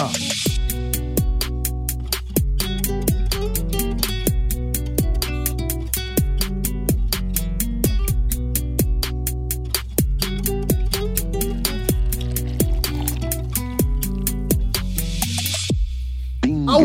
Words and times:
Ao 0.00 0.08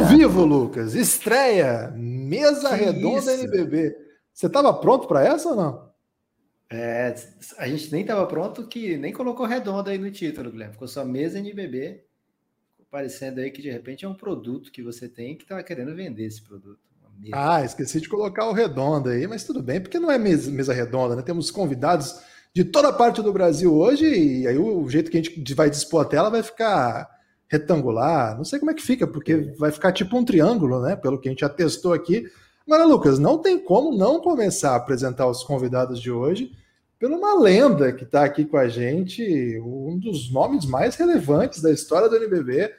vivo, 0.04 0.44
Lucas, 0.44 0.94
estreia, 0.94 1.94
mesa 1.96 2.70
que 2.70 2.84
redonda 2.84 3.18
isso? 3.18 3.30
NBB. 3.30 3.96
Você 4.34 4.48
estava 4.48 4.74
pronto 4.74 5.08
para 5.08 5.26
essa 5.26 5.50
ou 5.50 5.56
não? 5.56 5.90
É, 6.70 7.16
a 7.58 7.68
gente 7.70 7.90
nem 7.94 8.02
estava 8.02 8.26
pronto, 8.26 8.68
que 8.68 8.98
nem 8.98 9.14
colocou 9.14 9.46
redonda 9.46 9.92
aí 9.92 9.98
no 9.98 10.12
título, 10.12 10.52
Guilherme. 10.52 10.74
Ficou 10.74 10.90
só 10.90 11.06
mesa 11.06 11.40
NBB, 11.40 12.04
parecendo 12.96 13.42
aí 13.42 13.52
que 13.52 13.62
de 13.62 13.70
repente 13.70 14.06
é 14.06 14.08
um 14.08 14.14
produto 14.14 14.72
que 14.72 14.82
você 14.82 15.10
tem 15.10 15.36
que 15.36 15.44
estava 15.44 15.62
querendo 15.62 15.94
vender 15.94 16.24
esse 16.24 16.42
produto. 16.42 16.80
Ah, 17.34 17.62
esqueci 17.62 18.00
de 18.00 18.08
colocar 18.08 18.48
o 18.48 18.54
redondo 18.54 19.10
aí, 19.10 19.28
mas 19.28 19.44
tudo 19.44 19.62
bem, 19.62 19.82
porque 19.82 20.00
não 20.00 20.10
é 20.10 20.18
mesa, 20.18 20.50
mesa 20.50 20.74
redonda, 20.74 21.14
né? 21.14 21.22
Temos 21.22 21.52
convidados 21.52 22.18
de 22.54 22.64
toda 22.64 22.94
parte 22.94 23.22
do 23.22 23.34
Brasil 23.34 23.74
hoje, 23.74 24.06
e 24.06 24.48
aí 24.48 24.58
o 24.58 24.88
jeito 24.88 25.12
que 25.12 25.18
a 25.18 25.22
gente 25.22 25.54
vai 25.54 25.70
dispor 25.70 26.04
a 26.04 26.06
tela 26.06 26.30
vai 26.30 26.42
ficar 26.42 27.10
retangular, 27.50 28.38
não 28.38 28.46
sei 28.46 28.60
como 28.60 28.72
é 28.72 28.74
que 28.74 28.82
fica, 28.82 29.06
porque 29.06 29.54
vai 29.58 29.74
ficar 29.74 29.92
tipo 29.92 30.18
um 30.18 30.24
triângulo, 30.24 30.82
né? 30.82 30.96
Pelo 30.96 31.20
que 31.20 31.28
a 31.28 31.32
gente 31.32 31.42
já 31.42 31.50
testou 31.50 31.92
aqui. 31.92 32.26
Agora, 32.66 32.86
Lucas, 32.86 33.20
não 33.20 33.40
tem 33.40 33.60
como 33.60 33.98
não 33.98 34.22
começar 34.22 34.72
a 34.72 34.78
apresentar 34.78 35.28
os 35.28 35.44
convidados 35.44 36.00
de 36.00 36.10
hoje 36.10 36.50
pela 36.98 37.18
uma 37.18 37.38
lenda 37.38 37.92
que 37.92 38.06
está 38.06 38.24
aqui 38.24 38.46
com 38.46 38.58
a 38.58 38.70
gente, 38.70 39.22
um 39.60 40.00
dos 40.00 40.32
nomes 40.32 40.66
mais 40.66 40.96
relevantes 40.96 41.62
da 41.62 41.72
história 41.72 42.08
do 42.08 42.16
NBB, 42.16 42.74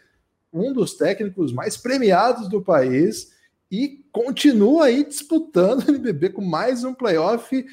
um 0.57 0.73
dos 0.73 0.95
técnicos 0.95 1.53
mais 1.53 1.77
premiados 1.77 2.49
do 2.49 2.63
país 2.63 3.33
e 3.71 4.05
continua 4.11 4.87
aí 4.87 5.05
disputando 5.05 5.85
o 5.85 5.91
NBB 5.91 6.31
com 6.31 6.43
mais 6.43 6.85
um 6.85 6.95
playoff 6.95 7.65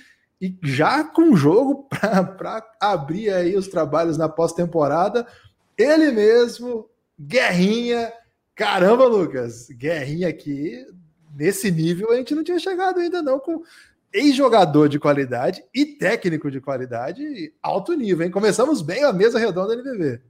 e 0.42 0.58
já 0.62 1.04
com 1.04 1.36
jogo 1.36 1.88
para 1.90 2.66
abrir 2.80 3.30
aí 3.30 3.56
os 3.56 3.68
trabalhos 3.68 4.18
na 4.18 4.28
pós-temporada. 4.28 5.26
Ele 5.78 6.12
mesmo, 6.12 6.90
Guerrinha. 7.20 8.12
Caramba, 8.56 9.06
Lucas, 9.06 9.68
Guerrinha 9.70 10.28
aqui, 10.28 10.86
nesse 11.36 11.72
nível 11.72 12.12
a 12.12 12.18
gente 12.18 12.36
não 12.36 12.44
tinha 12.44 12.60
chegado 12.60 13.00
ainda 13.00 13.22
não 13.22 13.40
com 13.40 13.64
ex-jogador 14.12 14.88
de 14.88 15.00
qualidade 15.00 15.64
e 15.74 15.86
técnico 15.86 16.52
de 16.52 16.62
qualidade 16.62 17.52
alto 17.64 17.94
nível, 17.94 18.26
hein? 18.26 18.32
Começamos 18.32 18.82
bem 18.82 19.04
a 19.04 19.12
mesa 19.12 19.40
redonda 19.40 19.76
do 19.76 19.82
NBB. 19.82 20.22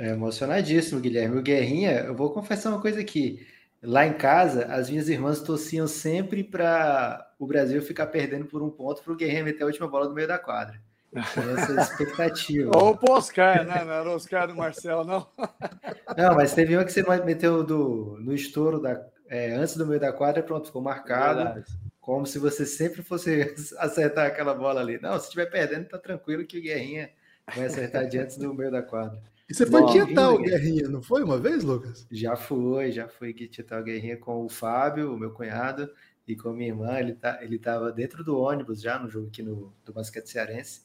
É 0.00 0.08
emocionadíssimo, 0.08 0.98
Guilherme. 0.98 1.36
O 1.36 1.42
Guerrinha, 1.42 1.90
eu 2.06 2.14
vou 2.14 2.30
confessar 2.30 2.70
uma 2.70 2.80
coisa 2.80 2.98
aqui. 2.98 3.46
Lá 3.82 4.06
em 4.06 4.14
casa, 4.14 4.64
as 4.64 4.88
minhas 4.88 5.10
irmãs 5.10 5.42
torciam 5.42 5.86
sempre 5.86 6.42
para 6.42 7.30
o 7.38 7.46
Brasil 7.46 7.82
ficar 7.82 8.06
perdendo 8.06 8.46
por 8.46 8.62
um 8.62 8.70
ponto 8.70 9.02
para 9.02 9.12
o 9.12 9.16
Guerrinha 9.16 9.44
meter 9.44 9.62
a 9.62 9.66
última 9.66 9.86
bola 9.86 10.08
no 10.08 10.14
meio 10.14 10.26
da 10.26 10.38
quadra. 10.38 10.80
Essa 11.14 11.82
expectativa. 11.82 12.70
Ou 12.74 12.98
o 12.98 13.12
Oscar, 13.12 13.62
né? 13.66 13.84
Não 13.84 13.92
era 13.92 14.08
o 14.08 14.14
Oscar 14.14 14.48
do 14.48 14.56
Marcelo, 14.56 15.04
não. 15.04 15.26
Não, 16.16 16.34
mas 16.34 16.54
teve 16.54 16.74
uma 16.74 16.84
que 16.84 16.92
você 16.92 17.02
meteu 17.22 17.62
do, 17.62 18.16
no 18.20 18.34
estouro 18.34 18.80
da, 18.80 19.00
é, 19.28 19.52
antes 19.52 19.76
do 19.76 19.86
meio 19.86 20.00
da 20.00 20.12
quadra, 20.12 20.42
pronto, 20.42 20.66
ficou 20.66 20.80
marcado. 20.80 21.44
Verdade. 21.44 21.66
Como 22.00 22.26
se 22.26 22.38
você 22.38 22.64
sempre 22.64 23.02
fosse 23.02 23.54
acertar 23.78 24.26
aquela 24.26 24.54
bola 24.54 24.80
ali. 24.80 24.98
Não, 25.00 25.18
se 25.18 25.24
estiver 25.24 25.46
perdendo, 25.46 25.88
tá 25.88 25.98
tranquilo 25.98 26.46
que 26.46 26.58
o 26.58 26.62
Guerrinha 26.62 27.10
vai 27.54 27.66
acertar 27.66 28.08
de 28.08 28.18
antes 28.18 28.38
do 28.38 28.54
meio 28.54 28.70
da 28.70 28.82
quadra. 28.82 29.20
E 29.50 29.54
você 29.54 29.66
foi 29.66 29.84
tietar 29.86 30.32
o 30.32 30.38
Guerrinha, 30.38 30.88
não 30.88 31.02
foi 31.02 31.24
uma 31.24 31.36
vez, 31.36 31.64
Lucas? 31.64 32.06
Já 32.10 32.36
foi, 32.36 32.92
já 32.92 33.08
fui 33.08 33.34
tietar 33.34 33.80
o 33.80 33.84
Guerrinha 33.84 34.16
com 34.16 34.44
o 34.44 34.48
Fábio, 34.48 35.12
o 35.12 35.18
meu 35.18 35.32
cunhado, 35.32 35.90
e 36.26 36.36
com 36.36 36.52
minha 36.52 36.68
irmã. 36.68 36.98
Ele, 36.98 37.14
tá, 37.14 37.40
ele 37.42 37.58
tava 37.58 37.90
dentro 37.90 38.22
do 38.22 38.38
ônibus 38.38 38.80
já 38.80 38.98
no 38.98 39.10
jogo 39.10 39.26
aqui 39.26 39.42
no, 39.42 39.72
do 39.84 39.92
basquete 39.92 40.28
cearense 40.28 40.82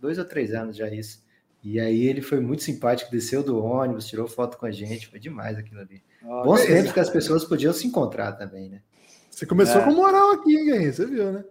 dois 0.00 0.18
ou 0.18 0.24
três 0.24 0.52
anos 0.52 0.76
já 0.76 0.88
isso. 0.88 1.22
E 1.62 1.80
aí 1.80 2.06
ele 2.06 2.20
foi 2.20 2.40
muito 2.40 2.62
simpático, 2.62 3.10
desceu 3.10 3.42
do 3.42 3.62
ônibus, 3.62 4.06
tirou 4.06 4.28
foto 4.28 4.58
com 4.58 4.66
a 4.66 4.70
gente, 4.70 5.08
foi 5.08 5.18
demais 5.18 5.56
aquilo 5.56 5.80
ali. 5.80 6.02
Oh, 6.22 6.42
Bons 6.42 6.62
tempos 6.62 6.92
que 6.92 7.00
as 7.00 7.08
pessoas 7.08 7.44
podiam 7.44 7.72
se 7.72 7.86
encontrar 7.86 8.32
também, 8.32 8.68
né? 8.68 8.82
Você 9.30 9.46
começou 9.46 9.80
é. 9.80 9.84
com 9.84 9.92
moral 9.92 10.32
aqui, 10.32 10.54
hein, 10.54 10.92
Você 10.92 11.06
viu, 11.06 11.32
né? 11.32 11.44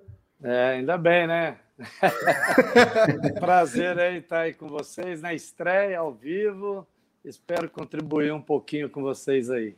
É, 0.43 0.65
ainda 0.75 0.97
bem, 0.97 1.27
né? 1.27 1.57
Prazer 3.39 3.97
aí 3.99 4.17
estar 4.17 4.41
aí 4.41 4.53
com 4.53 4.67
vocês 4.67 5.21
na 5.21 5.33
estreia, 5.33 5.99
ao 5.99 6.13
vivo. 6.13 6.87
Espero 7.23 7.69
contribuir 7.69 8.33
um 8.33 8.41
pouquinho 8.41 8.89
com 8.89 9.01
vocês 9.01 9.49
aí. 9.49 9.75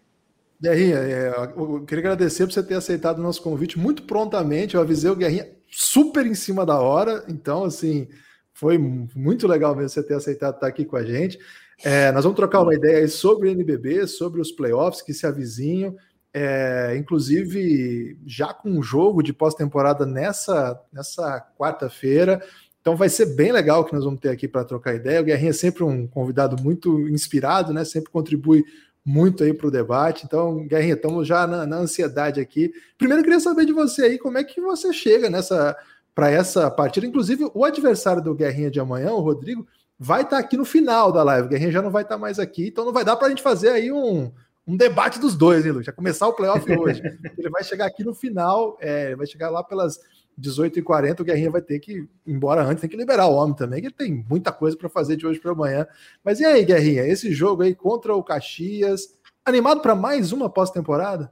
Guerrinha, 0.61 0.97
é, 0.97 1.27
eu 1.55 1.83
queria 1.85 2.01
agradecer 2.01 2.45
por 2.45 2.53
você 2.53 2.63
ter 2.63 2.75
aceitado 2.75 3.19
o 3.19 3.23
nosso 3.23 3.41
convite 3.41 3.77
muito 3.77 4.03
prontamente. 4.03 4.75
Eu 4.75 4.81
avisei 4.81 5.11
o 5.11 5.15
Guerrinha 5.15 5.49
super 5.69 6.25
em 6.25 6.33
cima 6.33 6.65
da 6.65 6.79
hora, 6.79 7.25
então, 7.27 7.65
assim, 7.65 8.07
foi 8.53 8.77
muito 8.77 9.47
legal 9.47 9.75
mesmo 9.75 9.89
você 9.89 10.01
ter 10.01 10.13
aceitado 10.13 10.55
estar 10.55 10.67
aqui 10.67 10.85
com 10.85 10.95
a 10.95 11.03
gente. 11.03 11.37
É, 11.83 12.11
nós 12.13 12.23
vamos 12.23 12.37
trocar 12.37 12.61
uma 12.61 12.73
ideia 12.73 13.05
sobre 13.07 13.49
o 13.49 13.51
NBB, 13.51 14.07
sobre 14.07 14.39
os 14.39 14.51
playoffs 14.51 15.01
que 15.01 15.13
se 15.13 15.27
avizinham, 15.27 15.95
é, 16.37 16.97
inclusive 16.97 18.19
já 18.25 18.53
com 18.53 18.69
um 18.69 18.83
jogo 18.83 19.23
de 19.23 19.31
pós-temporada 19.31 20.05
nessa, 20.05 20.77
nessa 20.91 21.39
quarta-feira. 21.57 22.43
Então 22.81 22.93
vai 22.93 23.07
ser 23.07 23.27
bem 23.37 23.53
legal 23.53 23.85
que 23.85 23.93
nós 23.93 24.03
vamos 24.03 24.19
ter 24.19 24.27
aqui 24.27 24.45
para 24.45 24.65
trocar 24.65 24.93
ideia. 24.93 25.21
O 25.21 25.23
Guerrinha 25.23 25.51
é 25.51 25.53
sempre 25.53 25.85
um 25.85 26.05
convidado 26.05 26.61
muito 26.61 27.07
inspirado, 27.07 27.71
né? 27.71 27.85
Sempre 27.85 28.11
contribui 28.11 28.65
muito 29.03 29.45
aí 29.45 29.53
para 29.53 29.67
o 29.67 29.71
debate. 29.71 30.25
Então, 30.25 30.67
Guerrinha, 30.67 30.95
estamos 30.95 31.25
já 31.25 31.47
na, 31.47 31.65
na 31.65 31.77
ansiedade 31.77 32.41
aqui. 32.41 32.69
Primeiro, 32.97 33.21
eu 33.21 33.23
queria 33.23 33.39
saber 33.39 33.65
de 33.65 33.71
você 33.71 34.01
aí 34.01 34.17
como 34.17 34.37
é 34.37 34.43
que 34.43 34.59
você 34.59 34.91
chega 34.91 35.29
nessa 35.29 35.73
para 36.13 36.29
essa 36.29 36.69
partida. 36.69 37.05
Inclusive, 37.05 37.49
o 37.53 37.63
adversário 37.63 38.21
do 38.21 38.35
Guerrinha 38.35 38.69
de 38.69 38.79
amanhã, 38.81 39.13
o 39.13 39.21
Rodrigo, 39.21 39.65
vai 39.97 40.23
estar 40.23 40.35
tá 40.35 40.39
aqui 40.39 40.57
no 40.57 40.65
final 40.65 41.13
da 41.13 41.23
live. 41.23 41.47
O 41.47 41.49
Guerrinha 41.49 41.71
já 41.71 41.81
não 41.81 41.91
vai 41.91 42.03
estar 42.03 42.15
tá 42.15 42.21
mais 42.21 42.39
aqui, 42.39 42.67
então 42.67 42.83
não 42.83 42.91
vai 42.91 43.05
dar 43.05 43.15
para 43.15 43.27
a 43.27 43.29
gente 43.29 43.41
fazer 43.41 43.69
aí 43.69 43.89
um, 43.89 44.31
um 44.67 44.75
debate 44.75 45.19
dos 45.19 45.35
dois, 45.35 45.65
hein, 45.65 45.71
Lu? 45.71 45.83
Já 45.83 45.91
começar 45.91 46.27
o 46.27 46.33
playoff 46.33 46.65
hoje. 46.71 47.01
Ele 47.37 47.49
vai 47.49 47.63
chegar 47.63 47.85
aqui 47.85 48.03
no 48.03 48.13
final, 48.13 48.77
é, 48.79 49.15
vai 49.15 49.27
chegar 49.27 49.49
lá 49.49 49.63
pelas 49.63 49.99
18h40. 50.39 51.19
O 51.19 51.23
Guerrinha 51.23 51.51
vai 51.51 51.61
ter 51.61 51.79
que, 51.79 52.07
embora 52.25 52.63
antes, 52.63 52.81
tem 52.81 52.89
que 52.89 52.97
liberar 52.97 53.27
o 53.27 53.35
homem 53.35 53.55
também, 53.55 53.79
que 53.79 53.87
ele 53.87 53.93
tem 53.93 54.25
muita 54.29 54.51
coisa 54.51 54.75
para 54.75 54.89
fazer 54.89 55.15
de 55.15 55.27
hoje 55.27 55.39
para 55.39 55.51
amanhã. 55.51 55.87
Mas 56.23 56.39
e 56.39 56.45
aí, 56.45 56.65
Guerrinha, 56.65 57.03
esse 57.03 57.31
jogo 57.31 57.63
aí 57.63 57.75
contra 57.75 58.15
o 58.15 58.23
Caxias, 58.23 59.15
animado 59.45 59.81
para 59.81 59.95
mais 59.95 60.31
uma 60.31 60.49
pós-temporada? 60.49 61.31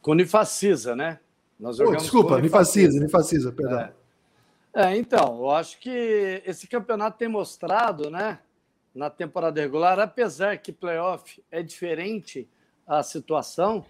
Com 0.00 0.14
Nifacisa, 0.14 0.94
né? 0.94 1.18
Nós 1.58 1.78
oh, 1.80 1.94
desculpa, 1.94 2.40
Nifacisa, 2.40 2.98
Nifacisa, 2.98 3.52
perdão. 3.52 3.80
É. 3.80 3.92
É, 4.72 4.96
então, 4.96 5.38
eu 5.38 5.50
acho 5.50 5.80
que 5.80 6.42
esse 6.46 6.68
campeonato 6.68 7.18
tem 7.18 7.26
mostrado, 7.26 8.08
né, 8.08 8.38
na 8.94 9.10
temporada 9.10 9.60
regular, 9.60 9.98
apesar 9.98 10.58
que 10.58 10.72
playoff 10.72 11.42
é 11.50 11.60
diferente 11.60 12.48
a 12.98 13.04
situação, 13.04 13.86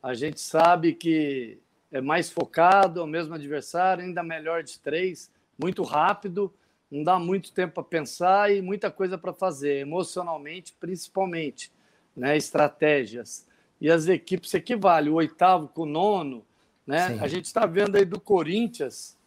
a 0.00 0.14
gente 0.14 0.40
sabe 0.40 0.92
que 0.94 1.58
é 1.90 2.00
mais 2.00 2.30
focado, 2.30 3.00
é 3.00 3.02
o 3.02 3.06
mesmo 3.06 3.34
adversário, 3.34 4.04
ainda 4.04 4.22
melhor 4.22 4.62
de 4.62 4.78
três, 4.78 5.32
muito 5.58 5.82
rápido, 5.82 6.54
não 6.88 7.02
dá 7.02 7.18
muito 7.18 7.52
tempo 7.52 7.74
para 7.74 7.82
pensar 7.82 8.54
e 8.54 8.62
muita 8.62 8.88
coisa 8.88 9.18
para 9.18 9.32
fazer, 9.32 9.78
emocionalmente, 9.78 10.72
principalmente, 10.78 11.72
né, 12.16 12.36
estratégias. 12.36 13.44
E 13.80 13.90
as 13.90 14.06
equipes 14.06 14.50
se 14.50 14.58
equivalem, 14.58 15.10
o 15.10 15.16
oitavo 15.16 15.66
com 15.66 15.82
o 15.82 15.86
nono, 15.86 16.46
né? 16.86 17.08
Sim. 17.08 17.20
A 17.20 17.26
gente 17.26 17.46
está 17.46 17.66
vendo 17.66 17.96
aí 17.96 18.04
do 18.04 18.20
Corinthians, 18.20 19.18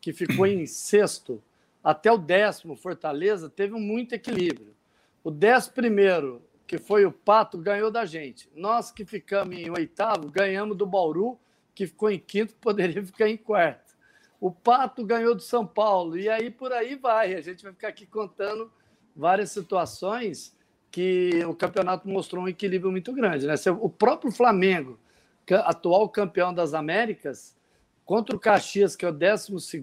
que 0.00 0.14
ficou 0.14 0.46
em 0.46 0.66
sexto, 0.66 1.42
até 1.84 2.10
o 2.10 2.16
décimo, 2.16 2.74
Fortaleza, 2.74 3.50
teve 3.50 3.74
muito 3.74 4.14
equilíbrio. 4.14 4.74
O 5.22 5.30
décimo 5.30 5.74
primeiro, 5.74 6.42
que 6.66 6.78
foi 6.78 7.04
o 7.04 7.12
Pato, 7.12 7.58
ganhou 7.58 7.90
da 7.90 8.04
gente. 8.04 8.50
Nós 8.54 8.90
que 8.90 9.04
ficamos 9.04 9.56
em 9.56 9.70
oitavo, 9.70 10.30
ganhamos 10.30 10.76
do 10.76 10.86
Bauru, 10.86 11.38
que 11.74 11.86
ficou 11.86 12.10
em 12.10 12.18
quinto, 12.18 12.54
poderia 12.60 13.04
ficar 13.04 13.28
em 13.28 13.36
quarto. 13.36 13.94
O 14.40 14.50
Pato 14.50 15.04
ganhou 15.04 15.34
do 15.34 15.42
São 15.42 15.66
Paulo, 15.66 16.18
e 16.18 16.28
aí 16.28 16.50
por 16.50 16.72
aí 16.72 16.94
vai. 16.96 17.34
A 17.34 17.40
gente 17.40 17.62
vai 17.62 17.72
ficar 17.72 17.88
aqui 17.88 18.06
contando 18.06 18.70
várias 19.14 19.50
situações 19.50 20.54
que 20.90 21.44
o 21.46 21.54
campeonato 21.54 22.08
mostrou 22.08 22.44
um 22.44 22.48
equilíbrio 22.48 22.90
muito 22.90 23.12
grande. 23.12 23.46
Né? 23.46 23.54
O 23.80 23.88
próprio 23.88 24.30
Flamengo, 24.30 24.98
atual 25.64 26.08
campeão 26.08 26.52
das 26.52 26.74
Américas, 26.74 27.56
Contra 28.06 28.36
o 28.36 28.38
Caxias, 28.38 28.94
que 28.94 29.04
é 29.04 29.08
o 29.08 29.12
12, 29.12 29.82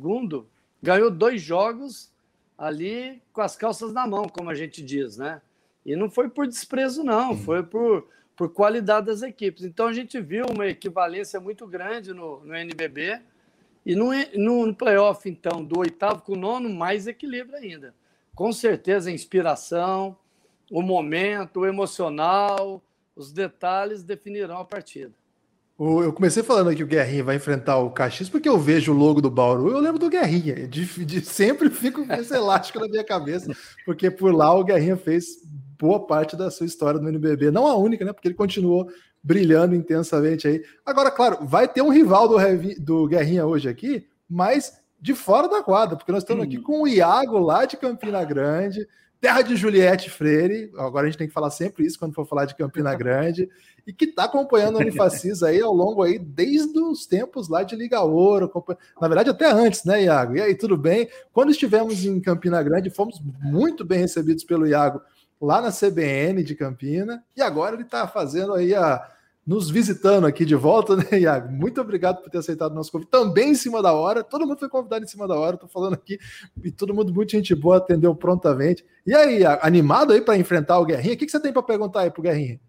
ganhou 0.81 1.11
dois 1.11 1.41
jogos 1.41 2.09
ali 2.57 3.21
com 3.33 3.41
as 3.41 3.57
calças 3.57 3.91
na 3.91 4.07
mão, 4.07 4.29
como 4.29 4.49
a 4.49 4.55
gente 4.55 4.81
diz, 4.81 5.17
né? 5.17 5.41
E 5.85 5.95
não 5.95 6.09
foi 6.09 6.29
por 6.29 6.47
desprezo, 6.47 7.03
não, 7.03 7.37
foi 7.37 7.63
por, 7.63 8.07
por 8.35 8.49
qualidade 8.49 9.07
das 9.07 9.21
equipes. 9.21 9.63
Então 9.63 9.87
a 9.87 9.93
gente 9.93 10.19
viu 10.19 10.45
uma 10.45 10.67
equivalência 10.67 11.39
muito 11.39 11.67
grande 11.67 12.13
no, 12.13 12.43
no 12.45 12.55
NBB. 12.55 13.21
E 13.85 13.95
no, 13.95 14.11
no, 14.35 14.67
no 14.67 14.75
playoff, 14.75 15.29
então, 15.29 15.63
do 15.63 15.79
oitavo 15.79 16.21
com 16.21 16.33
o 16.33 16.37
nono, 16.37 16.69
mais 16.69 17.05
equilíbrio 17.05 17.57
ainda. 17.57 17.93
Com 18.33 18.53
certeza, 18.53 19.11
inspiração, 19.11 20.17
o 20.71 20.81
momento, 20.81 21.61
o 21.61 21.65
emocional, 21.65 22.81
os 23.15 23.31
detalhes 23.31 24.03
definirão 24.03 24.57
a 24.57 24.65
partida. 24.65 25.13
Eu 25.79 26.13
comecei 26.13 26.43
falando 26.43 26.75
que 26.75 26.83
o 26.83 26.87
Guerrinha 26.87 27.23
vai 27.23 27.35
enfrentar 27.35 27.77
o 27.79 27.89
Caxias 27.89 28.29
porque 28.29 28.47
eu 28.47 28.59
vejo 28.59 28.93
o 28.93 28.97
logo 28.97 29.19
do 29.19 29.29
Bauru, 29.29 29.71
eu 29.71 29.79
lembro 29.79 29.99
do 29.99 30.09
Guerrinha. 30.09 30.67
De, 30.67 30.85
de 31.03 31.21
sempre 31.21 31.69
fico 31.69 32.05
com 32.05 32.13
esse 32.13 32.33
elástico 32.33 32.79
na 32.79 32.87
minha 32.87 33.03
cabeça, 33.03 33.51
porque 33.85 34.09
por 34.09 34.33
lá 34.33 34.53
o 34.53 34.63
Guerrinha 34.63 34.95
fez 34.95 35.41
boa 35.79 36.05
parte 36.05 36.35
da 36.35 36.51
sua 36.51 36.65
história 36.65 36.99
no 36.99 37.09
NBB. 37.09 37.51
Não 37.51 37.67
a 37.67 37.75
única, 37.75 38.05
né? 38.05 38.13
Porque 38.13 38.27
ele 38.27 38.35
continuou 38.35 38.89
brilhando 39.23 39.75
intensamente 39.75 40.47
aí. 40.47 40.63
Agora, 40.85 41.09
claro, 41.09 41.45
vai 41.45 41.67
ter 41.67 41.81
um 41.81 41.89
rival 41.89 42.27
do, 42.27 42.37
do 42.79 43.07
Guerrinha 43.07 43.45
hoje 43.45 43.69
aqui, 43.69 44.05
mas 44.29 44.79
de 44.99 45.13
fora 45.13 45.47
da 45.47 45.63
quadra, 45.63 45.97
porque 45.97 46.11
nós 46.11 46.23
estamos 46.23 46.45
aqui 46.45 46.57
com 46.57 46.81
o 46.81 46.87
Iago 46.87 47.37
lá 47.39 47.65
de 47.65 47.77
Campina 47.77 48.23
Grande, 48.23 48.87
terra 49.19 49.41
de 49.41 49.55
Juliette 49.55 50.09
Freire. 50.09 50.71
Agora 50.77 51.05
a 51.05 51.09
gente 51.09 51.17
tem 51.17 51.27
que 51.27 51.33
falar 51.33 51.49
sempre 51.49 51.85
isso 51.85 51.99
quando 51.99 52.13
for 52.13 52.25
falar 52.25 52.45
de 52.45 52.55
Campina 52.55 52.93
Grande, 52.95 53.49
e 53.85 53.91
que 53.91 54.05
está 54.05 54.25
acompanhando 54.25 54.77
a 54.77 54.81
Unifacis 54.81 55.43
aí 55.43 55.61
ao 55.61 55.73
longo 55.73 56.03
aí, 56.03 56.17
desde 56.17 56.79
os 56.79 57.05
tempos 57.05 57.49
lá 57.49 57.63
de 57.63 57.75
Liga 57.75 58.01
Ouro, 58.01 58.51
na 58.99 59.07
verdade 59.07 59.29
até 59.29 59.51
antes, 59.51 59.83
né, 59.83 60.03
Iago? 60.03 60.37
E 60.37 60.41
aí, 60.41 60.55
tudo 60.55 60.77
bem? 60.77 61.09
Quando 61.33 61.51
estivemos 61.51 62.05
em 62.05 62.19
Campina 62.19 62.63
Grande, 62.63 62.89
fomos 62.89 63.21
muito 63.41 63.83
bem 63.83 63.99
recebidos 63.99 64.43
pelo 64.43 64.65
Iago 64.65 65.01
lá 65.45 65.61
na 65.61 65.71
CBN 65.71 66.43
de 66.43 66.55
Campina, 66.55 67.23
e 67.35 67.41
agora 67.41 67.75
ele 67.75 67.83
está 67.83 68.07
fazendo 68.07 68.53
aí 68.53 68.73
a 68.73 69.09
nos 69.45 69.69
visitando 69.69 70.25
aqui 70.25 70.45
de 70.45 70.55
volta, 70.55 70.95
né, 70.95 71.19
Iago? 71.19 71.51
Muito 71.51 71.81
obrigado 71.81 72.21
por 72.21 72.29
ter 72.29 72.37
aceitado 72.37 72.71
o 72.71 72.75
nosso 72.75 72.89
convite. 72.91 73.09
Também 73.09 73.49
em 73.49 73.55
cima 73.55 73.81
da 73.81 73.91
hora, 73.91 74.23
todo 74.23 74.47
mundo 74.47 74.57
foi 74.57 74.69
convidado 74.69 75.03
em 75.03 75.07
cima 75.07 75.27
da 75.27 75.35
hora, 75.35 75.57
tô 75.57 75.67
falando 75.67 75.95
aqui, 75.95 76.17
e 76.63 76.71
todo 76.71 76.93
mundo, 76.93 77.13
muito 77.13 77.31
gente 77.31 77.53
boa, 77.53 77.77
atendeu 77.77 78.15
prontamente. 78.15 78.85
E 79.05 79.13
aí, 79.13 79.39
Iago, 79.39 79.59
animado 79.65 80.13
aí 80.13 80.21
para 80.21 80.37
enfrentar 80.37 80.79
o 80.79 80.85
Guerrinha? 80.85 81.15
O 81.15 81.17
que, 81.17 81.25
que 81.25 81.31
você 81.31 81.41
tem 81.41 81.51
para 81.51 81.61
perguntar 81.61 82.01
aí 82.01 82.09
pro 82.09 82.23
Guerrinha? 82.23 82.59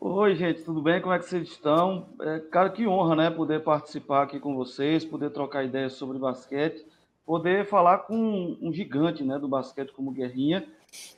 Oi, 0.00 0.36
gente, 0.36 0.62
tudo 0.62 0.80
bem? 0.80 1.00
Como 1.00 1.12
é 1.12 1.18
que 1.18 1.24
vocês 1.24 1.48
estão? 1.48 2.06
É, 2.20 2.38
cara, 2.38 2.70
que 2.70 2.86
honra, 2.86 3.16
né, 3.16 3.30
poder 3.30 3.64
participar 3.64 4.22
aqui 4.22 4.38
com 4.38 4.54
vocês, 4.54 5.04
poder 5.04 5.30
trocar 5.30 5.64
ideias 5.64 5.94
sobre 5.94 6.20
basquete, 6.20 6.86
poder 7.26 7.66
falar 7.66 7.98
com 7.98 8.56
um 8.62 8.72
gigante, 8.72 9.24
né, 9.24 9.40
do 9.40 9.48
basquete 9.48 9.92
como 9.92 10.12
Guerrinha. 10.12 10.64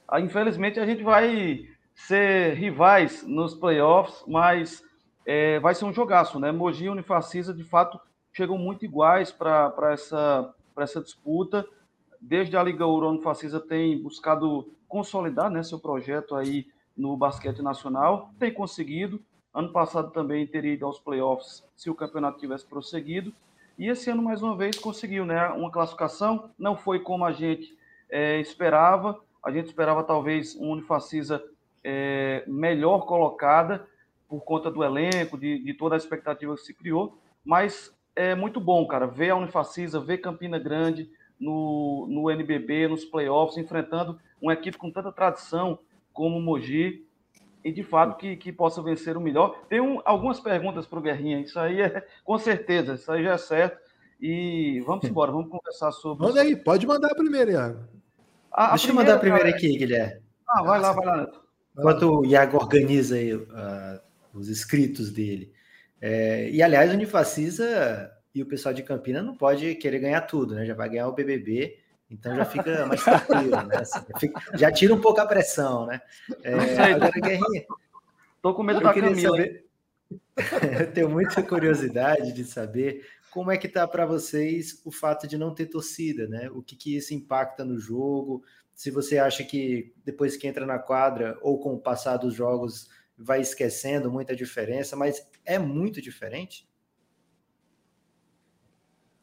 Ah, 0.06 0.20
infelizmente, 0.20 0.80
a 0.80 0.86
gente 0.86 1.02
vai 1.02 1.66
ser 1.94 2.54
rivais 2.54 3.26
nos 3.26 3.54
playoffs, 3.54 4.24
mas 4.26 4.82
é, 5.26 5.60
vai 5.60 5.74
ser 5.74 5.84
um 5.84 5.92
jogaço, 5.92 6.38
né? 6.38 6.50
Mogi 6.50 6.84
e 6.84 6.88
Unifacisa, 6.88 7.54
de 7.54 7.64
fato, 7.64 8.00
chegam 8.32 8.58
muito 8.58 8.84
iguais 8.84 9.30
para 9.30 9.92
essa, 9.92 10.54
essa 10.78 11.00
disputa. 11.00 11.66
Desde 12.20 12.56
a 12.56 12.62
Liga 12.62 12.84
Ouro, 12.86 13.06
a 13.06 13.10
Unifacisa 13.10 13.60
tem 13.60 14.00
buscado 14.02 14.72
consolidar 14.88 15.50
né, 15.50 15.62
seu 15.62 15.78
projeto 15.78 16.34
aí 16.34 16.66
no 16.96 17.16
basquete 17.16 17.62
nacional, 17.62 18.30
tem 18.38 18.52
conseguido. 18.52 19.22
Ano 19.54 19.72
passado 19.72 20.10
também 20.10 20.46
teria 20.46 20.74
ido 20.74 20.86
aos 20.86 21.00
playoffs 21.00 21.64
se 21.76 21.88
o 21.90 21.94
campeonato 21.94 22.38
tivesse 22.38 22.66
prosseguido. 22.66 23.32
E 23.78 23.88
esse 23.88 24.10
ano, 24.10 24.22
mais 24.22 24.42
uma 24.42 24.56
vez, 24.56 24.78
conseguiu 24.78 25.24
né, 25.24 25.48
uma 25.48 25.70
classificação. 25.70 26.50
Não 26.58 26.76
foi 26.76 27.00
como 27.00 27.24
a 27.24 27.32
gente 27.32 27.76
é, 28.10 28.38
esperava. 28.40 29.18
A 29.42 29.50
gente 29.50 29.66
esperava 29.66 30.02
talvez 30.02 30.56
um 30.56 30.70
Unifacisa 30.70 31.42
é, 31.82 32.44
melhor 32.46 33.06
colocada 33.06 33.86
por 34.28 34.40
conta 34.42 34.70
do 34.70 34.84
elenco, 34.84 35.38
de, 35.38 35.58
de, 35.62 35.74
toda 35.74 35.96
a 35.96 35.98
expectativa 35.98 36.54
que 36.54 36.60
se 36.60 36.74
criou, 36.74 37.18
mas 37.44 37.92
é 38.14 38.34
muito 38.34 38.60
bom, 38.60 38.86
cara, 38.86 39.06
ver 39.06 39.30
a 39.30 39.36
Unifacisa, 39.36 39.98
ver 39.98 40.18
Campina 40.18 40.58
Grande 40.58 41.10
no, 41.38 42.06
no 42.08 42.30
NBB, 42.30 42.86
nos 42.86 43.04
playoffs, 43.04 43.56
enfrentando 43.56 44.20
uma 44.40 44.52
equipe 44.52 44.78
com 44.78 44.90
tanta 44.90 45.10
tradição 45.10 45.78
como 46.12 46.38
o 46.38 46.42
Mogi, 46.42 47.04
e 47.64 47.72
de 47.72 47.82
fato 47.82 48.16
que, 48.16 48.36
que 48.36 48.52
possa 48.52 48.82
vencer 48.82 49.16
o 49.16 49.20
melhor. 49.20 49.64
Tem 49.68 49.80
um, 49.80 50.00
algumas 50.04 50.40
perguntas 50.40 50.86
para 50.86 50.98
o 50.98 51.02
Guerrinha, 51.02 51.40
isso 51.40 51.58
aí 51.58 51.80
é 51.80 52.06
com 52.24 52.38
certeza, 52.38 52.94
isso 52.94 53.10
aí 53.10 53.22
já 53.22 53.32
é 53.32 53.38
certo. 53.38 53.78
E 54.20 54.82
vamos 54.86 55.04
embora, 55.04 55.32
vamos 55.32 55.50
conversar 55.50 55.92
sobre. 55.92 56.26
Manda 56.26 56.42
aí, 56.42 56.54
pode 56.54 56.86
mandar 56.86 57.10
a 57.10 57.14
primeira, 57.14 57.52
Iago. 57.52 57.99
A, 58.52 58.66
a 58.66 58.68
Deixa 58.70 58.88
eu 58.88 58.94
mandar 58.94 59.14
a 59.14 59.18
primeira 59.18 59.44
cara... 59.44 59.56
aqui, 59.56 59.76
Guilherme. 59.76 60.20
Ah, 60.48 60.62
vai 60.62 60.80
lá, 60.80 60.92
vai 60.92 61.06
lá. 61.06 61.30
Enquanto 61.78 62.20
o 62.20 62.26
Iago 62.26 62.56
organiza 62.56 63.16
aí, 63.16 63.34
uh, 63.34 64.00
os 64.34 64.48
escritos 64.48 65.10
dele. 65.10 65.52
É, 66.00 66.48
e, 66.50 66.62
aliás, 66.62 66.90
o 66.90 66.94
Unifacisa 66.94 68.10
e 68.34 68.42
o 68.42 68.46
pessoal 68.46 68.74
de 68.74 68.82
Campina 68.82 69.22
não 69.22 69.36
pode 69.36 69.74
querer 69.76 69.98
ganhar 69.98 70.22
tudo, 70.22 70.54
né? 70.54 70.64
Já 70.64 70.74
vai 70.74 70.88
ganhar 70.88 71.08
o 71.08 71.12
BBB, 71.12 71.78
então 72.10 72.34
já 72.34 72.44
fica 72.44 72.86
mais 72.86 73.02
tranquilo, 73.02 73.62
né? 73.62 73.76
Assim, 73.76 74.32
já 74.54 74.72
tira 74.72 74.94
um 74.94 75.00
pouco 75.00 75.20
a 75.20 75.26
pressão, 75.26 75.86
né? 75.86 76.00
É, 76.42 76.54
agora, 76.94 77.12
Guerrinha... 77.12 77.64
Tô 78.42 78.54
com 78.54 78.62
medo 78.62 78.80
da 78.80 78.94
Camila. 78.94 79.36
Saber... 79.36 79.64
eu 80.80 80.92
tenho 80.92 81.10
muita 81.10 81.42
curiosidade 81.42 82.32
de 82.32 82.44
saber 82.44 83.04
como 83.30 83.50
é 83.50 83.56
que 83.56 83.68
tá 83.68 83.86
para 83.86 84.04
vocês 84.04 84.80
o 84.84 84.90
fato 84.90 85.26
de 85.26 85.38
não 85.38 85.54
ter 85.54 85.66
torcida, 85.66 86.26
né? 86.28 86.50
O 86.50 86.62
que, 86.62 86.76
que 86.76 86.96
isso 86.96 87.14
impacta 87.14 87.64
no 87.64 87.78
jogo? 87.78 88.44
se 88.80 88.90
você 88.90 89.18
acha 89.18 89.44
que 89.44 89.92
depois 90.06 90.38
que 90.38 90.48
entra 90.48 90.64
na 90.64 90.78
quadra 90.78 91.38
ou 91.42 91.60
com 91.60 91.74
o 91.74 91.78
passar 91.78 92.16
dos 92.16 92.32
jogos 92.32 92.88
vai 93.14 93.42
esquecendo 93.42 94.10
muita 94.10 94.34
diferença, 94.34 94.96
mas 94.96 95.30
é 95.44 95.58
muito 95.58 96.00
diferente? 96.00 96.66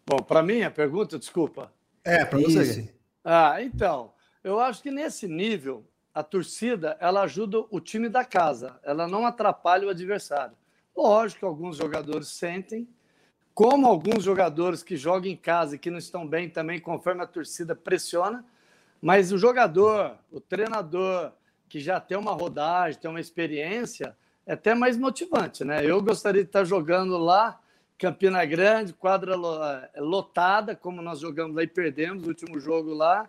Bom, 0.06 0.18
para 0.18 0.44
mim 0.44 0.62
a 0.62 0.70
pergunta, 0.70 1.18
desculpa. 1.18 1.74
É, 2.04 2.24
para 2.24 2.38
você. 2.38 2.94
Ah, 3.24 3.60
então, 3.64 4.14
eu 4.44 4.60
acho 4.60 4.84
que 4.84 4.92
nesse 4.92 5.28
nível 5.28 5.90
a 6.14 6.22
torcida 6.22 6.96
ela 7.00 7.24
ajuda 7.24 7.66
o 7.72 7.80
time 7.80 8.10
da 8.10 8.24
casa, 8.24 8.80
ela 8.84 9.08
não 9.08 9.26
atrapalha 9.26 9.88
o 9.88 9.90
adversário. 9.90 10.56
Lógico 10.96 11.40
que 11.40 11.46
alguns 11.46 11.78
jogadores 11.78 12.28
sentem, 12.28 12.88
como 13.58 13.88
alguns 13.88 14.24
jogadores 14.24 14.84
que 14.84 14.96
jogam 14.96 15.32
em 15.32 15.36
casa 15.36 15.74
e 15.74 15.80
que 15.80 15.90
não 15.90 15.98
estão 15.98 16.28
bem 16.28 16.48
também, 16.48 16.80
conforme 16.80 17.24
a 17.24 17.26
torcida 17.26 17.76
pressiona, 17.76 18.46
mas 19.02 19.32
o 19.32 19.38
jogador, 19.40 20.16
o 20.32 20.40
treinador, 20.40 21.32
que 21.68 21.80
já 21.80 22.00
tem 22.00 22.16
uma 22.16 22.34
rodagem, 22.34 23.02
tem 23.02 23.10
uma 23.10 23.20
experiência, 23.20 24.16
é 24.46 24.54
até 24.54 24.76
mais 24.76 24.96
motivante, 24.96 25.66
né? 25.66 25.84
Eu 25.84 26.00
gostaria 26.04 26.44
de 26.44 26.50
estar 26.50 26.66
jogando 26.66 27.18
lá, 27.18 27.60
Campina 27.98 28.46
Grande, 28.46 28.94
quadra 28.94 29.34
é, 29.92 30.02
lotada, 30.02 30.76
como 30.76 31.02
nós 31.02 31.20
jogamos 31.20 31.56
lá 31.56 31.64
e 31.64 31.68
perdemos 31.68 32.26
o 32.26 32.28
último 32.28 32.60
jogo 32.60 32.94
lá, 32.94 33.28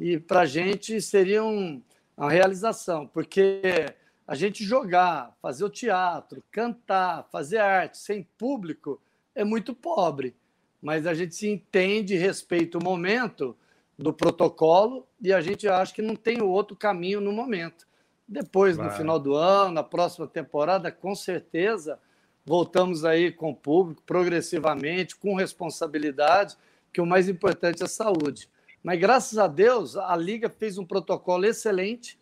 e 0.00 0.18
para 0.18 0.40
a 0.40 0.46
gente 0.46 1.00
seria 1.00 1.44
um, 1.44 1.80
uma 2.16 2.28
realização, 2.28 3.06
porque 3.06 3.86
a 4.26 4.34
gente 4.34 4.64
jogar, 4.64 5.32
fazer 5.40 5.62
o 5.62 5.70
teatro, 5.70 6.42
cantar, 6.50 7.28
fazer 7.30 7.58
arte 7.58 7.98
sem 7.98 8.26
público 8.36 9.00
é 9.34 9.44
muito 9.44 9.74
pobre, 9.74 10.36
mas 10.80 11.06
a 11.06 11.14
gente 11.14 11.34
se 11.34 11.48
entende, 11.48 12.16
respeita 12.16 12.78
o 12.78 12.82
momento 12.82 13.56
do 13.98 14.12
protocolo 14.12 15.06
e 15.20 15.32
a 15.32 15.40
gente 15.40 15.68
acha 15.68 15.94
que 15.94 16.02
não 16.02 16.16
tem 16.16 16.42
outro 16.42 16.74
caminho 16.74 17.20
no 17.20 17.32
momento. 17.32 17.86
Depois, 18.26 18.76
Vai. 18.76 18.86
no 18.86 18.92
final 18.92 19.18
do 19.18 19.34
ano, 19.34 19.72
na 19.72 19.82
próxima 19.82 20.26
temporada, 20.26 20.90
com 20.90 21.14
certeza, 21.14 21.98
voltamos 22.46 23.04
aí 23.04 23.30
com 23.30 23.50
o 23.50 23.56
público, 23.56 24.02
progressivamente, 24.06 25.16
com 25.16 25.34
responsabilidade, 25.34 26.56
que 26.92 27.00
o 27.00 27.06
mais 27.06 27.28
importante 27.28 27.82
é 27.82 27.86
a 27.86 27.88
saúde. 27.88 28.48
Mas 28.82 28.98
graças 28.98 29.36
a 29.36 29.46
Deus, 29.46 29.96
a 29.96 30.16
Liga 30.16 30.48
fez 30.48 30.78
um 30.78 30.86
protocolo 30.86 31.44
excelente 31.44 32.18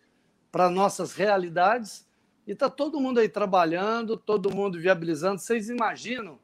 para 0.51 0.69
nossas 0.69 1.15
realidades 1.15 2.07
e 2.47 2.53
está 2.53 2.69
todo 2.69 3.01
mundo 3.01 3.21
aí 3.21 3.29
trabalhando, 3.29 4.17
todo 4.17 4.55
mundo 4.55 4.81
viabilizando. 4.81 5.39
Vocês 5.39 5.69
imaginam 5.69 6.39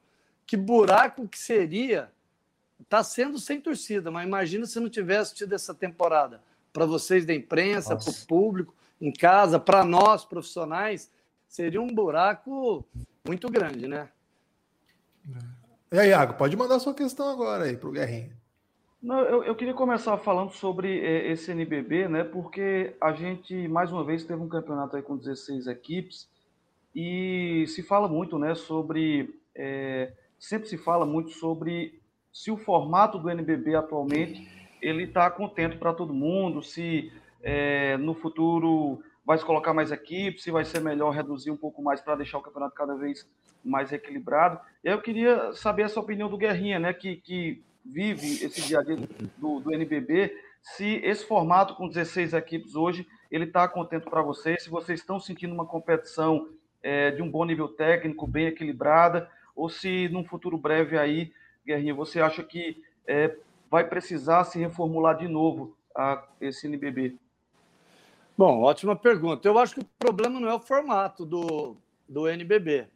que 0.46 0.56
buraco 0.56 1.28
que 1.28 1.38
seria 1.38 2.10
Está 2.84 3.02
sendo 3.02 3.38
sem 3.38 3.60
torcida, 3.60 4.10
mas 4.10 4.26
imagina 4.26 4.66
se 4.66 4.78
não 4.78 4.88
tivesse 4.88 5.34
tido 5.34 5.54
essa 5.54 5.74
temporada. 5.74 6.40
Para 6.72 6.86
vocês 6.86 7.24
da 7.24 7.34
imprensa, 7.34 7.96
para 7.96 8.10
o 8.10 8.26
público, 8.26 8.74
em 9.00 9.12
casa, 9.12 9.58
para 9.58 9.84
nós 9.84 10.24
profissionais, 10.24 11.10
seria 11.48 11.80
um 11.80 11.88
buraco 11.88 12.84
muito 13.26 13.48
grande, 13.48 13.86
né? 13.88 14.08
E 15.90 15.98
aí, 15.98 16.08
Iago, 16.10 16.34
pode 16.34 16.56
mandar 16.56 16.78
sua 16.78 16.94
questão 16.94 17.28
agora 17.28 17.64
aí 17.64 17.76
para 17.76 17.88
o 17.88 17.92
Guerrinho. 17.92 18.32
Não, 19.02 19.20
eu, 19.20 19.44
eu, 19.44 19.54
queria 19.54 19.74
começar 19.74 20.16
falando 20.18 20.50
sobre 20.50 21.00
é, 21.00 21.30
esse 21.30 21.50
NBB, 21.52 22.08
né? 22.08 22.24
Porque 22.24 22.96
a 23.00 23.12
gente, 23.12 23.68
mais 23.68 23.92
uma 23.92 24.02
vez, 24.02 24.24
teve 24.24 24.40
um 24.40 24.48
campeonato 24.48 24.96
aí 24.96 25.02
com 25.02 25.16
16 25.16 25.66
equipes 25.66 26.28
e 26.94 27.64
se 27.68 27.82
fala 27.82 28.08
muito, 28.08 28.38
né? 28.38 28.54
Sobre. 28.54 29.38
É, 29.54 30.12
sempre 30.44 30.68
se 30.68 30.76
fala 30.76 31.06
muito 31.06 31.30
sobre 31.30 32.00
se 32.32 32.50
o 32.50 32.56
formato 32.56 33.18
do 33.18 33.30
NBB 33.30 33.74
atualmente 33.74 34.48
ele 34.82 35.04
está 35.04 35.30
contente 35.30 35.76
para 35.76 35.94
todo 35.94 36.12
mundo, 36.12 36.62
se 36.62 37.12
é, 37.42 37.96
no 37.96 38.14
futuro 38.14 39.02
vai 39.24 39.38
se 39.38 39.44
colocar 39.44 39.72
mais 39.72 39.90
equipes, 39.90 40.42
se 40.42 40.50
vai 40.50 40.64
ser 40.64 40.80
melhor 40.80 41.10
reduzir 41.10 41.50
um 41.50 41.56
pouco 41.56 41.82
mais 41.82 42.00
para 42.00 42.16
deixar 42.16 42.38
o 42.38 42.42
campeonato 42.42 42.74
cada 42.74 42.94
vez 42.94 43.26
mais 43.64 43.92
equilibrado. 43.92 44.60
Eu 44.82 45.00
queria 45.00 45.52
saber 45.54 45.84
essa 45.84 45.98
opinião 45.98 46.28
do 46.28 46.36
Guerrinha, 46.36 46.78
né, 46.78 46.92
que, 46.92 47.16
que 47.16 47.64
vive 47.84 48.44
esse 48.44 48.60
dia 48.62 48.80
a 48.80 48.82
dia 48.82 48.96
do, 49.38 49.60
do 49.60 49.72
NBB, 49.72 50.36
se 50.60 50.96
esse 50.96 51.26
formato 51.26 51.74
com 51.74 51.88
16 51.88 52.32
equipes 52.34 52.74
hoje 52.74 53.06
ele 53.30 53.44
está 53.44 53.66
contente 53.66 54.04
para 54.04 54.22
vocês, 54.22 54.64
se 54.64 54.70
vocês 54.70 55.00
estão 55.00 55.18
sentindo 55.18 55.54
uma 55.54 55.66
competição 55.66 56.48
é, 56.82 57.10
de 57.10 57.22
um 57.22 57.30
bom 57.30 57.44
nível 57.44 57.68
técnico, 57.68 58.26
bem 58.26 58.46
equilibrada, 58.46 59.30
ou 59.54 59.68
se 59.68 60.08
num 60.08 60.25
futuro 60.25 60.58
breve 60.58 60.99
aí, 60.99 61.32
Guerrinha, 61.66 61.94
você 61.94 62.20
acha 62.20 62.42
que 62.42 62.82
é, 63.06 63.37
vai 63.70 63.87
precisar 63.88 64.44
se 64.44 64.58
reformular 64.58 65.16
de 65.16 65.28
novo 65.28 65.76
a, 65.96 66.25
esse 66.40 66.66
NBB? 66.66 67.16
Bom, 68.37 68.62
ótima 68.62 68.96
pergunta. 68.96 69.46
Eu 69.46 69.58
acho 69.58 69.75
que 69.75 69.80
o 69.80 69.88
problema 69.99 70.40
não 70.40 70.49
é 70.49 70.54
o 70.54 70.61
formato 70.61 71.25
do, 71.25 71.76
do 72.08 72.28
NBB. 72.28 72.88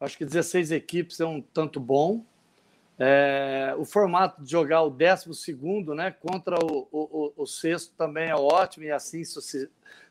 Acho 0.00 0.16
que 0.16 0.24
16 0.24 0.70
equipes 0.70 1.18
é 1.20 1.26
um 1.26 1.40
tanto 1.40 1.80
bom. 1.80 2.24
É, 2.98 3.74
o 3.76 3.84
formato 3.84 4.42
de 4.42 4.50
jogar 4.50 4.82
o 4.82 4.90
12 4.90 5.54
né, 5.94 6.10
contra 6.10 6.56
o, 6.64 6.88
o, 6.90 7.32
o, 7.36 7.46
sexto 7.46 7.94
também 7.94 8.30
é 8.30 8.34
ótimo, 8.34 8.86
e 8.86 8.90
assim 8.90 9.22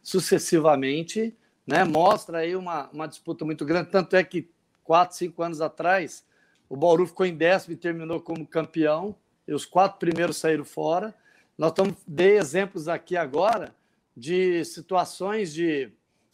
sucessivamente. 0.03 1.35
Né, 1.65 1.83
mostra 1.83 2.39
aí 2.39 2.55
uma, 2.55 2.89
uma 2.91 3.07
disputa 3.07 3.43
muito 3.45 3.65
grande. 3.65 3.89
Tanto 3.89 4.15
é 4.15 4.23
que 4.23 4.49
quatro, 4.85 5.17
cinco 5.17 5.43
anos 5.43 5.59
atrás, 5.59 6.23
o 6.69 6.77
Bauru 6.77 7.05
ficou 7.05 7.25
em 7.25 7.35
décimo 7.35 7.73
e 7.73 7.77
terminou 7.77 8.21
como 8.21 8.47
campeão, 8.47 9.13
e 9.45 9.53
os 9.53 9.65
quatro 9.65 9.99
primeiros 9.99 10.37
saíram 10.37 10.63
fora. 10.63 11.13
Nós 11.57 11.71
estamos 11.71 11.95
dei 12.07 12.37
exemplos 12.37 12.87
aqui 12.87 13.17
agora 13.17 13.75
de 14.15 14.63
situações 14.63 15.53
de 15.53 15.91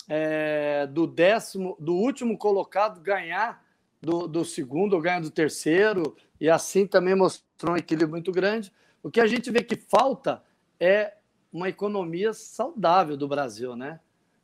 é, 0.08 0.86
do 0.88 1.08
décimo, 1.08 1.76
do 1.80 1.96
último 1.96 2.38
colocado 2.38 3.00
ganhar 3.00 3.64
do, 4.02 4.28
do 4.28 4.44
segundo 4.44 4.94
ou 4.94 5.02
ganhar 5.02 5.22
do 5.22 5.32
terceiro, 5.32 6.16
e 6.40 6.50
assim 6.50 6.86
também 6.86 7.16
mostrou 7.16 7.74
um 7.74 7.78
equilíbrio 7.78 8.10
muito 8.10 8.32
grande. 8.32 8.72
O 9.02 9.10
que 9.10 9.22
a 9.22 9.28
gente 9.28 9.50
vê 9.50 9.64
que 9.64 9.76
falta 9.76 10.44
é 10.80 11.14
uma 11.52 11.70
economia 11.70 12.34
saudável 12.34 13.16
do 13.16 13.28
Brasil, 13.28 13.76
né? 13.76 14.00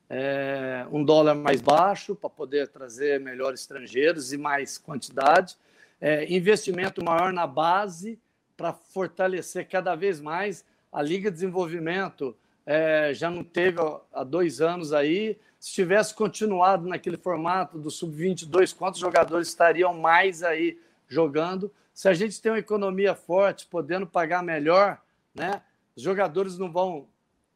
É 0.10 0.86
um 0.92 1.04
dólar 1.04 1.36
mais 1.36 1.62
baixo 1.62 2.16
para 2.16 2.30
poder 2.30 2.70
trazer 2.70 3.20
melhores 3.20 3.62
estrangeiros 3.62 4.32
e 4.32 4.38
mais 4.38 4.78
quantidade, 4.78 5.58
é, 6.00 6.32
investimento 6.34 7.04
maior 7.04 7.34
na 7.34 7.46
base 7.46 8.18
para 8.56 8.72
fortalecer 8.72 9.68
cada 9.68 9.96
vez 9.96 10.22
mais 10.22 10.64
a 10.92 11.02
Liga 11.02 11.30
de 11.30 11.36
Desenvolvimento. 11.36 12.36
É, 12.66 13.14
já 13.14 13.30
não 13.30 13.44
teve 13.44 13.80
há 14.14 14.24
dois 14.24 14.62
anos 14.62 14.94
aí. 14.94 15.38
Se 15.60 15.72
tivesse 15.72 16.14
continuado 16.14 16.88
naquele 16.88 17.18
formato 17.18 17.78
do 17.78 17.92
sub-22, 17.92 18.76
quantos 18.76 19.00
jogadores 19.00 19.48
estariam 19.48 19.94
mais 19.94 20.44
aí 20.44 20.80
jogando? 21.08 21.72
Se 21.94 22.08
a 22.08 22.14
gente 22.14 22.42
tem 22.42 22.52
uma 22.52 22.60
economia 22.60 23.16
forte, 23.16 23.66
podendo 23.66 24.06
pagar 24.06 24.44
melhor, 24.44 25.02
né? 25.34 25.62
Os 25.96 26.04
jogadores 26.04 26.58
não 26.58 26.72
vão 26.72 27.08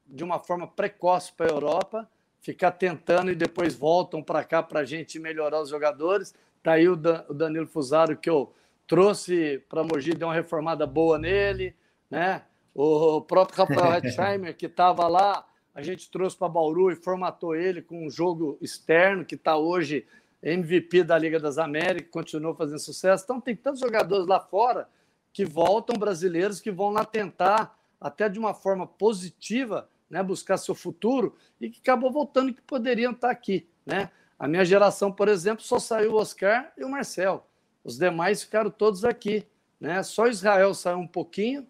de 0.07 0.23
uma 0.23 0.39
forma 0.39 0.67
precoce 0.67 1.31
para 1.31 1.45
a 1.45 1.53
Europa, 1.53 2.09
ficar 2.41 2.71
tentando 2.71 3.31
e 3.31 3.35
depois 3.35 3.75
voltam 3.75 4.21
para 4.21 4.43
cá 4.43 4.61
para 4.61 4.81
a 4.81 4.85
gente 4.85 5.19
melhorar 5.19 5.61
os 5.61 5.69
jogadores. 5.69 6.33
Está 6.57 6.73
aí 6.73 6.89
o 6.89 6.95
Danilo 6.95 7.67
Fusaro 7.67 8.17
que 8.17 8.29
eu 8.29 8.51
trouxe 8.87 9.63
para 9.69 9.83
Mogi, 9.83 10.13
deu 10.13 10.27
uma 10.27 10.33
reformada 10.33 10.85
boa 10.85 11.17
nele, 11.17 11.75
né? 12.09 12.43
O 12.73 13.21
próprio 13.21 13.65
Rafael 13.65 13.93
Hetzheimer, 14.03 14.55
que 14.55 14.65
estava 14.65 15.07
lá, 15.07 15.45
a 15.73 15.81
gente 15.81 16.09
trouxe 16.09 16.35
para 16.35 16.49
Bauru 16.49 16.91
e 16.91 16.95
formatou 16.95 17.55
ele 17.55 17.81
com 17.81 18.05
um 18.05 18.09
jogo 18.09 18.57
externo, 18.61 19.23
que 19.23 19.35
está 19.35 19.55
hoje 19.55 20.05
MVP 20.43 21.03
da 21.03 21.17
Liga 21.17 21.39
das 21.39 21.57
Américas, 21.57 22.11
continuou 22.11 22.55
fazendo 22.55 22.79
sucesso. 22.79 23.23
Então, 23.23 23.39
tem 23.39 23.55
tantos 23.55 23.79
jogadores 23.79 24.27
lá 24.27 24.39
fora 24.39 24.89
que 25.31 25.45
voltam, 25.45 25.97
brasileiros, 25.97 26.59
que 26.59 26.71
vão 26.71 26.89
lá 26.89 27.05
tentar, 27.05 27.77
até 27.99 28.27
de 28.27 28.39
uma 28.39 28.53
forma 28.53 28.85
positiva, 28.85 29.87
né, 30.11 30.21
buscar 30.21 30.57
seu 30.57 30.75
futuro 30.75 31.35
e 31.59 31.69
que 31.69 31.79
acabou 31.79 32.11
voltando 32.11 32.53
que 32.53 32.61
poderiam 32.61 33.13
estar 33.13 33.31
aqui. 33.31 33.67
Né? 33.85 34.11
A 34.37 34.47
minha 34.47 34.65
geração, 34.65 35.11
por 35.11 35.27
exemplo, 35.27 35.63
só 35.63 35.79
saiu 35.79 36.11
o 36.11 36.17
Oscar 36.17 36.71
e 36.77 36.83
o 36.83 36.89
Marcel. 36.89 37.47
Os 37.83 37.97
demais 37.97 38.43
ficaram 38.43 38.69
todos 38.69 39.05
aqui. 39.05 39.47
Né? 39.79 40.03
Só 40.03 40.27
Israel 40.27 40.73
saiu 40.73 40.99
um 40.99 41.07
pouquinho. 41.07 41.65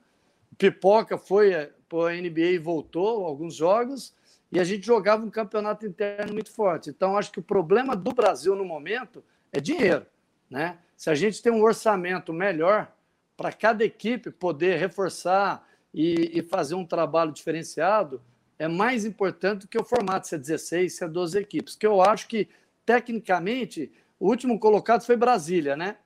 Pipoca 0.57 1.17
foi 1.17 1.53
eh, 1.53 1.71
para 1.88 2.10
a 2.10 2.13
NBA 2.13 2.51
e 2.51 2.57
voltou 2.57 3.25
alguns 3.25 3.55
jogos 3.55 4.13
e 4.51 4.60
a 4.60 4.63
gente 4.63 4.86
jogava 4.86 5.24
um 5.24 5.29
campeonato 5.29 5.86
interno 5.86 6.33
muito 6.33 6.51
forte. 6.51 6.89
Então, 6.89 7.15
acho 7.15 7.31
que 7.31 7.39
o 7.39 7.43
problema 7.43 7.95
do 7.95 8.12
Brasil 8.12 8.55
no 8.55 8.65
momento 8.65 9.24
é 9.51 9.62
dinheiro. 9.62 10.05
Né? 10.50 10.77
Se 10.98 11.10
a 11.10 11.15
gente 11.15 11.41
tem 11.41 11.51
um 11.51 11.63
orçamento 11.63 12.33
melhor 12.33 12.91
para 13.38 13.53
cada 13.53 13.83
equipe 13.86 14.29
poder 14.29 14.77
reforçar 14.77 15.65
e, 15.93 16.38
e, 16.38 16.41
fazer 16.41 16.75
um 16.75 16.86
trabalho 16.86 17.31
diferenciado, 17.31 18.21
é 18.61 18.67
mais 18.67 19.05
importante 19.05 19.61
do 19.61 19.67
que 19.67 19.79
o 19.79 19.83
formato 19.83 20.27
se 20.27 20.35
é 20.35 20.37
16, 20.37 20.93
se 20.93 21.03
é 21.03 21.07
12 21.07 21.35
equipes. 21.39 21.75
Que 21.75 21.87
eu 21.87 21.99
acho 21.99 22.27
que, 22.27 22.47
tecnicamente, 22.85 23.91
o 24.19 24.29
último 24.29 24.59
colocado 24.59 25.03
foi 25.03 25.17
Brasília, 25.17 25.75
né? 25.75 25.97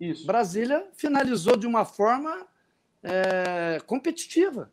Isso. 0.00 0.26
Brasília 0.26 0.88
finalizou 0.94 1.54
de 1.58 1.66
uma 1.66 1.84
forma 1.84 2.46
é, 3.02 3.78
competitiva, 3.86 4.72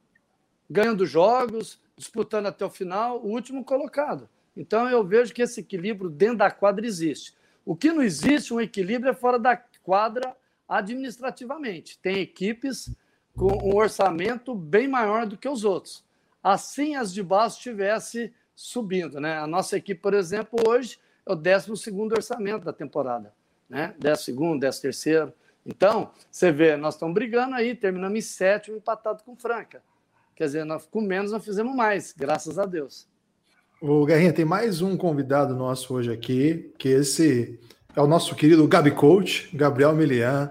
ganhando 0.70 1.06
jogos, 1.06 1.82
disputando 1.98 2.46
até 2.46 2.64
o 2.64 2.70
final, 2.70 3.20
o 3.20 3.28
último 3.28 3.62
colocado. 3.66 4.30
Então 4.56 4.90
eu 4.90 5.04
vejo 5.04 5.34
que 5.34 5.42
esse 5.42 5.60
equilíbrio 5.60 6.10
dentro 6.10 6.38
da 6.38 6.50
quadra 6.50 6.88
existe. 6.88 7.36
O 7.66 7.76
que 7.76 7.92
não 7.92 8.02
existe, 8.02 8.54
um 8.54 8.62
equilíbrio 8.62 9.12
é 9.12 9.14
fora 9.14 9.38
da 9.38 9.58
quadra 9.84 10.34
administrativamente. 10.66 12.00
Tem 12.00 12.20
equipes 12.20 12.90
com 13.36 13.52
um 13.68 13.76
orçamento 13.76 14.56
bem 14.56 14.88
maior 14.88 15.26
do 15.26 15.36
que 15.36 15.50
os 15.50 15.66
outros. 15.66 16.08
Assim 16.44 16.96
as 16.96 17.14
de 17.14 17.22
baixo 17.22 17.58
estivesse 17.58 18.34
subindo. 18.56 19.20
Né? 19.20 19.38
A 19.38 19.48
nossa 19.48 19.78
equipe, 19.78 20.00
por 20.00 20.14
exemplo, 20.14 20.60
hoje 20.68 21.00
é 21.26 21.32
o 21.32 21.36
12 21.36 21.72
orçamento 22.14 22.66
da 22.66 22.74
temporada. 22.74 23.34
Né? 23.70 23.94
12, 24.00 24.36
13 24.60 24.82
terceiro. 24.82 25.34
Então, 25.66 26.12
você 26.32 26.52
vê, 26.52 26.76
nós 26.76 26.96
estamos 26.96 27.14
brigando 27.14 27.56
aí, 27.56 27.76
terminamos 27.76 28.18
em 28.18 28.22
sétimo, 28.22 28.78
empatado 28.78 29.24
com 29.24 29.36
Franca. 29.36 29.82
Quer 30.36 30.46
dizer, 30.46 30.66
nós, 30.66 30.86
com 30.86 31.02
menos 31.02 31.32
nós 31.32 31.44
fizemos 31.44 31.76
mais, 31.76 32.14
graças 32.18 32.58
a 32.58 32.66
Deus. 32.66 33.08
O 33.82 34.06
Guerrinha, 34.06 34.34
tem 34.34 34.46
mais 34.46 34.82
um 34.82 34.98
convidado 34.98 35.54
nosso 35.56 35.94
hoje 35.94 36.12
aqui, 36.12 36.74
que 36.78 36.90
esse 36.90 37.60
é 37.96 38.02
o 38.02 38.08
nosso 38.08 38.36
querido 38.36 38.68
Gabi 38.68 38.92
Coach, 38.92 39.56
Gabriel 39.56 39.94
Milian. 39.94 40.50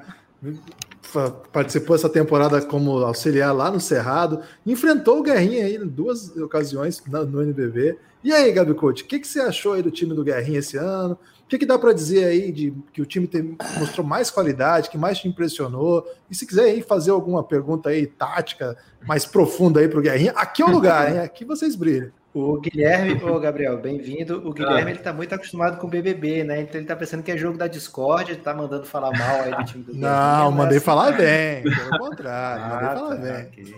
Participou 1.52 1.96
essa 1.96 2.08
temporada 2.08 2.60
como 2.60 2.98
auxiliar 2.98 3.54
lá 3.54 3.70
no 3.70 3.80
Cerrado, 3.80 4.40
enfrentou 4.66 5.18
o 5.18 5.22
Guerrinha 5.22 5.64
aí 5.64 5.76
em 5.76 5.86
duas 5.86 6.36
ocasiões 6.36 7.02
no 7.06 7.42
NBB. 7.42 7.98
E 8.22 8.32
aí, 8.32 8.52
Gabi 8.52 8.74
Coach, 8.74 9.04
o 9.04 9.06
que, 9.06 9.18
que 9.18 9.28
você 9.28 9.40
achou 9.40 9.74
aí 9.74 9.82
do 9.82 9.90
time 9.90 10.14
do 10.14 10.24
Guerrinha 10.24 10.58
esse 10.58 10.76
ano? 10.76 11.18
O 11.44 11.48
que, 11.48 11.56
que 11.56 11.64
dá 11.64 11.78
para 11.78 11.92
dizer 11.92 12.24
aí 12.24 12.52
de 12.52 12.74
que 12.92 13.00
o 13.00 13.06
time 13.06 13.26
tem, 13.26 13.56
mostrou 13.78 14.06
mais 14.06 14.30
qualidade, 14.30 14.90
que 14.90 14.98
mais 14.98 15.18
te 15.18 15.28
impressionou? 15.28 16.04
E 16.30 16.34
se 16.34 16.46
quiser 16.46 16.64
aí 16.64 16.82
fazer 16.82 17.10
alguma 17.10 17.42
pergunta 17.42 17.88
aí 17.88 18.06
tática 18.06 18.76
mais 19.06 19.24
profunda 19.24 19.80
aí 19.80 19.88
para 19.88 19.98
o 19.98 20.02
Guerrinha, 20.02 20.32
aqui 20.32 20.60
é 20.60 20.66
o 20.66 20.70
lugar, 20.70 21.10
hein? 21.10 21.20
Aqui 21.20 21.44
vocês 21.44 21.74
brilham. 21.74 22.10
O 22.38 22.60
Guilherme, 22.60 23.20
ô 23.24 23.40
Gabriel, 23.40 23.78
bem-vindo. 23.78 24.48
O 24.48 24.52
Guilherme 24.52 24.92
ah. 24.92 24.94
ele 24.94 25.00
tá 25.00 25.12
muito 25.12 25.34
acostumado 25.34 25.76
com 25.76 25.88
o 25.88 25.90
BBB, 25.90 26.44
né? 26.44 26.60
Então 26.60 26.80
ele 26.80 26.86
tá 26.86 26.94
pensando 26.94 27.20
que 27.20 27.32
é 27.32 27.36
jogo 27.36 27.58
da 27.58 27.66
Discord, 27.66 28.30
ele 28.30 28.40
tá 28.40 28.54
mandando 28.54 28.86
falar 28.86 29.10
mal 29.10 29.40
aí 29.40 29.56
do 29.56 29.64
time 29.64 29.82
do. 29.82 29.92
Não, 29.96 30.52
mandei 30.52 30.76
assim, 30.76 30.86
falar 30.86 31.16
bem, 31.16 31.64
pelo 31.64 31.98
contrário, 31.98 32.62
ah, 32.62 32.68
mandei 32.68 32.88
falar 32.94 33.16
tá, 33.16 33.22
bem. 33.22 33.74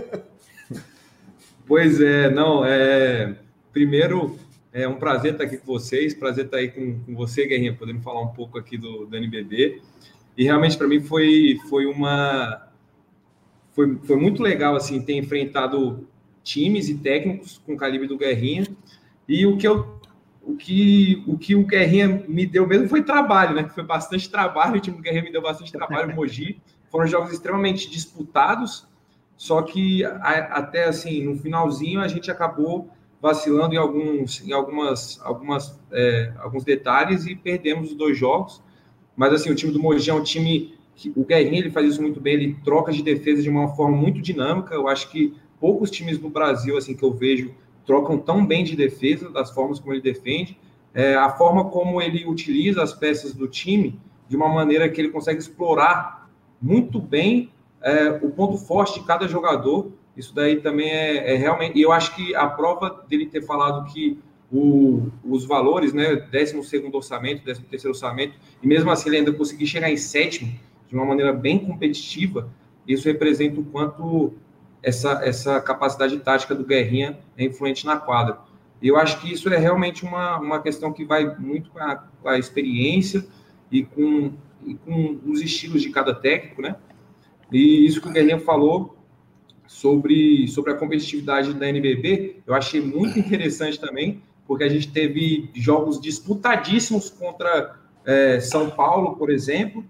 Okay. 0.00 0.22
Pois 1.68 2.00
é, 2.00 2.30
não, 2.30 2.64
é 2.64 3.34
primeiro 3.72 4.38
é 4.72 4.86
um 4.86 4.94
prazer 4.94 5.32
estar 5.32 5.44
aqui 5.44 5.58
com 5.58 5.66
vocês, 5.66 6.14
prazer 6.14 6.44
estar 6.46 6.58
aí 6.58 6.70
com, 6.70 7.00
com 7.00 7.14
você, 7.14 7.44
Guerrinha, 7.44 7.74
podendo 7.74 8.00
falar 8.00 8.22
um 8.22 8.28
pouco 8.28 8.56
aqui 8.56 8.78
do, 8.78 9.04
do 9.04 9.16
NBB. 9.16 9.82
E 10.34 10.44
realmente 10.44 10.78
para 10.78 10.86
mim 10.86 11.00
foi, 11.00 11.58
foi 11.68 11.84
uma 11.86 12.68
foi, 13.74 13.96
foi 13.96 14.16
muito 14.16 14.42
legal 14.42 14.76
assim 14.76 15.02
ter 15.02 15.14
enfrentado 15.14 16.06
times 16.46 16.88
e 16.88 16.94
técnicos 16.94 17.60
com 17.66 17.74
o 17.74 17.76
calibre 17.76 18.06
do 18.06 18.16
Guerrinha. 18.16 18.64
E 19.28 19.44
o 19.44 19.58
que 19.58 19.66
eu 19.66 19.96
o 20.42 20.56
que 20.56 21.24
o 21.26 21.36
que 21.36 21.56
o 21.56 21.66
Guerrinha 21.66 22.24
me 22.28 22.46
deu 22.46 22.66
mesmo 22.66 22.88
foi 22.88 23.02
trabalho, 23.02 23.56
né? 23.56 23.68
Foi 23.68 23.82
bastante 23.82 24.30
trabalho, 24.30 24.76
o 24.76 24.80
time 24.80 24.96
do 24.96 25.02
Guerrinha 25.02 25.24
me 25.24 25.32
deu 25.32 25.42
bastante 25.42 25.72
trabalho, 25.72 26.14
Mogi. 26.14 26.60
Foram 26.88 27.06
jogos 27.08 27.32
extremamente 27.32 27.90
disputados, 27.90 28.86
só 29.36 29.60
que 29.60 30.04
a, 30.04 30.58
até 30.60 30.84
assim, 30.84 31.24
no 31.24 31.36
finalzinho 31.36 32.00
a 32.00 32.06
gente 32.06 32.30
acabou 32.30 32.88
vacilando 33.20 33.74
em 33.74 33.78
alguns, 33.78 34.46
em 34.46 34.52
algumas, 34.52 35.20
algumas, 35.24 35.80
é, 35.90 36.32
alguns 36.38 36.62
detalhes 36.62 37.26
e 37.26 37.34
perdemos 37.34 37.90
os 37.90 37.96
dois 37.96 38.16
jogos. 38.16 38.62
Mas 39.16 39.32
assim, 39.32 39.50
o 39.50 39.54
time 39.54 39.72
do 39.72 39.80
Mogi 39.80 40.08
é 40.08 40.14
um 40.14 40.22
time 40.22 40.76
que 40.94 41.12
o 41.16 41.24
Guerrinha 41.24 41.58
ele 41.58 41.70
faz 41.70 41.88
isso 41.88 42.00
muito 42.00 42.20
bem, 42.20 42.34
ele 42.34 42.56
troca 42.64 42.92
de 42.92 43.02
defesa 43.02 43.42
de 43.42 43.50
uma 43.50 43.74
forma 43.74 43.96
muito 43.96 44.20
dinâmica. 44.20 44.74
Eu 44.74 44.86
acho 44.86 45.10
que 45.10 45.34
poucos 45.60 45.90
times 45.90 46.20
no 46.20 46.30
Brasil 46.30 46.76
assim 46.76 46.94
que 46.94 47.02
eu 47.02 47.12
vejo 47.12 47.54
trocam 47.86 48.18
tão 48.18 48.44
bem 48.44 48.64
de 48.64 48.74
defesa, 48.74 49.30
das 49.30 49.50
formas 49.50 49.78
como 49.78 49.94
ele 49.94 50.02
defende, 50.02 50.58
é, 50.92 51.14
a 51.14 51.30
forma 51.30 51.66
como 51.66 52.02
ele 52.02 52.26
utiliza 52.26 52.82
as 52.82 52.92
peças 52.92 53.32
do 53.32 53.46
time 53.46 54.00
de 54.28 54.36
uma 54.36 54.48
maneira 54.48 54.88
que 54.88 55.00
ele 55.00 55.10
consegue 55.10 55.38
explorar 55.38 56.28
muito 56.60 57.00
bem 57.00 57.50
é, 57.80 58.08
o 58.22 58.30
ponto 58.30 58.56
forte 58.58 58.98
de 58.98 59.06
cada 59.06 59.28
jogador 59.28 59.92
Isso 60.16 60.34
daí 60.34 60.56
também 60.56 60.90
é, 60.90 61.34
é 61.34 61.36
realmente. 61.36 61.78
E 61.78 61.82
eu 61.82 61.92
acho 61.92 62.16
que 62.16 62.34
a 62.34 62.46
prova 62.46 63.04
dele 63.06 63.26
ter 63.26 63.42
falado 63.42 63.84
que 63.92 64.18
o, 64.50 65.08
os 65.22 65.44
valores, 65.44 65.92
né, 65.92 66.16
12 66.16 66.56
orçamento, 66.92 67.44
13 67.44 67.88
orçamento, 67.88 68.34
e 68.62 68.66
mesmo 68.66 68.90
assim 68.90 69.10
ele 69.10 69.18
ainda 69.18 69.32
conseguir 69.32 69.66
chegar 69.66 69.90
em 69.90 69.96
sétimo 69.96 70.52
de 70.88 70.94
uma 70.94 71.04
maneira 71.04 71.32
bem 71.32 71.58
competitiva, 71.58 72.48
isso 72.88 73.06
representa 73.06 73.60
o 73.60 73.64
quanto 73.64 74.32
essa, 74.86 75.20
essa 75.24 75.60
capacidade 75.60 76.16
tática 76.20 76.54
do 76.54 76.64
Guerrinha 76.64 77.18
é 77.36 77.44
influente 77.44 77.84
na 77.84 77.96
quadra. 77.96 78.38
E 78.80 78.86
eu 78.86 78.96
acho 78.96 79.20
que 79.20 79.32
isso 79.32 79.48
é 79.48 79.56
realmente 79.56 80.04
uma, 80.04 80.38
uma 80.38 80.62
questão 80.62 80.92
que 80.92 81.04
vai 81.04 81.36
muito 81.40 81.70
com 81.70 81.80
a, 81.80 81.96
com 81.96 82.28
a 82.28 82.38
experiência 82.38 83.26
e 83.68 83.82
com, 83.82 84.32
e 84.64 84.74
com 84.76 85.18
os 85.26 85.40
estilos 85.40 85.82
de 85.82 85.90
cada 85.90 86.14
técnico, 86.14 86.62
né? 86.62 86.76
E 87.50 87.84
isso 87.84 88.00
que 88.00 88.08
o 88.08 88.12
Guerrinha 88.12 88.38
falou 88.38 88.96
sobre, 89.66 90.46
sobre 90.46 90.70
a 90.70 90.76
competitividade 90.76 91.52
da 91.52 91.68
NBB, 91.68 92.42
eu 92.46 92.54
achei 92.54 92.80
muito 92.80 93.18
interessante 93.18 93.80
também, 93.80 94.22
porque 94.46 94.62
a 94.62 94.68
gente 94.68 94.92
teve 94.92 95.50
jogos 95.52 96.00
disputadíssimos 96.00 97.10
contra 97.10 97.74
é, 98.04 98.38
São 98.38 98.70
Paulo, 98.70 99.16
por 99.16 99.30
exemplo, 99.30 99.84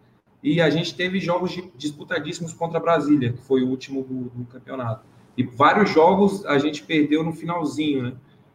e 0.47 0.61
a 0.61 0.71
gente 0.71 0.95
teve 0.95 1.19
jogos 1.19 1.61
disputadíssimos 1.77 2.53
contra 2.53 2.79
Brasília, 2.79 3.33
que 3.33 3.43
foi 3.43 3.65
o 3.65 3.69
último 3.69 4.05
do, 4.05 4.31
do, 4.31 4.45
campeonato. 4.45 5.05
E 5.37 5.43
vários 5.43 5.91
jogos 5.91 6.47
a 6.47 6.57
gente 6.57 6.85
perdeu 6.85 7.25
no 7.25 7.33
finalzinho, 7.33 8.05
né? 8.05 8.13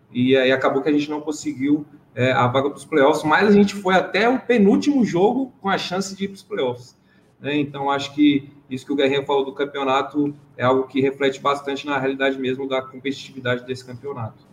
E 0.09 0.37
aí 0.37 0.53
acabou 0.53 0.81
que 0.81 0.87
a 0.87 0.93
gente 0.93 1.09
não 1.09 1.19
conseguiu 1.19 1.85
é, 2.15 2.31
a 2.31 2.47
vaga 2.47 2.69
para 2.69 2.77
os 2.77 2.85
playoffs, 2.85 3.25
mas 3.25 3.49
a 3.49 3.51
gente 3.51 3.75
foi 3.75 3.93
até 3.93 4.29
o 4.29 4.39
penúltimo 4.39 5.03
jogo 5.03 5.51
com 5.59 5.67
a 5.67 5.77
chance 5.77 6.15
de 6.15 6.23
ir 6.23 6.27
para 6.29 6.35
os 6.35 6.43
playoffs. 6.43 6.97
Né? 7.41 7.57
Então 7.57 7.91
acho 7.91 8.15
que 8.15 8.49
isso 8.69 8.85
que 8.85 8.93
o 8.93 8.95
Guerrinha 8.95 9.25
falou 9.25 9.43
do 9.43 9.51
campeonato 9.51 10.33
é 10.55 10.63
algo 10.63 10.87
que 10.87 11.01
reflete 11.01 11.41
bastante 11.41 11.85
na 11.85 11.99
realidade 11.99 12.39
mesmo 12.39 12.69
da 12.69 12.81
competitividade 12.81 13.65
desse 13.65 13.83
campeonato. 13.83 14.47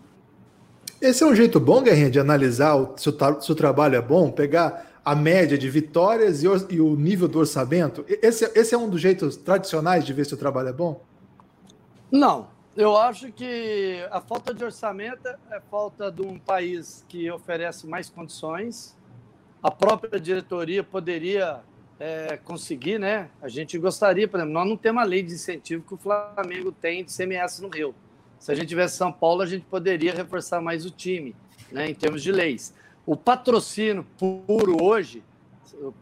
Esse 1.00 1.22
é 1.22 1.26
um 1.26 1.36
jeito 1.36 1.60
bom, 1.60 1.82
Guerrinha, 1.82 2.10
de 2.10 2.18
analisar 2.18 2.74
se, 2.96 3.08
o, 3.08 3.40
se 3.40 3.52
o 3.52 3.54
trabalho 3.54 3.94
é 3.94 4.02
bom, 4.02 4.28
pegar 4.28 4.87
a 5.08 5.14
média 5.14 5.56
de 5.56 5.70
vitórias 5.70 6.42
e, 6.42 6.46
e 6.68 6.80
o 6.82 6.94
nível 6.94 7.26
do 7.26 7.38
orçamento? 7.38 8.04
Esse, 8.06 8.44
esse 8.54 8.74
é 8.74 8.78
um 8.78 8.90
dos 8.90 9.00
jeitos 9.00 9.38
tradicionais 9.38 10.04
de 10.04 10.12
ver 10.12 10.26
se 10.26 10.34
o 10.34 10.36
trabalho 10.36 10.68
é 10.68 10.72
bom? 10.72 11.00
Não. 12.12 12.48
Eu 12.76 12.94
acho 12.94 13.32
que 13.32 14.06
a 14.10 14.20
falta 14.20 14.52
de 14.52 14.62
orçamento 14.62 15.26
é 15.50 15.60
falta 15.70 16.12
de 16.12 16.20
um 16.20 16.38
país 16.38 17.06
que 17.08 17.30
oferece 17.30 17.86
mais 17.86 18.10
condições. 18.10 18.94
A 19.62 19.70
própria 19.70 20.20
diretoria 20.20 20.84
poderia 20.84 21.60
é, 21.98 22.36
conseguir, 22.44 22.98
né? 22.98 23.30
A 23.40 23.48
gente 23.48 23.78
gostaria, 23.78 24.28
por 24.28 24.36
exemplo, 24.36 24.52
nós 24.52 24.68
não 24.68 24.76
temos 24.76 25.02
a 25.02 25.06
lei 25.06 25.22
de 25.22 25.32
incentivo 25.32 25.82
que 25.84 25.94
o 25.94 25.96
Flamengo 25.96 26.70
tem 26.70 27.02
de 27.02 27.16
CMS 27.16 27.60
no 27.60 27.68
Rio. 27.68 27.94
Se 28.38 28.52
a 28.52 28.54
gente 28.54 28.68
tivesse 28.68 28.98
São 28.98 29.10
Paulo, 29.10 29.40
a 29.40 29.46
gente 29.46 29.64
poderia 29.64 30.12
reforçar 30.12 30.60
mais 30.60 30.84
o 30.84 30.90
time, 30.90 31.34
né, 31.72 31.88
em 31.88 31.94
termos 31.94 32.22
de 32.22 32.30
leis. 32.30 32.74
O 33.08 33.16
patrocínio 33.16 34.06
puro 34.18 34.84
hoje, 34.84 35.24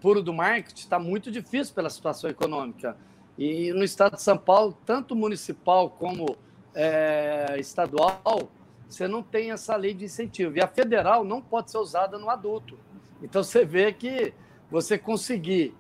puro 0.00 0.20
do 0.20 0.34
marketing, 0.34 0.80
está 0.80 0.98
muito 0.98 1.30
difícil 1.30 1.72
pela 1.72 1.88
situação 1.88 2.28
econômica. 2.28 2.96
E 3.38 3.72
no 3.72 3.84
estado 3.84 4.16
de 4.16 4.22
São 4.22 4.36
Paulo, 4.36 4.76
tanto 4.84 5.14
municipal 5.14 5.88
como 5.88 6.36
é, 6.74 7.54
estadual, 7.60 8.50
você 8.88 9.06
não 9.06 9.22
tem 9.22 9.52
essa 9.52 9.76
lei 9.76 9.94
de 9.94 10.04
incentivo. 10.04 10.56
E 10.56 10.60
a 10.60 10.66
federal 10.66 11.22
não 11.22 11.40
pode 11.40 11.70
ser 11.70 11.78
usada 11.78 12.18
no 12.18 12.28
adulto. 12.28 12.76
Então 13.22 13.44
você 13.44 13.64
vê 13.64 13.92
que 13.92 14.34
você 14.68 14.98
conseguir 14.98 15.76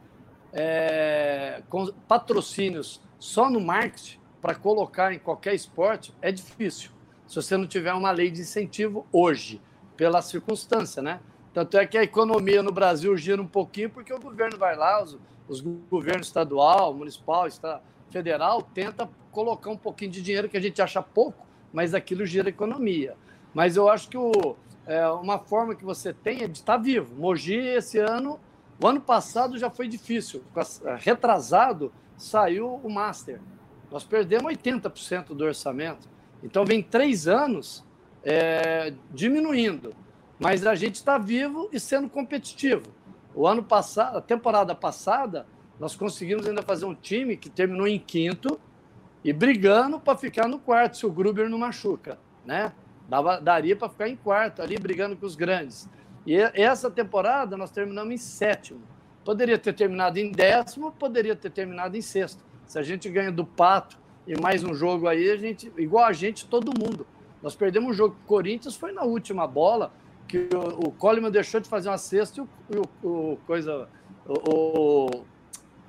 é, 0.52 1.60
patrocínios 2.06 3.02
só 3.18 3.50
no 3.50 3.60
marketing 3.60 4.20
para 4.40 4.54
colocar 4.54 5.12
em 5.12 5.18
qualquer 5.18 5.56
esporte 5.56 6.14
é 6.22 6.30
difícil, 6.30 6.92
se 7.26 7.34
você 7.34 7.56
não 7.56 7.66
tiver 7.66 7.92
uma 7.94 8.12
lei 8.12 8.30
de 8.30 8.42
incentivo 8.42 9.04
hoje, 9.10 9.60
pela 9.96 10.20
circunstância, 10.22 11.02
né? 11.02 11.20
Tanto 11.52 11.78
é 11.78 11.86
que 11.86 11.96
a 11.96 12.02
economia 12.02 12.62
no 12.62 12.70
Brasil 12.70 13.16
gira 13.16 13.40
um 13.40 13.46
pouquinho 13.46 13.88
porque 13.88 14.12
o 14.12 14.20
governo 14.20 14.58
vai 14.58 14.76
lá, 14.76 15.02
os, 15.02 15.18
os 15.48 15.60
governos 15.60 16.26
estadual, 16.26 16.92
municipal, 16.92 17.46
está, 17.46 17.80
federal, 18.10 18.62
tenta 18.62 19.08
colocar 19.32 19.70
um 19.70 19.76
pouquinho 19.76 20.10
de 20.10 20.22
dinheiro 20.22 20.48
que 20.48 20.56
a 20.56 20.60
gente 20.60 20.80
acha 20.82 21.02
pouco, 21.02 21.46
mas 21.72 21.94
aquilo 21.94 22.26
gira 22.26 22.48
economia. 22.48 23.16
Mas 23.54 23.76
eu 23.76 23.88
acho 23.88 24.08
que 24.08 24.18
o, 24.18 24.56
é, 24.86 25.08
uma 25.08 25.38
forma 25.38 25.74
que 25.74 25.84
você 25.84 26.12
tem 26.12 26.42
é 26.42 26.48
de 26.48 26.58
estar 26.58 26.76
vivo. 26.76 27.14
Mogi, 27.14 27.56
esse 27.56 27.98
ano, 27.98 28.38
o 28.80 28.86
ano 28.86 29.00
passado 29.00 29.56
já 29.56 29.70
foi 29.70 29.88
difícil. 29.88 30.42
Retrasado, 30.98 31.92
saiu 32.16 32.80
o 32.82 32.90
Master. 32.90 33.40
Nós 33.90 34.04
perdemos 34.04 34.52
80% 34.52 35.28
do 35.28 35.44
orçamento. 35.44 36.08
Então, 36.42 36.64
vem 36.64 36.82
três 36.82 37.26
anos 37.26 37.82
é, 38.26 38.92
diminuindo. 39.14 39.94
Mas 40.36 40.66
a 40.66 40.74
gente 40.74 40.96
está 40.96 41.16
vivo 41.16 41.70
e 41.72 41.78
sendo 41.78 42.10
competitivo. 42.10 42.82
O 43.32 43.46
ano 43.46 43.62
passado, 43.62 44.18
a 44.18 44.20
temporada 44.20 44.74
passada, 44.74 45.46
nós 45.78 45.94
conseguimos 45.94 46.46
ainda 46.46 46.60
fazer 46.60 46.86
um 46.86 46.94
time 46.94 47.36
que 47.36 47.48
terminou 47.48 47.86
em 47.86 47.98
quinto 47.98 48.60
e 49.22 49.32
brigando 49.32 50.00
para 50.00 50.18
ficar 50.18 50.48
no 50.48 50.58
quarto, 50.58 50.96
se 50.96 51.06
o 51.06 51.12
Gruber 51.12 51.48
não 51.48 51.58
machuca. 51.58 52.18
Né? 52.44 52.72
Dava, 53.08 53.40
daria 53.40 53.76
para 53.76 53.88
ficar 53.88 54.08
em 54.08 54.16
quarto, 54.16 54.60
ali 54.60 54.76
brigando 54.76 55.16
com 55.16 55.24
os 55.24 55.36
grandes. 55.36 55.88
E 56.26 56.36
essa 56.36 56.90
temporada 56.90 57.56
nós 57.56 57.70
terminamos 57.70 58.12
em 58.12 58.18
sétimo. 58.18 58.80
Poderia 59.24 59.58
ter 59.58 59.72
terminado 59.72 60.18
em 60.18 60.32
décimo, 60.32 60.90
poderia 60.92 61.36
ter 61.36 61.50
terminado 61.50 61.96
em 61.96 62.02
sexto. 62.02 62.44
Se 62.66 62.78
a 62.78 62.82
gente 62.82 63.08
ganha 63.08 63.30
do 63.30 63.44
Pato 63.44 63.96
e 64.26 64.38
mais 64.40 64.64
um 64.64 64.74
jogo 64.74 65.06
aí, 65.06 65.30
a 65.30 65.36
gente, 65.36 65.72
igual 65.76 66.04
a 66.04 66.12
gente, 66.12 66.46
todo 66.46 66.72
mundo. 66.76 67.06
Nós 67.46 67.54
perdemos 67.54 67.88
um 67.88 67.92
jogo 67.92 68.16
com 68.16 68.24
o 68.24 68.26
Corinthians, 68.26 68.74
foi 68.74 68.90
na 68.90 69.04
última 69.04 69.46
bola, 69.46 69.92
que 70.26 70.48
o, 70.52 70.88
o 70.88 70.90
Coleman 70.90 71.30
deixou 71.30 71.60
de 71.60 71.68
fazer 71.68 71.88
uma 71.88 71.96
cesta 71.96 72.40
e 72.40 72.42
o, 72.76 72.82
o, 73.04 73.08
o 73.08 73.36
coisa, 73.46 73.88
o, 74.26 75.22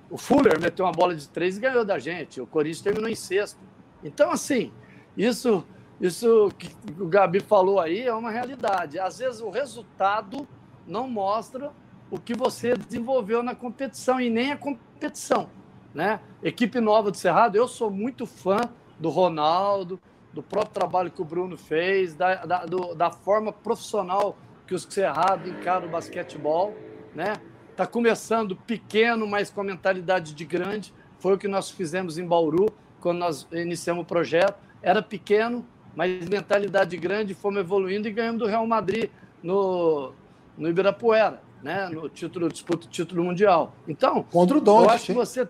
o, 0.08 0.18
Fuller 0.20 0.62
meteu 0.62 0.86
uma 0.86 0.92
bola 0.92 1.16
de 1.16 1.28
três 1.28 1.58
e 1.58 1.60
ganhou 1.60 1.84
da 1.84 1.98
gente. 1.98 2.40
O 2.40 2.46
Corinthians 2.46 2.84
terminou 2.84 3.10
em 3.10 3.16
sexto. 3.16 3.58
Então, 4.04 4.30
assim, 4.30 4.72
isso, 5.18 5.66
isso 6.00 6.52
que 6.60 6.70
o 7.02 7.08
Gabi 7.08 7.40
falou 7.40 7.80
aí 7.80 8.04
é 8.04 8.14
uma 8.14 8.30
realidade. 8.30 9.00
Às 9.00 9.18
vezes 9.18 9.42
o 9.42 9.50
resultado 9.50 10.48
não 10.86 11.10
mostra 11.10 11.72
o 12.12 12.20
que 12.20 12.36
você 12.36 12.76
desenvolveu 12.76 13.42
na 13.42 13.56
competição 13.56 14.22
e 14.22 14.30
nem 14.30 14.52
a 14.52 14.58
competição 14.58 15.50
né? 15.98 16.20
Equipe 16.44 16.80
nova 16.80 17.10
do 17.10 17.18
Cerrado, 17.18 17.56
eu 17.56 17.68
sou 17.68 17.90
muito 17.90 18.28
fã 18.28 18.62
do 19.00 19.10
Ronaldo, 19.10 20.00
do 20.38 20.44
próprio 20.44 20.72
trabalho 20.72 21.10
que 21.10 21.20
o 21.20 21.26
Bruno 21.26 21.58
fez, 21.58 22.14
da, 22.14 22.46
da, 22.46 22.66
do, 22.66 22.94
da 22.94 23.10
forma 23.10 23.52
profissional 23.52 24.38
que 24.68 24.76
os 24.76 24.84
Cerrado 24.84 25.50
encaram 25.50 25.88
o 25.88 25.90
basquetebol, 25.90 26.76
né? 27.16 27.38
Tá 27.76 27.88
começando 27.88 28.56
pequeno, 28.56 29.26
mas 29.26 29.50
com 29.50 29.62
a 29.62 29.64
mentalidade 29.64 30.36
de 30.36 30.46
grande. 30.46 30.94
Foi 31.18 31.34
o 31.34 31.38
que 31.40 31.48
nós 31.48 31.72
fizemos 31.72 32.20
em 32.20 32.26
Bauru, 32.26 32.68
quando 33.02 33.18
nós 33.18 33.48
iniciamos 33.52 34.04
o 34.04 34.06
projeto. 34.06 34.60
Era 34.80 35.02
pequeno, 35.02 35.66
mas 35.96 36.28
mentalidade 36.30 36.96
grande, 36.98 37.34
fomos 37.34 37.60
evoluindo 37.60 38.08
e 38.08 38.12
ganhamos 38.12 38.40
do 38.40 38.46
Real 38.46 38.68
Madrid 38.68 39.10
no, 39.42 40.14
no 40.56 40.70
Ibirapuera, 40.70 41.42
né? 41.64 41.90
No 41.90 42.10
título, 42.10 42.48
disputa 42.48 42.88
título 42.88 43.24
mundial. 43.24 43.74
Então, 43.88 44.24
contra 44.32 44.56
o 44.56 44.62
Don, 44.62 44.84
eu 44.84 44.90
acho 44.92 45.08
que 45.08 45.14
você 45.14 45.48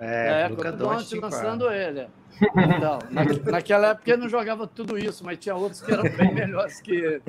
é, 0.00 0.42
é 0.42 0.48
Luca 0.48 0.72
Doncic 0.72 1.20
lançando 1.20 1.70
ele. 1.70 2.06
Então, 2.40 2.98
na, 3.10 3.24
naquela 3.52 3.88
época 3.88 4.10
ele 4.10 4.22
não 4.22 4.28
jogava 4.28 4.66
tudo 4.66 4.96
isso, 4.96 5.24
mas 5.24 5.38
tinha 5.38 5.54
outros 5.54 5.80
que 5.80 5.92
eram 5.92 6.04
bem 6.16 6.32
melhores 6.32 6.80
que 6.80 6.92
ele. 6.92 7.22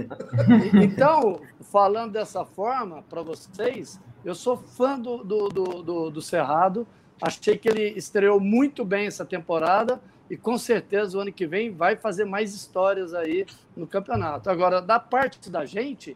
Então, 0.83 1.41
falando 1.71 2.13
dessa 2.13 2.45
forma 2.45 3.03
para 3.09 3.21
vocês, 3.21 3.99
eu 4.23 4.35
sou 4.35 4.57
fã 4.57 4.99
do, 4.99 5.23
do, 5.23 5.49
do, 5.49 5.63
do, 5.83 6.09
do 6.11 6.21
Cerrado. 6.21 6.87
Achei 7.21 7.57
que 7.57 7.67
ele 7.67 7.89
estreou 7.97 8.39
muito 8.39 8.85
bem 8.85 9.07
essa 9.07 9.25
temporada 9.25 9.99
e 10.29 10.37
com 10.37 10.57
certeza 10.57 11.17
o 11.17 11.21
ano 11.21 11.33
que 11.33 11.47
vem 11.47 11.71
vai 11.71 11.95
fazer 11.95 12.23
mais 12.23 12.53
histórias 12.53 13.13
aí 13.13 13.45
no 13.75 13.87
campeonato. 13.87 14.49
Agora, 14.49 14.81
da 14.81 14.99
parte 14.99 15.49
da 15.49 15.65
gente, 15.65 16.15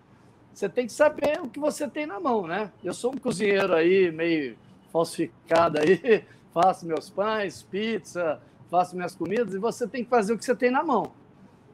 você 0.53 0.69
tem 0.69 0.85
que 0.85 0.93
saber 0.93 1.41
o 1.41 1.49
que 1.49 1.59
você 1.59 1.87
tem 1.87 2.05
na 2.05 2.19
mão, 2.19 2.45
né? 2.45 2.71
Eu 2.83 2.93
sou 2.93 3.11
um 3.11 3.17
cozinheiro 3.17 3.73
aí 3.73 4.11
meio 4.11 4.55
falsificado 4.91 5.79
aí, 5.79 6.23
faço 6.53 6.85
meus 6.85 7.09
pães, 7.09 7.63
pizza, 7.63 8.39
faço 8.69 8.95
minhas 8.95 9.15
comidas, 9.15 9.53
e 9.53 9.57
você 9.57 9.87
tem 9.87 10.03
que 10.03 10.09
fazer 10.09 10.33
o 10.33 10.37
que 10.37 10.45
você 10.45 10.55
tem 10.55 10.71
na 10.71 10.83
mão. 10.83 11.11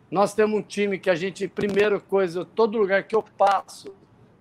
Nós 0.09 0.33
temos 0.33 0.59
um 0.59 0.63
time 0.63 0.97
que 0.97 1.09
a 1.09 1.15
gente, 1.15 1.47
primeira 1.47 1.99
coisa, 1.99 2.43
todo 2.43 2.77
lugar 2.77 3.03
que 3.03 3.15
eu 3.15 3.21
passo, 3.21 3.93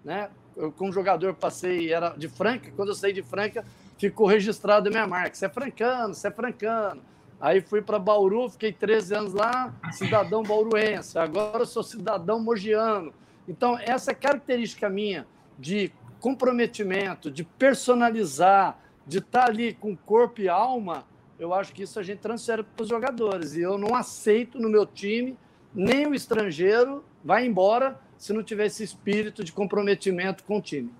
né? 0.05 0.31
Eu, 0.57 0.73
como 0.73 0.93
jogador, 0.93 1.35
passei, 1.35 1.93
era 1.93 2.11
de 2.11 2.29
Franca, 2.29 2.71
quando 2.75 2.89
eu 2.89 2.95
saí 2.95 3.13
de 3.13 3.23
Franca, 3.23 3.65
ficou 3.99 4.27
registrado 4.27 4.89
a 4.89 4.91
minha 4.91 5.07
marca. 5.07 5.35
Você 5.35 5.47
é 5.47 5.49
francano, 5.49 6.15
você 6.15 6.29
é 6.29 6.31
francano. 6.31 7.03
Aí 7.41 7.61
fui 7.61 7.81
para 7.81 7.99
Bauru, 7.99 8.49
fiquei 8.49 8.73
13 8.73 9.15
anos 9.15 9.35
lá, 9.35 9.73
cidadão 9.93 10.43
bauruense. 10.43 11.19
Agora 11.19 11.61
eu 11.61 11.67
sou 11.67 11.83
cidadão 11.85 12.41
mogiano. 12.41 13.13
Então, 13.47 13.79
essa 13.79 14.13
característica 14.13 14.89
minha 14.89 15.27
de 15.59 15.93
comprometimento, 16.21 17.31
de 17.31 17.45
personalizar, 17.45 18.77
de 19.09 19.19
estar 19.19 19.47
tá 19.47 19.47
ali 19.47 19.73
com 19.73 19.97
corpo 19.97 20.41
e 20.41 20.49
alma, 20.49 21.05
eu 21.39 21.53
acho 21.55 21.73
que 21.73 21.83
isso 21.83 21.99
a 21.99 22.03
gente 22.03 22.19
transfere 22.19 22.63
para 22.63 22.83
os 22.83 22.89
jogadores. 22.89 23.57
E 23.57 23.63
eu 23.63 23.77
não 23.77 23.95
aceito 23.95 24.61
no 24.61 24.69
meu 24.69 24.87
time 24.87 25.37
nem 25.75 26.07
o 26.07 26.15
estrangeiro 26.15 27.05
vai 27.25 27.47
embora 27.47 28.01
se 28.17 28.33
não 28.33 28.43
tiver 28.43 28.67
esse 28.67 28.83
espírito 28.83 29.45
de 29.45 29.53
comprometimento 29.53 30.45
com 30.45 30.59
o 30.59 30.63
time. 30.63 30.93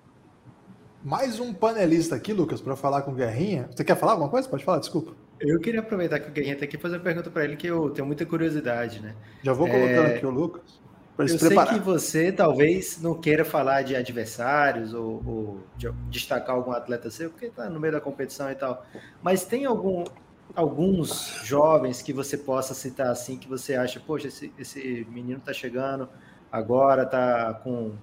Mais 1.03 1.39
um 1.39 1.53
panelista 1.53 2.15
aqui, 2.15 2.33
Lucas, 2.33 2.61
para 2.61 2.75
falar 2.75 3.01
com 3.01 3.11
o 3.11 3.15
Guerrinha. 3.15 3.69
Você 3.71 3.83
quer 3.83 3.95
falar 3.95 4.13
alguma 4.13 4.29
coisa? 4.29 4.47
Pode 4.47 4.63
falar, 4.63 4.79
desculpa. 4.79 5.13
Eu 5.39 5.59
queria 5.59 5.79
aproveitar 5.79 6.19
que 6.19 6.29
o 6.29 6.31
Guerrinha 6.31 6.53
está 6.53 6.65
aqui 6.65 6.75
e 6.75 6.79
fazer 6.79 6.97
uma 6.97 7.03
pergunta 7.03 7.29
para 7.29 7.45
ele 7.45 7.55
que 7.55 7.67
eu 7.67 7.89
tenho 7.89 8.05
muita 8.05 8.25
curiosidade, 8.25 9.01
né? 9.01 9.15
Já 9.41 9.53
vou 9.53 9.67
colocando 9.67 10.07
é... 10.07 10.15
aqui 10.15 10.25
o 10.25 10.29
Lucas. 10.29 10.79
Eu 11.19 11.37
preparar. 11.37 11.67
sei 11.67 11.79
que 11.79 11.85
você 11.85 12.31
talvez 12.31 13.01
não 13.01 13.13
queira 13.13 13.43
falar 13.43 13.81
de 13.81 13.95
adversários 13.95 14.93
ou, 14.93 15.21
ou 15.25 15.59
de 15.75 15.91
destacar 16.09 16.55
algum 16.55 16.71
atleta 16.71 17.09
seu, 17.09 17.29
porque 17.29 17.47
está 17.47 17.69
no 17.69 17.79
meio 17.79 17.93
da 17.93 18.01
competição 18.01 18.49
e 18.49 18.55
tal. 18.55 18.85
Mas 19.21 19.43
tem 19.43 19.65
algum, 19.65 20.05
alguns 20.55 21.41
jovens 21.43 22.01
que 22.01 22.13
você 22.13 22.37
possa 22.37 22.73
citar 22.73 23.07
assim, 23.07 23.37
que 23.37 23.49
você 23.49 23.75
acha, 23.75 23.99
poxa, 23.99 24.27
esse, 24.27 24.53
esse 24.57 25.05
menino 25.11 25.39
está 25.39 25.51
chegando 25.51 26.07
agora, 26.49 27.03
está 27.03 27.53
com 27.55 27.93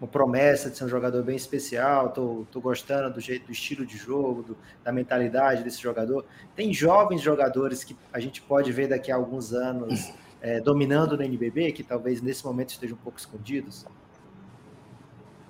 uma 0.00 0.08
promessa 0.08 0.68
de 0.68 0.76
ser 0.76 0.84
um 0.84 0.88
jogador 0.88 1.22
bem 1.22 1.36
especial, 1.36 2.10
tô, 2.10 2.44
tô 2.50 2.60
gostando 2.60 3.14
do 3.14 3.20
jeito, 3.20 3.46
do 3.46 3.52
estilo 3.52 3.86
de 3.86 3.96
jogo, 3.96 4.42
do, 4.42 4.56
da 4.82 4.90
mentalidade 4.90 5.62
desse 5.62 5.80
jogador. 5.80 6.26
Tem 6.56 6.74
jovens 6.74 7.22
jogadores 7.22 7.84
que 7.84 7.96
a 8.12 8.18
gente 8.18 8.42
pode 8.42 8.72
ver 8.72 8.88
daqui 8.88 9.12
a 9.12 9.14
alguns 9.14 9.52
anos 9.52 10.12
é, 10.44 10.60
dominando 10.60 11.16
no 11.16 11.22
NBB, 11.22 11.72
que 11.72 11.82
talvez 11.82 12.20
nesse 12.20 12.44
momento 12.44 12.68
estejam 12.68 12.98
um 12.98 13.00
pouco 13.00 13.18
escondidos? 13.18 13.86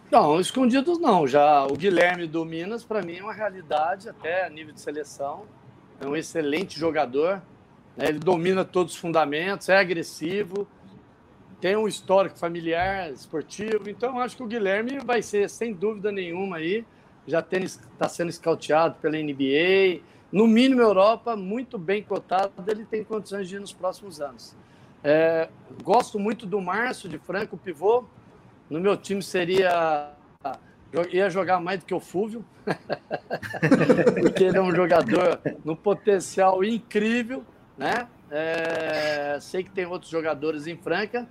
Não, 0.09 0.39
escondidos 0.39 1.01
não. 1.01 1.27
Já 1.27 1.67
o 1.67 1.75
Guilherme 1.77 2.29
do 2.29 2.45
Minas, 2.45 2.85
para 2.85 3.03
mim, 3.03 3.17
é 3.17 3.23
uma 3.23 3.33
realidade, 3.33 4.09
até 4.09 4.47
a 4.47 4.49
nível 4.49 4.73
de 4.73 4.81
seleção. 4.81 5.47
É 6.01 6.07
um 6.07 6.15
excelente 6.15 6.79
jogador. 6.79 7.43
Né? 7.97 8.07
Ele 8.07 8.21
domina 8.21 8.65
todos 8.65 8.93
os 8.93 8.99
fundamentos, 8.99 9.69
é 9.69 9.77
agressivo, 9.77 10.65
tem 11.61 11.77
um 11.77 11.89
histórico 11.89 12.39
familiar, 12.39 13.11
esportivo. 13.11 13.91
Então, 13.91 14.21
acho 14.21 14.37
que 14.37 14.45
o 14.45 14.47
Guilherme 14.47 15.01
vai 15.05 15.23
ser, 15.23 15.51
sem 15.51 15.75
dúvida 15.75 16.13
nenhuma, 16.13 16.59
aí. 16.59 16.85
Já 17.27 17.41
está 17.41 18.09
sendo 18.09 18.29
escauteado 18.29 18.95
pela 19.01 19.17
NBA. 19.17 20.03
No 20.31 20.47
mínimo, 20.47 20.83
Europa, 20.83 21.35
muito 21.35 21.79
bem 21.79 22.01
cotado. 22.01 22.53
Ele 22.69 22.85
tem 22.85 23.03
condições 23.03 23.49
de 23.49 23.57
ir 23.57 23.61
nos 23.61 23.73
próximos 23.73 24.21
anos. 24.21 24.55
É, 25.05 25.51
gosto 25.83 26.19
muito 26.19 26.47
do 26.47 26.63
Márcio 26.63 27.11
de 27.11 27.19
Franco, 27.19 27.59
pivô. 27.59 28.05
No 28.71 28.81
meu 28.81 28.97
time 28.97 29.23
seria. 29.23 30.13
Ia 31.13 31.29
jogar 31.29 31.61
mais 31.61 31.81
do 31.81 31.87
que 31.87 31.93
o 31.93 31.99
Fúvio, 31.99 32.45
porque 34.21 34.45
ele 34.45 34.57
é 34.57 34.63
um 34.63 34.73
jogador 34.73 35.41
no 35.65 35.77
potencial 35.77 36.63
incrível, 36.63 37.45
né? 37.77 38.07
É, 38.31 39.37
sei 39.41 39.65
que 39.65 39.71
tem 39.71 39.87
outros 39.87 40.11
jogadores 40.11 40.69
em 40.69 40.77
Franca, 40.77 41.29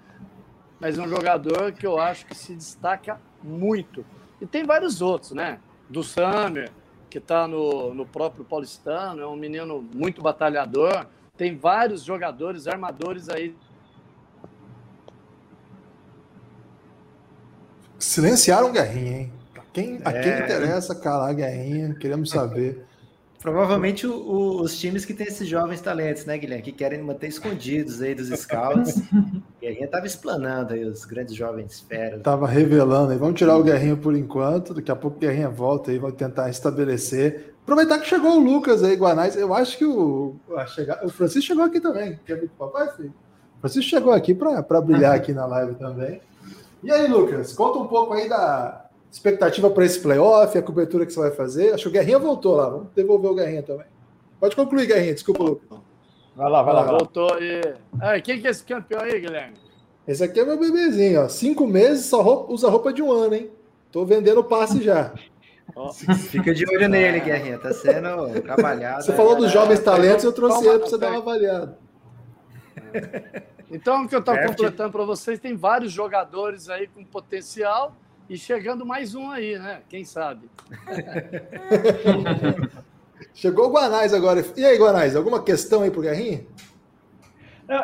mas 0.82 0.98
é 0.98 1.02
um 1.02 1.08
jogador 1.08 1.72
que 1.72 1.88
eu 1.88 1.98
acho 1.98 2.26
que 2.26 2.36
se 2.36 2.54
destaca 2.54 3.22
muito. 3.42 4.06
E 4.42 4.46
tem 4.46 4.66
vários 4.66 5.02
outros, 5.02 5.32
né? 5.32 5.60
Do 5.90 6.04
Summer, 6.04 6.70
que 7.10 7.18
está 7.18 7.48
no, 7.48 7.94
no 7.94 8.06
próprio 8.06 8.44
Paulistano, 8.44 9.22
é 9.22 9.28
um 9.28 9.38
menino 9.38 9.82
muito 9.94 10.22
batalhador. 10.22 11.08
Tem 11.38 11.56
vários 11.56 12.04
jogadores, 12.04 12.68
armadores 12.68 13.30
aí. 13.30 13.56
Silenciaram 18.04 18.72
Guerrinha, 18.72 19.18
hein? 19.18 19.34
Quem, 19.72 20.00
a 20.04 20.12
quem 20.12 20.32
é. 20.32 20.44
interessa 20.44 20.94
calar 20.94 21.34
Guerrinha, 21.34 21.96
queremos 21.96 22.30
saber. 22.30 22.84
Provavelmente 23.42 24.06
o, 24.06 24.14
o, 24.14 24.62
os 24.62 24.80
times 24.80 25.04
que 25.04 25.14
têm 25.14 25.28
esses 25.28 25.48
jovens 25.48 25.82
talentos, 25.82 26.26
né, 26.26 26.38
Guilherme? 26.38 26.64
Que 26.64 26.72
querem 26.72 27.02
manter 27.02 27.28
escondidos 27.28 28.02
aí 28.02 28.14
dos 28.14 28.28
scouts. 28.40 29.02
Guerrinha 29.60 29.86
estava 29.86 30.06
explanando 30.06 30.74
aí 30.74 30.86
os 30.86 31.06
grandes 31.06 31.34
jovens 31.34 31.80
feras. 31.80 32.22
Tava 32.22 32.48
revelando 32.48 33.12
aí. 33.12 33.18
Vamos 33.18 33.38
tirar 33.38 33.58
o 33.58 33.64
Guerrinha 33.64 33.98
por 33.98 34.16
enquanto. 34.16 34.74
Daqui 34.74 34.92
a 34.92 34.96
pouco 34.96 35.18
o 35.18 35.20
Guerrinha 35.20 35.50
volta 35.50 35.92
aí, 35.92 35.98
vai 35.98 36.12
tentar 36.12 36.50
estabelecer. 36.50 37.54
Aproveitar 37.64 38.00
que 38.00 38.08
chegou 38.08 38.38
o 38.38 38.40
Lucas 38.40 38.84
aí, 38.84 38.96
Guanais. 38.96 39.36
Eu 39.36 39.54
acho 39.54 39.78
que 39.78 39.86
o, 39.86 40.36
chegar, 40.68 41.04
o 41.06 41.10
Francisco 41.10 41.48
chegou 41.48 41.64
aqui 41.64 41.80
também. 41.80 42.20
Quer 42.26 42.36
ver 42.36 42.50
com 42.50 42.66
o 42.66 42.70
papai, 42.70 42.96
filho? 42.96 43.14
O 43.58 43.62
Francisco 43.62 43.90
chegou 43.90 44.14
aqui 44.14 44.34
para 44.34 44.82
brilhar 44.82 45.16
aqui 45.16 45.34
na 45.34 45.46
live 45.46 45.76
também. 45.76 46.22
E 46.84 46.92
aí, 46.92 47.08
Lucas, 47.08 47.54
conta 47.54 47.80
um 47.80 47.88
pouco 47.88 48.14
aí 48.14 48.28
da, 48.28 48.84
expectativa 49.14 49.70
para 49.70 49.86
esse 49.86 50.00
playoff, 50.00 50.58
a 50.58 50.62
cobertura 50.62 51.06
que 51.06 51.14
você 51.14 51.20
vai 51.20 51.32
fazer. 51.32 51.74
Acho 51.74 51.84
que 51.84 51.90
o 51.90 51.92
Guerrinha 51.92 52.18
voltou 52.18 52.56
lá. 52.56 52.68
Vamos 52.68 52.88
devolver 52.96 53.32
o 53.32 53.36
Guerrinha 53.36 53.62
também. 53.62 53.86
Pode 54.40 54.56
concluir, 54.56 54.88
Guerrinha. 54.88 55.14
Desculpa, 55.14 55.44
Lucas. 55.44 55.80
Vai 56.36 56.50
lá, 56.50 56.64
vai 56.64 56.74
lá. 56.74 56.84
Voltou 56.84 57.40
e. 57.40 57.62
Aí, 58.02 58.22
quem 58.24 58.42
que 58.42 58.48
é 58.48 58.50
esse 58.50 58.64
campeão 58.64 59.02
aí, 59.02 59.20
Guilherme? 59.20 59.54
Esse 60.08 60.24
aqui 60.24 60.40
é 60.40 60.44
meu 60.44 60.60
bebezinho, 60.60 61.22
ó. 61.22 61.30
Cinco 61.30 61.68
meses, 61.68 62.08
só 62.08 62.22
roupa, 62.22 62.52
usa 62.52 62.70
roupa 62.70 62.92
de 62.92 63.04
um 63.04 63.12
ano, 63.12 63.36
hein? 63.36 63.52
Tô 63.92 64.04
vendendo 64.04 64.44
passe 64.44 64.82
já. 64.82 65.14
Fica 66.30 66.54
de 66.54 66.66
olho 66.68 66.90
nele, 66.90 67.20
Guerrinha. 67.20 67.60
Tá 67.60 67.72
sendo 67.72 68.42
trabalhado. 68.42 69.04
Você 69.04 69.14
falou 69.14 69.36
dos 69.36 69.52
jovens 69.52 69.80
talentos, 69.80 70.26
eu 70.26 70.34
trouxe 70.34 70.68
ele 70.68 70.80
para 70.80 70.90
você 70.90 70.98
dar 70.98 71.12
uma 71.12 71.20
avaliada. 71.20 71.78
Então, 73.74 74.04
o 74.04 74.08
que 74.08 74.14
eu 74.14 74.20
estou 74.20 74.38
completando 74.38 74.92
para 74.92 75.04
vocês, 75.04 75.40
tem 75.40 75.56
vários 75.56 75.92
jogadores 75.92 76.70
aí 76.70 76.86
com 76.86 77.04
potencial 77.04 77.96
e 78.30 78.38
chegando 78.38 78.86
mais 78.86 79.16
um 79.16 79.32
aí, 79.32 79.58
né? 79.58 79.82
Quem 79.90 80.06
sabe? 80.06 80.48
Chegou 83.34 83.70
o 83.70 83.72
Guanais 83.72 84.14
agora. 84.14 84.46
E 84.56 84.64
aí, 84.64 84.78
Guanais, 84.78 85.16
alguma 85.16 85.42
questão 85.42 85.82
aí 85.82 85.90
para 85.90 86.00
o 86.00 86.04
Guerrinha? 86.04 86.46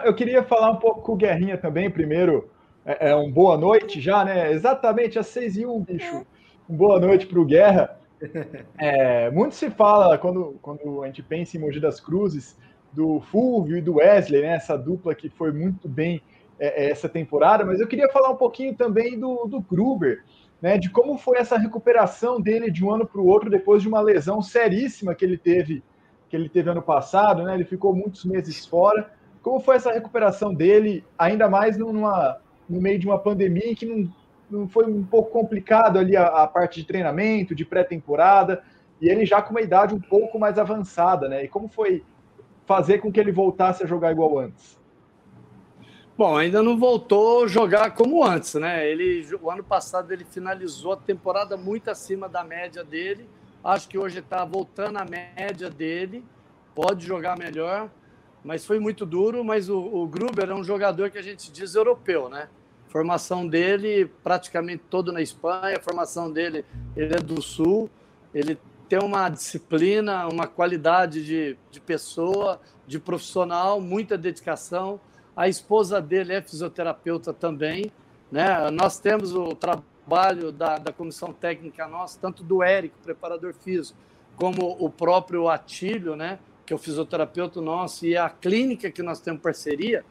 Eu 0.05 0.13
queria 0.13 0.43
falar 0.43 0.69
um 0.69 0.75
pouco 0.75 1.01
com 1.01 1.13
o 1.13 1.17
Guerrinha 1.17 1.57
também. 1.57 1.89
Primeiro, 1.89 2.51
é, 2.85 3.09
é 3.09 3.15
um 3.15 3.31
boa 3.31 3.57
noite 3.57 3.99
já, 3.99 4.23
né? 4.23 4.51
Exatamente 4.51 5.17
às 5.17 5.25
seis 5.25 5.57
e 5.57 5.65
um, 5.65 5.79
bicho. 5.79 6.23
Um 6.69 6.75
boa 6.75 6.99
noite 6.99 7.25
para 7.25 7.39
o 7.39 7.45
Guerra. 7.45 7.99
É, 8.77 9.31
muito 9.31 9.55
se 9.55 9.71
fala 9.71 10.19
quando, 10.19 10.59
quando 10.61 11.01
a 11.01 11.07
gente 11.07 11.23
pensa 11.23 11.57
em 11.57 11.59
Mogi 11.59 11.79
das 11.79 11.99
Cruzes 11.99 12.55
do 12.91 13.19
Fulvio 13.21 13.77
e 13.77 13.81
do 13.81 13.95
Wesley, 13.95 14.41
né? 14.41 14.55
Essa 14.55 14.77
dupla 14.77 15.13
que 15.15 15.29
foi 15.29 15.51
muito 15.51 15.87
bem 15.87 16.21
é, 16.59 16.85
é, 16.85 16.91
essa 16.91 17.07
temporada, 17.07 17.63
mas 17.63 17.79
eu 17.79 17.87
queria 17.87 18.09
falar 18.09 18.29
um 18.29 18.35
pouquinho 18.35 18.75
também 18.75 19.17
do, 19.17 19.45
do 19.45 19.61
Gruber, 19.61 20.23
né, 20.61 20.77
de 20.77 20.89
como 20.89 21.17
foi 21.17 21.37
essa 21.37 21.57
recuperação 21.57 22.41
dele 22.41 22.69
de 22.69 22.83
um 22.83 22.91
ano 22.91 23.07
para 23.07 23.21
o 23.21 23.25
outro 23.25 23.49
depois 23.49 23.81
de 23.81 23.87
uma 23.87 24.01
lesão 24.01 24.41
seríssima 24.41 25.15
que 25.15 25.23
ele 25.23 25.37
teve 25.37 25.81
que 26.29 26.35
ele 26.35 26.47
teve 26.47 26.69
ano 26.69 26.81
passado, 26.81 27.43
né? 27.43 27.55
Ele 27.55 27.65
ficou 27.65 27.95
muitos 27.95 28.23
meses 28.23 28.63
fora. 28.63 29.11
Como 29.41 29.59
foi 29.59 29.77
essa 29.77 29.91
recuperação 29.91 30.53
dele, 30.53 31.03
ainda 31.17 31.49
mais 31.49 31.75
numa, 31.75 32.37
no 32.69 32.79
meio 32.79 32.99
de 32.99 33.07
uma 33.07 33.17
pandemia 33.17 33.71
em 33.71 33.73
que 33.73 33.85
não, 33.85 34.13
não 34.49 34.67
foi 34.67 34.85
um 34.85 35.03
pouco 35.03 35.31
complicado 35.31 35.97
ali 35.97 36.15
a, 36.15 36.27
a 36.27 36.47
parte 36.47 36.81
de 36.81 36.85
treinamento, 36.85 37.55
de 37.55 37.65
pré-temporada, 37.65 38.61
e 39.01 39.09
ele 39.09 39.25
já 39.25 39.41
com 39.41 39.51
uma 39.51 39.61
idade 39.61 39.95
um 39.95 39.99
pouco 39.99 40.37
mais 40.37 40.59
avançada, 40.59 41.27
né? 41.27 41.45
E 41.45 41.47
como 41.47 41.67
foi 41.67 42.03
fazer 42.69 42.99
com 42.99 43.11
que 43.11 43.19
ele 43.19 43.31
voltasse 43.31 43.83
a 43.83 43.87
jogar 43.87 44.11
igual 44.11 44.37
antes? 44.37 44.79
Bom, 46.15 46.37
ainda 46.37 46.61
não 46.61 46.77
voltou 46.77 47.45
a 47.45 47.47
jogar 47.47 47.95
como 47.95 48.23
antes, 48.23 48.53
né? 48.53 48.87
Ele, 48.87 49.27
o 49.41 49.49
ano 49.49 49.63
passado 49.63 50.11
ele 50.11 50.23
finalizou 50.23 50.93
a 50.93 50.97
temporada 50.97 51.57
muito 51.57 51.89
acima 51.89 52.29
da 52.29 52.43
média 52.43 52.83
dele. 52.83 53.27
Acho 53.63 53.89
que 53.89 53.97
hoje 53.97 54.19
está 54.19 54.45
voltando 54.45 54.97
à 54.97 55.03
média 55.03 55.67
dele. 55.67 56.23
Pode 56.75 57.07
jogar 57.07 57.35
melhor, 57.39 57.89
mas 58.43 58.63
foi 58.63 58.77
muito 58.79 59.03
duro. 59.03 59.43
Mas 59.43 59.67
o, 59.67 59.79
o 59.79 60.07
Gruber 60.07 60.51
é 60.51 60.53
um 60.53 60.63
jogador 60.63 61.09
que 61.09 61.17
a 61.17 61.23
gente 61.23 61.51
diz 61.51 61.73
europeu, 61.73 62.29
né? 62.29 62.49
Formação 62.89 63.47
dele 63.47 64.05
praticamente 64.23 64.83
todo 64.87 65.11
na 65.11 65.23
Espanha. 65.23 65.77
A 65.77 65.81
formação 65.81 66.31
dele, 66.31 66.63
ele 66.95 67.15
é 67.15 67.19
do 67.19 67.41
Sul. 67.41 67.89
Ele 68.31 68.59
tem 68.89 68.99
uma 68.99 69.29
disciplina, 69.29 70.27
uma 70.27 70.47
qualidade 70.47 71.23
de, 71.23 71.57
de 71.71 71.79
pessoa, 71.79 72.59
de 72.87 72.99
profissional, 72.99 73.79
muita 73.79 74.17
dedicação 74.17 74.99
a 75.39 75.47
esposa 75.47 76.01
dele 76.01 76.33
é 76.33 76.41
fisioterapeuta 76.41 77.31
também. 77.31 77.89
Né? 78.29 78.69
Nós 78.71 78.99
temos 78.99 79.33
o 79.33 79.55
trabalho 79.55 80.51
da, 80.51 80.77
da 80.77 80.91
comissão 80.91 81.31
técnica 81.31 81.87
nossa, 81.87 82.19
tanto 82.19 82.43
do 82.43 82.61
Érico, 82.61 82.97
preparador 83.01 83.53
físico, 83.53 83.97
como 84.35 84.75
o 84.77 84.89
próprio 84.89 85.47
Atílio, 85.47 86.17
né? 86.17 86.39
que 86.65 86.73
é 86.73 86.75
o 86.75 86.77
fisioterapeuta 86.77 87.61
nosso, 87.61 88.05
e 88.05 88.17
a 88.17 88.29
clínica 88.29 88.91
que 88.91 89.01
nós 89.01 89.21
temos 89.21 89.41
parceria. 89.41 90.03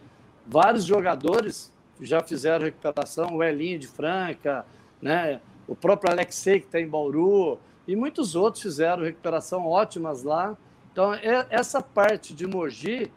Vários 0.46 0.86
jogadores 0.86 1.70
já 2.00 2.22
fizeram 2.22 2.64
recuperação, 2.64 3.36
o 3.36 3.44
Elinho 3.44 3.78
de 3.78 3.86
Franca, 3.86 4.64
né? 5.02 5.42
o 5.66 5.76
próprio 5.76 6.10
Alexei, 6.10 6.58
que 6.58 6.68
está 6.68 6.80
em 6.80 6.88
Bauru, 6.88 7.58
e 7.88 7.96
muitos 7.96 8.36
outros 8.36 8.62
fizeram 8.62 9.02
recuperação 9.02 9.66
ótimas 9.66 10.22
lá. 10.22 10.56
Então, 10.92 11.12
é, 11.14 11.46
essa 11.50 11.82
parte 11.82 12.32
de 12.32 12.46
Mogi 12.46 13.10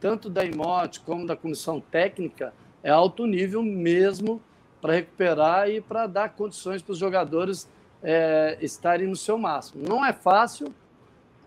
tanto 0.00 0.30
da 0.30 0.44
IMOT 0.44 1.00
como 1.00 1.26
da 1.26 1.36
comissão 1.36 1.78
técnica, 1.80 2.54
é 2.82 2.90
alto 2.90 3.26
nível 3.26 3.62
mesmo 3.62 4.40
para 4.80 4.94
recuperar 4.94 5.68
e 5.68 5.80
para 5.80 6.06
dar 6.06 6.30
condições 6.30 6.80
para 6.80 6.92
os 6.92 6.98
jogadores 6.98 7.68
é, 8.02 8.56
estarem 8.62 9.06
no 9.06 9.16
seu 9.16 9.36
máximo. 9.36 9.86
Não 9.86 10.04
é 10.04 10.12
fácil, 10.12 10.74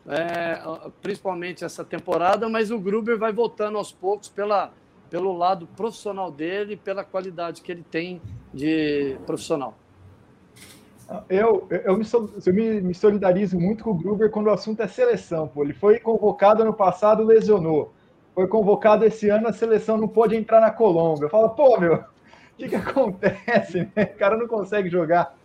é, 0.08 0.62
principalmente 1.02 1.66
essa 1.66 1.84
temporada, 1.84 2.48
mas 2.48 2.70
o 2.70 2.80
Gruber 2.80 3.18
vai 3.18 3.34
voltando 3.34 3.80
aos 3.80 3.92
poucos 3.92 4.30
pela, 4.30 4.72
pelo 5.10 5.36
lado 5.36 5.66
profissional 5.76 6.32
dele, 6.32 6.78
pela 6.78 7.04
qualidade 7.04 7.62
que 7.62 7.72
ele 7.72 7.84
tem 7.90 8.22
de 8.54 9.18
profissional. 9.26 9.76
Eu, 11.30 11.68
eu, 11.70 11.98
me, 11.98 12.06
eu 12.46 12.54
me, 12.54 12.82
me, 12.82 12.94
solidarizo 12.94 13.60
muito 13.60 13.84
com 13.84 13.92
o 13.92 13.94
Gruber 13.94 14.32
quando 14.32 14.48
o 14.48 14.52
assunto 14.52 14.82
é 14.82 14.88
seleção. 14.88 15.48
Pô. 15.48 15.64
Ele 15.64 15.74
foi 15.74 16.00
convocado 16.00 16.64
ano 16.64 16.74
passado, 16.74 17.24
lesionou. 17.24 17.94
Foi 18.34 18.48
convocado 18.48 19.06
esse 19.06 19.30
ano, 19.30 19.48
a 19.48 19.54
seleção 19.54 19.98
não 19.98 20.08
pôde 20.08 20.36
entrar 20.36 20.60
na 20.60 20.72
Colômbia. 20.72 21.26
Eu 21.26 21.30
falo, 21.30 21.50
pô, 21.50 21.80
meu, 21.80 21.96
o 21.96 22.04
que, 22.58 22.68
que 22.68 22.76
acontece? 22.76 23.88
Né? 23.96 24.04
O 24.04 24.18
cara 24.18 24.36
não 24.36 24.48
consegue 24.48 24.90
jogar. 24.90 25.36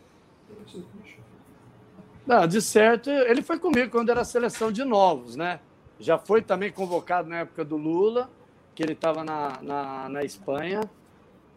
Não, 2.26 2.46
de 2.46 2.62
certo, 2.62 3.10
ele 3.10 3.42
foi 3.42 3.58
comigo 3.58 3.90
quando 3.90 4.10
era 4.10 4.24
seleção 4.24 4.72
de 4.72 4.84
novos, 4.84 5.36
né? 5.36 5.60
Já 5.98 6.18
foi 6.18 6.40
também 6.40 6.70
convocado 6.70 7.28
na 7.28 7.40
época 7.40 7.64
do 7.64 7.76
Lula, 7.76 8.30
que 8.74 8.82
ele 8.82 8.92
estava 8.92 9.24
na, 9.24 9.58
na, 9.60 10.08
na, 10.08 10.24
Espanha. 10.24 10.80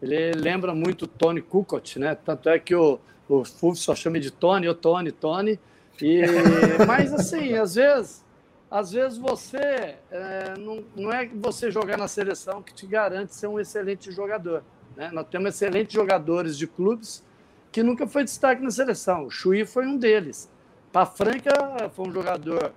Ele 0.00 0.32
lembra 0.32 0.74
muito 0.74 1.02
o 1.02 1.06
Tony 1.06 1.40
Kukoc, 1.40 1.98
né? 1.98 2.14
Tanto 2.14 2.48
é 2.48 2.58
que 2.58 2.74
o, 2.74 2.98
o 3.28 3.44
Fulvio 3.44 3.80
só 3.80 3.94
chama 3.94 4.18
de 4.20 4.30
Tony, 4.30 4.68
o 4.68 4.74
Tony, 4.74 5.12
Tony. 5.12 5.58
E, 6.00 6.22
mas 6.86 7.12
assim, 7.12 7.54
às 7.54 7.74
vezes, 7.74 8.24
às 8.70 8.92
vezes 8.92 9.18
você 9.18 9.96
é, 10.10 10.54
não, 10.58 10.84
não 10.96 11.12
é 11.12 11.26
você 11.26 11.70
jogar 11.70 11.96
na 11.96 12.08
seleção 12.08 12.62
que 12.62 12.74
te 12.74 12.86
garante 12.86 13.34
ser 13.34 13.46
um 13.46 13.60
excelente 13.60 14.10
jogador. 14.10 14.62
Né? 14.96 15.10
Nós 15.12 15.26
temos 15.28 15.54
excelentes 15.54 15.92
jogadores 15.92 16.56
de 16.56 16.66
clubes 16.66 17.24
que 17.70 17.82
nunca 17.82 18.06
foi 18.06 18.24
destaque 18.24 18.62
na 18.62 18.70
seleção. 18.70 19.26
O 19.26 19.30
Chui 19.30 19.64
foi 19.64 19.86
um 19.86 19.96
deles. 19.96 20.50
Franca 21.16 21.88
foi 21.94 22.08
um 22.08 22.12
jogador 22.12 22.74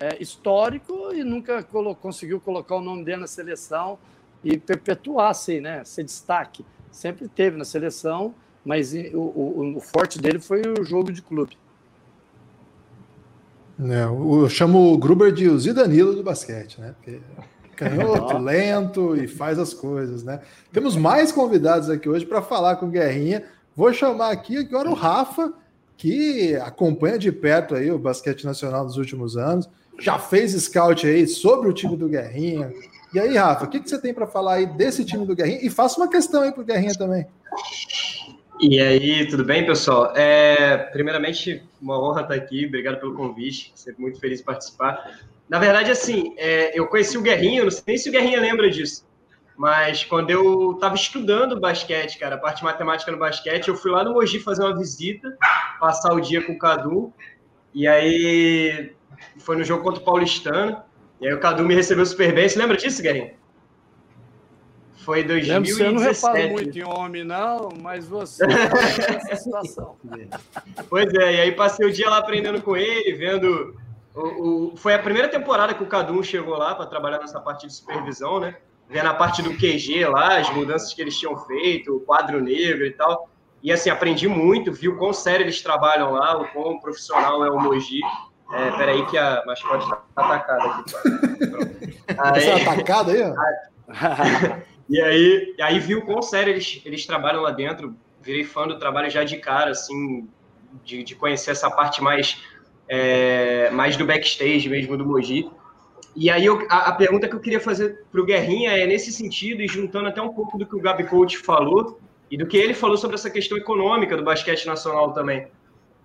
é, 0.00 0.20
histórico 0.20 1.14
e 1.14 1.22
nunca 1.22 1.62
colo 1.62 1.94
conseguiu 1.94 2.40
colocar 2.40 2.74
o 2.74 2.80
nome 2.80 3.04
dele 3.04 3.20
na 3.20 3.26
seleção 3.28 3.98
e 4.42 4.58
perpetuar, 4.58 5.30
assim, 5.30 5.60
né? 5.60 5.84
Ser 5.84 6.02
destaque. 6.02 6.64
Sempre 6.90 7.28
teve 7.28 7.56
na 7.56 7.64
seleção, 7.64 8.34
mas 8.64 8.92
o, 8.92 9.18
o, 9.18 9.76
o 9.76 9.80
forte 9.80 10.20
dele 10.20 10.38
foi 10.38 10.62
o 10.62 10.84
jogo 10.84 11.12
de 11.12 11.22
clube. 11.22 11.56
É, 13.80 14.04
eu 14.04 14.48
chamo 14.48 14.92
o 14.92 14.98
Gruber 14.98 15.32
de 15.32 15.48
o 15.48 15.58
Zidanilo 15.58 16.14
do 16.14 16.22
basquete, 16.22 16.80
né? 16.80 16.94
Porque 16.96 17.20
canhoto, 17.76 18.38
lento 18.38 19.16
e 19.16 19.26
faz 19.26 19.58
as 19.58 19.74
coisas, 19.74 20.22
né? 20.22 20.40
Temos 20.72 20.96
mais 20.96 21.32
convidados 21.32 21.90
aqui 21.90 22.08
hoje 22.08 22.24
para 22.24 22.42
falar 22.42 22.76
com 22.76 22.86
o 22.86 22.90
Guerrinha. 22.90 23.44
Vou 23.74 23.92
chamar 23.92 24.30
aqui 24.30 24.58
agora 24.58 24.88
o 24.88 24.94
Rafa, 24.94 25.52
que 25.96 26.54
acompanha 26.56 27.18
de 27.18 27.32
perto 27.32 27.74
aí 27.74 27.90
o 27.90 27.98
basquete 27.98 28.44
nacional 28.44 28.84
nos 28.84 28.96
últimos 28.96 29.36
anos, 29.36 29.68
já 29.98 30.18
fez 30.18 30.52
scout 30.52 31.06
aí 31.06 31.26
sobre 31.26 31.68
o 31.68 31.72
time 31.72 31.96
do 31.96 32.08
Guerrinha. 32.08 32.72
E 33.14 33.18
aí, 33.18 33.36
Rafa, 33.36 33.64
o 33.64 33.68
que, 33.68 33.80
que 33.80 33.88
você 33.88 33.98
tem 33.98 34.14
para 34.14 34.26
falar 34.26 34.54
aí 34.54 34.66
desse 34.66 35.04
time 35.04 35.26
do 35.26 35.34
Guerrinha? 35.34 35.60
E 35.62 35.70
faça 35.70 35.98
uma 35.98 36.08
questão 36.08 36.42
aí 36.42 36.52
para 36.52 36.62
o 36.62 36.64
Guerrinha 36.64 36.94
também. 36.94 37.26
E 38.64 38.80
aí, 38.80 39.26
tudo 39.26 39.44
bem, 39.44 39.66
pessoal? 39.66 40.12
É, 40.14 40.76
primeiramente, 40.76 41.64
uma 41.80 42.00
honra 42.00 42.20
estar 42.22 42.34
aqui, 42.34 42.64
obrigado 42.64 43.00
pelo 43.00 43.12
convite, 43.12 43.72
sempre 43.74 44.00
muito 44.00 44.20
feliz 44.20 44.38
de 44.38 44.44
participar. 44.44 45.18
Na 45.48 45.58
verdade, 45.58 45.90
assim, 45.90 46.32
é, 46.38 46.78
eu 46.78 46.86
conheci 46.86 47.18
o 47.18 47.22
Guerrinha, 47.22 47.64
não 47.64 47.72
sei 47.72 47.82
nem 47.88 47.98
se 47.98 48.08
o 48.08 48.12
Guerrinha 48.12 48.38
lembra 48.40 48.70
disso, 48.70 49.04
mas 49.56 50.04
quando 50.04 50.30
eu 50.30 50.74
estava 50.74 50.94
estudando 50.94 51.58
basquete, 51.58 52.20
cara, 52.20 52.36
a 52.36 52.38
parte 52.38 52.62
matemática 52.62 53.10
no 53.10 53.18
basquete, 53.18 53.66
eu 53.66 53.74
fui 53.74 53.90
lá 53.90 54.04
no 54.04 54.12
Mogi 54.12 54.38
fazer 54.38 54.62
uma 54.62 54.78
visita, 54.78 55.36
passar 55.80 56.12
o 56.14 56.20
dia 56.20 56.40
com 56.40 56.52
o 56.52 56.58
Cadu. 56.58 57.12
E 57.74 57.88
aí 57.88 58.92
foi 59.38 59.56
no 59.56 59.64
jogo 59.64 59.82
contra 59.82 60.00
o 60.00 60.04
Paulistano. 60.04 60.80
E 61.20 61.26
aí 61.26 61.34
o 61.34 61.40
Cadu 61.40 61.64
me 61.64 61.74
recebeu 61.74 62.06
super 62.06 62.32
bem. 62.32 62.48
Você 62.48 62.60
lembra 62.60 62.76
disso, 62.76 63.02
Guerrinho? 63.02 63.41
Foi 65.04 65.22
2017. 65.22 65.72
Você 65.72 65.90
não 65.90 66.00
repara 66.00 66.52
muito 66.52 66.78
em 66.78 66.84
homem, 66.84 67.24
não, 67.24 67.70
mas 67.80 68.06
você 68.06 68.44
essa 68.48 69.36
situação. 69.36 69.96
Pois 70.88 71.12
é, 71.14 71.34
e 71.34 71.40
aí 71.40 71.52
passei 71.52 71.86
o 71.86 71.92
dia 71.92 72.08
lá 72.08 72.18
aprendendo 72.18 72.60
com 72.62 72.76
ele, 72.76 73.12
vendo. 73.14 73.76
O, 74.14 74.72
o... 74.72 74.76
Foi 74.76 74.94
a 74.94 74.98
primeira 74.98 75.28
temporada 75.28 75.74
que 75.74 75.82
o 75.82 75.86
Cadu 75.86 76.22
chegou 76.22 76.56
lá 76.56 76.74
para 76.74 76.86
trabalhar 76.86 77.18
nessa 77.18 77.40
parte 77.40 77.66
de 77.66 77.72
supervisão, 77.72 78.40
né? 78.40 78.56
vendo 78.92 79.08
a 79.08 79.14
parte 79.14 79.42
do 79.42 79.54
QG 79.54 80.04
lá, 80.06 80.38
as 80.38 80.50
mudanças 80.50 80.92
que 80.92 81.00
eles 81.00 81.18
tinham 81.18 81.36
feito, 81.38 81.96
o 81.96 82.00
quadro 82.00 82.40
negro 82.40 82.84
e 82.84 82.92
tal. 82.92 83.28
E 83.62 83.72
assim, 83.72 83.88
aprendi 83.88 84.28
muito, 84.28 84.72
vi 84.72 84.88
o 84.88 84.98
quão 84.98 85.12
sério 85.12 85.44
eles 85.44 85.62
trabalham 85.62 86.12
lá, 86.12 86.36
o 86.36 86.46
quão 86.48 86.78
profissional 86.78 87.44
é 87.44 87.50
o 87.50 87.58
Moji. 87.58 88.00
É, 88.52 88.70
peraí 88.72 89.06
que 89.06 89.16
a 89.16 89.42
mascote 89.46 89.84
está 89.84 90.02
atacada 90.14 90.64
aqui. 90.64 90.94
Aí, 92.18 92.40
Você 92.40 92.50
atacada 92.50 93.12
aí? 93.16 94.62
E 94.92 95.00
aí, 95.00 95.54
aí 95.58 95.78
vi 95.78 95.94
o 95.94 96.04
quão 96.04 96.20
sério 96.20 96.52
eles, 96.52 96.82
eles 96.84 97.06
trabalham 97.06 97.40
lá 97.40 97.50
dentro. 97.50 97.96
Virei 98.20 98.44
fã 98.44 98.68
do 98.68 98.78
trabalho 98.78 99.08
já 99.08 99.24
de 99.24 99.38
cara, 99.38 99.70
assim, 99.70 100.28
de, 100.84 101.02
de 101.02 101.14
conhecer 101.14 101.52
essa 101.52 101.70
parte 101.70 102.02
mais, 102.02 102.42
é, 102.86 103.70
mais 103.70 103.96
do 103.96 104.04
backstage 104.04 104.68
mesmo 104.68 104.94
do 104.98 105.06
Moji. 105.06 105.50
E 106.14 106.28
aí 106.28 106.44
eu, 106.44 106.66
a, 106.68 106.90
a, 106.90 106.92
pergunta 106.92 107.26
que 107.26 107.34
eu 107.34 107.40
queria 107.40 107.58
fazer 107.58 108.04
para 108.12 108.20
o 108.20 108.24
Guerrinha 108.26 108.72
é 108.72 108.86
nesse 108.86 109.10
sentido, 109.10 109.62
e 109.62 109.66
juntando 109.66 110.08
até 110.08 110.20
um 110.20 110.34
pouco 110.34 110.58
do 110.58 110.66
que 110.66 110.76
o 110.76 110.80
Gabi 110.80 111.04
Coach 111.04 111.38
falou, 111.38 111.98
e 112.30 112.36
do 112.36 112.46
que 112.46 112.58
ele 112.58 112.74
falou 112.74 112.98
sobre 112.98 113.16
essa 113.16 113.30
questão 113.30 113.56
econômica 113.56 114.14
do 114.14 114.22
basquete 114.22 114.66
nacional 114.66 115.14
também. 115.14 115.48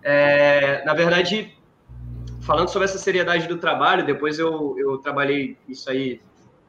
É, 0.02 0.82
na 0.86 0.94
verdade, 0.94 1.54
falando 2.40 2.70
sobre 2.70 2.86
essa 2.86 2.98
seriedade 2.98 3.50
do 3.50 3.58
trabalho, 3.58 4.06
depois 4.06 4.40
eu, 4.40 4.76
eu 4.80 4.98
trabalhei 4.98 5.58
isso 5.68 5.90
aí, 5.90 6.22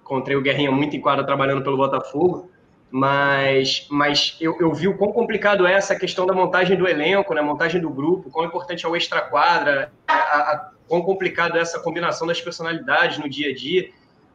encontrei 0.08 0.34
o 0.36 0.40
Guerrinha 0.40 0.72
muito 0.72 0.96
em 0.96 1.00
quadra 1.00 1.24
trabalhando 1.24 1.62
pelo 1.62 1.76
Botafogo, 1.76 2.50
mas, 2.90 3.86
mas 3.90 4.36
eu, 4.40 4.56
eu 4.58 4.72
vi 4.72 4.88
o 4.88 4.96
quão 4.96 5.12
complicado 5.12 5.66
é 5.66 5.74
essa 5.74 5.94
questão 5.94 6.24
da 6.24 6.32
montagem 6.32 6.76
do 6.76 6.88
elenco, 6.88 7.34
né, 7.34 7.42
montagem 7.42 7.78
do 7.78 7.90
grupo, 7.90 8.30
quão 8.30 8.46
importante 8.46 8.86
é 8.86 8.88
o 8.88 8.96
extra-quadra, 8.96 9.92
a, 10.08 10.14
a, 10.14 10.70
quão 10.88 11.02
complicado 11.02 11.58
é 11.58 11.60
essa 11.60 11.78
combinação 11.80 12.26
das 12.26 12.40
personalidades 12.40 13.18
no 13.18 13.28
dia 13.28 13.50
a 13.50 13.54
dia, 13.54 13.90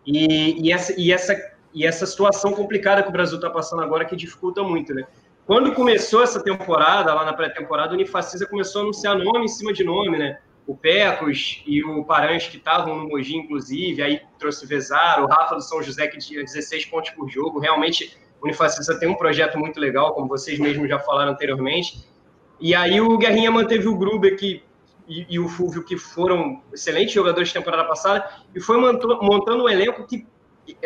e, 0.05 0.67
e, 0.67 0.71
essa, 0.71 0.93
e, 0.99 1.11
essa, 1.11 1.53
e 1.73 1.85
essa 1.85 2.05
situação 2.05 2.53
complicada 2.53 3.01
que 3.01 3.09
o 3.09 3.11
Brasil 3.11 3.37
está 3.37 3.49
passando 3.49 3.81
agora 3.81 4.05
que 4.05 4.15
dificulta 4.15 4.61
muito, 4.61 4.93
né? 4.93 5.05
Quando 5.47 5.73
começou 5.73 6.23
essa 6.23 6.41
temporada, 6.41 7.13
lá 7.13 7.25
na 7.25 7.33
pré-temporada, 7.33 7.91
o 7.91 7.95
Unifacisa 7.95 8.45
começou 8.45 8.81
a 8.81 8.83
anunciar 8.83 9.17
nome 9.17 9.45
em 9.45 9.47
cima 9.47 9.73
de 9.73 9.83
nome, 9.83 10.17
né? 10.17 10.37
O 10.65 10.75
Pecos 10.75 11.61
e 11.65 11.83
o 11.83 12.05
Paranhos, 12.05 12.47
que 12.47 12.57
estavam 12.57 12.95
no 12.95 13.09
Mogi, 13.09 13.35
inclusive, 13.35 14.01
aí 14.01 14.21
trouxe 14.39 14.63
o 14.63 14.67
Vezar, 14.67 15.21
o 15.21 15.27
Rafa 15.27 15.55
do 15.55 15.61
São 15.61 15.83
José, 15.83 16.07
que 16.07 16.17
tinha 16.17 16.43
16 16.43 16.85
pontos 16.85 17.11
por 17.11 17.29
jogo. 17.29 17.59
Realmente, 17.59 18.17
o 18.41 18.45
Unifacisa 18.45 18.97
tem 18.97 19.09
um 19.09 19.15
projeto 19.15 19.57
muito 19.57 19.79
legal, 19.79 20.13
como 20.13 20.27
vocês 20.27 20.57
mesmos 20.59 20.87
já 20.87 20.99
falaram 20.99 21.31
anteriormente. 21.31 22.07
E 22.59 22.73
aí 22.73 23.01
o 23.01 23.17
Guerrinha 23.17 23.51
manteve 23.51 23.87
o 23.89 23.97
Gruber, 23.97 24.37
que, 24.37 24.63
e, 25.05 25.25
e 25.29 25.39
o 25.39 25.49
Fulvio, 25.49 25.83
que 25.83 25.97
foram 25.97 26.61
excelentes 26.73 27.13
jogadores 27.13 27.49
de 27.49 27.53
temporada 27.55 27.83
passada, 27.83 28.25
e 28.55 28.61
foi 28.61 28.77
montando 28.77 29.63
um 29.63 29.69
elenco 29.69 30.07
que, 30.07 30.25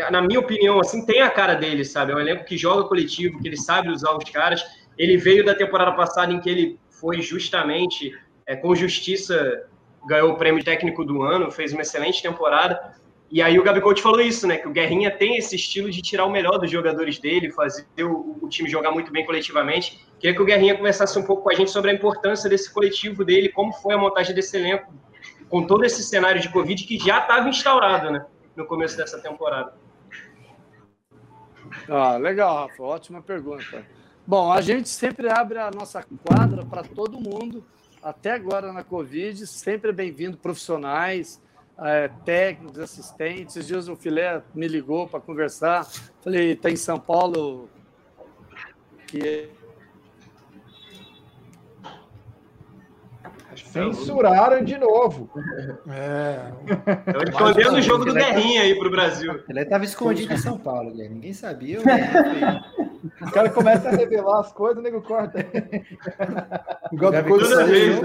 na 0.10 0.22
minha 0.22 0.40
opinião, 0.40 0.80
assim, 0.80 1.06
tem 1.06 1.22
a 1.22 1.30
cara 1.30 1.54
dele, 1.54 1.86
sabe? 1.86 2.14
É 2.14 2.16
um 2.16 2.20
elenco 2.20 2.46
que 2.46 2.58
joga 2.58 2.88
coletivo, 2.88 3.40
que 3.40 3.48
ele 3.48 3.58
sabe 3.58 3.90
usar 3.90 4.16
os 4.18 4.28
caras. 4.30 4.64
Ele 4.98 5.18
veio 5.18 5.46
da 5.46 5.54
temporada 5.54 5.92
passada 5.92 6.34
em 6.34 6.40
que 6.40 6.50
ele 6.50 6.80
foi 6.90 7.22
justamente, 7.22 8.12
é, 8.48 8.56
com 8.56 8.74
justiça, 8.74 9.68
ganhou 10.08 10.32
o 10.32 10.38
prêmio 10.38 10.64
técnico 10.64 11.04
do 11.04 11.22
ano, 11.22 11.52
fez 11.52 11.74
uma 11.74 11.82
excelente 11.82 12.24
temporada. 12.24 12.96
E 13.30 13.42
aí 13.42 13.60
o 13.60 13.64
Gabi 13.64 13.82
Coach 13.82 14.02
falou 14.02 14.22
isso, 14.22 14.48
né? 14.48 14.58
Que 14.58 14.70
o 14.70 14.72
Guerrinha 14.72 15.12
tem 15.12 15.36
esse 15.36 15.58
estilo 15.58 15.92
de 15.92 16.02
tirar 16.02 16.26
o 16.26 16.32
melhor 16.32 16.58
dos 16.58 16.72
jogadores 16.72 17.20
dele, 17.20 17.52
fazer 17.52 17.86
o, 18.00 18.38
o, 18.42 18.48
time 18.48 18.70
jogar 18.70 18.92
muito 18.92 19.12
bem 19.12 19.26
coletivamente. 19.26 20.00
Queria 20.18 20.34
que 20.34 20.42
o 20.42 20.46
Guerrinha 20.46 20.78
conversasse 20.78 21.20
um 21.20 21.24
pouco 21.24 21.44
com 21.44 21.52
a 21.52 21.54
gente 21.54 21.70
sobre 21.70 21.92
a 21.92 21.94
importância 21.94 22.50
desse 22.50 22.74
coletivo 22.74 23.26
dele, 23.26 23.50
como 23.50 23.74
foi 23.74 23.96
a 23.96 23.98
montagem 23.98 24.34
desse 24.34 24.56
elenco, 24.56 24.94
com 25.50 25.68
todo 25.68 25.84
esse 25.84 26.02
cenário 26.04 26.40
de 26.40 26.48
Covid 26.48 26.86
que 26.86 26.98
já 26.98 27.20
estava 27.20 27.50
instaurado, 27.50 28.10
né? 28.10 28.26
No 28.56 28.66
começo 28.66 28.96
dessa 28.96 29.22
temporada. 29.22 29.74
Ah, 31.90 32.16
legal, 32.16 32.68
Rafa. 32.68 32.82
Ótima 32.82 33.22
pergunta. 33.22 33.86
Bom, 34.26 34.52
a 34.52 34.62
gente 34.62 34.88
sempre 34.88 35.30
abre 35.30 35.58
a 35.58 35.70
nossa 35.70 36.02
quadra 36.26 36.66
para 36.66 36.84
todo 36.84 37.20
mundo, 37.20 37.64
até 38.08 38.32
agora 38.32 38.72
na 38.72 38.86
Covid, 38.86 39.46
sempre 39.46 39.92
bem-vindo 39.92 40.38
profissionais, 40.38 41.42
é, 41.78 42.10
técnicos, 42.24 42.80
assistentes. 42.80 43.58
Esses 43.58 43.68
dias 43.68 43.90
o 43.90 43.98
Filé 43.98 44.42
me 44.56 44.66
ligou 44.66 45.10
para 45.10 45.20
conversar. 45.20 45.86
Falei, 46.24 46.54
está 46.54 46.70
em 46.70 46.78
São 46.78 46.98
Paulo. 46.98 47.70
Que... 49.08 49.50
Censuraram 53.58 54.64
de 54.64 54.78
novo. 54.78 55.30
É. 55.90 56.54
Estão 57.08 57.24
escondendo 57.24 57.76
o 57.76 57.82
jogo 57.82 58.06
do 58.06 58.14
Guerrinha 58.14 58.62
aí 58.62 58.78
para 58.78 58.88
o 58.88 58.92
Brasil. 58.92 59.44
Ele 59.50 59.62
estava 59.62 59.84
escondido 59.84 60.34
em 60.34 60.38
São 60.38 60.58
Paulo, 60.58 60.92
Guilherme. 60.92 61.16
Ninguém 61.16 61.34
sabia. 61.34 61.80
O 63.22 63.32
cara 63.32 63.50
começa 63.50 63.90
a 63.90 63.92
revelar 63.92 64.40
as 64.40 64.52
coisas, 64.52 64.78
o 64.78 64.82
nego 64.82 65.02
corta. 65.02 65.40
O 66.90 66.96
Gabigol 66.96 67.44
saiu. 67.44 68.02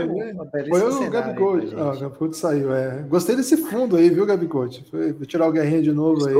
Foi 0.68 0.82
o 0.82 1.10
Gabigol. 1.10 1.60
Ah, 1.76 1.92
o 1.92 2.00
Gabigol 2.00 2.32
saiu, 2.32 2.74
é. 2.74 3.04
Gostei 3.08 3.36
desse 3.36 3.56
fundo 3.56 3.96
aí, 3.96 4.10
viu, 4.10 4.26
Gabigol? 4.26 4.68
Foi, 4.90 5.12
vou 5.12 5.24
tirar 5.24 5.46
o 5.46 5.52
Guerrinha 5.52 5.82
de 5.82 5.92
novo 5.92 6.26
aí. 6.26 6.34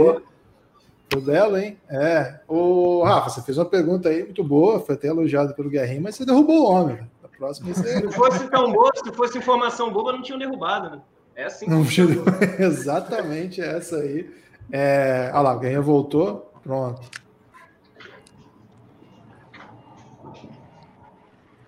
Foi 1.12 1.21
belo, 1.21 1.57
hein? 1.57 1.79
É. 1.88 2.41
O 2.49 3.05
Rafa, 3.05 3.31
você 3.31 3.43
fez 3.43 3.59
uma 3.59 3.67
pergunta 3.67 4.09
aí 4.09 4.25
muito 4.25 4.43
boa, 4.43 4.81
foi 4.81 4.95
até 4.95 5.09
elogiado 5.09 5.55
pelo 5.55 5.69
Guerrinha, 5.69 6.01
mas 6.01 6.17
você 6.17 6.25
derrubou 6.25 6.62
o 6.62 6.71
homem. 6.73 6.99
A 7.23 7.29
próxima 7.29 7.73
você... 7.73 8.01
Se 8.01 8.12
fosse 8.12 8.49
tão 8.49 8.73
boa, 8.73 8.91
se 8.95 9.12
fosse 9.12 9.38
informação 9.38 9.93
boa, 9.93 10.12
não 10.12 10.23
tinham 10.23 10.38
derrubado, 10.38 10.91
né? 10.91 11.03
É 11.37 11.45
assim. 11.45 11.67
Não, 11.69 11.83
exatamente 12.59 13.61
essa 13.61 13.97
aí. 13.97 14.29
É... 14.71 15.31
Olha 15.33 15.43
lá, 15.43 15.55
o 15.55 15.59
Guerrinha 15.59 15.83
voltou. 15.83 16.51
Pronto. 16.62 17.03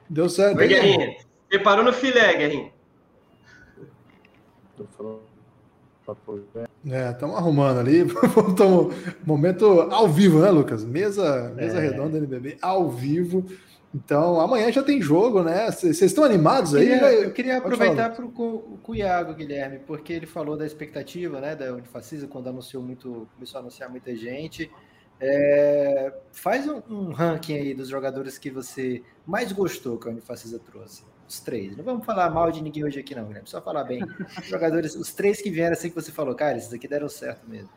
Deu 0.09 0.29
certo. 0.29 0.59
Oi, 0.59 0.69
Guerrinha. 0.69 1.17
Preparou 1.49 1.85
no 1.85 1.93
filé, 1.93 2.35
Guerrinha. 2.37 2.73
Tô 4.77 4.85
falando. 4.97 5.35
É, 6.87 7.11
estamos 7.11 7.37
arrumando 7.37 7.79
ali. 7.81 8.01
Estamos 8.51 8.95
momento 9.25 9.64
ao 9.90 10.07
vivo, 10.07 10.40
né, 10.40 10.51
Lucas? 10.51 10.85
Mesa, 10.85 11.51
mesa 11.57 11.79
é. 11.79 11.81
redonda 11.81 12.19
NBB 12.19 12.59
ao 12.61 12.90
vivo. 12.90 13.47
Então, 13.95 14.40
amanhã 14.40 14.71
já 14.73 14.83
tem 14.83 15.01
jogo, 15.01 15.43
né? 15.43 15.71
Vocês 15.71 16.03
estão 16.03 16.25
animados 16.25 16.75
aí? 16.75 16.90
Eu 16.90 16.99
queria, 16.99 17.12
eu 17.12 17.33
queria 17.33 17.59
aproveitar 17.59 18.11
para 18.11 18.25
o 18.27 18.95
Iago, 18.95 19.35
Guilherme, 19.35 19.79
porque 19.87 20.12
ele 20.12 20.27
falou 20.27 20.57
da 20.57 20.67
expectativa, 20.67 21.40
né, 21.40 21.55
da 21.55 21.73
Unifacisa, 21.73 22.27
quando 22.27 22.49
anunciou 22.49 22.83
muito, 22.83 23.29
começou 23.35 23.59
a 23.59 23.62
anunciar 23.62 23.88
muita 23.88 24.14
gente. 24.14 24.69
É, 25.26 26.12
faz 26.32 26.68
um, 26.68 26.82
um, 26.90 27.12
ranking 27.12 27.54
aí 27.54 27.72
dos 27.72 27.88
jogadores 27.88 28.37
que 28.37 28.50
você 28.50 29.02
mais 29.26 29.52
gostou 29.52 29.98
que 29.98 30.06
a 30.06 30.10
Unifacisa 30.10 30.58
trouxe. 30.58 31.02
Os 31.26 31.40
três. 31.40 31.74
Não 31.74 31.82
vamos 31.82 32.04
falar 32.04 32.28
mal 32.28 32.52
de 32.52 32.62
ninguém 32.62 32.84
hoje 32.84 33.00
aqui, 33.00 33.14
não, 33.14 33.24
Guilherme. 33.24 33.48
Só 33.48 33.62
falar 33.62 33.84
bem. 33.84 34.02
Os 34.38 34.46
jogadores, 34.46 34.94
os 34.94 35.14
três 35.14 35.40
que 35.40 35.48
vieram 35.48 35.72
assim 35.72 35.88
que 35.88 35.94
você 35.94 36.12
falou, 36.12 36.34
cara, 36.34 36.58
esses 36.58 36.74
aqui 36.74 36.87
deram 36.87 37.08
certo 37.08 37.48
mesmo. 37.48 37.70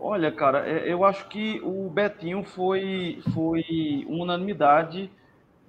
Olha, 0.00 0.32
cara, 0.32 0.68
é, 0.68 0.92
eu 0.92 1.04
acho 1.04 1.28
que 1.28 1.60
o 1.62 1.88
Betinho 1.88 2.42
foi, 2.42 3.22
foi 3.32 4.04
unanimidade 4.08 5.08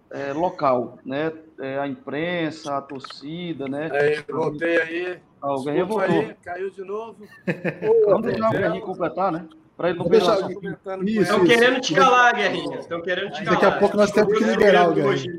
é, 0.10 0.34
local, 0.34 0.98
né? 1.06 1.32
É, 1.60 1.78
a 1.78 1.88
imprensa, 1.88 2.76
a 2.76 2.82
torcida, 2.82 3.68
né? 3.68 3.88
Aí, 3.92 4.24
voltei 4.28 4.82
aí. 4.82 5.20
Alguém 5.40 5.84
voltou. 5.84 6.22
Aí, 6.22 6.34
caiu 6.44 6.72
de 6.72 6.84
novo. 6.84 7.24
Vamos 8.08 8.24
deixar 8.24 8.50
o 8.50 8.52
Guerrinho 8.52 8.82
completar, 8.82 9.32
né? 9.32 9.48
Para 9.76 9.90
ele 9.90 10.00
não 10.00 10.08
deixar... 10.08 10.38
Estão 10.50 11.46
querendo 11.46 11.82
te 11.82 11.94
calar, 11.94 12.36
Guerrinha. 12.36 12.80
Estão 12.80 13.02
querendo 13.02 13.32
te 13.32 13.44
calar. 13.44 13.62
Daqui 13.62 13.66
a 13.76 13.80
pouco 13.80 13.98
nós 13.98 14.12
temos 14.12 14.38
que 14.38 14.44
liberar 14.44 14.90
o 14.90 14.94
Guerrinho. 14.94 15.38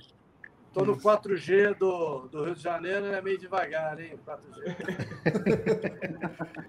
Estou 0.68 0.84
no 0.84 0.96
4G 0.98 1.74
do, 1.78 2.28
do 2.28 2.44
Rio 2.44 2.54
de 2.54 2.62
Janeiro, 2.62 3.06
é 3.06 3.22
meio 3.22 3.38
devagar, 3.38 3.98
hein? 3.98 4.18
4G. 4.26 4.76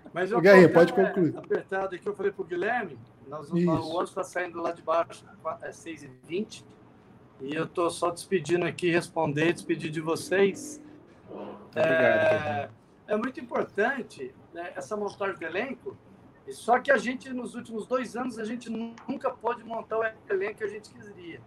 Mas 0.13 0.31
eu 0.31 0.39
Guerrinha, 0.39 0.69
pode 0.69 0.93
concluir. 0.93 1.37
apertado 1.37 1.93
aqui, 1.93 2.07
eu 2.07 2.15
falei 2.15 2.31
para 2.31 2.41
o 2.41 2.45
Guilherme, 2.45 2.97
nós, 3.27 3.51
o 3.51 3.55
ônibus 3.57 4.09
está 4.09 4.23
saindo 4.23 4.61
lá 4.61 4.71
de 4.71 4.81
baixo, 4.81 5.25
é 5.61 5.71
6h20, 5.71 6.63
e 7.41 7.53
eu 7.53 7.65
estou 7.65 7.89
só 7.89 8.09
despedindo 8.09 8.63
aqui, 8.63 8.89
responder, 8.89 9.51
despedir 9.51 9.91
de 9.91 9.99
vocês. 9.99 10.81
É, 11.75 12.69
é 13.07 13.17
muito 13.17 13.41
importante 13.41 14.33
né, 14.53 14.71
essa 14.73 14.95
montagem 14.95 15.35
do 15.35 15.43
elenco, 15.45 15.97
só 16.53 16.79
que 16.79 16.91
a 16.91 16.97
gente, 16.97 17.31
nos 17.33 17.55
últimos 17.55 17.85
dois 17.85 18.15
anos, 18.15 18.39
a 18.39 18.45
gente 18.45 18.69
nunca 18.69 19.29
pode 19.29 19.63
montar 19.63 19.97
o 19.99 20.03
elenco 20.31 20.59
que 20.59 20.63
a 20.63 20.67
gente 20.67 20.89
queria. 20.89 21.41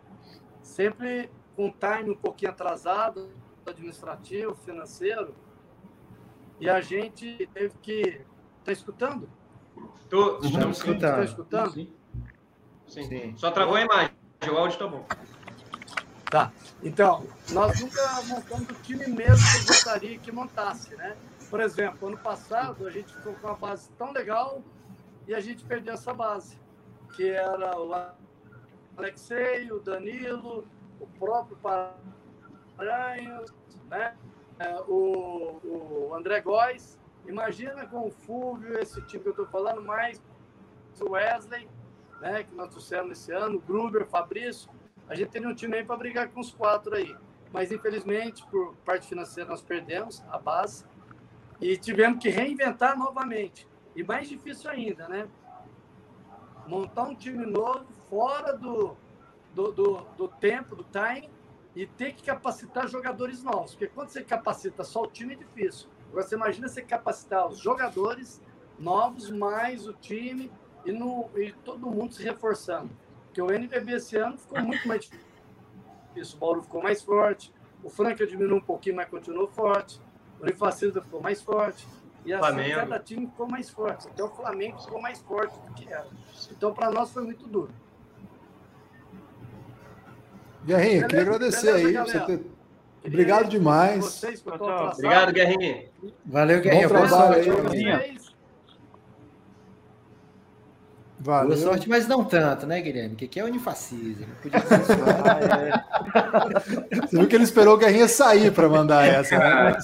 Sempre 0.62 1.30
com 1.56 1.66
um 1.66 1.72
time 1.72 2.10
um 2.10 2.16
pouquinho 2.16 2.50
atrasado, 2.50 3.30
administrativo, 3.66 4.54
financeiro, 4.54 5.34
e 6.60 6.68
a 6.68 6.80
gente 6.80 7.48
teve 7.54 7.74
que. 7.80 8.20
Está 8.58 8.72
escutando? 8.72 9.28
Tô, 10.10 10.38
estamos 10.40 10.76
escutando. 10.76 11.22
Está 11.22 11.24
escutando? 11.24 11.72
Sim. 11.72 11.92
Sim. 12.86 13.04
Sim. 13.04 13.36
Só 13.36 13.50
travou 13.50 13.76
a 13.76 13.80
imagem, 13.80 14.14
o 14.50 14.56
áudio 14.56 14.74
está 14.74 14.86
bom. 14.86 15.06
Tá. 16.30 16.52
Então, 16.82 17.26
nós 17.50 17.80
nunca 17.80 18.22
montamos 18.22 18.70
o 18.70 18.74
time 18.82 19.06
mesmo 19.06 19.44
que 19.50 19.62
eu 19.62 19.66
gostaria 19.66 20.18
que 20.18 20.30
montasse, 20.30 20.94
né? 20.94 21.16
Por 21.48 21.60
exemplo, 21.60 22.08
ano 22.08 22.18
passado 22.18 22.86
a 22.86 22.90
gente 22.90 23.12
ficou 23.12 23.34
com 23.34 23.48
uma 23.48 23.56
base 23.56 23.90
tão 23.98 24.12
legal 24.12 24.62
e 25.26 25.35
a 25.35 25.40
gente 25.40 25.64
perdeu 25.64 25.94
essa 25.94 26.12
base, 26.12 26.59
que 27.14 27.28
era 27.28 27.78
o 27.78 27.94
Alexei, 28.96 29.70
o 29.70 29.80
Danilo, 29.80 30.66
o 30.98 31.06
próprio 31.06 31.56
Paranhos, 32.76 33.52
né? 33.88 34.16
É, 34.59 34.78
o, 34.87 35.61
o 35.64 36.14
André 36.14 36.40
Góes. 36.40 36.98
Imagina 37.26 37.87
com 37.87 38.09
o 38.09 38.11
Fúvio, 38.11 38.78
esse 38.78 39.00
time 39.02 39.22
que 39.22 39.28
eu 39.28 39.33
estou 39.33 39.46
falando, 39.46 39.83
mais 39.83 40.22
o 41.00 41.12
Wesley, 41.12 41.66
né, 42.20 42.44
que 42.44 42.54
nós 42.54 42.68
trouxemos 42.68 43.12
esse 43.12 43.33
ano, 43.33 43.56
o 43.56 43.61
Gruber, 43.61 44.02
o 44.02 44.06
Fabrício. 44.06 44.70
A 45.09 45.14
gente 45.14 45.30
teria 45.30 45.48
um 45.48 45.54
time 45.54 45.78
aí 45.78 45.85
para 45.85 45.96
brigar 45.96 46.28
com 46.28 46.40
os 46.40 46.52
quatro 46.52 46.94
aí. 46.94 47.16
Mas, 47.52 47.72
infelizmente, 47.72 48.46
por 48.46 48.76
parte 48.85 49.09
financeira, 49.09 49.48
nós 49.48 49.62
perdemos 49.62 50.22
a 50.30 50.38
base 50.38 50.85
e 51.61 51.76
tivemos 51.76 52.22
que 52.22 52.28
reinventar 52.28 52.96
novamente. 52.96 53.66
E 54.00 54.02
mais 54.02 54.30
difícil 54.30 54.70
ainda, 54.70 55.06
né? 55.08 55.28
Montar 56.66 57.02
um 57.02 57.14
time 57.14 57.44
novo 57.44 57.84
fora 58.08 58.56
do, 58.56 58.96
do, 59.54 59.72
do, 59.72 60.00
do 60.16 60.28
tempo, 60.28 60.74
do 60.74 60.84
time, 60.84 61.28
e 61.76 61.86
ter 61.86 62.14
que 62.14 62.22
capacitar 62.22 62.88
jogadores 62.88 63.42
novos. 63.42 63.72
Porque 63.72 63.88
quando 63.88 64.08
você 64.08 64.24
capacita 64.24 64.84
só 64.84 65.02
o 65.02 65.06
time 65.06 65.34
é 65.34 65.36
difícil. 65.36 65.90
Agora 66.08 66.26
você 66.26 66.34
imagina 66.34 66.66
você 66.66 66.80
capacitar 66.80 67.46
os 67.46 67.58
jogadores 67.58 68.40
novos, 68.78 69.30
mais 69.30 69.86
o 69.86 69.92
time, 69.92 70.50
e, 70.86 70.92
no, 70.92 71.28
e 71.36 71.52
todo 71.52 71.90
mundo 71.90 72.14
se 72.14 72.22
reforçando. 72.22 72.88
Porque 73.26 73.42
o 73.42 73.52
NBB 73.52 73.96
esse 73.96 74.16
ano 74.16 74.38
ficou 74.38 74.62
muito 74.62 74.88
mais 74.88 75.02
difícil. 75.02 76.36
O 76.36 76.40
Bauru 76.40 76.62
ficou 76.62 76.82
mais 76.82 77.02
forte. 77.02 77.52
O 77.84 77.90
Franca 77.90 78.26
diminuiu 78.26 78.56
um 78.56 78.62
pouquinho, 78.62 78.96
mas 78.96 79.10
continuou 79.10 79.46
forte. 79.46 80.00
O 80.38 80.42
Unifacisa 80.44 81.02
ficou 81.02 81.20
mais 81.20 81.42
forte. 81.42 81.86
E 82.24 82.33
assim, 82.33 82.42
Flamengo. 82.42 82.74
cada 82.76 82.98
time 82.98 83.26
ficou 83.26 83.48
mais 83.48 83.70
forte. 83.70 84.09
Até 84.09 84.22
o 84.22 84.28
Flamengo 84.28 84.78
ficou 84.78 85.00
mais 85.00 85.18
forte 85.20 85.59
do 85.66 85.74
que 85.74 85.92
era. 85.92 86.06
Então, 86.50 86.72
para 86.72 86.90
nós 86.90 87.11
foi 87.11 87.24
muito 87.24 87.46
duro. 87.46 87.70
Guerrinha, 90.64 91.06
queria 91.06 91.22
agradecer 91.22 91.72
beleza, 91.72 92.00
aí. 92.00 92.06
Você 92.06 92.20
ter... 92.20 92.46
Obrigado 93.02 93.48
demais. 93.48 94.04
Vocês, 94.04 94.44
Obrigado, 94.46 95.33
Guerrinha. 95.33 95.88
Valeu, 96.26 96.61
Guerrinha. 96.61 96.88
Bom 96.88 97.06
trabalho 97.06 97.70
aí. 97.70 98.19
Valeu. 101.22 101.48
Boa 101.48 101.59
sorte, 101.59 101.87
mas 101.87 102.09
não 102.09 102.24
tanto, 102.24 102.66
né, 102.66 102.80
Guilherme? 102.80 103.12
O 103.12 103.16
que 103.16 103.38
é 103.38 103.44
unifascismo? 103.44 104.24
Podia 104.42 104.59
ser 104.61 104.80
isso. 104.80 104.90
Você 107.09 107.18
viu 107.18 107.28
que 107.28 107.35
ele 107.35 107.44
esperou 107.44 107.74
o 107.74 107.76
Guerrinha 107.76 108.09
sair 108.09 108.50
para 108.50 108.66
mandar 108.70 109.06
essa, 109.06 109.38
né? 109.38 109.76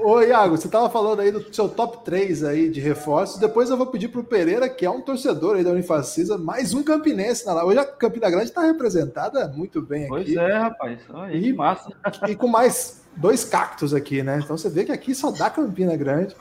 Ô, 0.00 0.20
Iago, 0.20 0.56
você 0.56 0.66
estava 0.66 0.90
falando 0.90 1.20
aí 1.20 1.30
do 1.30 1.54
seu 1.54 1.68
top 1.68 2.04
3 2.04 2.42
aí 2.42 2.68
de 2.68 2.80
reforços. 2.80 3.38
Depois 3.38 3.70
eu 3.70 3.76
vou 3.76 3.86
pedir 3.86 4.08
para 4.08 4.20
o 4.20 4.24
Pereira, 4.24 4.68
que 4.68 4.84
é 4.84 4.90
um 4.90 5.00
torcedor 5.00 5.54
aí 5.56 5.62
da 5.62 5.70
Unifacisa, 5.70 6.36
mais 6.36 6.74
um 6.74 6.82
campinense 6.82 7.46
na 7.46 7.54
live. 7.54 7.70
Hoje 7.70 7.78
a 7.78 7.84
Campina 7.84 8.28
Grande 8.30 8.46
está 8.46 8.62
representada 8.62 9.46
muito 9.48 9.80
bem 9.80 10.02
aqui. 10.02 10.08
Pois 10.08 10.36
é, 10.36 10.58
rapaz. 10.58 10.98
Aí, 11.14 11.48
e, 11.48 11.52
massa. 11.52 11.88
E 12.28 12.34
com 12.34 12.48
mais 12.48 13.04
dois 13.16 13.44
cactos 13.44 13.94
aqui, 13.94 14.24
né? 14.24 14.40
Então 14.42 14.58
você 14.58 14.68
vê 14.68 14.84
que 14.84 14.92
aqui 14.92 15.14
só 15.14 15.30
dá 15.30 15.48
Campina 15.48 15.96
Grande. 15.96 16.34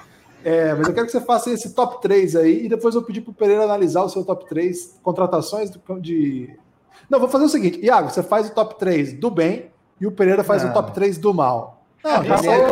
É, 0.47 0.73
mas 0.73 0.87
eu 0.87 0.93
quero 0.93 1.05
que 1.05 1.11
você 1.11 1.19
faça 1.19 1.51
esse 1.51 1.73
top 1.73 2.01
3 2.01 2.37
aí 2.37 2.63
e 2.63 2.69
depois 2.69 2.95
eu 2.95 3.03
pedir 3.03 3.19
para 3.19 3.31
o 3.31 3.33
Pereira 3.33 3.65
analisar 3.65 4.03
o 4.03 4.07
seu 4.07 4.23
top 4.23 4.47
3 4.47 4.97
contratações 5.03 5.69
de. 5.99 6.57
Não, 7.09 7.19
vou 7.19 7.27
fazer 7.27 7.43
o 7.43 7.49
seguinte: 7.49 7.85
Iago, 7.85 8.09
você 8.09 8.23
faz 8.23 8.47
o 8.47 8.53
top 8.53 8.79
3 8.79 9.19
do 9.19 9.29
bem 9.29 9.69
e 9.99 10.07
o 10.07 10.11
Pereira 10.11 10.45
faz 10.45 10.63
o 10.63 10.71
top 10.71 10.93
3 10.93 11.17
do 11.17 11.33
mal. 11.33 11.83
Não, 12.01 12.23
já 12.23 12.37
saiu. 12.37 12.63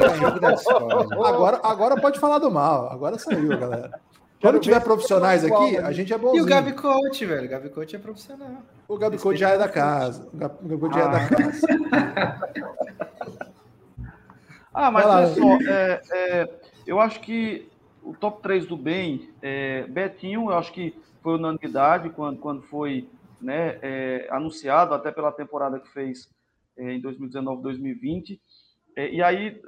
Agora, 1.26 1.60
agora 1.64 2.00
pode 2.00 2.18
falar 2.18 2.40
do 2.40 2.50
mal. 2.50 2.90
Agora 2.90 3.20
saiu, 3.20 3.50
galera. 3.60 4.00
Quando 4.40 4.58
tiver 4.60 4.80
profissionais 4.80 5.44
aqui, 5.44 5.78
a 5.78 5.92
gente 5.92 6.14
é 6.14 6.18
bonzinho. 6.18 6.44
E 6.44 6.46
o 6.46 6.46
Gabi 6.46 6.72
Coach, 6.72 7.26
velho. 7.26 7.46
O 7.46 7.50
Gabi 7.50 7.70
Coach 7.72 7.94
é 7.94 8.00
profissional. 8.00 8.58
O 8.88 8.98
Gabi 8.98 9.18
Coach 9.18 9.38
já 9.38 9.50
é 9.50 9.58
da 9.58 9.68
casa. 9.68 10.30
O 10.34 10.38
Gabi 10.38 10.78
Coach 10.78 10.96
já 10.96 11.02
é 11.02 11.12
da 11.12 11.18
ah. 11.18 11.30
casa. 11.30 11.68
ah, 14.74 14.92
mas 14.92 15.06
olha 15.06 15.28
só, 15.28 15.70
é, 15.70 16.02
é, 16.14 16.50
eu 16.86 17.00
acho 17.00 17.20
que 17.22 17.68
o 18.04 18.14
top 18.14 18.42
3 18.42 18.68
do 18.68 18.78
bem, 18.78 19.30
é, 19.42 19.84
Betinho, 19.88 20.52
eu 20.52 20.58
acho 20.58 20.72
que 20.72 20.96
foi 21.22 21.36
unanimidade 21.36 22.10
quando, 22.12 22.40
quando 22.40 22.62
foi 22.64 23.10
né, 23.42 23.80
é, 23.82 24.28
anunciado, 24.30 24.94
até 24.94 25.12
pela 25.12 25.32
temporada 25.32 25.80
que 25.80 25.92
fez 25.92 26.30
é, 26.78 26.94
em 26.94 27.02
2019, 27.02 27.64
2020. 27.64 28.40
É, 28.96 29.12
e 29.12 29.24
aí, 29.24 29.60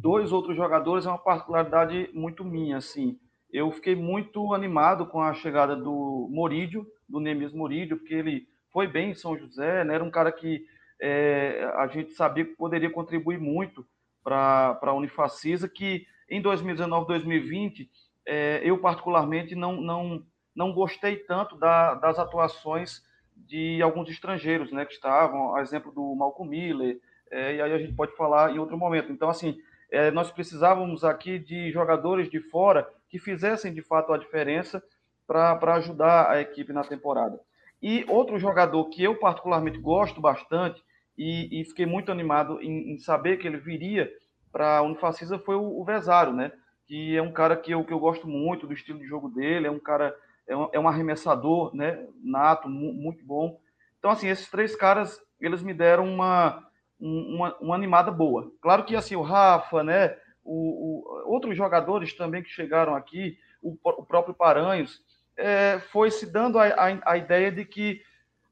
dois 0.00 0.32
outros 0.32 0.56
jogadores 0.56 1.04
é 1.04 1.08
uma 1.08 1.18
particularidade 1.18 2.08
muito 2.14 2.44
minha, 2.44 2.76
assim. 2.76 3.18
Eu 3.52 3.70
fiquei 3.72 3.96
muito 3.96 4.54
animado 4.54 5.06
com 5.06 5.20
a 5.20 5.34
chegada 5.34 5.74
do 5.74 6.28
Morídio, 6.30 6.86
do 7.08 7.18
Nemes 7.18 7.52
Murillo, 7.52 7.96
porque 7.98 8.14
ele 8.14 8.46
foi 8.72 8.86
bem 8.86 9.10
em 9.10 9.14
São 9.14 9.36
José, 9.36 9.84
né? 9.84 9.94
era 9.94 10.04
um 10.04 10.10
cara 10.10 10.30
que 10.30 10.64
é, 11.00 11.68
a 11.74 11.88
gente 11.88 12.12
sabia 12.12 12.44
que 12.44 12.54
poderia 12.54 12.90
contribuir 12.90 13.38
muito 13.38 13.84
para 14.22 14.78
a 14.80 14.94
Unifacisa, 14.94 15.68
que 15.68 16.06
em 16.30 16.40
2019, 16.40 17.06
2020, 17.06 17.90
é, 18.24 18.60
eu 18.62 18.78
particularmente 18.78 19.54
não, 19.54 19.80
não, 19.80 20.24
não 20.54 20.72
gostei 20.72 21.16
tanto 21.16 21.56
da, 21.56 21.94
das 21.94 22.18
atuações 22.18 23.02
de 23.34 23.82
alguns 23.82 24.08
estrangeiros, 24.08 24.70
né, 24.70 24.84
que 24.84 24.92
estavam, 24.92 25.56
a 25.56 25.62
exemplo 25.62 25.90
do 25.90 26.14
Malcolm 26.14 26.50
Miller, 26.50 27.00
é, 27.30 27.56
e 27.56 27.62
aí 27.62 27.72
a 27.72 27.78
gente 27.78 27.94
pode 27.94 28.14
falar 28.16 28.52
em 28.54 28.58
outro 28.58 28.76
momento. 28.78 29.10
Então, 29.12 29.28
assim, 29.28 29.58
é, 29.90 30.10
nós 30.10 30.30
precisávamos 30.30 31.04
aqui 31.04 31.38
de 31.38 31.70
jogadores 31.70 32.30
de 32.30 32.40
fora 32.40 32.88
que 33.08 33.18
fizessem 33.18 33.72
de 33.72 33.82
fato 33.82 34.12
a 34.12 34.18
diferença 34.18 34.82
para 35.26 35.74
ajudar 35.74 36.30
a 36.30 36.40
equipe 36.40 36.72
na 36.72 36.82
temporada. 36.82 37.40
E 37.82 38.04
outro 38.08 38.38
jogador 38.38 38.84
que 38.86 39.02
eu 39.02 39.16
particularmente 39.16 39.78
gosto 39.78 40.20
bastante 40.20 40.82
e, 41.16 41.60
e 41.60 41.64
fiquei 41.64 41.86
muito 41.86 42.12
animado 42.12 42.60
em, 42.60 42.92
em, 42.92 42.98
saber 42.98 43.38
que 43.38 43.46
ele 43.46 43.56
viria 43.56 44.10
para 44.52 44.78
a 44.78 44.82
Unifacisa 44.82 45.38
foi 45.38 45.54
o, 45.54 45.80
o 45.80 46.32
né? 46.32 46.52
Que 46.86 47.16
é 47.16 47.22
um 47.22 47.32
cara 47.32 47.56
que 47.56 47.72
eu, 47.72 47.84
que 47.84 47.92
eu 47.92 47.98
gosto 47.98 48.26
muito 48.26 48.66
do 48.66 48.72
estilo 48.72 48.98
de 48.98 49.06
jogo 49.06 49.28
dele, 49.28 49.66
é 49.66 49.70
um 49.70 49.78
cara 49.78 50.14
é 50.46 50.56
um, 50.56 50.68
é 50.72 50.80
um 50.80 50.88
arremessador, 50.88 51.74
né? 51.74 52.06
Nato, 52.22 52.68
muito 52.68 53.24
bom. 53.24 53.60
Então 53.98 54.10
assim, 54.10 54.28
esses 54.28 54.50
três 54.50 54.74
caras 54.74 55.20
eles 55.40 55.62
me 55.62 55.72
deram 55.72 56.04
uma 56.04 56.66
uma, 56.98 57.56
uma 57.60 57.74
animada 57.74 58.10
boa. 58.10 58.52
Claro 58.60 58.84
que 58.84 58.94
assim 58.94 59.16
o 59.16 59.22
Rafa, 59.22 59.82
né? 59.82 60.16
O, 60.44 60.54
o, 60.54 61.32
outros 61.32 61.56
jogadores 61.56 62.14
também 62.14 62.42
que 62.42 62.50
chegaram 62.50 62.94
aqui, 62.94 63.38
o, 63.62 63.76
o 63.82 64.04
próprio 64.04 64.34
Paranhos, 64.34 65.00
é, 65.36 65.78
foi 65.90 66.10
se 66.10 66.26
dando 66.26 66.58
a, 66.58 66.66
a, 66.66 67.12
a 67.12 67.16
ideia 67.16 67.50
de 67.50 67.64
que 67.64 68.02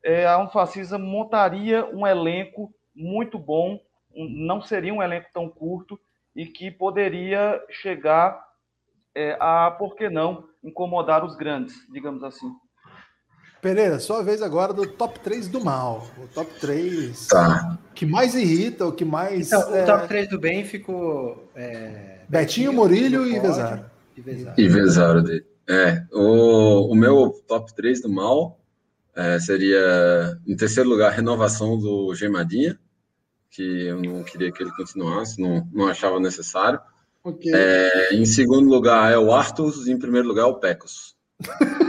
é, 0.02 0.26
a 0.26 0.38
Unfacisa 0.38 0.98
montaria 0.98 1.84
um 1.86 2.06
elenco 2.06 2.72
muito 2.94 3.38
bom, 3.38 3.80
não 4.26 4.60
seria 4.60 4.92
um 4.92 5.02
elenco 5.02 5.28
tão 5.32 5.48
curto 5.48 5.98
e 6.34 6.46
que 6.46 6.70
poderia 6.70 7.62
chegar 7.70 8.40
é, 9.14 9.36
a, 9.40 9.70
por 9.70 9.94
que 9.94 10.08
não, 10.08 10.44
incomodar 10.62 11.24
os 11.24 11.36
grandes, 11.36 11.74
digamos 11.92 12.22
assim. 12.22 12.50
Pereira, 13.60 13.98
sua 13.98 14.22
vez 14.22 14.40
agora 14.40 14.72
do 14.72 14.86
top 14.86 15.18
3 15.18 15.48
do 15.48 15.64
mal. 15.64 16.06
O 16.16 16.28
top 16.28 16.48
3 16.60 17.26
tá. 17.26 17.78
que 17.92 18.06
mais 18.06 18.34
irrita, 18.36 18.86
o 18.86 18.92
que 18.92 19.04
mais. 19.04 19.48
Então, 19.48 19.74
é... 19.74 19.82
o 19.82 19.86
top 19.86 20.08
3 20.08 20.28
do 20.28 20.38
bem 20.38 20.64
ficou. 20.64 21.50
É... 21.56 22.20
Betinho, 22.28 22.72
Murilho 22.72 23.26
e 23.26 23.40
Vezaro. 23.40 23.84
E 24.56 24.68
Vezaro 24.68 25.22
dele. 25.22 25.44
É, 25.68 26.02
o, 26.12 26.92
o 26.92 26.94
meu 26.94 27.30
top 27.46 27.74
3 27.74 28.00
do 28.00 28.08
mal 28.08 28.58
é, 29.14 29.38
seria, 29.38 30.38
em 30.46 30.56
terceiro 30.56 30.88
lugar, 30.88 31.12
renovação 31.12 31.78
do 31.78 32.14
Gemadinha, 32.14 32.78
que 33.50 33.86
eu 33.86 34.00
não 34.00 34.22
queria 34.22 34.52
que 34.52 34.62
ele 34.62 34.74
continuasse, 34.76 35.40
não, 35.40 35.66
não 35.72 35.88
achava 35.88 36.20
necessário. 36.20 36.80
Okay. 37.24 37.52
É, 37.54 38.14
em 38.14 38.24
segundo 38.24 38.68
lugar 38.68 39.12
é 39.12 39.18
o 39.18 39.32
Arthur, 39.32 39.72
em 39.88 39.98
primeiro 39.98 40.28
lugar 40.28 40.42
é 40.42 40.46
o 40.46 40.58
Pecos. 40.58 41.16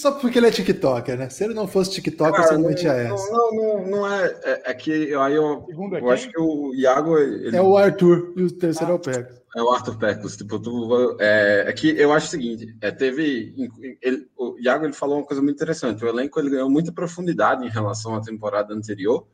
Só 0.00 0.12
porque 0.12 0.38
ele 0.38 0.46
é 0.46 0.50
TikToker, 0.50 1.18
né? 1.18 1.28
Se 1.28 1.44
ele 1.44 1.52
não 1.52 1.68
fosse 1.68 1.90
TikToker, 1.90 2.32
Cara, 2.32 2.48
você 2.48 2.56
não 2.56 2.70
metia 2.70 2.92
essa. 2.92 3.30
Não, 3.30 3.52
não, 3.52 3.86
não 3.86 4.10
é. 4.10 4.40
É, 4.44 4.70
é 4.70 4.74
que 4.74 5.14
aí 5.14 5.34
eu, 5.34 5.66
eu 5.68 6.10
acho 6.10 6.30
que 6.30 6.40
o 6.40 6.74
Iago. 6.74 7.18
Ele... 7.18 7.54
É 7.54 7.60
o 7.60 7.76
Arthur, 7.76 8.32
e 8.34 8.44
o 8.44 8.50
terceiro 8.50 8.92
ah. 8.92 8.94
é 8.94 8.96
o 8.96 8.98
Pecos. 8.98 9.42
É 9.54 9.62
o 9.62 9.68
Arthur 9.68 9.98
Pecos. 9.98 10.38
Tipo, 10.38 10.58
tu, 10.58 11.18
é, 11.20 11.64
é, 11.68 11.72
que 11.74 11.90
eu 11.90 12.14
acho 12.14 12.28
o 12.28 12.30
seguinte: 12.30 12.74
é, 12.80 12.90
teve. 12.90 13.54
Ele, 14.00 14.26
o 14.38 14.56
Iago 14.58 14.86
ele 14.86 14.94
falou 14.94 15.18
uma 15.18 15.26
coisa 15.26 15.42
muito 15.42 15.56
interessante. 15.56 16.02
O 16.02 16.08
elenco 16.08 16.40
ele 16.40 16.48
ganhou 16.48 16.70
muita 16.70 16.90
profundidade 16.90 17.66
em 17.66 17.70
relação 17.70 18.14
à 18.14 18.22
temporada 18.22 18.72
anterior, 18.72 19.26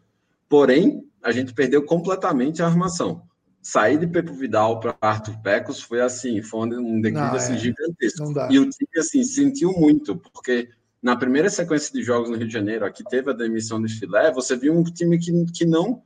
porém, 0.49 1.09
a 1.23 1.31
gente 1.31 1.55
perdeu 1.55 1.85
completamente 1.85 2.61
a 2.61 2.67
armação 2.67 3.23
sair 3.67 3.99
de 3.99 4.07
Pepo 4.07 4.33
Vidal 4.33 4.79
para 4.79 4.97
Arthur 5.01 5.37
Pecos 5.43 5.83
foi 5.83 6.01
assim, 6.01 6.41
foi 6.41 6.69
um 6.69 7.01
declínio 7.01 7.35
assim, 7.35 7.55
é, 7.55 7.59
gigantesco. 7.59 8.33
E 8.49 8.61
o 8.61 8.71
time 8.71 8.89
assim 8.97 9.25
sentiu 9.25 9.73
muito, 9.73 10.15
porque 10.15 10.69
na 11.03 11.17
primeira 11.17 11.51
sequência 11.51 11.93
de 11.93 12.01
jogos 12.01 12.31
no 12.31 12.37
Rio 12.37 12.47
de 12.47 12.53
Janeiro, 12.53 12.87
aqui 12.87 13.03
teve 13.03 13.29
a 13.29 13.35
demissão 13.35 13.83
de 13.83 13.93
Filé, 13.93 14.31
você 14.31 14.55
viu 14.55 14.73
um 14.73 14.85
time 14.85 15.19
que, 15.19 15.33
que 15.53 15.67
não 15.67 16.01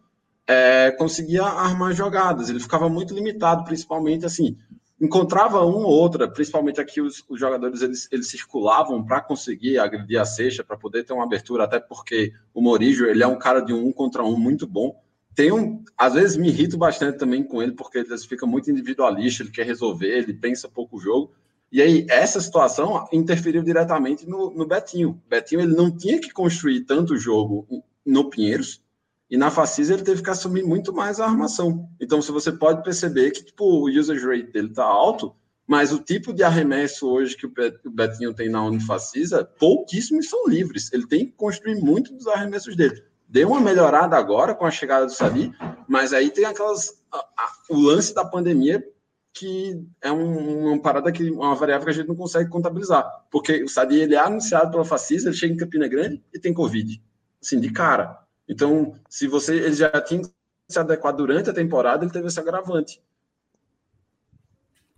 é, 0.46 0.90
conseguia 0.92 1.42
armar 1.42 1.92
jogadas, 1.92 2.48
ele 2.48 2.60
ficava 2.60 2.88
muito 2.88 3.12
limitado, 3.12 3.62
principalmente 3.64 4.24
assim, 4.24 4.56
encontrava 4.98 5.62
um 5.62 5.84
ou 5.84 5.92
outra, 5.92 6.26
principalmente 6.26 6.80
aqui 6.80 7.02
os, 7.02 7.22
os 7.28 7.38
jogadores 7.38 7.82
eles, 7.82 8.08
eles 8.10 8.28
circulavam 8.28 9.04
para 9.04 9.20
conseguir 9.20 9.78
agredir 9.78 10.18
a 10.18 10.24
cesta, 10.24 10.64
para 10.64 10.78
poder 10.78 11.04
ter 11.04 11.12
uma 11.12 11.24
abertura, 11.24 11.64
até 11.64 11.78
porque 11.78 12.32
o 12.54 12.62
Morijo 12.62 13.04
ele 13.04 13.22
é 13.22 13.26
um 13.26 13.38
cara 13.38 13.60
de 13.60 13.74
um 13.74 13.92
contra 13.92 14.24
um 14.24 14.38
muito 14.38 14.66
bom, 14.66 14.98
tem 15.40 15.50
um, 15.50 15.82
às 15.96 16.12
vezes 16.12 16.36
me 16.36 16.48
irrito 16.50 16.76
bastante 16.76 17.16
também 17.16 17.42
com 17.42 17.62
ele, 17.62 17.72
porque 17.72 17.96
ele 17.96 18.18
fica 18.18 18.44
muito 18.44 18.70
individualista, 18.70 19.42
ele 19.42 19.50
quer 19.50 19.64
resolver, 19.64 20.08
ele 20.08 20.34
pensa 20.34 20.68
pouco 20.68 20.98
o 20.98 21.00
jogo. 21.00 21.32
E 21.72 21.80
aí, 21.80 22.04
essa 22.10 22.38
situação 22.38 23.08
interferiu 23.10 23.62
diretamente 23.62 24.28
no, 24.28 24.50
no 24.50 24.66
Betinho. 24.66 25.18
Betinho 25.30 25.62
ele 25.62 25.74
não 25.74 25.90
tinha 25.90 26.20
que 26.20 26.30
construir 26.30 26.82
tanto 26.82 27.16
jogo 27.16 27.66
no 28.04 28.28
Pinheiros, 28.28 28.82
e 29.30 29.38
na 29.38 29.50
Facisa 29.50 29.94
ele 29.94 30.02
teve 30.02 30.22
que 30.22 30.28
assumir 30.28 30.62
muito 30.62 30.92
mais 30.92 31.20
a 31.20 31.24
armação. 31.24 31.88
Então, 31.98 32.20
se 32.20 32.30
você 32.30 32.52
pode 32.52 32.82
perceber 32.82 33.30
que 33.30 33.42
tipo, 33.42 33.64
o 33.64 33.88
usage 33.88 34.26
rate 34.26 34.52
dele 34.52 34.68
está 34.68 34.84
alto, 34.84 35.34
mas 35.66 35.90
o 35.90 36.00
tipo 36.00 36.34
de 36.34 36.42
arremesso 36.42 37.08
hoje 37.08 37.34
que 37.34 37.46
o 37.46 37.90
Betinho 37.90 38.34
tem 38.34 38.50
na 38.50 38.62
Unifacisa, 38.62 39.42
pouquíssimos 39.58 40.28
são 40.28 40.46
livres. 40.46 40.92
Ele 40.92 41.06
tem 41.06 41.24
que 41.24 41.32
construir 41.32 41.76
muito 41.76 42.12
dos 42.12 42.26
arremessos 42.26 42.76
dele. 42.76 43.08
Deu 43.30 43.48
uma 43.48 43.60
melhorada 43.60 44.16
agora 44.16 44.56
com 44.56 44.66
a 44.66 44.72
chegada 44.72 45.06
do 45.06 45.12
Sadi, 45.12 45.54
mas 45.86 46.12
aí 46.12 46.30
tem 46.30 46.44
aquelas. 46.44 47.00
A, 47.12 47.18
a, 47.18 47.52
o 47.70 47.78
lance 47.78 48.12
da 48.12 48.24
pandemia 48.24 48.84
que 49.32 49.80
é 50.02 50.10
um, 50.10 50.72
uma 50.72 50.82
parada 50.82 51.12
que 51.12 51.30
uma 51.30 51.54
variável 51.54 51.84
que 51.84 51.90
a 51.90 51.94
gente 51.94 52.08
não 52.08 52.16
consegue 52.16 52.50
contabilizar, 52.50 53.08
porque 53.30 53.62
o 53.62 53.68
Sadi 53.68 54.00
ele 54.00 54.16
é 54.16 54.18
anunciado 54.18 54.72
pela 54.72 54.84
Facisa, 54.84 55.28
ele 55.28 55.36
chega 55.36 55.54
em 55.54 55.56
Campina 55.56 55.86
Grande 55.86 56.20
e 56.34 56.40
tem 56.40 56.52
Covid, 56.52 57.00
assim, 57.40 57.60
de 57.60 57.70
cara. 57.70 58.18
Então, 58.48 58.96
se 59.08 59.28
você 59.28 59.54
ele 59.54 59.74
já 59.74 59.88
tinha 60.00 60.22
se 60.68 60.78
adequado 60.80 61.18
durante 61.18 61.48
a 61.50 61.54
temporada, 61.54 62.04
ele 62.04 62.12
teve 62.12 62.26
esse 62.26 62.40
agravante. 62.40 63.00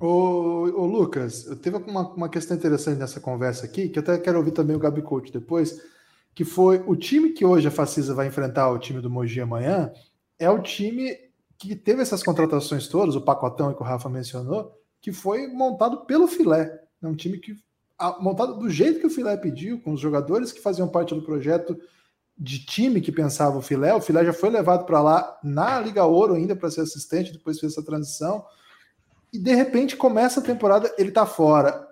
Ô, 0.01 0.63
ô 0.75 0.87
Lucas, 0.87 1.47
eu 1.47 1.57
teve 1.57 1.77
uma, 1.77 2.09
uma 2.15 2.29
questão 2.31 2.57
interessante 2.57 2.99
nessa 2.99 3.21
conversa 3.21 3.67
aqui, 3.67 3.91
que 3.91 3.99
eu 3.99 4.03
até 4.03 4.17
quero 4.17 4.39
ouvir 4.39 4.53
também 4.53 4.75
o 4.75 4.81
Gabi 4.81 5.03
Coach 5.03 5.31
depois 5.31 5.92
que 6.35 6.45
foi 6.45 6.83
o 6.87 6.97
time 6.97 7.31
que 7.31 7.45
hoje 7.45 7.69
a 7.69 7.71
Facisa 7.71 8.15
vai 8.15 8.27
enfrentar 8.27 8.71
o 8.71 8.79
time 8.79 9.01
do 9.01 9.11
Mogi 9.11 9.41
amanhã, 9.41 9.93
é 10.39 10.49
o 10.49 10.63
time 10.63 11.17
que 11.59 11.77
teve 11.77 12.03
essas 12.03 12.23
contratações 12.23 12.89
todas, 12.89 13.15
o 13.15 13.21
pacotão 13.21 13.73
que 13.73 13.81
o 13.81 13.85
Rafa 13.85 14.09
mencionou, 14.09 14.73
que 15.01 15.13
foi 15.13 15.47
montado 15.47 16.05
pelo 16.07 16.27
filé. 16.27 16.81
É 17.03 17.07
um 17.07 17.15
time 17.15 17.39
que 17.39 17.57
montado 18.21 18.59
do 18.59 18.69
jeito 18.69 18.99
que 18.99 19.07
o 19.07 19.11
filé 19.11 19.37
pediu, 19.37 19.81
com 19.81 19.93
os 19.93 20.01
jogadores 20.01 20.51
que 20.51 20.61
faziam 20.61 20.89
parte 20.89 21.15
do 21.15 21.23
projeto 21.23 21.79
de 22.37 22.65
time 22.65 23.01
que 23.01 23.13
pensava 23.13 23.57
o 23.57 23.63
filé. 23.63 23.95
O 23.95 24.01
filé 24.01 24.25
já 24.25 24.33
foi 24.33 24.51
levado 24.51 24.85
para 24.85 25.01
lá 25.01 25.39
na 25.43 25.81
Liga 25.81 26.05
Ouro 26.05 26.35
ainda 26.35 26.57
para 26.57 26.71
ser 26.71 26.81
assistente, 26.81 27.33
depois 27.33 27.61
fez 27.61 27.73
essa 27.73 27.85
transição. 27.85 28.45
E 29.33 29.39
de 29.39 29.55
repente 29.55 29.97
começa 29.97 30.41
a 30.41 30.43
temporada, 30.43 30.93
ele 30.99 31.11
está 31.11 31.25
fora. 31.25 31.87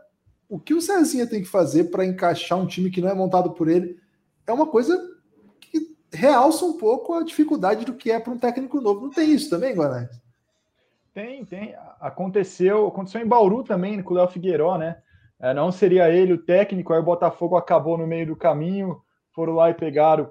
O 0.49 0.59
que 0.59 0.75
o 0.75 0.81
Cezinha 0.81 1.27
tem 1.27 1.43
que 1.43 1.49
fazer 1.49 1.85
para 1.85 2.05
encaixar 2.05 2.59
um 2.59 2.67
time 2.67 2.91
que 2.91 3.01
não 3.01 3.09
é 3.09 3.15
montado 3.15 3.53
por 3.53 3.69
ele 3.69 3.97
é 4.47 4.53
uma 4.53 4.67
coisa 4.67 4.99
que 5.61 5.97
realça 6.13 6.65
um 6.65 6.77
pouco 6.77 7.15
a 7.15 7.23
dificuldade 7.23 7.85
do 7.85 7.95
que 7.95 8.11
é 8.11 8.19
para 8.19 8.33
um 8.33 8.39
técnico 8.39 8.81
novo. 8.81 9.03
Não 9.03 9.11
tem 9.11 9.31
isso 9.33 9.51
também, 9.51 9.75
Guarani? 9.75 10.09
Tem, 11.13 11.45
tem. 11.45 11.75
Aconteceu, 12.01 12.87
aconteceu 12.87 13.21
em 13.21 13.27
Bauru 13.27 13.65
também, 13.65 14.03
com 14.03 14.15
o 14.15 14.17
Léo 14.17 14.29
Figueiró, 14.29 14.79
né? 14.79 14.99
É, 15.41 15.55
não 15.55 15.73
seria 15.73 16.11
ele 16.11 16.35
o 16.35 16.43
técnico, 16.43 16.93
aí 16.93 17.01
o 17.01 17.05
Botafogo 17.05 17.57
acabou 17.57 17.97
no 17.97 18.07
meio 18.07 18.27
do 18.27 18.37
caminho, 18.37 19.01
foram 19.33 19.55
lá 19.55 19.71
e 19.71 19.75
pegaram 19.75 20.31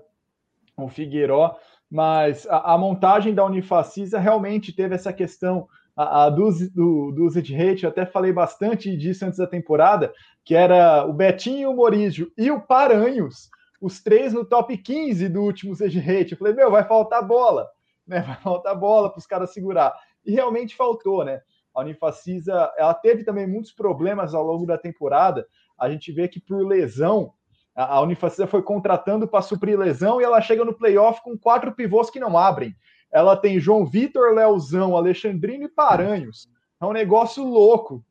o 0.78 0.88
Figueiró, 0.88 1.57
mas 1.89 2.47
a, 2.47 2.74
a 2.74 2.78
montagem 2.78 3.34
da 3.34 3.43
Unifacisa 3.43 4.20
realmente 4.20 4.72
teve 4.72 4.95
essa 4.95 5.12
questão 5.12 5.68
a, 5.95 6.26
a 6.26 6.30
do, 6.30 6.49
do, 6.74 7.12
do 7.12 7.28
rate, 7.28 7.84
eu 7.84 7.89
até 7.89 8.05
falei 8.05 8.32
bastante 8.32 8.95
disso 8.95 9.26
antes 9.26 9.39
da 9.39 9.47
temporada, 9.47 10.14
que 10.45 10.55
era 10.55 11.05
o 11.05 11.12
Betinho, 11.12 11.72
o 11.72 11.76
Morígio 11.76 12.32
e 12.38 12.49
o 12.49 12.62
Paranhos, 12.62 13.49
os 13.80 14.01
três 14.01 14.34
no 14.34 14.45
top 14.45 14.77
15 14.77 15.30
do 15.30 15.41
último 15.41 15.75
Sage 15.75 15.99
Rate. 15.99 16.34
Eu 16.34 16.38
falei, 16.38 16.53
meu, 16.53 16.69
vai 16.69 16.84
faltar 16.84 17.25
bola, 17.25 17.67
né? 18.05 18.21
Vai 18.21 18.36
faltar 18.38 18.77
bola 18.77 19.09
para 19.09 19.19
os 19.19 19.27
caras 19.27 19.53
segurar. 19.53 19.93
E 20.25 20.32
realmente 20.32 20.75
faltou, 20.75 21.23
né? 21.23 21.41
A 21.73 21.82
Unifacisa, 21.82 22.71
ela 22.77 22.93
teve 22.93 23.23
também 23.23 23.47
muitos 23.47 23.71
problemas 23.71 24.34
ao 24.34 24.43
longo 24.43 24.65
da 24.65 24.77
temporada. 24.77 25.47
A 25.77 25.89
gente 25.89 26.11
vê 26.11 26.27
que 26.27 26.39
por 26.39 26.65
lesão, 26.65 27.34
a 27.75 28.01
Unifacisa 28.01 28.47
foi 28.47 28.61
contratando 28.61 29.27
para 29.27 29.41
suprir 29.41 29.80
lesão 29.80 30.19
e 30.19 30.23
ela 30.23 30.41
chega 30.41 30.65
no 30.65 30.73
playoff 30.73 31.21
com 31.23 31.38
quatro 31.38 31.71
pivôs 31.71 32.09
que 32.09 32.19
não 32.19 32.38
abrem. 32.38 32.75
Ela 33.11 33.38
tem 33.38 33.59
João 33.59 33.86
Vitor, 33.86 34.34
Leozão, 34.34 34.97
Alexandrino 34.97 35.63
e 35.63 35.69
Paranhos. 35.69 36.49
É 36.82 36.86
um 36.86 36.91
negócio 36.91 37.43
louco 37.43 38.03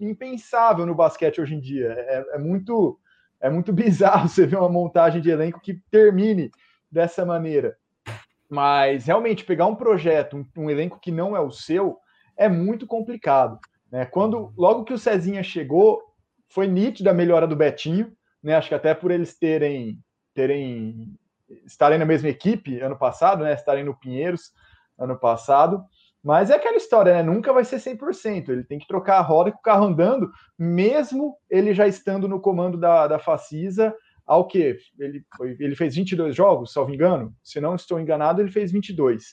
impensável 0.00 0.84
no 0.84 0.94
basquete 0.94 1.40
hoje 1.40 1.54
em 1.54 1.60
dia. 1.60 1.94
É, 1.96 2.24
é, 2.34 2.38
muito 2.38 2.98
é 3.40 3.48
muito 3.50 3.72
bizarro 3.74 4.28
você 4.28 4.46
ver 4.46 4.56
uma 4.56 4.68
montagem 4.68 5.20
de 5.20 5.30
elenco 5.30 5.60
que 5.60 5.74
termine 5.90 6.50
dessa 6.90 7.24
maneira. 7.24 7.76
Mas 8.48 9.06
realmente 9.06 9.44
pegar 9.44 9.66
um 9.66 9.76
projeto, 9.76 10.36
um, 10.36 10.64
um 10.64 10.70
elenco 10.70 10.98
que 10.98 11.12
não 11.12 11.36
é 11.36 11.40
o 11.40 11.52
seu, 11.52 11.98
é 12.36 12.48
muito 12.48 12.86
complicado. 12.86 13.58
Né? 13.90 14.04
Quando 14.04 14.52
logo 14.56 14.84
que 14.84 14.92
o 14.92 14.98
Cezinha 14.98 15.42
chegou, 15.42 16.02
foi 16.48 16.66
nítida 16.66 17.10
a 17.10 17.14
melhora 17.14 17.46
do 17.46 17.56
Betinho, 17.56 18.12
né? 18.42 18.56
Acho 18.56 18.68
que 18.68 18.74
até 18.74 18.94
por 18.94 19.10
eles 19.10 19.38
terem 19.38 19.98
terem 20.34 21.16
estarem 21.64 21.98
na 21.98 22.04
mesma 22.04 22.28
equipe 22.28 22.80
ano 22.80 22.96
passado, 22.96 23.44
né? 23.44 23.54
Estarem 23.54 23.84
no 23.84 23.96
Pinheiros 23.96 24.52
ano 24.98 25.18
passado. 25.18 25.84
Mas 26.22 26.50
é 26.50 26.54
aquela 26.54 26.76
história, 26.76 27.14
né? 27.14 27.22
Nunca 27.22 27.52
vai 27.52 27.64
ser 27.64 27.76
100%. 27.76 28.50
Ele 28.50 28.64
tem 28.64 28.78
que 28.78 28.86
trocar 28.86 29.18
a 29.18 29.22
roda 29.22 29.50
com 29.50 29.58
o 29.58 29.62
carro 29.62 29.86
andando, 29.86 30.30
mesmo 30.58 31.36
ele 31.48 31.72
já 31.72 31.86
estando 31.86 32.28
no 32.28 32.40
comando 32.40 32.78
da, 32.78 33.06
da 33.06 33.18
Facisa. 33.18 33.94
Ao 34.26 34.46
que? 34.46 34.76
Ele, 34.98 35.24
ele 35.58 35.74
fez 35.74 35.94
22 35.94 36.36
jogos, 36.36 36.72
salvo 36.72 36.94
engano? 36.94 37.34
Se 37.42 37.60
não 37.60 37.74
estou 37.74 37.98
enganado, 37.98 38.40
ele 38.40 38.50
fez 38.50 38.70
22. 38.70 39.24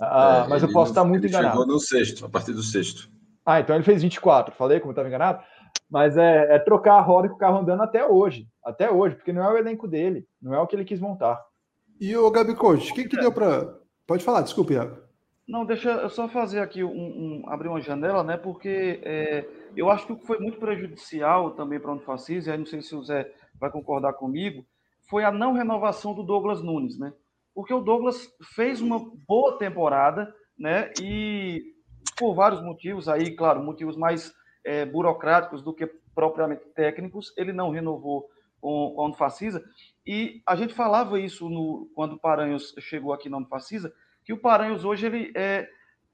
Ah, 0.00 0.44
é, 0.44 0.48
mas 0.48 0.62
eu 0.62 0.72
posso 0.72 0.90
estar 0.90 1.04
muito 1.04 1.26
enganado. 1.26 1.58
Chegou 1.58 1.66
no 1.66 1.78
sexto, 1.78 2.24
a 2.24 2.28
partir 2.28 2.52
do 2.52 2.62
sexto. 2.62 3.08
Ah, 3.46 3.60
então 3.60 3.76
ele 3.76 3.84
fez 3.84 4.02
24. 4.02 4.54
Falei 4.54 4.80
como 4.80 4.92
estava 4.92 5.06
enganado? 5.06 5.42
Mas 5.90 6.16
é, 6.16 6.56
é, 6.56 6.58
trocar 6.58 6.94
a 6.94 7.00
roda 7.00 7.28
com 7.28 7.34
o 7.34 7.38
carro 7.38 7.58
andando 7.58 7.82
até 7.82 8.04
hoje. 8.06 8.48
Até 8.64 8.90
hoje, 8.90 9.14
porque 9.16 9.32
não 9.32 9.44
é 9.44 9.52
o 9.52 9.58
elenco 9.58 9.86
dele. 9.86 10.26
Não 10.40 10.54
é 10.54 10.58
o 10.58 10.66
que 10.66 10.74
ele 10.74 10.84
quis 10.84 10.98
montar. 10.98 11.40
E 12.00 12.16
o 12.16 12.30
Gabi 12.30 12.54
Coach, 12.54 12.90
o 12.90 12.94
que, 12.94 13.04
que 13.04 13.16
deu 13.16 13.30
para. 13.30 13.72
Pode 14.06 14.24
falar, 14.24 14.40
desculpe, 14.40 14.74
Iago. 14.74 15.03
Não, 15.46 15.64
deixa 15.64 15.90
eu 15.90 16.08
só 16.08 16.26
fazer 16.26 16.60
aqui 16.60 16.82
um, 16.82 16.90
um 16.90 17.48
abrir 17.48 17.68
uma 17.68 17.80
janela, 17.80 18.24
né? 18.24 18.36
Porque 18.36 19.00
é, 19.02 19.46
eu 19.76 19.90
acho 19.90 20.06
que 20.06 20.12
o 20.12 20.16
que 20.16 20.26
foi 20.26 20.38
muito 20.38 20.58
prejudicial 20.58 21.50
também 21.50 21.78
para 21.78 21.90
o 21.90 21.94
Unifacisa, 21.94 22.48
e 22.48 22.52
aí 22.52 22.58
não 22.58 22.66
sei 22.66 22.80
se 22.80 22.94
o 22.94 23.02
Zé 23.02 23.30
vai 23.60 23.70
concordar 23.70 24.14
comigo, 24.14 24.64
foi 25.08 25.22
a 25.22 25.30
não 25.30 25.52
renovação 25.52 26.14
do 26.14 26.22
Douglas 26.22 26.62
Nunes, 26.62 26.98
né? 26.98 27.12
Porque 27.54 27.74
o 27.74 27.82
Douglas 27.82 28.26
fez 28.54 28.80
uma 28.80 28.98
boa 29.28 29.58
temporada, 29.58 30.34
né? 30.58 30.90
E 31.00 31.62
por 32.16 32.34
vários 32.34 32.62
motivos 32.62 33.08
aí, 33.08 33.36
claro, 33.36 33.62
motivos 33.62 33.96
mais 33.96 34.32
é, 34.64 34.86
burocráticos 34.86 35.62
do 35.62 35.74
que 35.74 35.86
propriamente 36.14 36.64
técnicos, 36.74 37.32
ele 37.36 37.52
não 37.52 37.70
renovou 37.70 38.28
com, 38.60 38.94
com 38.96 39.24
a. 39.24 39.62
E 40.06 40.42
a 40.46 40.56
gente 40.56 40.72
falava 40.72 41.20
isso 41.20 41.48
no, 41.50 41.90
quando 41.94 42.14
o 42.14 42.18
Paranhos 42.18 42.74
chegou 42.78 43.12
aqui 43.12 43.28
na 43.28 43.36
Unifacisa, 43.36 43.92
que 44.24 44.32
o 44.32 44.40
Paranhos 44.40 44.84
hoje 44.84 45.06
ele 45.06 45.32
é, 45.36 45.68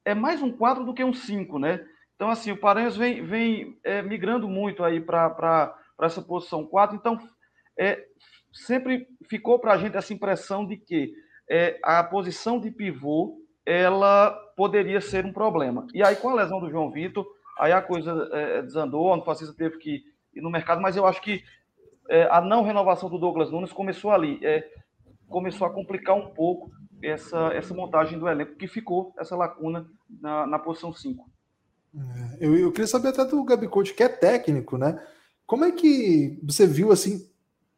é 0.05 0.15
mais 0.15 0.43
um 0.43 0.51
4 0.51 0.85
do 0.85 0.93
que 0.93 1.05
um 1.05 1.13
5, 1.13 1.59
né? 1.59 1.85
Então, 2.17 2.29
assim, 2.29 2.51
o 2.51 2.57
Paranhos 2.57 2.97
vem, 2.97 3.25
vem 3.25 3.79
é, 3.85 4.03
migrando 4.03 4.49
muito 4.49 4.85
aí 4.85 5.01
para 5.01 5.75
essa 6.03 6.21
posição 6.21 6.67
4, 6.67 6.97
então 6.97 7.19
é, 7.79 8.05
sempre 8.53 9.07
ficou 9.29 9.59
para 9.59 9.73
a 9.73 9.79
gente 9.79 9.97
essa 9.97 10.13
impressão 10.13 10.67
de 10.67 10.77
que 10.77 11.13
é, 11.49 11.79
a 11.83 12.03
posição 12.05 12.61
de 12.61 12.71
pivô 12.71 13.39
ela 13.65 14.33
poderia 14.57 15.01
ser 15.01 15.25
um 15.25 15.33
problema. 15.33 15.87
E 15.95 16.03
aí, 16.03 16.17
com 16.17 16.31
a 16.31 16.35
lesão 16.35 16.61
do 16.61 16.71
João 16.71 16.91
Vitor, 16.91 17.27
aí 17.59 17.73
a 17.73 17.81
coisa 17.81 18.29
é, 18.33 18.63
desandou, 18.63 19.17
o 19.17 19.25
Fascista 19.25 19.55
teve 19.55 19.79
que 19.79 20.03
ir 20.35 20.41
no 20.41 20.51
mercado, 20.51 20.81
mas 20.81 20.97
eu 20.97 21.07
acho 21.07 21.23
que 21.23 21.43
é, 22.09 22.25
a 22.31 22.41
não 22.41 22.63
renovação 22.63 23.09
do 23.09 23.19
Douglas 23.19 23.51
Nunes 23.51 23.73
começou 23.73 24.11
ali, 24.11 24.45
é, 24.45 24.69
começou 25.29 25.67
a 25.67 25.73
complicar 25.73 26.17
um 26.17 26.35
pouco 26.35 26.71
essa, 27.03 27.53
essa 27.55 27.74
montagem 27.74 28.18
do 28.18 28.28
elenco, 28.28 28.57
que 28.57 28.68
ficou 28.68 29.14
essa 29.18 29.36
lacuna 29.36 29.86
na, 30.20 30.46
na 30.46 30.59
posição 30.59 30.92
5. 30.92 31.30
É, 31.94 32.36
eu, 32.40 32.57
eu, 32.57 32.72
queria 32.72 32.86
saber 32.86 33.09
até 33.09 33.24
do 33.24 33.44
Gabi 33.44 33.68
Coach, 33.68 33.94
que 33.94 34.03
é 34.03 34.09
técnico, 34.09 34.76
né? 34.76 35.03
Como 35.46 35.64
é 35.64 35.72
que 35.72 36.38
você 36.42 36.66
viu 36.66 36.92
assim, 36.92 37.28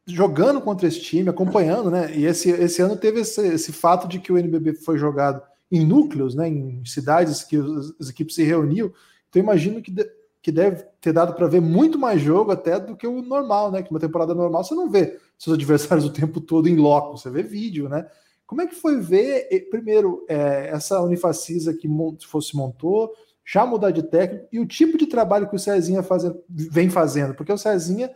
jogando 0.06 0.60
contra 0.60 0.86
esse 0.86 1.00
time, 1.00 1.28
acompanhando, 1.28 1.90
né? 1.90 2.14
E 2.14 2.26
esse, 2.26 2.50
esse 2.50 2.82
ano 2.82 2.96
teve 2.96 3.20
esse, 3.20 3.40
esse 3.46 3.72
fato 3.72 4.06
de 4.06 4.18
que 4.18 4.32
o 4.32 4.38
NBB 4.38 4.74
foi 4.74 4.98
jogado 4.98 5.42
em 5.70 5.86
núcleos, 5.86 6.34
né? 6.34 6.48
Em 6.48 6.84
cidades 6.84 7.42
que 7.42 7.56
as, 7.56 7.94
as 8.00 8.08
equipes 8.10 8.34
se 8.34 8.42
reuniam. 8.42 8.92
Então, 9.28 9.40
imagino 9.40 9.80
que, 9.80 9.90
de, 9.90 10.06
que 10.42 10.52
deve 10.52 10.84
ter 11.00 11.12
dado 11.12 11.34
para 11.34 11.46
ver 11.46 11.62
muito 11.62 11.98
mais 11.98 12.20
jogo 12.20 12.50
até 12.50 12.78
do 12.78 12.96
que 12.96 13.06
o 13.06 13.22
normal, 13.22 13.70
né? 13.70 13.82
Que 13.82 13.90
uma 13.90 14.00
temporada 14.00 14.34
normal 14.34 14.64
você 14.64 14.74
não 14.74 14.90
vê 14.90 15.18
seus 15.38 15.54
adversários 15.54 16.04
o 16.04 16.12
tempo 16.12 16.40
todo 16.40 16.68
em 16.68 16.76
loco, 16.76 17.16
você 17.16 17.30
vê 17.30 17.42
vídeo, 17.42 17.88
né? 17.88 18.06
Como 18.52 18.60
é 18.60 18.66
que 18.66 18.74
foi 18.74 19.00
ver, 19.00 19.48
primeiro, 19.70 20.26
é, 20.28 20.68
essa 20.68 21.00
Unifacisa 21.00 21.72
que 21.72 21.88
fosse 22.26 22.54
montou, 22.54 23.10
já 23.42 23.64
mudar 23.64 23.92
de 23.92 24.02
técnico 24.02 24.46
e 24.52 24.60
o 24.60 24.66
tipo 24.66 24.98
de 24.98 25.06
trabalho 25.06 25.48
que 25.48 25.56
o 25.56 25.58
Cezinha 25.58 26.04
vem 26.50 26.90
fazendo? 26.90 27.32
Porque 27.32 27.50
o 27.50 27.56
Cezinha 27.56 28.14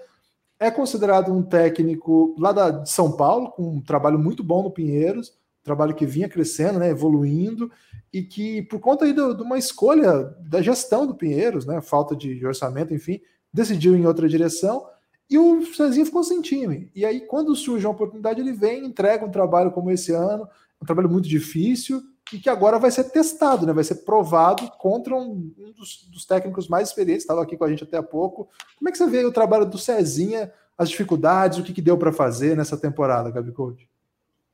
é 0.60 0.70
considerado 0.70 1.32
um 1.32 1.42
técnico 1.42 2.36
lá 2.38 2.52
da, 2.52 2.70
de 2.70 2.90
São 2.90 3.12
Paulo, 3.12 3.50
com 3.52 3.76
um 3.76 3.80
trabalho 3.80 4.18
muito 4.18 4.44
bom 4.44 4.62
no 4.62 4.70
Pinheiros, 4.70 5.30
um 5.30 5.64
trabalho 5.64 5.94
que 5.94 6.04
vinha 6.04 6.28
crescendo, 6.28 6.78
né, 6.78 6.90
evoluindo, 6.90 7.72
e 8.12 8.22
que, 8.22 8.60
por 8.64 8.78
conta 8.78 9.06
aí 9.06 9.14
de 9.14 9.22
uma 9.22 9.56
escolha 9.56 10.36
da 10.50 10.60
gestão 10.60 11.06
do 11.06 11.14
Pinheiros, 11.14 11.64
né, 11.64 11.80
falta 11.80 12.14
de 12.14 12.44
orçamento, 12.44 12.92
enfim, 12.92 13.22
decidiu 13.50 13.96
em 13.96 14.04
outra 14.04 14.28
direção 14.28 14.86
e 15.28 15.38
o 15.38 15.64
Cezinha 15.74 16.06
ficou 16.06 16.22
sem 16.22 16.40
time. 16.40 16.90
E 16.94 17.04
aí, 17.04 17.20
quando 17.20 17.54
surge 17.56 17.86
uma 17.86 17.92
oportunidade, 17.92 18.40
ele 18.40 18.52
vem, 18.52 18.86
entrega 18.86 19.24
um 19.24 19.30
trabalho 19.30 19.72
como 19.72 19.90
esse 19.90 20.12
ano, 20.12 20.48
um 20.80 20.86
trabalho 20.86 21.08
muito 21.08 21.28
difícil, 21.28 22.02
e 22.32 22.38
que 22.38 22.48
agora 22.48 22.78
vai 22.78 22.90
ser 22.90 23.04
testado, 23.04 23.66
né? 23.66 23.72
vai 23.72 23.84
ser 23.84 23.96
provado 23.96 24.68
contra 24.78 25.14
um, 25.14 25.52
um 25.58 25.72
dos, 25.72 26.08
dos, 26.10 26.24
técnicos 26.24 26.68
mais 26.68 26.88
experientes, 26.88 27.22
estava 27.22 27.42
aqui 27.42 27.56
com 27.56 27.64
a 27.64 27.70
gente 27.70 27.84
até 27.84 27.96
há 27.96 28.02
pouco. 28.02 28.48
Como 28.78 28.88
é 28.88 28.92
que 28.92 28.98
você 28.98 29.06
vê 29.06 29.24
o 29.24 29.32
trabalho 29.32 29.64
do 29.64 29.78
Cezinha, 29.78 30.52
as 30.76 30.90
dificuldades, 30.90 31.58
o 31.58 31.62
que, 31.62 31.72
que 31.72 31.82
deu 31.82 31.96
para 31.96 32.12
fazer 32.12 32.56
nessa 32.56 32.76
temporada, 32.76 33.30
Gabi 33.30 33.52
Coach? 33.52 33.88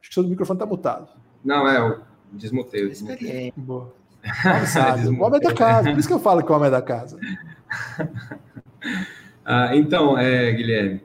Acho 0.01 0.11
que 0.11 0.11
o 0.11 0.15
seu 0.15 0.29
microfone 0.29 0.57
está 0.57 0.67
mutado. 0.67 1.09
Não, 1.45 1.67
é, 1.67 1.79
eu 1.79 2.01
desmutei. 2.33 2.85
Eu 2.85 2.89
desmutei. 2.89 3.53
Boa. 3.57 3.95
O 4.23 4.67
sabe, 4.69 5.09
o 5.09 5.21
homem 5.21 5.41
é 5.43 5.49
da 5.49 5.53
casa, 5.53 5.91
por 5.91 5.99
isso 5.99 6.07
que 6.07 6.15
eu 6.15 6.21
falo 6.21 6.45
que 6.45 6.53
o 6.53 6.55
homem 6.55 6.69
é 6.69 6.71
da 6.71 6.81
casa. 6.81 7.19
Ah, 9.45 9.75
então, 9.77 10.17
é, 10.17 10.53
Guilherme, 10.53 11.01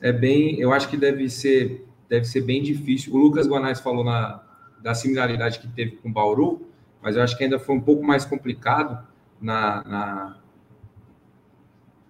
é 0.00 0.12
bem, 0.12 0.58
eu 0.60 0.72
acho 0.72 0.88
que 0.88 0.96
deve 0.96 1.28
ser, 1.28 1.84
deve 2.08 2.24
ser 2.24 2.42
bem 2.42 2.62
difícil. 2.62 3.14
O 3.14 3.18
Lucas 3.18 3.48
Guanais 3.48 3.80
falou 3.80 4.04
na, 4.04 4.42
da 4.82 4.94
similaridade 4.94 5.58
que 5.58 5.68
teve 5.68 5.92
com 5.96 6.08
o 6.08 6.12
Bauru, 6.12 6.68
mas 7.02 7.16
eu 7.16 7.22
acho 7.22 7.36
que 7.36 7.44
ainda 7.44 7.58
foi 7.58 7.74
um 7.74 7.80
pouco 7.80 8.04
mais 8.04 8.24
complicado 8.24 9.06
na, 9.40 9.84
na, 9.84 10.36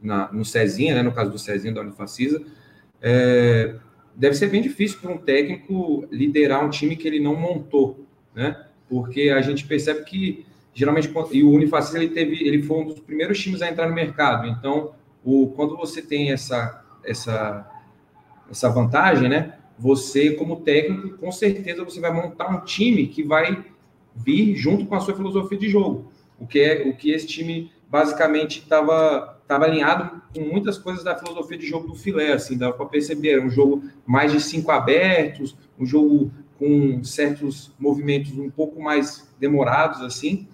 na 0.02 0.32
no 0.32 0.44
Cezinha, 0.44 0.94
né, 0.94 1.02
no 1.02 1.12
caso 1.12 1.30
do 1.30 1.38
Cezinha 1.38 1.72
da 1.72 1.80
Unifacisa. 1.80 2.42
É, 3.00 3.76
deve 4.14 4.34
ser 4.34 4.48
bem 4.48 4.62
difícil 4.62 4.98
para 5.00 5.12
um 5.12 5.18
técnico 5.18 6.06
liderar 6.10 6.64
um 6.64 6.70
time 6.70 6.96
que 6.96 7.06
ele 7.06 7.20
não 7.20 7.34
montou, 7.34 8.06
né? 8.34 8.66
Porque 8.88 9.30
a 9.30 9.40
gente 9.42 9.66
percebe 9.66 10.04
que 10.04 10.46
geralmente 10.72 11.10
e 11.32 11.42
o 11.42 11.50
Unifacisa 11.50 11.98
ele 11.98 12.08
teve, 12.08 12.46
ele 12.46 12.62
foi 12.62 12.78
um 12.78 12.84
dos 12.86 13.00
primeiros 13.00 13.38
times 13.38 13.62
a 13.62 13.68
entrar 13.68 13.88
no 13.88 13.94
mercado, 13.94 14.46
então 14.46 14.94
o, 15.26 15.48
quando 15.48 15.76
você 15.76 16.00
tem 16.00 16.30
essa, 16.30 16.84
essa, 17.04 17.68
essa 18.48 18.68
vantagem, 18.70 19.28
né? 19.28 19.58
Você, 19.76 20.30
como 20.30 20.60
técnico, 20.60 21.18
com 21.18 21.32
certeza 21.32 21.84
você 21.84 22.00
vai 22.00 22.12
montar 22.12 22.48
um 22.48 22.60
time 22.60 23.08
que 23.08 23.24
vai 23.24 23.64
vir 24.14 24.54
junto 24.54 24.86
com 24.86 24.94
a 24.94 25.00
sua 25.00 25.16
filosofia 25.16 25.58
de 25.58 25.68
jogo. 25.68 26.12
O 26.38 26.46
que 26.46 26.60
é 26.60 26.88
o 26.88 26.96
que 26.96 27.10
esse 27.10 27.26
time 27.26 27.72
basicamente 27.90 28.60
estava 28.60 29.34
estava 29.42 29.64
alinhado 29.64 30.22
com 30.34 30.40
muitas 30.40 30.76
coisas 30.76 31.04
da 31.04 31.16
filosofia 31.16 31.56
de 31.56 31.66
jogo 31.66 31.86
do 31.86 31.94
filé, 31.94 32.32
assim, 32.32 32.58
dava 32.58 32.72
para 32.72 32.86
perceber, 32.86 33.40
um 33.40 33.48
jogo 33.48 33.84
mais 34.04 34.32
de 34.32 34.40
cinco 34.40 34.72
abertos, 34.72 35.56
um 35.78 35.86
jogo 35.86 36.32
com 36.58 37.04
certos 37.04 37.72
movimentos 37.78 38.36
um 38.36 38.50
pouco 38.50 38.82
mais 38.82 39.28
demorados, 39.38 40.00
assim, 40.02 40.48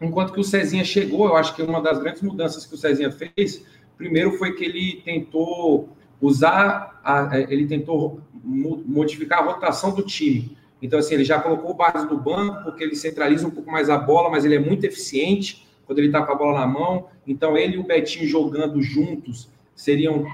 enquanto 0.00 0.32
que 0.32 0.40
o 0.40 0.44
Cezinha 0.44 0.84
chegou, 0.84 1.26
eu 1.26 1.36
acho 1.36 1.54
que 1.54 1.62
uma 1.62 1.82
das 1.82 1.98
grandes 1.98 2.22
mudanças 2.22 2.64
que 2.64 2.74
o 2.74 2.78
Cezinha 2.78 3.12
fez 3.12 3.62
Primeiro 3.96 4.32
foi 4.38 4.54
que 4.54 4.64
ele 4.64 5.02
tentou 5.04 5.88
usar, 6.20 7.00
a, 7.04 7.38
ele 7.48 7.66
tentou 7.66 8.20
modificar 8.44 9.40
a 9.40 9.44
rotação 9.44 9.94
do 9.94 10.02
time. 10.02 10.56
Então, 10.82 10.98
assim, 10.98 11.14
ele 11.14 11.24
já 11.24 11.40
colocou 11.40 11.70
o 11.70 11.74
base 11.74 12.06
do 12.06 12.18
banco, 12.18 12.64
porque 12.64 12.84
ele 12.84 12.94
centraliza 12.94 13.46
um 13.46 13.50
pouco 13.50 13.70
mais 13.70 13.88
a 13.88 13.96
bola, 13.96 14.28
mas 14.28 14.44
ele 14.44 14.56
é 14.56 14.58
muito 14.58 14.84
eficiente 14.84 15.66
quando 15.86 15.98
ele 15.98 16.08
está 16.08 16.22
com 16.22 16.32
a 16.32 16.34
bola 16.34 16.60
na 16.60 16.66
mão. 16.66 17.08
Então, 17.26 17.56
ele 17.56 17.76
e 17.76 17.78
o 17.78 17.84
Betinho 17.84 18.26
jogando 18.28 18.82
juntos 18.82 19.48
seriam, 19.74 20.24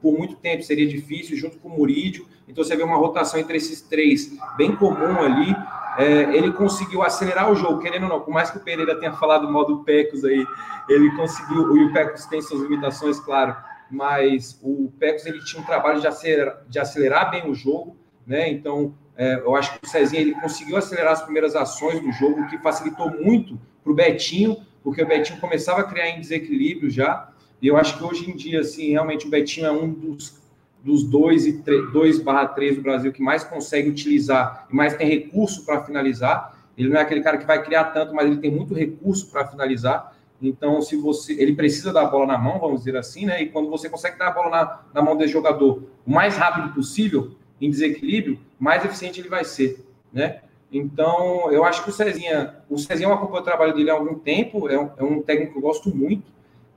por 0.00 0.16
muito 0.16 0.36
tempo, 0.36 0.62
seria 0.62 0.86
difícil, 0.86 1.36
junto 1.36 1.58
com 1.58 1.68
o 1.68 1.76
Murídio. 1.76 2.26
Então, 2.48 2.64
você 2.64 2.76
vê 2.76 2.82
uma 2.82 2.96
rotação 2.96 3.38
entre 3.38 3.56
esses 3.56 3.80
três 3.80 4.36
bem 4.56 4.74
comum 4.74 5.20
ali 5.20 5.54
é, 5.98 6.34
ele 6.36 6.52
conseguiu 6.52 7.02
acelerar 7.02 7.50
o 7.50 7.54
jogo, 7.54 7.80
querendo 7.80 8.04
ou 8.04 8.08
não, 8.08 8.20
por 8.20 8.32
mais 8.32 8.50
que 8.50 8.58
o 8.58 8.60
Pereira 8.60 8.98
tenha 8.98 9.12
falado 9.12 9.50
mal 9.50 9.66
do 9.66 9.82
Pecos 9.84 10.24
aí, 10.24 10.46
ele 10.88 11.10
conseguiu, 11.16 11.76
e 11.76 11.84
o 11.84 11.92
Pecos 11.92 12.26
tem 12.26 12.40
suas 12.40 12.62
limitações, 12.62 13.18
claro, 13.18 13.56
mas 13.90 14.58
o 14.62 14.90
Pecos 14.98 15.26
ele 15.26 15.44
tinha 15.44 15.60
um 15.60 15.66
trabalho 15.66 16.00
de 16.00 16.06
acelerar, 16.06 16.62
de 16.68 16.78
acelerar 16.78 17.30
bem 17.30 17.50
o 17.50 17.54
jogo, 17.54 17.96
né? 18.26 18.48
Então, 18.48 18.94
é, 19.16 19.34
eu 19.34 19.54
acho 19.56 19.78
que 19.78 19.84
o 19.84 19.88
Cezinha 19.88 20.22
ele 20.22 20.34
conseguiu 20.34 20.76
acelerar 20.76 21.12
as 21.12 21.22
primeiras 21.22 21.56
ações 21.56 22.00
do 22.00 22.12
jogo, 22.12 22.40
o 22.40 22.48
que 22.48 22.56
facilitou 22.58 23.10
muito 23.10 23.60
para 23.82 23.92
o 23.92 23.94
Betinho 23.94 24.56
porque 24.82 25.02
o 25.02 25.06
Betinho 25.06 25.40
começava 25.40 25.80
a 25.80 25.84
criar 25.84 26.08
em 26.08 26.20
desequilíbrio 26.20 26.90
já, 26.90 27.29
e 27.62 27.66
eu 27.66 27.76
acho 27.76 27.98
que 27.98 28.04
hoje 28.04 28.30
em 28.30 28.36
dia, 28.36 28.60
assim, 28.60 28.90
realmente 28.90 29.26
o 29.26 29.30
Betinho 29.30 29.66
é 29.66 29.72
um 29.72 29.90
dos, 29.90 30.40
dos 30.82 31.02
dois 31.04 31.46
e 31.46 31.52
2 31.52 32.20
barra 32.20 32.46
3 32.46 32.76
do 32.76 32.82
Brasil 32.82 33.12
que 33.12 33.22
mais 33.22 33.44
consegue 33.44 33.90
utilizar 33.90 34.66
e 34.70 34.74
mais 34.74 34.94
tem 34.96 35.08
recurso 35.08 35.64
para 35.64 35.84
finalizar. 35.84 36.58
Ele 36.76 36.88
não 36.88 36.96
é 36.96 37.02
aquele 37.02 37.20
cara 37.20 37.36
que 37.36 37.46
vai 37.46 37.62
criar 37.62 37.84
tanto, 37.86 38.14
mas 38.14 38.26
ele 38.26 38.38
tem 38.38 38.50
muito 38.50 38.72
recurso 38.72 39.30
para 39.30 39.46
finalizar. 39.46 40.16
Então, 40.40 40.80
se 40.80 40.96
você. 40.96 41.34
Ele 41.34 41.54
precisa 41.54 41.92
da 41.92 42.04
bola 42.06 42.26
na 42.26 42.38
mão, 42.38 42.58
vamos 42.58 42.80
dizer 42.80 42.96
assim, 42.96 43.26
né? 43.26 43.42
E 43.42 43.48
quando 43.50 43.68
você 43.68 43.90
consegue 43.90 44.18
dar 44.18 44.28
a 44.28 44.30
bola 44.30 44.50
na, 44.50 44.80
na 44.94 45.02
mão 45.02 45.16
desse 45.16 45.32
jogador 45.32 45.82
o 46.06 46.10
mais 46.10 46.36
rápido 46.36 46.72
possível, 46.72 47.32
em 47.60 47.68
desequilíbrio, 47.68 48.38
mais 48.58 48.82
eficiente 48.84 49.20
ele 49.20 49.28
vai 49.28 49.44
ser, 49.44 49.84
né? 50.10 50.40
Então, 50.72 51.50
eu 51.52 51.64
acho 51.64 51.82
que 51.82 51.90
o 51.90 51.92
Cezinha, 51.92 52.54
o 52.70 52.78
Cezinha 52.78 53.08
eu 53.08 53.12
acompanho 53.12 53.42
o 53.42 53.44
trabalho 53.44 53.74
dele 53.74 53.90
há 53.90 53.94
algum 53.94 54.14
tempo, 54.14 54.68
é 54.68 54.78
um, 54.78 54.90
é 54.96 55.04
um 55.04 55.20
técnico 55.20 55.52
que 55.52 55.58
eu 55.58 55.62
gosto 55.62 55.94
muito. 55.94 56.22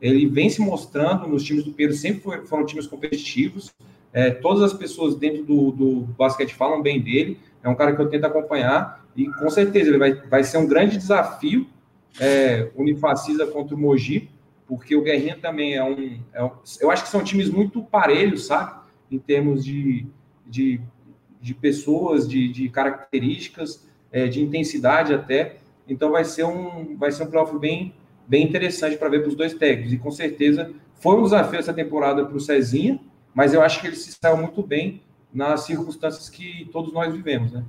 Ele 0.04 0.28
vem 0.28 0.49
se 0.49 0.60
mostrando 0.60 1.26
nos 1.30 1.43
times 1.43 1.64
do 1.64 1.72
Pedro, 1.72 1.95
sempre 1.95 2.22
foi, 2.22 2.45
foram 2.45 2.66
times 2.66 2.86
competitivos. 2.86 3.74
É, 4.12 4.32
todas 4.32 4.62
as 4.62 4.74
pessoas 4.74 5.16
dentro 5.16 5.45
do, 5.45 5.72
do 5.72 6.01
basquete 6.18 6.54
falam 6.54 6.82
bem 6.82 7.01
dele. 7.01 7.39
É 7.64 7.70
um 7.70 7.76
cara 7.76 7.95
que 7.95 8.01
eu 8.01 8.10
tento 8.10 8.26
acompanhar 8.26 9.08
e 9.16 9.28
com 9.28 9.49
certeza 9.49 9.89
ele 9.89 9.97
vai, 9.97 10.14
vai 10.14 10.43
ser 10.43 10.58
um 10.58 10.68
grande 10.68 10.97
desafio 10.97 11.66
é, 12.20 12.70
Unifacisa 12.76 13.47
contra 13.47 13.74
o 13.74 13.80
Mogi, 13.80 14.30
porque 14.68 14.93
o 14.93 15.01
Guerrinha 15.01 15.38
também 15.41 15.76
é 15.76 15.84
um, 15.84 16.20
é 16.34 16.43
um, 16.43 16.51
Eu 16.82 16.91
acho 16.91 17.04
que 17.04 17.10
são 17.10 17.24
times 17.24 17.49
muito 17.49 17.82
parelhos, 17.82 18.45
sabe? 18.45 18.82
Em 19.10 19.18
termos 19.18 19.64
de, 19.64 20.06
de, 20.45 20.82
de 21.41 21.54
pessoas, 21.54 22.28
de, 22.28 22.51
de 22.51 22.68
características, 22.68 23.88
é, 24.12 24.28
de 24.28 24.41
intensidade 24.41 25.14
até. 25.14 25.58
Então 25.88 26.12
vai 26.12 26.26
ser 26.26 26.43
um, 26.43 26.97
vai 26.97 27.12
ser 27.12 27.24
um 27.24 27.28
playoff 27.28 27.58
bem, 27.58 27.93
bem 28.28 28.43
interessante 28.43 28.97
para 28.97 29.09
ver 29.09 29.21
para 29.21 29.30
os 29.30 29.36
dois 29.36 29.53
técnicos. 29.53 29.93
E 29.93 29.97
com 29.97 30.11
certeza 30.11 30.71
foi 30.95 31.15
um 31.17 31.24
desafio 31.24 31.59
essa 31.59 31.74
temporada 31.74 32.26
para 32.26 32.36
o 32.36 32.39
Cezinha, 32.39 32.99
mas 33.34 33.53
eu 33.53 33.61
acho 33.61 33.82
que 33.82 33.88
ele 33.88 33.95
se 33.95 34.11
saiu 34.11 34.38
muito 34.38 34.61
bem 34.61 35.01
nas 35.34 35.61
circunstâncias 35.61 36.30
que 36.30 36.69
todos 36.71 36.93
nós 36.93 37.13
vivemos, 37.13 37.51
né? 37.51 37.63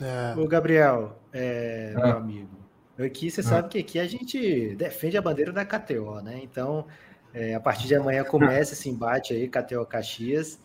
É. 0.00 0.34
O 0.38 0.46
Gabriel, 0.46 1.18
é, 1.32 1.92
ah. 1.96 2.06
meu 2.06 2.16
amigo, 2.18 2.58
Aqui 2.98 3.30
você 3.30 3.40
ah. 3.40 3.44
sabe 3.44 3.68
que 3.68 3.78
aqui 3.78 3.98
a 3.98 4.06
gente 4.08 4.74
defende 4.74 5.16
a 5.16 5.22
bandeira 5.22 5.52
da 5.52 5.64
KTO, 5.64 6.20
né? 6.20 6.40
Então, 6.42 6.84
é, 7.32 7.54
a 7.54 7.60
partir 7.60 7.86
de 7.86 7.94
amanhã 7.94 8.24
começa 8.24 8.74
esse 8.74 8.88
embate 8.88 9.32
aí, 9.32 9.48
KTO 9.48 9.86
Caxias 9.86 10.58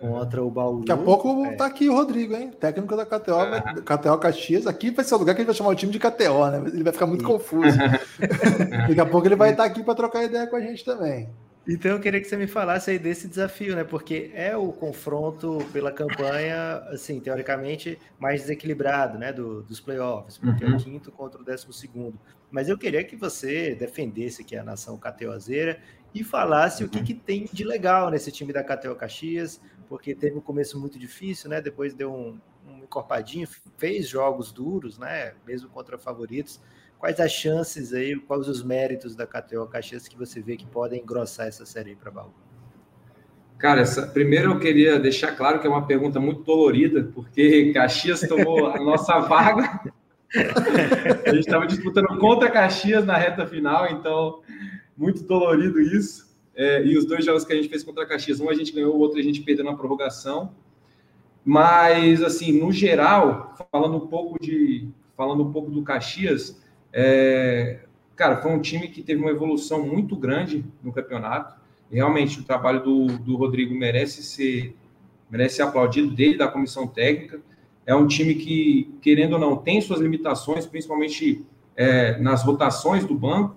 contra 0.00 0.42
o 0.42 0.50
Bauru. 0.50 0.80
Daqui 0.80 0.92
a 0.92 0.96
pouco 0.96 1.44
é. 1.44 1.54
tá 1.56 1.66
aqui 1.66 1.88
o 1.88 1.94
Rodrigo, 1.94 2.34
hein? 2.34 2.50
Técnico 2.58 2.96
da 2.96 3.04
KTO, 3.04 3.34
ah. 3.34 3.74
KTO 3.84 4.18
Caxias. 4.18 4.66
Aqui 4.66 4.90
vai 4.90 5.04
ser 5.04 5.14
o 5.14 5.18
lugar 5.18 5.34
que 5.34 5.42
ele 5.42 5.46
vai 5.46 5.54
chamar 5.54 5.70
o 5.70 5.74
time 5.74 5.92
de 5.92 5.98
KTO, 5.98 6.50
né? 6.50 6.62
Ele 6.72 6.82
vai 6.82 6.92
ficar 6.92 7.06
muito 7.06 7.20
Sim. 7.20 7.26
confuso. 7.26 7.78
Daqui 8.88 9.00
a 9.00 9.06
pouco 9.06 9.28
ele 9.28 9.36
vai 9.36 9.50
estar 9.50 9.64
aqui 9.64 9.82
para 9.82 9.94
trocar 9.94 10.24
ideia 10.24 10.46
com 10.46 10.56
a 10.56 10.60
gente 10.60 10.84
também. 10.84 11.28
Então 11.68 11.92
eu 11.92 12.00
queria 12.00 12.20
que 12.20 12.26
você 12.26 12.36
me 12.36 12.46
falasse 12.46 12.90
aí 12.90 12.98
desse 12.98 13.28
desafio, 13.28 13.76
né? 13.76 13.84
Porque 13.84 14.30
é 14.34 14.56
o 14.56 14.72
confronto 14.72 15.58
pela 15.72 15.92
campanha, 15.92 16.78
assim, 16.88 17.20
teoricamente, 17.20 17.98
mais 18.18 18.40
desequilibrado, 18.40 19.18
né? 19.18 19.32
Do, 19.32 19.62
dos 19.62 19.78
playoffs, 19.78 20.38
porque 20.38 20.64
uhum. 20.64 20.70
é 20.70 20.72
o 20.72 20.76
uhum. 20.78 20.82
quinto 20.82 21.12
contra 21.12 21.40
o 21.40 21.44
décimo 21.44 21.72
segundo. 21.72 22.18
Mas 22.50 22.68
eu 22.68 22.78
queria 22.78 23.04
que 23.04 23.14
você 23.14 23.74
defendesse 23.74 24.42
aqui 24.42 24.56
a 24.56 24.64
nação 24.64 24.96
cateozeira 24.96 25.78
e 26.14 26.24
falasse 26.24 26.82
uhum. 26.82 26.88
o 26.88 26.90
que, 26.90 26.98
uhum. 26.98 27.04
que, 27.04 27.14
tem 27.14 27.48
de 27.52 27.62
legal 27.62 28.10
nesse 28.10 28.32
time 28.32 28.52
da 28.52 28.64
Cateo 28.64 28.96
Caxias, 28.96 29.60
porque 29.90 30.14
teve 30.14 30.38
um 30.38 30.40
começo 30.40 30.80
muito 30.80 30.98
difícil, 30.98 31.50
né? 31.50 31.60
Depois 31.60 31.92
deu 31.92 32.10
um, 32.10 32.40
um 32.66 32.78
encorpadinho, 32.78 33.46
fez 33.76 34.08
jogos 34.08 34.50
duros, 34.50 34.98
né? 34.98 35.34
Mesmo 35.46 35.68
contra 35.68 35.98
favoritos 35.98 36.58
quais 37.00 37.18
as 37.18 37.32
chances 37.32 37.94
aí, 37.94 38.14
quais 38.14 38.46
os 38.46 38.62
méritos 38.62 39.16
da 39.16 39.26
KTO 39.26 39.66
Caxias 39.66 40.06
que 40.06 40.16
você 40.16 40.40
vê 40.40 40.56
que 40.56 40.66
podem 40.66 41.00
engrossar 41.00 41.46
essa 41.46 41.64
série 41.64 41.96
para 41.96 42.10
Baú? 42.10 42.30
Cara, 43.58 43.80
essa, 43.80 44.06
primeiro 44.06 44.52
eu 44.52 44.60
queria 44.60 44.98
deixar 45.00 45.34
claro 45.34 45.60
que 45.60 45.66
é 45.66 45.70
uma 45.70 45.86
pergunta 45.86 46.20
muito 46.20 46.42
dolorida, 46.42 47.10
porque 47.14 47.72
Caxias 47.74 48.20
tomou 48.20 48.66
a 48.68 48.78
nossa 48.78 49.18
vaga. 49.18 49.80
A 51.26 51.30
gente 51.30 51.40
estava 51.40 51.66
disputando 51.66 52.06
contra 52.18 52.48
Caxias 52.48 53.04
na 53.04 53.16
reta 53.16 53.44
final, 53.46 53.88
então 53.90 54.42
muito 54.96 55.24
dolorido 55.24 55.80
isso. 55.80 56.29
É, 56.60 56.84
e 56.84 56.94
os 56.94 57.06
dois 57.06 57.24
jogos 57.24 57.42
que 57.42 57.54
a 57.54 57.56
gente 57.56 57.70
fez 57.70 57.82
contra 57.82 58.04
Caxias, 58.04 58.38
um 58.38 58.50
a 58.50 58.54
gente 58.54 58.70
ganhou, 58.70 58.94
o 58.94 58.98
outro 58.98 59.18
a 59.18 59.22
gente 59.22 59.40
perdeu 59.40 59.64
na 59.64 59.74
prorrogação. 59.74 60.52
Mas, 61.42 62.22
assim, 62.22 62.52
no 62.52 62.70
geral, 62.70 63.54
falando 63.72 63.96
um 63.96 64.06
pouco 64.06 64.38
de, 64.38 64.86
falando 65.16 65.42
um 65.42 65.50
pouco 65.50 65.70
do 65.70 65.82
Caxias, 65.82 66.60
é, 66.92 67.80
cara, 68.14 68.42
foi 68.42 68.50
um 68.52 68.60
time 68.60 68.88
que 68.88 69.00
teve 69.02 69.22
uma 69.22 69.30
evolução 69.30 69.86
muito 69.86 70.14
grande 70.14 70.62
no 70.84 70.92
campeonato. 70.92 71.58
E 71.90 71.94
realmente 71.96 72.40
o 72.40 72.44
trabalho 72.44 72.82
do, 72.82 73.06
do 73.06 73.36
Rodrigo 73.36 73.74
merece 73.74 74.22
ser 74.22 74.76
merece 75.30 75.56
ser 75.56 75.62
aplaudido 75.62 76.10
dele, 76.10 76.36
da 76.36 76.46
comissão 76.46 76.86
técnica. 76.86 77.40
É 77.86 77.94
um 77.94 78.06
time 78.06 78.34
que, 78.34 78.92
querendo 79.00 79.32
ou 79.32 79.38
não, 79.38 79.56
tem 79.56 79.80
suas 79.80 80.00
limitações, 80.00 80.66
principalmente 80.66 81.42
é, 81.74 82.18
nas 82.18 82.42
rotações 82.44 83.06
do 83.06 83.14
banco, 83.14 83.56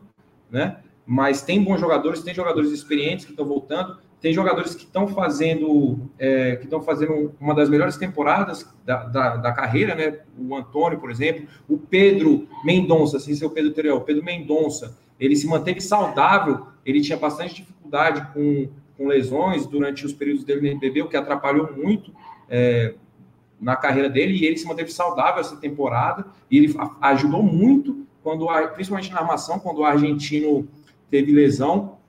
né? 0.50 0.83
Mas 1.06 1.42
tem 1.42 1.64
bons 1.64 1.80
jogadores, 1.80 2.22
tem 2.22 2.34
jogadores 2.34 2.72
experientes 2.72 3.26
que 3.26 3.32
estão 3.32 3.46
voltando. 3.46 3.98
Tem 4.22 4.32
jogadores 4.32 4.74
que 4.74 4.86
estão 4.86 5.06
fazendo 5.06 6.10
é, 6.18 6.56
que 6.56 6.64
estão 6.64 6.82
fazendo 6.82 7.34
uma 7.42 7.54
das 7.54 7.68
melhores 7.68 7.98
temporadas 7.98 8.66
da, 8.86 9.04
da, 9.04 9.36
da, 9.36 9.52
carreira, 9.52 9.96
né? 9.96 10.20
O 10.40 10.56
Antônio, 10.56 10.98
por 10.98 11.12
exemplo, 11.12 11.46
o 11.68 11.78
Pedro 11.78 12.48
Mendonça, 12.64 13.18
assim 13.18 13.36
ser 13.36 13.46
o 13.46 13.50
Pedro 13.50 13.72
Terel, 13.74 13.98
o 13.98 14.02
Pedro 14.02 14.24
Mendonça, 14.24 14.98
ele 15.20 15.36
se 15.36 15.46
manteve 15.46 15.82
saudável, 15.82 16.68
ele 16.86 17.02
tinha 17.02 17.18
bastante 17.18 17.56
dificuldade 17.56 18.26
com, 18.34 18.70
com 18.98 19.08
lesões 19.08 19.66
durante 19.66 20.06
os 20.06 20.14
períodos 20.14 20.46
dele 20.46 20.62
no 20.62 20.68
NBB, 20.68 21.02
o 21.02 21.10
que 21.10 21.18
atrapalhou 21.18 21.74
muito 21.76 22.14
é, 22.50 22.94
na 23.60 23.76
carreira 23.76 24.10
dele, 24.10 24.38
e 24.38 24.46
ele 24.46 24.58
se 24.58 24.66
manteve 24.66 24.92
saudável 24.92 25.42
essa 25.42 25.58
temporada, 25.58 26.26
e 26.50 26.58
ele 26.58 26.76
ajudou 27.02 27.44
muito, 27.44 28.06
quando 28.22 28.48
principalmente 28.74 29.12
na 29.12 29.20
armação, 29.20 29.60
quando 29.60 29.80
o 29.80 29.86
argentino 29.86 30.68
teve 31.14 31.32
lesão. 31.32 32.00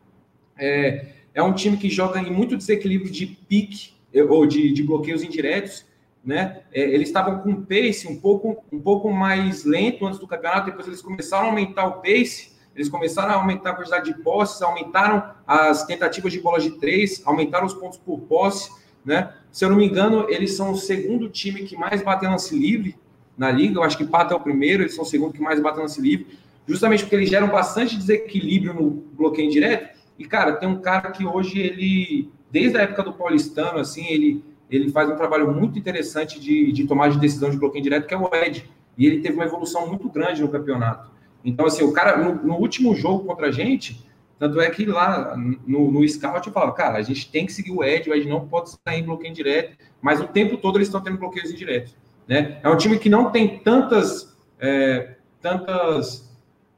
É, 0.59 1.09
é 1.35 1.43
um 1.43 1.53
time 1.53 1.77
que 1.77 1.91
joga 1.91 2.19
em 2.19 2.31
muito 2.31 2.57
desequilíbrio 2.57 3.13
de 3.13 3.27
pique 3.27 3.93
eh, 4.15 4.25
ou 4.25 4.47
de, 4.47 4.73
de 4.73 4.83
bloqueios 4.83 5.23
indiretos. 5.23 5.85
Né? 6.25 6.63
É, 6.73 6.81
eles 6.81 7.09
estavam 7.09 7.41
com 7.41 7.51
um 7.51 7.63
pace 7.63 8.09
um 8.09 8.19
pouco, 8.19 8.65
um 8.73 8.81
pouco 8.81 9.13
mais 9.13 9.63
lento 9.65 10.07
antes 10.07 10.19
do 10.19 10.27
campeonato, 10.27 10.71
depois 10.71 10.87
eles 10.87 11.03
começaram 11.03 11.49
a 11.49 11.51
aumentar 11.51 11.85
o 11.85 12.01
pace, 12.01 12.55
eles 12.75 12.89
começaram 12.89 13.35
a 13.35 13.37
aumentar 13.37 13.73
a 13.73 13.75
quantidade 13.75 14.11
de 14.11 14.23
posses, 14.23 14.63
aumentaram 14.63 15.35
as 15.47 15.85
tentativas 15.85 16.33
de 16.33 16.41
bola 16.41 16.59
de 16.59 16.71
três, 16.71 17.23
aumentaram 17.27 17.67
os 17.67 17.75
pontos 17.75 17.99
por 17.99 18.21
posse. 18.21 18.71
Né? 19.05 19.35
Se 19.53 19.67
eu 19.67 19.69
não 19.69 19.77
me 19.77 19.85
engano, 19.85 20.25
eles 20.31 20.55
são 20.55 20.73
o 20.73 20.77
segundo 20.77 21.29
time 21.29 21.65
que 21.65 21.77
mais 21.77 22.03
bate 22.03 22.25
lance 22.25 22.59
livre 22.59 22.97
na 23.37 23.51
liga. 23.51 23.79
Eu 23.79 23.83
acho 23.83 23.99
que 23.99 24.07
Pata 24.07 24.33
é 24.33 24.37
o 24.37 24.41
primeiro, 24.41 24.83
eles 24.83 24.95
são 24.95 25.05
o 25.05 25.07
segundo 25.07 25.35
que 25.35 25.43
mais 25.43 25.61
bate 25.61 25.79
lance 25.79 26.01
livre, 26.01 26.39
justamente 26.67 27.03
porque 27.03 27.17
eles 27.17 27.29
geram 27.29 27.49
bastante 27.49 27.97
desequilíbrio 27.97 28.75
no 28.75 28.91
bloqueio 28.91 29.47
indireto 29.47 29.95
e, 30.19 30.25
cara, 30.25 30.53
tem 30.57 30.69
um 30.69 30.81
cara 30.81 31.11
que 31.11 31.27
hoje 31.27 31.61
ele, 31.61 32.31
desde 32.51 32.79
a 32.79 32.83
época 32.83 33.03
do 33.03 33.13
Paulistano, 33.13 33.79
assim, 33.79 34.07
ele, 34.07 34.45
ele 34.71 34.91
faz 34.91 35.09
um 35.11 35.17
trabalho 35.17 35.53
muito 35.53 35.79
interessante 35.79 36.39
de, 36.39 36.73
de 36.73 36.87
tomar 36.87 37.11
de 37.11 37.19
decisão 37.19 37.51
de 37.51 37.59
bloqueio 37.59 37.83
direto, 37.83 38.07
que 38.07 38.15
é 38.15 38.19
o 38.19 38.31
Ed. 38.33 38.69
E 38.97 39.07
ele 39.07 39.21
teve 39.21 39.35
uma 39.35 39.45
evolução 39.45 39.87
muito 39.89 40.09
grande 40.09 40.41
no 40.41 40.49
campeonato. 40.49 41.11
Então, 41.45 41.67
assim, 41.67 41.83
o 41.83 41.93
cara, 41.93 42.17
no, 42.17 42.35
no 42.43 42.55
último 42.55 42.95
jogo 42.95 43.25
contra 43.25 43.49
a 43.49 43.51
gente, 43.51 44.09
tanto 44.39 44.61
é 44.61 44.71
que 44.71 44.87
lá 44.87 45.37
no, 45.37 45.91
no 45.91 46.09
scout 46.09 46.47
eu 46.47 46.53
falava, 46.53 46.73
cara, 46.73 46.99
a 46.99 47.03
gente 47.03 47.31
tem 47.31 47.45
que 47.45 47.53
seguir 47.53 47.73
o 47.73 47.83
Ed, 47.83 48.09
o 48.09 48.15
Ed 48.15 48.29
não 48.29 48.47
pode 48.47 48.71
sair 48.71 49.01
em 49.01 49.05
bloqueio 49.05 49.35
direto, 49.35 49.77
mas 50.01 50.21
o 50.21 50.29
tempo 50.29 50.57
todo 50.57 50.79
eles 50.79 50.89
estão 50.89 51.03
tendo 51.03 51.19
bloqueios 51.19 51.51
indiretos. 51.51 51.97
Né? 52.27 52.59
É 52.63 52.69
um 52.69 52.77
time 52.77 52.99
que 52.99 53.11
não 53.11 53.31
tem 53.31 53.59
tantas, 53.59 54.35
é, 54.61 55.17
tantas 55.43 56.24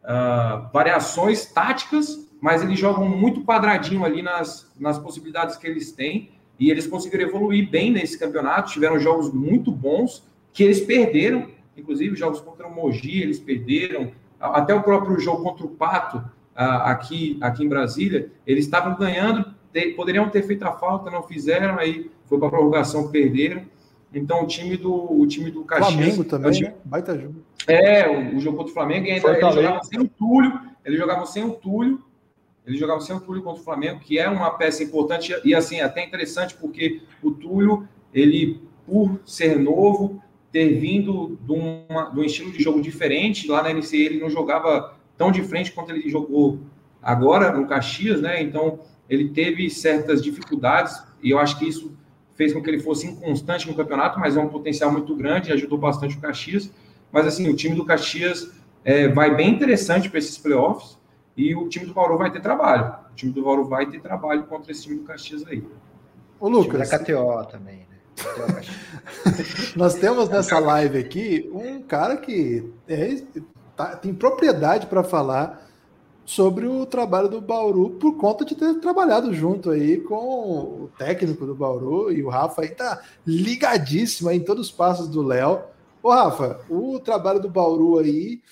uh, 0.07 0.70
variações 0.72 1.46
táticas, 1.46 2.26
mas 2.40 2.62
eles 2.62 2.78
jogam 2.78 3.09
muito 3.09 3.44
quadradinho 3.44 4.04
ali 4.04 4.22
nas, 4.22 4.72
nas 4.78 4.98
possibilidades 4.98 5.57
que 5.57 5.66
eles 5.66 5.92
têm 5.92 6.30
e 6.59 6.70
eles 6.70 6.86
conseguiram 6.86 7.28
evoluir 7.28 7.68
bem 7.68 7.90
nesse 7.90 8.18
campeonato. 8.18 8.72
Tiveram 8.72 8.98
jogos 8.98 9.32
muito 9.32 9.70
bons 9.70 10.24
que 10.52 10.62
eles 10.62 10.80
perderam, 10.80 11.48
inclusive 11.76 12.16
jogos 12.16 12.40
contra 12.40 12.66
o 12.66 12.74
Mogi, 12.74 13.20
eles 13.20 13.38
perderam, 13.38 14.12
até 14.40 14.74
o 14.74 14.82
próprio 14.82 15.18
jogo 15.18 15.42
contra 15.42 15.66
o 15.66 15.70
Pato, 15.70 16.24
aqui, 16.54 17.36
aqui 17.40 17.64
em 17.64 17.68
Brasília, 17.68 18.30
eles 18.46 18.64
estavam 18.64 18.96
ganhando, 18.96 19.54
poderiam 19.94 20.28
ter 20.30 20.42
feito 20.42 20.62
a 20.64 20.72
falta, 20.72 21.11
não 21.11 21.22
fizeram, 21.22 21.78
aí 21.78 22.11
foi 22.24 22.38
para 22.38 22.48
a 22.48 22.50
prorrogação, 22.50 23.11
perderam. 23.11 23.62
Então 24.18 24.42
o 24.42 24.46
time 24.46 24.76
do, 24.76 25.20
o 25.20 25.26
time 25.26 25.50
do 25.50 25.62
Caxias. 25.62 25.92
Flamengo 25.92 26.24
também, 26.24 26.50
é, 26.50 26.52
time, 26.52 26.68
né? 26.68 26.74
baita 26.84 27.18
jogo. 27.18 27.34
É, 27.66 28.08
o, 28.08 28.36
o 28.36 28.40
jogo 28.40 28.56
contra 28.56 28.70
o 28.70 28.74
Flamengo, 28.74 29.06
e 29.06 29.10
ainda 29.12 29.28
eles 29.28 29.54
jogavam 29.54 29.84
sem 29.84 30.00
o 30.00 30.08
Túlio, 30.08 30.60
eles 30.84 30.98
jogavam 30.98 31.26
sem 31.26 31.44
o 31.44 31.50
Túlio, 31.50 32.02
ele 32.66 32.78
jogava 32.78 33.00
sem 33.00 33.14
o 33.14 33.20
Túlio 33.20 33.42
contra 33.42 33.60
o 33.60 33.64
Flamengo, 33.64 34.00
que 34.00 34.18
é 34.18 34.28
uma 34.28 34.50
peça 34.50 34.82
importante 34.82 35.34
e 35.44 35.54
assim 35.54 35.80
até 35.80 36.04
interessante 36.04 36.54
porque 36.54 37.02
o 37.22 37.30
Túlio, 37.30 37.86
ele 38.12 38.60
por 38.86 39.20
ser 39.26 39.58
novo, 39.58 40.22
ter 40.50 40.78
vindo 40.78 41.38
de, 41.42 41.52
uma, 41.52 42.10
de 42.10 42.20
um 42.20 42.24
estilo 42.24 42.50
de 42.52 42.62
jogo 42.62 42.80
diferente, 42.80 43.48
lá 43.48 43.62
na 43.62 43.70
NC 43.70 43.96
ele 43.96 44.20
não 44.20 44.30
jogava 44.30 44.96
tão 45.18 45.30
de 45.30 45.42
frente 45.42 45.72
quanto 45.72 45.90
ele 45.90 46.08
jogou 46.08 46.60
agora 47.02 47.52
no 47.52 47.66
Caxias, 47.66 48.20
né? 48.20 48.40
Então 48.40 48.80
ele 49.08 49.28
teve 49.28 49.68
certas 49.68 50.22
dificuldades 50.22 51.02
e 51.22 51.30
eu 51.30 51.38
acho 51.38 51.58
que 51.58 51.68
isso 51.68 51.96
fez 52.37 52.53
com 52.53 52.62
que 52.62 52.70
ele 52.70 52.80
fosse 52.80 53.07
inconstante 53.07 53.66
no 53.66 53.74
campeonato, 53.74 54.20
mas 54.20 54.37
é 54.37 54.41
um 54.41 54.49
potencial 54.49 54.93
muito 54.93 55.16
grande, 55.16 55.53
ajudou 55.53 55.78
bastante 55.78 56.16
o 56.16 56.20
Caxias. 56.20 56.70
Mas 57.11 57.26
assim, 57.26 57.49
o 57.49 57.57
time 57.57 57.74
do 57.74 57.84
Caxias 57.84 58.53
é, 58.84 59.09
vai 59.09 59.34
bem 59.34 59.51
interessante 59.51 60.09
para 60.09 60.18
esses 60.18 60.37
playoffs 60.37 60.99
e 61.37 61.55
o 61.55 61.68
time 61.68 61.87
do 61.87 61.95
Bauru 61.95 62.18
vai 62.18 62.30
ter 62.30 62.41
trabalho. 62.41 62.95
O 63.11 63.14
time 63.14 63.32
do 63.32 63.43
Bauru 63.43 63.64
vai 63.64 63.87
ter 63.87 64.01
trabalho 64.01 64.45
contra 64.45 64.70
esse 64.70 64.82
time 64.82 64.97
do 64.97 65.05
Caxias 65.05 65.47
aí. 65.47 65.64
O 66.39 66.49
Lucas. 66.49 66.91
da 66.91 66.99
KTO 66.99 67.45
também, 67.51 67.78
né? 67.78 67.97
Nós 69.74 69.95
temos 69.95 70.28
nessa 70.28 70.59
live 70.59 70.99
aqui 70.99 71.51
um 71.53 71.82
cara 71.82 72.16
que 72.16 72.70
é, 72.87 73.22
tá, 73.74 73.97
tem 73.97 74.14
propriedade 74.14 74.87
para 74.87 75.03
falar 75.03 75.65
sobre 76.26 76.66
o 76.66 76.84
trabalho 76.84 77.28
do 77.28 77.40
Bauru 77.40 77.90
por 77.90 78.16
conta 78.16 78.44
de 78.44 78.56
ter 78.56 78.74
trabalhado 78.80 79.32
junto 79.32 79.70
aí 79.70 79.98
com 79.98 80.16
o 80.16 80.90
técnico 80.98 81.46
do 81.46 81.54
Bauru 81.54 82.12
e 82.12 82.22
o 82.22 82.28
Rafa 82.28 82.62
aí 82.62 82.70
tá 82.70 83.00
ligadíssimo 83.24 84.28
aí 84.28 84.36
em 84.36 84.44
todos 84.44 84.66
os 84.66 84.72
passos 84.72 85.08
do 85.08 85.22
Léo. 85.22 85.60
Ô 86.02 86.10
Rafa, 86.10 86.60
o 86.68 86.98
trabalho 86.98 87.40
do 87.40 87.48
Bauru 87.48 88.00
aí 88.00 88.42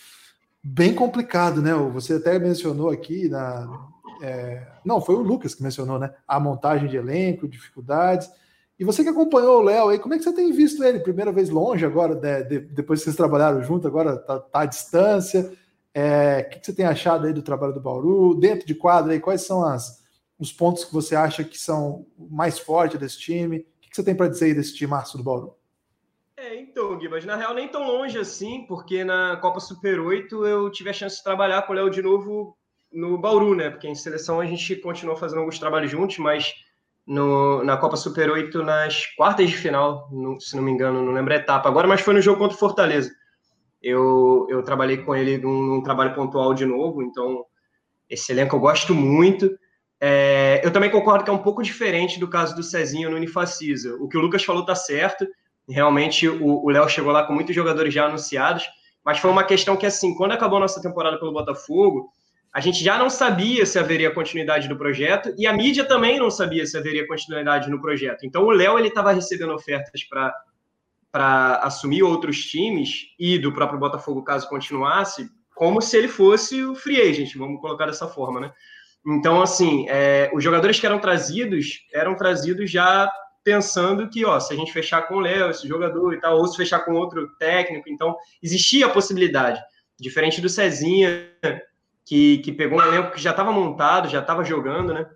bem 0.62 0.94
complicado, 0.94 1.60
né? 1.60 1.74
Você 1.92 2.14
até 2.14 2.38
mencionou 2.38 2.90
aqui 2.90 3.28
na 3.28 3.92
é, 4.22 4.62
não, 4.84 5.00
foi 5.00 5.16
o 5.16 5.22
Lucas 5.22 5.54
que 5.54 5.62
mencionou, 5.62 5.98
né? 5.98 6.14
A 6.26 6.38
montagem 6.38 6.88
de 6.88 6.96
elenco, 6.96 7.48
dificuldades. 7.48 8.30
E 8.78 8.84
você 8.84 9.02
que 9.02 9.08
acompanhou 9.08 9.58
o 9.58 9.62
Léo 9.62 9.88
aí, 9.88 9.98
como 9.98 10.14
é 10.14 10.18
que 10.18 10.24
você 10.24 10.32
tem 10.32 10.52
visto 10.52 10.82
ele? 10.82 11.00
Primeira 11.00 11.32
vez 11.32 11.50
longe 11.50 11.84
agora, 11.84 12.14
né, 12.14 12.42
de, 12.42 12.58
depois 12.58 13.00
que 13.00 13.04
vocês 13.04 13.16
trabalharam 13.16 13.62
junto, 13.62 13.86
agora 13.86 14.16
tá, 14.16 14.38
tá 14.38 14.60
à 14.60 14.66
distância. 14.66 15.52
É, 15.94 16.40
o 16.40 16.50
que, 16.50 16.66
você 16.66 16.74
tem 16.74 16.84
achado 16.84 17.26
aí 17.26 17.32
do 17.32 17.42
trabalho 17.42 17.72
do 17.72 17.80
Bauru? 17.80 18.34
Dentro 18.34 18.66
de 18.66 18.74
quadra 18.74 19.12
aí, 19.12 19.20
quais 19.20 19.42
são 19.42 19.64
as, 19.64 20.02
os 20.36 20.52
pontos 20.52 20.84
que 20.84 20.92
você 20.92 21.14
acha 21.14 21.44
que 21.44 21.56
são 21.56 22.04
mais 22.18 22.58
fortes 22.58 22.98
desse 22.98 23.20
time? 23.20 23.58
O 23.58 23.80
que, 23.80 23.94
você 23.94 24.02
tem 24.02 24.16
para 24.16 24.28
dizer 24.28 24.46
aí 24.46 24.54
desse 24.54 24.74
time 24.74 24.92
do 25.14 25.22
Bauru? 25.22 25.54
É, 26.36 26.56
então, 26.56 26.98
Gui, 26.98 27.08
mas 27.08 27.24
na 27.24 27.36
real 27.36 27.54
nem 27.54 27.68
tão 27.68 27.86
longe 27.86 28.18
assim, 28.18 28.66
porque 28.66 29.04
na 29.04 29.36
Copa 29.36 29.60
Super 29.60 30.00
8 30.00 30.44
eu 30.44 30.70
tive 30.70 30.90
a 30.90 30.92
chance 30.92 31.18
de 31.18 31.22
trabalhar 31.22 31.62
com 31.62 31.72
o 31.72 31.76
Léo 31.76 31.88
de 31.88 32.02
novo 32.02 32.58
no 32.92 33.16
Bauru, 33.16 33.54
né? 33.54 33.70
Porque 33.70 33.86
em 33.86 33.94
seleção 33.94 34.40
a 34.40 34.46
gente 34.46 34.76
continuou 34.76 35.16
fazendo 35.16 35.38
alguns 35.38 35.60
trabalhos 35.60 35.92
juntos, 35.92 36.18
mas 36.18 36.52
no, 37.06 37.62
na 37.62 37.76
Copa 37.76 37.96
Super 37.96 38.30
8 38.30 38.62
nas 38.64 39.06
quartas 39.14 39.48
de 39.48 39.56
final, 39.56 40.08
no, 40.10 40.40
se 40.40 40.56
não 40.56 40.62
me 40.62 40.72
engano, 40.72 41.04
não 41.04 41.12
lembro 41.12 41.32
a 41.32 41.36
etapa 41.36 41.68
agora, 41.68 41.86
mas 41.86 42.00
foi 42.00 42.14
no 42.14 42.20
jogo 42.20 42.38
contra 42.38 42.56
o 42.56 42.60
Fortaleza. 42.60 43.10
Eu, 43.84 44.46
eu 44.48 44.62
trabalhei 44.62 44.96
com 44.96 45.14
ele 45.14 45.36
num, 45.36 45.62
num 45.62 45.82
trabalho 45.82 46.14
pontual 46.14 46.54
de 46.54 46.64
novo, 46.64 47.02
então 47.02 47.44
esse 48.08 48.32
elenco 48.32 48.56
eu 48.56 48.60
gosto 48.60 48.94
muito. 48.94 49.50
É, 50.00 50.60
eu 50.64 50.72
também 50.72 50.90
concordo 50.90 51.24
que 51.24 51.30
é 51.30 51.32
um 51.32 51.42
pouco 51.42 51.62
diferente 51.62 52.18
do 52.18 52.28
caso 52.28 52.56
do 52.56 52.62
Cezinho 52.62 53.10
no 53.10 53.16
Unifacisa. 53.16 53.94
O 54.00 54.08
que 54.08 54.16
o 54.16 54.20
Lucas 54.20 54.42
falou 54.42 54.64
tá 54.64 54.74
certo. 54.74 55.26
Realmente 55.68 56.28
o 56.28 56.68
Léo 56.68 56.88
chegou 56.88 57.12
lá 57.12 57.26
com 57.26 57.32
muitos 57.32 57.54
jogadores 57.54 57.92
já 57.92 58.06
anunciados, 58.06 58.64
mas 59.04 59.18
foi 59.18 59.30
uma 59.30 59.44
questão 59.44 59.76
que, 59.76 59.86
assim, 59.86 60.14
quando 60.14 60.32
acabou 60.32 60.58
a 60.58 60.60
nossa 60.60 60.80
temporada 60.80 61.18
pelo 61.18 61.32
Botafogo, 61.32 62.10
a 62.52 62.60
gente 62.60 62.84
já 62.84 62.96
não 62.96 63.10
sabia 63.10 63.66
se 63.66 63.78
haveria 63.78 64.12
continuidade 64.12 64.68
do 64.68 64.76
projeto 64.76 65.34
e 65.36 65.46
a 65.46 65.52
mídia 65.52 65.84
também 65.84 66.18
não 66.18 66.30
sabia 66.30 66.64
se 66.64 66.76
haveria 66.78 67.06
continuidade 67.06 67.68
no 67.68 67.80
projeto. 67.80 68.24
Então 68.24 68.44
o 68.44 68.50
Léo 68.50 68.78
ele 68.78 68.88
estava 68.88 69.10
recebendo 69.10 69.52
ofertas 69.52 70.04
para 70.04 70.32
para 71.14 71.58
assumir 71.58 72.02
outros 72.02 72.44
times 72.44 73.04
e 73.16 73.38
do 73.38 73.52
próprio 73.52 73.78
Botafogo 73.78 74.24
caso 74.24 74.48
continuasse, 74.48 75.30
como 75.54 75.80
se 75.80 75.96
ele 75.96 76.08
fosse 76.08 76.64
o 76.64 76.74
free 76.74 77.00
agent, 77.00 77.36
vamos 77.36 77.60
colocar 77.60 77.86
dessa 77.86 78.08
forma, 78.08 78.40
né? 78.40 78.52
Então 79.06 79.40
assim, 79.40 79.86
é, 79.88 80.28
os 80.34 80.42
jogadores 80.42 80.80
que 80.80 80.84
eram 80.84 80.98
trazidos 80.98 81.86
eram 81.92 82.16
trazidos 82.16 82.68
já 82.68 83.08
pensando 83.44 84.10
que, 84.10 84.24
ó, 84.24 84.40
se 84.40 84.52
a 84.52 84.56
gente 84.56 84.72
fechar 84.72 85.02
com 85.02 85.14
o 85.14 85.20
Léo, 85.20 85.50
esse 85.50 85.68
jogador 85.68 86.14
e 86.14 86.18
tal, 86.18 86.36
ou 86.36 86.48
se 86.48 86.56
fechar 86.56 86.80
com 86.80 86.94
outro 86.94 87.28
técnico, 87.38 87.88
então 87.88 88.16
existia 88.42 88.86
a 88.86 88.90
possibilidade, 88.90 89.62
diferente 89.96 90.40
do 90.40 90.48
Cezinha 90.48 91.30
que, 92.04 92.38
que 92.38 92.50
pegou 92.50 92.80
um 92.80 92.82
elenco 92.82 93.12
que 93.12 93.22
já 93.22 93.30
estava 93.30 93.52
montado, 93.52 94.08
já 94.08 94.18
estava 94.18 94.42
jogando, 94.42 94.92
né? 94.92 95.06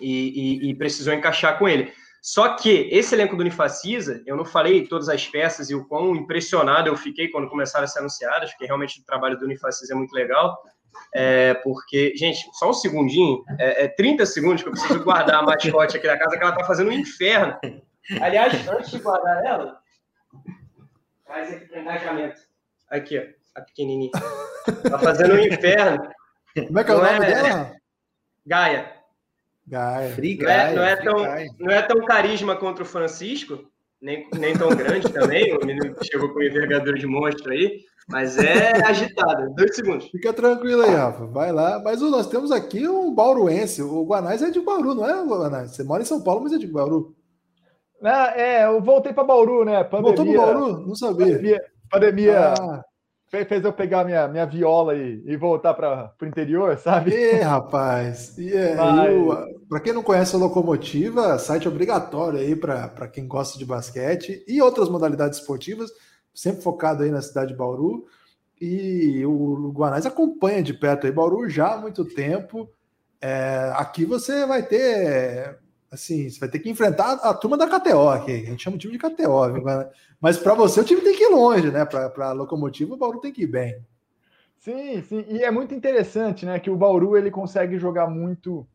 E, 0.00 0.64
e, 0.66 0.70
e, 0.70 0.74
precisou 0.74 1.14
encaixar 1.14 1.56
com 1.56 1.68
ele. 1.68 1.92
Só 2.22 2.54
que 2.56 2.88
esse 2.90 3.14
elenco 3.14 3.36
do 3.36 3.40
Unifacisa, 3.40 4.22
eu 4.26 4.36
não 4.36 4.44
falei 4.44 4.86
todas 4.86 5.08
as 5.08 5.26
peças 5.26 5.70
e 5.70 5.74
o 5.74 5.86
quão 5.86 6.14
impressionado 6.14 6.88
eu 6.88 6.96
fiquei 6.96 7.28
quando 7.28 7.48
começaram 7.48 7.84
a 7.84 7.88
ser 7.88 8.00
anunciadas, 8.00 8.50
porque 8.50 8.66
realmente 8.66 9.00
o 9.00 9.04
trabalho 9.04 9.38
do 9.38 9.44
Unifacisa 9.44 9.94
é 9.94 9.96
muito 9.96 10.12
legal. 10.12 10.62
É, 11.14 11.54
porque, 11.54 12.14
gente, 12.16 12.38
só 12.58 12.70
um 12.70 12.74
segundinho, 12.74 13.42
é, 13.58 13.84
é 13.84 13.88
30 13.88 14.26
segundos 14.26 14.62
que 14.62 14.68
eu 14.68 14.72
preciso 14.72 15.02
guardar 15.02 15.36
a 15.36 15.42
mascote 15.42 15.96
aqui 15.96 16.06
da 16.06 16.18
casa, 16.18 16.36
que 16.36 16.42
ela 16.42 16.56
tá 16.56 16.64
fazendo 16.64 16.90
um 16.90 16.92
inferno. 16.92 17.56
Aliás, 18.20 18.68
antes 18.68 18.90
de 18.90 18.98
guardar 18.98 19.44
ela, 19.44 19.80
traz 21.24 21.52
aqui 21.52 21.66
para 21.66 21.80
engajamento. 21.80 22.40
Aqui, 22.90 23.18
ó 23.18 23.40
a 23.54 23.60
pequenininha. 23.62 24.10
Tá 24.88 24.98
fazendo 24.98 25.34
um 25.34 25.38
inferno. 25.38 26.10
Como 26.66 26.78
é 26.78 26.84
que 26.84 26.90
é 26.90 26.94
o 26.94 26.98
nome 26.98 27.26
é... 27.26 27.42
dela? 27.42 27.76
Gaia. 28.46 28.99
Gaia. 29.66 30.10
Free 30.10 30.38
não, 30.38 30.50
é, 30.50 30.74
não, 30.74 30.82
é 30.82 30.96
tão, 30.96 31.16
não 31.58 31.70
é 31.70 31.82
tão 31.82 32.04
carisma 32.04 32.56
contra 32.56 32.82
o 32.82 32.86
Francisco, 32.86 33.58
nem, 34.00 34.28
nem 34.36 34.56
tão 34.56 34.68
grande 34.70 35.08
também, 35.12 35.56
o 35.56 35.64
menino 35.64 35.94
chegou 36.02 36.32
com 36.32 36.42
envergadura 36.42 36.98
de 36.98 37.06
monstro 37.06 37.52
aí, 37.52 37.80
mas 38.08 38.36
é 38.38 38.84
agitada. 38.84 39.48
Dois 39.50 39.76
segundos. 39.76 40.08
Fica 40.10 40.32
tranquilo 40.32 40.82
aí, 40.82 40.94
Rafa. 40.94 41.26
Vai 41.26 41.52
lá. 41.52 41.80
Mas 41.84 42.00
nós 42.00 42.26
temos 42.26 42.50
aqui 42.50 42.88
um 42.88 43.14
bauruense. 43.14 43.82
O 43.82 44.04
Guanais 44.04 44.42
é 44.42 44.50
de 44.50 44.60
Bauru, 44.60 44.94
não 44.94 45.08
é, 45.08 45.24
Guanais? 45.24 45.76
Você 45.76 45.84
mora 45.84 46.02
em 46.02 46.06
São 46.06 46.20
Paulo, 46.20 46.42
mas 46.42 46.52
é 46.52 46.58
de 46.58 46.66
Bauru. 46.66 47.14
Ah, 48.02 48.32
é, 48.34 48.64
eu 48.64 48.80
voltei 48.80 49.12
para 49.12 49.22
Bauru, 49.22 49.64
né? 49.64 49.84
Pandemia, 49.84 50.16
Voltou 50.16 50.34
para 50.34 50.60
Bauru? 50.60 50.86
Não 50.88 50.94
sabia. 50.96 51.26
Pandemia, 51.26 51.60
pandemia 51.88 52.54
ah 52.58 52.82
fez 53.30 53.64
eu 53.64 53.72
pegar 53.72 54.04
minha, 54.04 54.26
minha 54.26 54.44
viola 54.44 54.96
e, 54.96 55.22
e 55.24 55.36
voltar 55.36 55.72
para 55.74 56.12
o 56.20 56.26
interior, 56.26 56.76
sabe? 56.76 57.12
E, 57.12 57.40
rapaz. 57.40 58.36
E, 58.36 58.52
é, 58.52 58.74
para 59.68 59.80
quem 59.80 59.92
não 59.92 60.02
conhece 60.02 60.34
a 60.34 60.38
locomotiva, 60.38 61.38
site 61.38 61.68
obrigatório 61.68 62.40
aí 62.40 62.56
para 62.56 63.08
quem 63.08 63.28
gosta 63.28 63.56
de 63.58 63.64
basquete 63.64 64.44
e 64.48 64.60
outras 64.60 64.88
modalidades 64.88 65.38
esportivas, 65.38 65.90
sempre 66.34 66.62
focado 66.62 67.04
aí 67.04 67.10
na 67.10 67.22
cidade 67.22 67.52
de 67.52 67.56
Bauru. 67.56 68.06
E 68.60 69.24
o 69.24 69.72
Guanais 69.72 70.04
acompanha 70.04 70.62
de 70.62 70.74
perto 70.74 71.06
aí 71.06 71.12
Bauru 71.12 71.48
já 71.48 71.74
há 71.74 71.78
muito 71.78 72.04
tempo. 72.04 72.68
É, 73.20 73.72
aqui 73.76 74.04
você 74.04 74.44
vai 74.44 74.62
ter 74.62 75.58
assim, 75.90 76.28
você 76.28 76.38
vai 76.38 76.48
ter 76.48 76.60
que 76.60 76.70
enfrentar 76.70 77.14
a 77.14 77.34
turma 77.34 77.56
da 77.56 77.66
KTO 77.66 78.08
aqui. 78.08 78.32
A 78.32 78.50
gente 78.50 78.62
chama 78.62 78.76
o 78.76 78.78
time 78.78 78.92
de 78.92 78.98
KTO, 78.98 79.52
viu? 79.52 79.64
mas 80.20 80.38
para 80.38 80.54
você 80.54 80.80
o 80.80 80.84
time 80.84 81.00
tem 81.00 81.16
que 81.16 81.24
ir 81.24 81.30
longe, 81.30 81.70
né? 81.70 81.84
Para 81.84 82.32
locomotiva, 82.32 82.94
o 82.94 82.96
Bauru 82.96 83.20
tem 83.20 83.32
que 83.32 83.42
ir 83.42 83.48
bem. 83.48 83.84
Sim, 84.58 85.02
sim. 85.02 85.24
E 85.28 85.42
é 85.42 85.50
muito 85.50 85.74
interessante, 85.74 86.46
né? 86.46 86.60
Que 86.60 86.70
o 86.70 86.76
Bauru 86.76 87.16
ele 87.16 87.30
consegue 87.30 87.78
jogar 87.78 88.06
muito, 88.08 88.66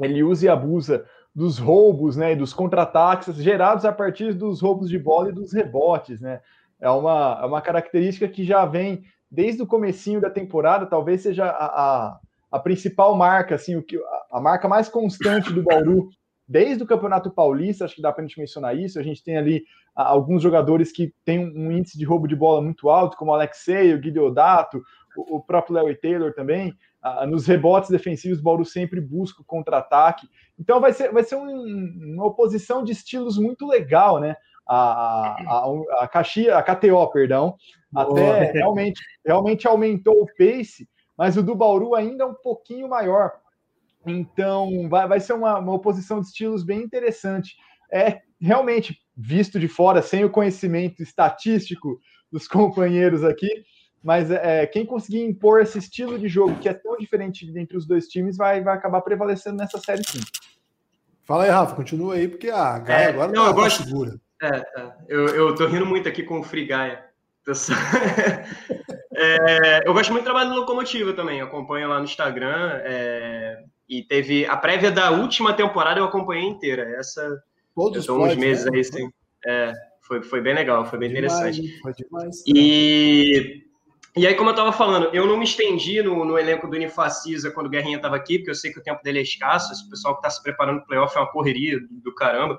ele 0.00 0.22
usa 0.22 0.46
e 0.46 0.48
abusa 0.48 1.04
dos 1.34 1.58
roubos, 1.58 2.16
né? 2.16 2.32
E 2.32 2.36
dos 2.36 2.52
contra-ataques 2.52 3.36
gerados 3.36 3.84
a 3.84 3.92
partir 3.92 4.34
dos 4.34 4.60
roubos 4.60 4.88
de 4.88 4.98
bola 4.98 5.28
e 5.28 5.32
dos 5.32 5.52
rebotes, 5.52 6.20
né? 6.20 6.40
É 6.80 6.90
uma, 6.90 7.38
é 7.40 7.46
uma 7.46 7.60
característica 7.60 8.26
que 8.26 8.44
já 8.44 8.66
vem 8.66 9.04
desde 9.30 9.62
o 9.62 9.66
comecinho 9.66 10.20
da 10.20 10.28
temporada, 10.28 10.84
talvez 10.84 11.22
seja 11.22 11.46
a, 11.46 11.66
a, 11.66 12.20
a 12.50 12.58
principal 12.58 13.14
marca, 13.14 13.54
assim, 13.54 13.76
o 13.76 13.82
que, 13.82 13.98
a 14.30 14.40
marca 14.40 14.68
mais 14.68 14.88
constante 14.88 15.52
do 15.52 15.62
Bauru 15.62 16.10
desde 16.52 16.84
o 16.84 16.86
Campeonato 16.86 17.30
Paulista, 17.30 17.86
acho 17.86 17.94
que 17.94 18.02
dá 18.02 18.12
para 18.12 18.22
a 18.22 18.26
gente 18.26 18.38
mencionar 18.38 18.76
isso. 18.76 19.00
A 19.00 19.02
gente 19.02 19.24
tem 19.24 19.38
ali 19.38 19.64
alguns 19.94 20.42
jogadores 20.42 20.92
que 20.92 21.14
têm 21.24 21.38
um 21.38 21.72
índice 21.72 21.96
de 21.96 22.04
roubo 22.04 22.28
de 22.28 22.36
bola 22.36 22.60
muito 22.60 22.90
alto, 22.90 23.16
como 23.16 23.30
o 23.30 23.34
Alexei, 23.34 23.94
o 23.94 23.98
Guideodato, 23.98 24.82
o, 25.16 25.36
o 25.36 25.40
próprio 25.40 25.74
Larry 25.74 25.96
Taylor 25.96 26.34
também. 26.34 26.74
Nos 27.26 27.46
rebotes 27.46 27.90
defensivos, 27.90 28.38
o 28.38 28.42
Bauru 28.42 28.64
sempre 28.64 29.00
busca 29.00 29.40
o 29.40 29.44
contra-ataque. 29.44 30.28
Então 30.58 30.78
vai 30.78 30.92
ser, 30.92 31.10
vai 31.10 31.24
ser 31.24 31.36
um, 31.36 32.14
uma 32.14 32.26
oposição 32.26 32.84
de 32.84 32.92
estilos 32.92 33.38
muito 33.38 33.66
legal, 33.66 34.20
né? 34.20 34.36
A, 34.68 35.34
a, 35.48 35.72
a, 36.00 36.08
Caxia, 36.08 36.56
a 36.56 36.62
KTO, 36.62 37.10
perdão, 37.10 37.56
até 37.94 38.52
realmente, 38.52 39.02
realmente 39.26 39.66
aumentou 39.66 40.22
o 40.22 40.26
pace, 40.38 40.88
mas 41.18 41.36
o 41.36 41.42
do 41.42 41.56
Bauru 41.56 41.96
ainda 41.96 42.22
é 42.22 42.26
um 42.26 42.34
pouquinho 42.34 42.88
maior. 42.88 43.32
Então, 44.06 44.88
vai, 44.88 45.06
vai 45.06 45.20
ser 45.20 45.34
uma, 45.34 45.58
uma 45.58 45.74
oposição 45.74 46.20
de 46.20 46.26
estilos 46.26 46.64
bem 46.64 46.80
interessante. 46.80 47.56
É 47.92 48.20
realmente 48.40 48.98
visto 49.16 49.60
de 49.60 49.68
fora, 49.68 50.02
sem 50.02 50.24
o 50.24 50.30
conhecimento 50.30 51.02
estatístico 51.02 52.00
dos 52.30 52.48
companheiros 52.48 53.24
aqui, 53.24 53.48
mas 54.02 54.30
é, 54.30 54.66
quem 54.66 54.84
conseguir 54.84 55.22
impor 55.22 55.60
esse 55.60 55.78
estilo 55.78 56.18
de 56.18 56.26
jogo 56.28 56.58
que 56.58 56.68
é 56.68 56.74
tão 56.74 56.96
diferente 56.96 57.50
entre 57.56 57.76
os 57.76 57.86
dois 57.86 58.08
times 58.08 58.36
vai, 58.36 58.60
vai 58.60 58.74
acabar 58.74 59.00
prevalecendo 59.02 59.58
nessa 59.58 59.78
série 59.78 60.02
sim. 60.04 60.20
Fala 61.22 61.44
aí, 61.44 61.50
Rafa, 61.50 61.76
continua 61.76 62.14
aí, 62.14 62.26
porque 62.26 62.50
a 62.50 62.78
Gaia 62.80 63.04
é, 63.04 63.08
agora 63.10 63.30
não, 63.30 63.44
tá 63.44 63.50
eu 63.50 63.54
gosto, 63.54 63.84
segura. 63.84 64.20
É, 64.42 64.56
é, 64.56 64.92
eu, 65.08 65.28
eu 65.28 65.54
tô 65.54 65.66
rindo 65.66 65.86
muito 65.86 66.08
aqui 66.08 66.24
com 66.24 66.40
o 66.40 66.42
Free 66.42 66.66
Gaia. 66.66 67.04
é, 69.14 69.86
eu 69.86 69.92
gosto 69.92 70.12
muito 70.12 70.22
do 70.22 70.30
trabalho 70.30 70.50
do 70.50 70.56
Locomotiva 70.56 71.12
também, 71.12 71.38
eu 71.38 71.46
acompanho 71.46 71.88
lá 71.88 71.98
no 71.98 72.04
Instagram. 72.04 72.80
É, 72.84 73.62
e 73.88 74.02
teve 74.02 74.46
a 74.46 74.56
prévia 74.56 74.90
da 74.90 75.10
última 75.10 75.52
temporada, 75.52 76.00
eu 76.00 76.04
acompanhei 76.04 76.44
inteira. 76.44 76.82
Essa. 76.98 77.42
Todos 77.74 78.08
os 78.08 78.08
uns 78.08 78.36
meses 78.36 78.64
né? 78.66 78.78
aí, 78.78 78.84
sim. 78.84 79.10
É, 79.46 79.72
foi, 80.00 80.22
foi 80.22 80.40
bem 80.40 80.54
legal, 80.54 80.84
foi 80.86 80.98
bem 80.98 81.08
foi 81.08 81.18
interessante. 81.18 81.60
Demais, 81.60 81.80
foi 81.80 81.92
demais. 81.92 82.42
E, 82.46 83.64
e 84.16 84.26
aí, 84.26 84.34
como 84.34 84.50
eu 84.50 84.54
estava 84.54 84.72
falando, 84.72 85.10
eu 85.14 85.26
não 85.26 85.36
me 85.36 85.44
estendi 85.44 86.02
no, 86.02 86.24
no 86.24 86.38
elenco 86.38 86.68
do 86.68 86.76
Unifacisa 86.76 87.50
quando 87.50 87.66
o 87.66 87.70
Guerrinha 87.70 87.96
estava 87.96 88.16
aqui, 88.16 88.38
porque 88.38 88.50
eu 88.50 88.54
sei 88.54 88.72
que 88.72 88.78
o 88.78 88.82
tempo 88.82 89.02
dele 89.02 89.18
é 89.18 89.22
escasso, 89.22 89.72
esse 89.72 89.88
pessoal 89.88 90.14
que 90.14 90.20
está 90.20 90.30
se 90.30 90.42
preparando 90.42 90.78
para 90.78 90.84
o 90.84 90.86
playoff 90.88 91.16
é 91.16 91.20
uma 91.20 91.30
correria 91.30 91.80
do, 91.80 91.88
do 91.88 92.14
caramba. 92.14 92.58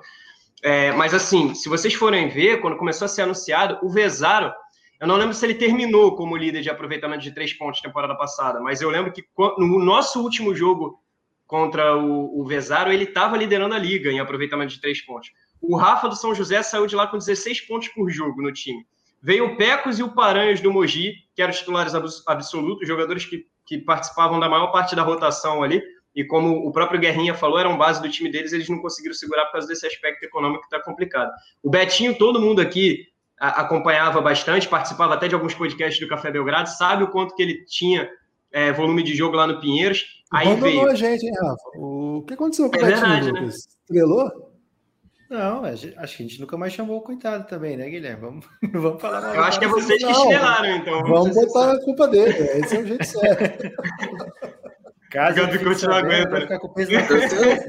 É, 0.62 0.92
mas 0.92 1.12
assim, 1.14 1.54
se 1.54 1.68
vocês 1.68 1.94
forem 1.94 2.28
ver, 2.28 2.60
quando 2.60 2.76
começou 2.76 3.06
a 3.06 3.08
ser 3.08 3.22
anunciado, 3.22 3.78
o 3.82 3.88
Vezaro 3.88 4.52
eu 5.00 5.08
não 5.08 5.16
lembro 5.16 5.34
se 5.34 5.44
ele 5.44 5.54
terminou 5.54 6.16
como 6.16 6.36
líder 6.36 6.62
de 6.62 6.70
aproveitamento 6.70 7.22
de 7.22 7.32
três 7.32 7.52
pontos 7.52 7.80
temporada 7.80 8.16
passada, 8.16 8.60
mas 8.60 8.80
eu 8.80 8.88
lembro 8.88 9.12
que 9.12 9.22
no 9.58 9.78
nosso 9.78 10.22
último 10.22 10.54
jogo 10.54 10.98
contra 11.46 11.96
o, 11.96 12.40
o 12.40 12.44
Vezaro, 12.44 12.92
ele 12.92 13.04
estava 13.04 13.36
liderando 13.36 13.74
a 13.74 13.78
liga 13.78 14.10
em 14.10 14.20
aproveitamento 14.20 14.74
de 14.74 14.80
três 14.80 15.00
pontos. 15.04 15.30
O 15.60 15.76
Rafa 15.76 16.08
do 16.08 16.16
São 16.16 16.34
José 16.34 16.62
saiu 16.62 16.86
de 16.86 16.96
lá 16.96 17.06
com 17.06 17.18
16 17.18 17.62
pontos 17.62 17.88
por 17.88 18.10
jogo 18.10 18.42
no 18.42 18.52
time. 18.52 18.84
Veio 19.22 19.46
o 19.46 19.56
Pecos 19.56 19.98
e 19.98 20.02
o 20.02 20.10
Paranhos 20.14 20.60
do 20.60 20.70
Mogi, 20.70 21.14
que 21.34 21.40
eram 21.40 21.52
titulares 21.52 21.94
absolutos, 22.26 22.86
jogadores 22.86 23.24
que, 23.24 23.46
que 23.66 23.78
participavam 23.78 24.38
da 24.38 24.48
maior 24.48 24.66
parte 24.68 24.94
da 24.94 25.02
rotação 25.02 25.62
ali. 25.62 25.82
E 26.14 26.22
como 26.24 26.66
o 26.66 26.70
próprio 26.70 27.00
Guerrinha 27.00 27.34
falou, 27.34 27.58
eram 27.58 27.76
base 27.76 28.02
do 28.02 28.08
time 28.10 28.30
deles, 28.30 28.52
eles 28.52 28.68
não 28.68 28.80
conseguiram 28.80 29.14
segurar 29.14 29.46
por 29.46 29.52
causa 29.52 29.66
desse 29.66 29.86
aspecto 29.86 30.22
econômico 30.24 30.60
que 30.60 30.66
está 30.66 30.78
complicado. 30.84 31.32
O 31.62 31.70
Betinho, 31.70 32.16
todo 32.16 32.40
mundo 32.40 32.60
aqui 32.60 33.06
acompanhava 33.38 34.20
bastante, 34.20 34.68
participava 34.68 35.14
até 35.14 35.26
de 35.26 35.34
alguns 35.34 35.54
podcasts 35.54 35.98
do 35.98 36.08
Café 36.08 36.30
Belgrado, 36.30 36.68
sabe 36.68 37.04
o 37.04 37.08
quanto 37.08 37.34
que 37.34 37.42
ele 37.42 37.64
tinha 37.64 38.08
é, 38.54 38.72
volume 38.72 39.02
de 39.02 39.16
jogo 39.16 39.36
lá 39.36 39.48
no 39.48 39.60
Pinheiros. 39.60 40.04
Aí 40.32 40.46
Abandonou 40.46 40.70
veio... 40.70 40.90
a 40.90 40.94
gente, 40.94 41.26
hein, 41.26 41.32
Rafa? 41.34 41.70
O 41.76 42.22
que 42.22 42.34
aconteceu 42.34 42.70
com 42.70 42.76
é 42.76 42.82
o 42.82 42.86
verdade, 42.86 43.32
né? 43.32 43.44
Estrelou? 43.46 44.54
Não, 45.28 45.64
acho 45.64 45.88
que 45.88 45.94
a 45.98 46.06
gente 46.06 46.40
nunca 46.40 46.56
mais 46.56 46.72
chamou 46.72 46.98
o 46.98 47.02
coitado 47.02 47.48
também, 47.48 47.76
né, 47.76 47.90
Guilherme? 47.90 48.20
Vamos, 48.20 48.46
vamos 48.72 49.02
falar 49.02 49.20
mal. 49.20 49.34
Eu 49.34 49.42
acho 49.42 49.58
que 49.58 49.64
é 49.64 49.68
vocês 49.68 50.02
que 50.02 50.10
estrelaram, 50.10 50.76
então. 50.76 51.02
Vamos 51.02 51.34
botar 51.34 51.72
a 51.72 51.80
culpa 51.80 52.06
dele, 52.06 52.30
esse 52.30 52.76
é 52.76 52.80
o 52.80 52.86
jeito 52.86 53.04
certo. 53.04 53.70
Caso 55.10 55.40
ele 55.40 55.58
continue 55.60 55.94
aguenta. 55.94 56.58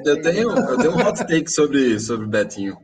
Eu 0.04 0.22
tenho, 0.22 0.52
eu 0.52 0.78
tenho 0.78 0.92
um 0.92 1.08
hot 1.08 1.20
take 1.28 1.52
sobre, 1.52 2.00
sobre 2.00 2.26
o 2.26 2.30
Betinho. 2.30 2.76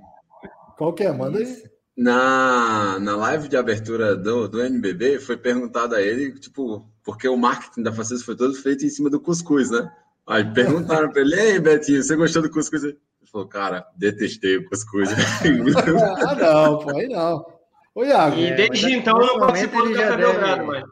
Qual 0.78 0.94
que 0.94 1.04
é? 1.04 1.12
Manda 1.12 1.40
aí. 1.40 1.64
Na, 1.98 3.00
na 3.00 3.16
live 3.16 3.48
de 3.48 3.58
abertura 3.58 4.16
do, 4.16 4.48
do 4.48 4.62
NBB, 4.62 5.20
foi 5.20 5.36
perguntado 5.36 5.96
a 5.96 6.02
ele, 6.02 6.40
tipo, 6.40 6.91
porque 7.04 7.28
o 7.28 7.38
marketing 7.38 7.84
da 7.84 7.94
Facesa 7.94 8.24
foi 8.24 8.36
todo 8.36 8.54
feito 8.54 8.86
em 8.86 8.90
cima 8.90 9.10
do 9.10 9.20
cuscuz, 9.20 9.70
né? 9.70 9.92
Aí 10.28 10.44
perguntaram 10.54 11.12
para 11.12 11.22
ele, 11.22 11.40
ei, 11.40 11.60
Betinho, 11.60 12.02
você 12.02 12.16
gostou 12.16 12.42
do 12.42 12.50
cuscuz? 12.50 12.84
Ele 12.84 12.98
falou, 13.32 13.48
cara, 13.48 13.86
detestei 13.98 14.58
o 14.58 14.70
cuscuz. 14.70 15.10
ah, 16.26 16.36
não, 16.36 16.80
pô, 16.80 16.96
aí 16.96 17.08
não. 17.08 17.46
Ô, 17.94 18.04
Iago. 18.04 18.38
E 18.38 18.56
desde 18.56 18.94
é, 18.94 18.98
então 18.98 19.18
não 19.18 19.40
participou 19.40 19.88
do 19.88 19.94
Café 19.94 20.18
Belgrado, 20.18 20.66
mano. 20.66 20.88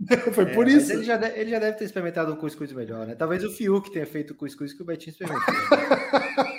Foi 0.32 0.44
é, 0.44 0.54
por 0.54 0.68
isso. 0.68 0.92
Ele 0.92 1.02
já, 1.02 1.16
deve, 1.16 1.40
ele 1.40 1.50
já 1.50 1.58
deve 1.58 1.76
ter 1.76 1.84
experimentado 1.84 2.32
um 2.32 2.36
cuscuz 2.36 2.72
melhor, 2.72 3.06
né? 3.06 3.14
Talvez 3.14 3.44
o 3.44 3.50
Fiuk 3.50 3.90
tenha 3.90 4.06
feito 4.06 4.30
o 4.30 4.36
cuscuz 4.36 4.72
que 4.72 4.82
o 4.82 4.84
Betinho 4.84 5.10
experimentou. 5.10 5.54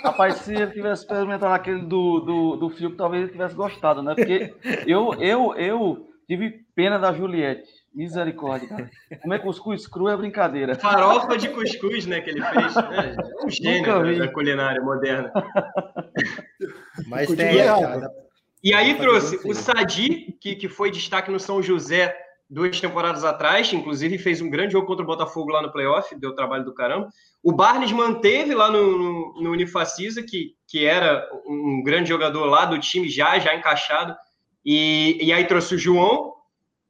Rapaz, 0.04 0.36
se 0.36 0.54
ele 0.54 0.70
tivesse 0.70 1.02
experimentado 1.02 1.54
aquele 1.54 1.80
do, 1.80 2.20
do, 2.20 2.56
do 2.56 2.70
Fiuk, 2.70 2.96
talvez 2.96 3.22
ele 3.22 3.32
tivesse 3.32 3.54
gostado, 3.54 4.02
né? 4.02 4.14
Porque 4.14 4.54
eu, 4.86 5.14
eu, 5.14 5.54
eu 5.54 6.08
tive 6.28 6.64
pena 6.74 6.98
da 6.98 7.12
Juliette. 7.12 7.79
Misericórdia, 7.92 8.68
cara. 8.68 8.90
Comer 9.20 9.40
cuscuz 9.40 9.86
cru 9.86 10.08
é 10.08 10.16
brincadeira. 10.16 10.76
Farofa 10.76 11.36
de 11.36 11.48
cuscuz, 11.48 12.06
né, 12.06 12.20
que 12.20 12.30
ele 12.30 12.42
fez. 12.42 12.74
Né? 12.74 13.16
É 13.40 13.44
um 13.44 13.50
gênio 13.50 14.18
da 14.18 14.28
culinária 14.28 14.80
moderna. 14.80 15.32
Mas 17.06 17.28
tem. 17.34 17.56
E 18.62 18.74
aí 18.74 18.94
trouxe 18.96 19.40
o 19.44 19.54
Sadi, 19.54 20.36
que, 20.40 20.54
que 20.54 20.68
foi 20.68 20.90
destaque 20.90 21.30
no 21.30 21.40
São 21.40 21.62
José 21.62 22.14
duas 22.50 22.80
temporadas 22.80 23.24
atrás, 23.24 23.72
inclusive 23.72 24.18
fez 24.18 24.40
um 24.40 24.50
grande 24.50 24.72
jogo 24.72 24.86
contra 24.86 25.04
o 25.04 25.06
Botafogo 25.06 25.52
lá 25.52 25.62
no 25.62 25.70
playoff, 25.70 26.14
deu 26.16 26.34
trabalho 26.34 26.64
do 26.64 26.74
caramba. 26.74 27.08
O 27.42 27.52
Barnes 27.52 27.92
manteve 27.92 28.54
lá 28.54 28.70
no, 28.70 28.98
no, 28.98 29.42
no 29.42 29.50
Unifacisa, 29.52 30.22
que, 30.22 30.56
que 30.66 30.84
era 30.84 31.28
um 31.46 31.80
grande 31.82 32.08
jogador 32.08 32.44
lá 32.46 32.64
do 32.64 32.78
time, 32.78 33.08
já, 33.08 33.38
já 33.38 33.54
encaixado. 33.54 34.16
E, 34.64 35.16
e 35.24 35.32
aí 35.32 35.46
trouxe 35.46 35.76
o 35.76 35.78
João 35.78 36.34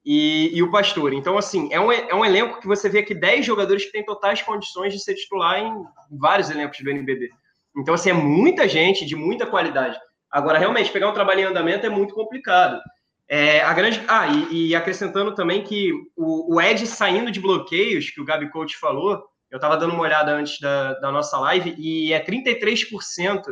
e, 0.04 0.50
e 0.54 0.62
o 0.62 0.70
Pastor. 0.70 1.12
Então, 1.12 1.36
assim, 1.36 1.68
é 1.72 1.80
um, 1.80 1.92
é 1.92 2.14
um 2.14 2.24
elenco 2.24 2.60
que 2.60 2.66
você 2.66 2.88
vê 2.88 3.00
aqui 3.00 3.14
10 3.14 3.44
jogadores 3.44 3.84
que 3.84 3.92
têm 3.92 4.04
totais 4.04 4.42
condições 4.42 4.92
de 4.92 5.00
ser 5.00 5.14
titular 5.14 5.60
em 5.60 5.72
vários 6.10 6.50
elencos 6.50 6.80
do 6.80 6.90
NBB. 6.90 7.30
Então, 7.76 7.94
assim, 7.94 8.10
é 8.10 8.14
muita 8.14 8.68
gente 8.68 9.04
de 9.04 9.14
muita 9.14 9.46
qualidade. 9.46 9.98
Agora, 10.30 10.58
realmente, 10.58 10.92
pegar 10.92 11.08
um 11.08 11.14
trabalho 11.14 11.40
em 11.40 11.44
andamento 11.44 11.86
é 11.86 11.90
muito 11.90 12.14
complicado. 12.14 12.80
É, 13.28 13.60
a 13.60 13.72
grande. 13.72 14.02
Ah, 14.08 14.26
e, 14.26 14.68
e 14.68 14.74
acrescentando 14.74 15.34
também 15.34 15.62
que 15.62 15.92
o, 16.16 16.56
o, 16.56 16.60
Ed 16.60 16.84
saindo 16.86 17.30
de 17.30 17.40
bloqueios, 17.40 18.10
que 18.10 18.20
o 18.20 18.24
Gabi 18.24 18.50
Coach 18.50 18.76
falou, 18.76 19.22
eu 19.50 19.56
estava 19.56 19.76
dando 19.76 19.94
uma 19.94 20.02
olhada 20.02 20.32
antes 20.32 20.58
da, 20.58 20.94
da 20.94 21.12
nossa 21.12 21.38
live, 21.38 21.74
e 21.78 22.12
é 22.12 22.24
33% 22.24 23.42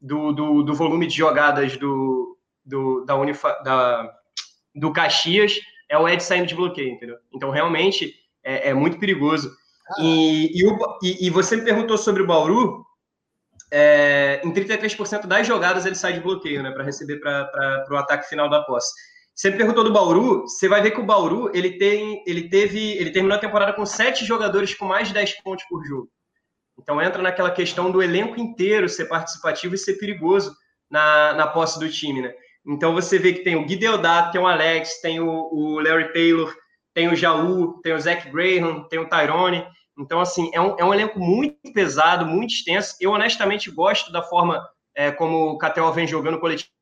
do, 0.00 0.32
do, 0.32 0.62
do 0.62 0.74
volume 0.74 1.06
de 1.06 1.16
jogadas 1.16 1.76
do, 1.76 2.38
do, 2.64 3.04
da, 3.04 3.16
Unifa, 3.16 3.60
da, 3.64 4.12
do 4.74 4.92
Caxias 4.92 5.58
é 5.94 5.98
o 5.98 6.08
Ed 6.08 6.22
saindo 6.22 6.46
de 6.46 6.54
bloqueio, 6.54 6.90
entendeu? 6.90 7.16
Então, 7.32 7.50
realmente, 7.50 8.14
é, 8.42 8.70
é 8.70 8.74
muito 8.74 8.98
perigoso. 8.98 9.50
E, 9.98 10.50
e, 10.52 10.66
o, 10.66 10.98
e, 11.02 11.26
e, 11.26 11.30
você 11.30 11.56
me 11.56 11.62
perguntou 11.62 11.96
sobre 11.96 12.22
o 12.22 12.26
Bauru. 12.26 12.84
É, 13.70 14.40
em 14.44 14.52
33% 14.52 15.26
das 15.26 15.46
jogadas 15.46 15.84
ele 15.84 15.96
sai 15.96 16.12
de 16.12 16.20
bloqueio, 16.20 16.62
né, 16.62 16.70
para 16.70 16.84
receber 16.84 17.18
para 17.18 17.86
o 17.90 17.96
ataque 17.96 18.28
final 18.28 18.48
da 18.48 18.62
posse. 18.62 18.92
Você 19.34 19.50
me 19.50 19.56
perguntou 19.56 19.82
do 19.82 19.92
Bauru, 19.92 20.42
você 20.42 20.68
vai 20.68 20.80
ver 20.80 20.92
que 20.92 21.00
o 21.00 21.04
Bauru 21.04 21.50
ele 21.52 21.76
tem, 21.76 22.22
ele 22.24 22.48
teve, 22.48 22.92
ele 22.92 23.10
terminou 23.10 23.36
a 23.36 23.40
temporada 23.40 23.72
com 23.72 23.84
sete 23.84 24.24
jogadores 24.24 24.74
com 24.74 24.84
mais 24.84 25.08
de 25.08 25.14
10 25.14 25.42
pontos 25.42 25.64
por 25.68 25.84
jogo. 25.84 26.08
Então 26.78 27.02
entra 27.02 27.20
naquela 27.20 27.50
questão 27.50 27.90
do 27.90 28.00
elenco 28.00 28.38
inteiro 28.38 28.88
ser 28.88 29.06
participativo 29.06 29.74
e 29.74 29.78
ser 29.78 29.94
perigoso 29.94 30.54
na, 30.88 31.32
na 31.34 31.46
posse 31.48 31.78
do 31.80 31.90
time, 31.90 32.22
né? 32.22 32.32
Então 32.66 32.94
você 32.94 33.18
vê 33.18 33.32
que 33.32 33.44
tem 33.44 33.56
o 33.56 33.64
Gui 33.64 33.76
Deodato, 33.76 34.32
tem 34.32 34.40
o 34.40 34.46
Alex, 34.46 35.00
tem 35.00 35.20
o, 35.20 35.28
o 35.52 35.80
Larry 35.80 36.12
Taylor, 36.12 36.54
tem 36.94 37.08
o 37.08 37.16
Jaú, 37.16 37.80
tem 37.82 37.92
o 37.92 38.00
Zach 38.00 38.30
Graham, 38.30 38.84
tem 38.88 38.98
o 38.98 39.08
Tyrone. 39.08 39.66
Então, 39.98 40.20
assim, 40.20 40.50
é 40.52 40.60
um, 40.60 40.76
é 40.78 40.84
um 40.84 40.92
elenco 40.92 41.18
muito 41.20 41.72
pesado, 41.72 42.26
muito 42.26 42.52
extenso. 42.52 42.96
Eu, 43.00 43.12
honestamente, 43.12 43.70
gosto 43.70 44.10
da 44.10 44.22
forma 44.22 44.64
é, 44.96 45.10
como 45.10 45.50
o 45.50 45.58
Catel 45.58 45.92
vem 45.92 46.06
jogando 46.06 46.40
coletivo 46.40 46.74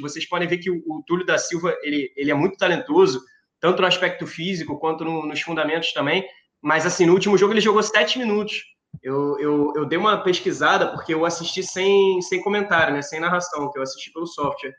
vocês 0.00 0.24
podem 0.28 0.46
ver 0.46 0.58
que 0.58 0.70
o, 0.70 0.76
o 0.86 1.02
Túlio 1.04 1.26
da 1.26 1.36
Silva 1.36 1.76
ele, 1.82 2.12
ele 2.16 2.30
é 2.30 2.34
muito 2.34 2.56
talentoso, 2.56 3.20
tanto 3.60 3.80
no 3.82 3.88
aspecto 3.88 4.24
físico 4.24 4.78
quanto 4.78 5.04
no, 5.04 5.26
nos 5.26 5.40
fundamentos 5.40 5.92
também. 5.92 6.24
Mas 6.62 6.86
assim, 6.86 7.06
no 7.06 7.12
último 7.12 7.36
jogo 7.36 7.52
ele 7.52 7.60
jogou 7.60 7.82
sete 7.82 8.18
minutos. 8.18 8.62
Eu, 9.02 9.38
eu, 9.38 9.72
eu 9.76 9.84
dei 9.84 9.98
uma 9.98 10.22
pesquisada 10.22 10.92
porque 10.92 11.12
eu 11.12 11.24
assisti 11.24 11.62
sem, 11.62 12.22
sem 12.22 12.40
comentário, 12.40 12.94
né? 12.94 13.02
Sem 13.02 13.20
narração, 13.20 13.70
que 13.70 13.78
eu 13.78 13.82
assisti 13.82 14.12
pelo 14.12 14.26
software. 14.26 14.72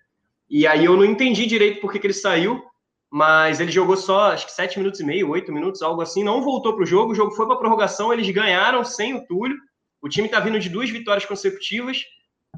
E 0.49 0.65
aí 0.65 0.85
eu 0.85 0.97
não 0.97 1.05
entendi 1.05 1.45
direito 1.45 1.79
por 1.79 1.91
que, 1.91 1.99
que 1.99 2.07
ele 2.07 2.13
saiu, 2.13 2.63
mas 3.11 3.59
ele 3.59 3.71
jogou 3.71 3.95
só 3.95 4.31
acho 4.31 4.45
que 4.45 4.51
sete 4.51 4.77
minutos 4.77 4.99
e 4.99 5.03
meio, 5.03 5.29
oito 5.29 5.51
minutos, 5.51 5.81
algo 5.81 6.01
assim. 6.01 6.23
Não 6.23 6.41
voltou 6.41 6.73
para 6.73 6.83
o 6.83 6.87
jogo. 6.87 7.11
O 7.11 7.15
jogo 7.15 7.31
foi 7.31 7.45
para 7.47 7.57
prorrogação. 7.57 8.11
Eles 8.11 8.29
ganharam 8.29 8.83
sem 8.83 9.13
o 9.13 9.25
Túlio. 9.25 9.57
O 10.01 10.09
time 10.09 10.27
está 10.27 10.39
vindo 10.39 10.59
de 10.59 10.69
duas 10.69 10.89
vitórias 10.89 11.25
consecutivas 11.25 12.03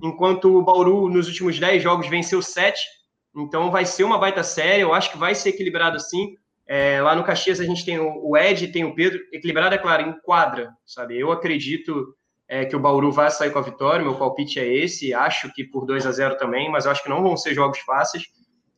enquanto 0.01 0.57
o 0.57 0.63
Bauru 0.63 1.09
nos 1.09 1.27
últimos 1.27 1.59
10 1.59 1.83
jogos 1.83 2.07
venceu 2.07 2.41
7. 2.41 2.79
Então 3.35 3.71
vai 3.71 3.85
ser 3.85 4.03
uma 4.03 4.17
baita 4.17 4.43
série, 4.43 4.81
eu 4.81 4.93
acho 4.93 5.11
que 5.11 5.17
vai 5.17 5.33
ser 5.33 5.49
equilibrado 5.49 5.99
sim. 5.99 6.35
É, 6.67 7.01
lá 7.01 7.15
no 7.15 7.23
Caxias 7.23 7.59
a 7.59 7.65
gente 7.65 7.83
tem 7.83 7.99
o 7.99 8.37
Ed, 8.37 8.67
tem 8.69 8.85
o 8.85 8.95
Pedro, 8.95 9.19
equilibrado, 9.31 9.75
é 9.75 9.77
claro, 9.77 10.03
em 10.03 10.13
quadra, 10.21 10.71
sabe? 10.85 11.19
Eu 11.19 11.31
acredito 11.31 12.15
é, 12.51 12.65
que 12.65 12.75
o 12.75 12.79
Bauru 12.79 13.13
vai 13.13 13.31
sair 13.31 13.49
com 13.49 13.59
a 13.59 13.61
vitória, 13.61 14.03
meu 14.03 14.17
palpite 14.17 14.59
é 14.59 14.67
esse, 14.67 15.13
acho 15.13 15.53
que 15.53 15.63
por 15.63 15.85
2 15.85 16.05
a 16.05 16.11
0 16.11 16.35
também, 16.35 16.69
mas 16.69 16.83
eu 16.83 16.91
acho 16.91 17.01
que 17.01 17.07
não 17.07 17.23
vão 17.23 17.37
ser 17.37 17.53
jogos 17.53 17.79
fáceis. 17.79 18.25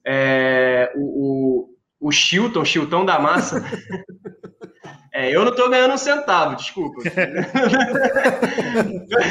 É, 0.06 0.94
o, 0.96 1.70
o, 2.00 2.08
o 2.08 2.12
Chilton, 2.12 2.64
Chiltão 2.64 3.04
da 3.04 3.18
massa, 3.18 3.64
É, 5.16 5.30
eu 5.30 5.44
não 5.44 5.52
estou 5.52 5.70
ganhando 5.70 5.94
um 5.94 5.98
centavo, 5.98 6.56
desculpa. 6.56 7.04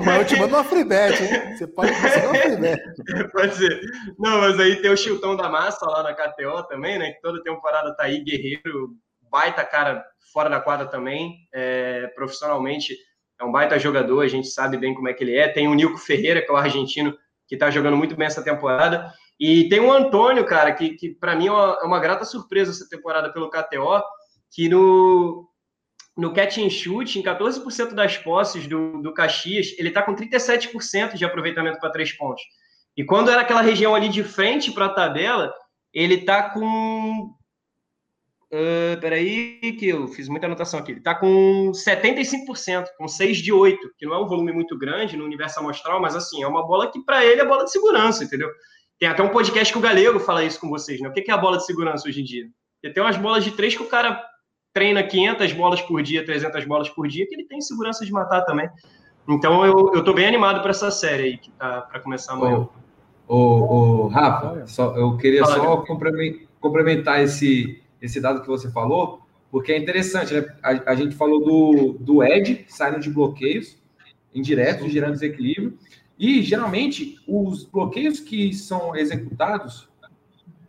mas 0.07 0.19
eu 0.19 0.25
te 0.25 0.37
mando 0.37 0.55
uma 0.55 0.63
free 0.63 0.85
bet, 0.85 1.21
hein? 1.21 1.57
Você 1.57 1.67
pode 1.67 1.93
fazer 1.95 2.25
uma 2.25 2.37
free 2.37 2.57
bet. 2.57 2.81
Pode 3.35 3.57
ser. 3.57 3.81
Não, 4.17 4.43
mas 4.43 4.61
aí 4.61 4.77
tem 4.77 4.93
o 4.93 4.97
Chiltão 4.97 5.35
da 5.35 5.49
Massa 5.49 5.85
lá 5.87 6.05
na 6.05 6.15
KTO 6.15 6.63
também, 6.69 7.01
né? 7.01 7.11
Que 7.11 7.21
toda 7.21 7.43
temporada 7.43 7.97
tá 7.97 8.05
aí, 8.05 8.23
guerreiro, 8.23 8.91
baita 9.29 9.65
cara 9.65 10.05
fora 10.33 10.49
da 10.49 10.61
quadra 10.61 10.87
também. 10.87 11.49
É, 11.53 12.07
profissionalmente 12.15 12.97
é 13.43 13.45
um 13.45 13.53
baita 13.53 13.79
jogador, 13.79 14.21
a 14.21 14.29
gente 14.29 14.49
sabe 14.49 14.77
bem 14.77 14.95
como 14.95 15.09
é 15.09 15.13
que 15.13 15.25
ele 15.25 15.37
é. 15.37 15.49
Tem 15.49 15.67
o 15.67 15.75
Nilco 15.75 15.99
Ferreira, 15.99 16.41
que 16.41 16.51
é 16.51 16.55
o 16.55 16.57
argentino, 16.57 17.17
que 17.49 17.57
está 17.57 17.71
jogando 17.71 17.97
muito 17.97 18.15
bem 18.15 18.27
essa 18.27 18.43
temporada. 18.43 19.13
E 19.39 19.69
tem 19.69 19.81
o 19.81 19.93
Antônio, 19.93 20.45
cara, 20.45 20.73
que, 20.73 20.91
que 20.91 21.11
para 21.11 21.35
mim 21.35 21.49
é 21.49 21.53
uma, 21.53 21.79
é 21.83 21.85
uma, 21.85 21.99
grata 21.99 22.25
surpresa 22.25 22.71
essa 22.71 22.89
temporada 22.89 23.33
pelo 23.33 23.51
KTO, 23.51 24.01
que 24.53 24.69
no, 24.69 25.49
no 26.17 26.33
catch 26.33 26.59
and 26.59 26.71
shoot, 26.71 27.19
em 27.19 27.23
14% 27.23 27.95
das 27.95 28.17
posses 28.17 28.69
do, 28.69 29.03
do 29.03 29.13
Caxias, 29.13 29.75
ele 29.77 29.89
está 29.89 30.03
com 30.03 30.15
37% 30.15 31.15
de 31.15 31.25
aproveitamento 31.25 31.81
para 31.81 31.91
três 31.91 32.13
pontos. 32.13 32.43
E 32.97 33.05
quando 33.05 33.31
era 33.31 33.41
aquela 33.41 33.63
região 33.63 33.95
ali 33.95 34.09
de 34.09 34.23
frente 34.23 34.71
para 34.71 34.87
a 34.87 34.95
tabela, 34.95 35.53
ele 35.93 36.15
está 36.15 36.51
com. 36.51 37.35
Uh, 38.53 39.01
peraí, 39.01 39.77
que 39.79 39.89
eu 39.89 40.07
fiz 40.09 40.29
muita 40.29 40.45
anotação 40.45 40.79
aqui. 40.79 40.93
Ele 40.93 40.99
está 40.99 41.15
com 41.15 41.73
75%, 41.73 42.85
com 42.99 43.09
6 43.09 43.39
de 43.39 43.51
8, 43.51 43.93
que 43.97 44.05
não 44.05 44.15
é 44.15 44.23
um 44.23 44.27
volume 44.27 44.53
muito 44.53 44.77
grande 44.77 45.17
no 45.17 45.25
universo 45.25 45.59
amostral, 45.59 46.03
mas 46.03 46.15
assim, 46.15 46.43
é 46.43 46.47
uma 46.47 46.67
bola 46.67 46.91
que 46.91 47.03
para 47.03 47.25
ele 47.25 47.41
é 47.41 47.47
bola 47.47 47.65
de 47.65 47.73
segurança, 47.73 48.25
entendeu? 48.25 48.51
Tem 48.99 49.09
até 49.09 49.23
um 49.23 49.31
podcast 49.31 49.73
que 49.73 49.79
o 49.79 49.83
Galego 49.83 50.21
fala 50.21 50.45
isso 50.45 50.61
com 50.61 50.69
vocês, 50.69 51.01
né? 51.01 51.09
O 51.09 51.13
que 51.13 51.31
é 51.31 51.35
a 51.35 51.39
bola 51.39 51.57
de 51.57 51.65
segurança 51.65 52.07
hoje 52.07 52.21
em 52.21 52.25
dia? 52.25 52.47
Tem 52.93 53.03
umas 53.03 53.17
bolas 53.17 53.43
de 53.43 53.53
três 53.53 53.75
que 53.75 53.83
o 53.83 53.89
cara 53.89 54.23
treina 54.73 55.03
500 55.03 55.53
bolas 55.55 55.81
por 55.81 56.03
dia, 56.03 56.25
300 56.25 56.65
bolas 56.67 56.91
por 56.91 57.09
dia, 57.09 57.27
que 57.27 57.35
ele 57.35 57.47
tem 57.47 57.61
segurança 57.61 58.05
de 58.05 58.13
matar 58.13 58.43
também. 58.43 58.69
Então 59.29 59.65
eu, 59.65 59.93
eu 59.95 60.05
tô 60.05 60.13
bem 60.13 60.27
animado 60.27 60.61
para 60.61 60.71
essa 60.71 60.91
série 60.91 61.23
aí, 61.23 61.39
que 61.39 61.51
tá 61.53 61.83
para 61.83 62.01
começar 62.01 62.35
amanhã. 62.35 62.69
Ô, 63.27 63.37
ô, 63.37 64.09
Rafa, 64.09 64.67
só, 64.67 64.95
eu 64.97 65.17
queria 65.17 65.45
Fala, 65.45 65.57
só 65.57 65.85
complementar 66.61 67.23
esse, 67.23 67.82
esse 68.03 68.21
dado 68.21 68.43
que 68.43 68.49
você 68.49 68.71
falou, 68.71 69.23
porque 69.51 69.73
é 69.73 69.79
interessante, 69.79 70.35
né? 70.35 70.45
A, 70.63 70.93
a 70.93 70.95
gente 70.95 71.15
falou 71.15 71.43
do, 71.43 71.93
do 71.99 72.23
Ed 72.23 72.67
saindo 72.69 73.01
de 73.01 73.09
bloqueios 73.09 73.79
indiretos, 74.35 74.93
gerando 74.93 75.13
desequilíbrio, 75.13 75.79
e 76.19 76.43
geralmente 76.43 77.19
os 77.27 77.65
bloqueios 77.65 78.21
que 78.21 78.53
são 78.53 78.95
executados 78.95 79.89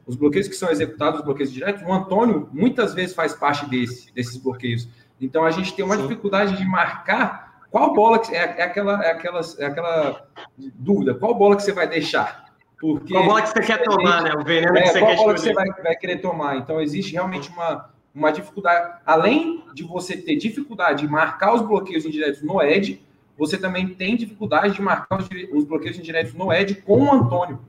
os 0.06 0.16
bloqueios 0.16 0.48
que 0.48 0.56
são 0.56 0.70
executados, 0.70 1.20
os 1.20 1.26
bloqueios 1.26 1.52
diretos, 1.52 1.82
o 1.84 1.92
Antônio 1.92 2.50
muitas 2.52 2.94
vezes 2.94 3.16
faz 3.16 3.34
parte 3.34 3.70
desse, 3.70 4.14
desses 4.14 4.38
bloqueios. 4.38 4.88
Então 5.20 5.46
a 5.46 5.52
gente 5.52 5.74
tem 5.74 5.86
uma 5.86 5.96
Sim. 5.96 6.04
dificuldade 6.04 6.58
de 6.58 6.66
marcar 6.66 7.54
qual 7.72 7.94
bola 7.94 8.20
que 8.20 8.36
é, 8.36 8.56
é, 8.58 8.64
aquela 8.64 9.04
é 9.04 9.12
aquela 9.12 9.42
é 9.58 9.66
aquela 9.66 10.28
dúvida, 10.76 11.16
qual 11.16 11.34
bola 11.34 11.56
que 11.56 11.64
você 11.64 11.72
vai 11.72 11.88
deixar? 11.88 12.43
Porque 12.84 13.14
qual 13.14 13.26
bola 13.26 13.42
que 13.42 13.50
você 13.50 13.62
quer 13.62 13.82
tomar, 13.82 14.24
né? 14.24 14.34
O 14.36 14.44
veneno 14.44 14.78
é, 14.78 14.82
que 14.82 14.90
você 14.90 15.00
qual 15.00 15.12
quer 15.12 15.18
bola 15.18 15.34
que 15.36 15.40
você 15.40 15.54
vai, 15.54 15.70
vai 15.82 15.96
querer 15.96 16.18
tomar. 16.18 16.58
Então 16.58 16.82
existe 16.82 17.14
realmente 17.14 17.50
uma 17.50 17.90
uma 18.14 18.30
dificuldade, 18.30 19.00
além 19.08 19.64
de 19.74 19.82
você 19.84 20.16
ter 20.16 20.36
dificuldade 20.36 21.02
de 21.02 21.12
marcar 21.12 21.56
os 21.56 21.64
bloqueios 21.64 22.06
indiretos 22.06 22.44
no 22.44 22.62
Ed, 22.62 23.04
você 23.36 23.58
também 23.58 23.88
tem 23.88 24.16
dificuldade 24.16 24.76
de 24.76 24.82
marcar 24.84 25.20
os, 25.20 25.28
os 25.52 25.64
bloqueios 25.64 25.98
indiretos 25.98 26.32
no 26.36 26.54
Ed 26.54 26.76
com 26.84 27.06
o 27.06 27.12
Antônio 27.12 27.60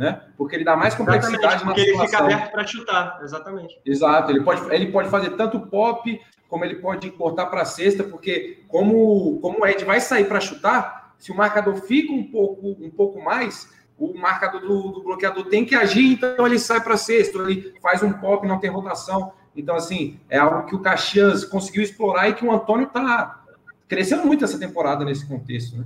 né? 0.00 0.18
Porque 0.34 0.56
ele 0.56 0.64
dá 0.64 0.74
mais 0.74 0.94
complexidade 0.94 1.62
porque 1.62 1.82
ele 1.82 1.98
fica 1.98 2.20
aberto 2.20 2.50
para 2.50 2.66
chutar, 2.66 3.20
exatamente. 3.22 3.78
Exato, 3.84 4.32
ele 4.32 4.40
pode, 4.40 4.74
ele 4.74 4.90
pode 4.90 5.10
fazer 5.10 5.36
tanto 5.36 5.60
pop, 5.60 6.18
como 6.48 6.64
ele 6.64 6.76
pode 6.76 7.10
cortar 7.10 7.46
para 7.46 7.60
a 7.60 7.66
cesta, 7.66 8.02
porque 8.02 8.64
como, 8.66 9.38
como 9.40 9.60
o 9.60 9.66
Ed 9.66 9.84
vai 9.84 10.00
sair 10.00 10.24
para 10.24 10.40
chutar, 10.40 11.14
se 11.18 11.30
o 11.30 11.36
marcador 11.36 11.76
fica 11.82 12.14
um 12.14 12.24
pouco, 12.24 12.66
um 12.80 12.90
pouco 12.90 13.22
mais, 13.22 13.70
o 14.00 14.18
marcador 14.18 14.62
do, 14.62 14.92
do 14.92 15.02
bloqueador 15.02 15.44
tem 15.44 15.64
que 15.64 15.74
agir, 15.74 16.14
então 16.14 16.46
ele 16.46 16.58
sai 16.58 16.80
para 16.82 16.96
cesta, 16.96 17.38
ele 17.38 17.74
faz 17.82 18.02
um 18.02 18.12
pop, 18.12 18.48
não 18.48 18.58
tem 18.58 18.70
rotação. 18.70 19.32
Então, 19.54 19.76
assim, 19.76 20.18
é 20.30 20.38
algo 20.38 20.66
que 20.66 20.74
o 20.74 20.80
Caxias 20.80 21.44
conseguiu 21.44 21.82
explorar 21.82 22.28
e 22.28 22.34
que 22.34 22.44
o 22.44 22.50
Antônio 22.50 22.86
está 22.86 23.42
crescendo 23.86 24.24
muito 24.24 24.42
essa 24.42 24.58
temporada 24.58 25.04
nesse 25.04 25.26
contexto, 25.26 25.76
né? 25.76 25.84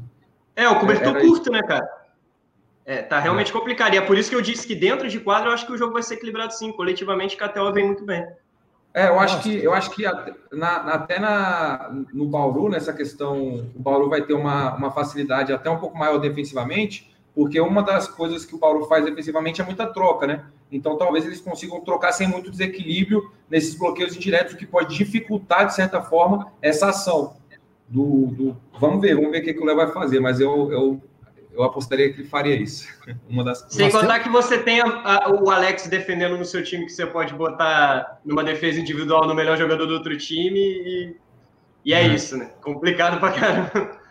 É, 0.55 0.69
o 0.69 0.79
cobertor 0.79 1.21
curto, 1.21 1.51
né, 1.51 1.61
cara? 1.63 1.89
É, 2.87 3.03
tá 3.03 3.19
realmente 3.19 3.53
complicado. 3.53 3.95
E 3.95 3.97
é 3.97 4.01
por 4.01 4.17
isso 4.17 4.31
que 4.31 4.37
eu 4.37 4.43
disse 4.43 4.65
que 4.67 4.75
dentro 4.75 5.09
de 5.09 5.19
quadro 5.19 5.49
eu 5.49 5.55
acho 5.55 5.67
que 5.67 5.73
o 5.73 5.77
jogo 5.77 5.95
vai 5.95 6.03
ser 6.03 6.15
equilibrado 6.15 6.55
sim. 6.55 6.71
Coletivamente, 6.71 7.37
KTO 7.37 7.73
vem 7.73 7.87
muito 7.87 8.05
bem. 8.05 8.25
É, 8.93 9.09
eu 9.09 9.19
acho 9.19 9.43
que, 9.43 9.57
eu 9.57 9.75
acho 9.75 9.91
que 9.91 10.07
até 10.07 10.33
na, 10.53 10.77
até 10.77 11.19
na, 11.19 11.91
no 12.13 12.27
Bauru, 12.27 12.69
nessa 12.69 12.93
questão, 12.93 13.67
o 13.75 13.81
Bauru 13.81 14.09
vai 14.09 14.23
ter 14.23 14.35
uma, 14.35 14.77
uma 14.77 14.93
facilidade 14.93 15.53
até 15.53 15.69
um 15.69 15.79
pouco 15.79 15.99
maior 15.99 16.19
defensivamente, 16.19 17.13
porque 17.35 17.61
uma 17.61 17.83
das 17.83 18.07
coisas 18.07 18.45
que 18.45 18.55
o 18.55 18.59
Bauru 18.59 18.87
faz 18.87 19.05
defensivamente 19.05 19.61
é 19.61 19.65
muita 19.65 19.87
troca, 19.87 20.27
né? 20.27 20.45
Então 20.71 20.97
talvez 20.97 21.25
eles 21.25 21.41
consigam 21.41 21.81
trocar 21.81 22.13
sem 22.13 22.29
muito 22.29 22.51
desequilíbrio 22.51 23.31
nesses 23.51 23.75
bloqueios 23.75 24.15
indiretos, 24.15 24.55
o 24.55 24.57
que 24.57 24.67
pode 24.67 24.97
dificultar, 24.97 25.67
de 25.67 25.75
certa 25.75 26.01
forma, 26.01 26.53
essa 26.63 26.89
ação. 26.89 27.37
Do, 27.89 28.27
do... 28.27 28.57
Vamos 28.81 29.01
ver, 29.01 29.15
vamos 29.15 29.31
ver 29.31 29.41
o 29.41 29.45
que, 29.45 29.55
que 29.55 29.61
o 29.61 29.65
Léo 29.65 29.77
vai 29.77 29.93
fazer, 29.93 30.21
mas 30.21 30.41
eu, 30.41 30.73
eu 30.73 31.03
eu 31.55 31.63
apostaria 31.63 32.13
que 32.13 32.21
ele 32.21 32.29
faria 32.29 32.57
isso. 32.57 32.87
Uma 33.31 33.45
das 33.45 33.65
Sem 33.69 33.91
contar 33.91 34.21
que 34.21 34.29
você 34.29 34.59
tem 34.59 34.81
a, 34.81 34.87
a, 34.87 35.31
o 35.31 35.51
Alex 35.51 35.87
defendendo 35.87 36.37
no 36.37 36.45
seu 36.45 36.63
time, 36.63 36.85
que 36.85 36.93
você 36.93 37.07
pode 37.07 37.33
botar 37.35 38.21
numa 38.25 38.43
defesa 38.43 38.81
individual 38.81 39.27
no 39.27 39.35
melhor 39.35 39.57
jogador 39.57 39.87
do 39.87 39.95
outro 39.95 40.17
time, 40.19 40.59
e, 40.59 41.17
e 41.85 41.95
é, 41.95 42.03
é 42.03 42.09
isso, 42.09 42.37
né? 42.37 42.51
Complicado 42.61 43.21
pra 43.21 43.31
caramba. 43.31 44.04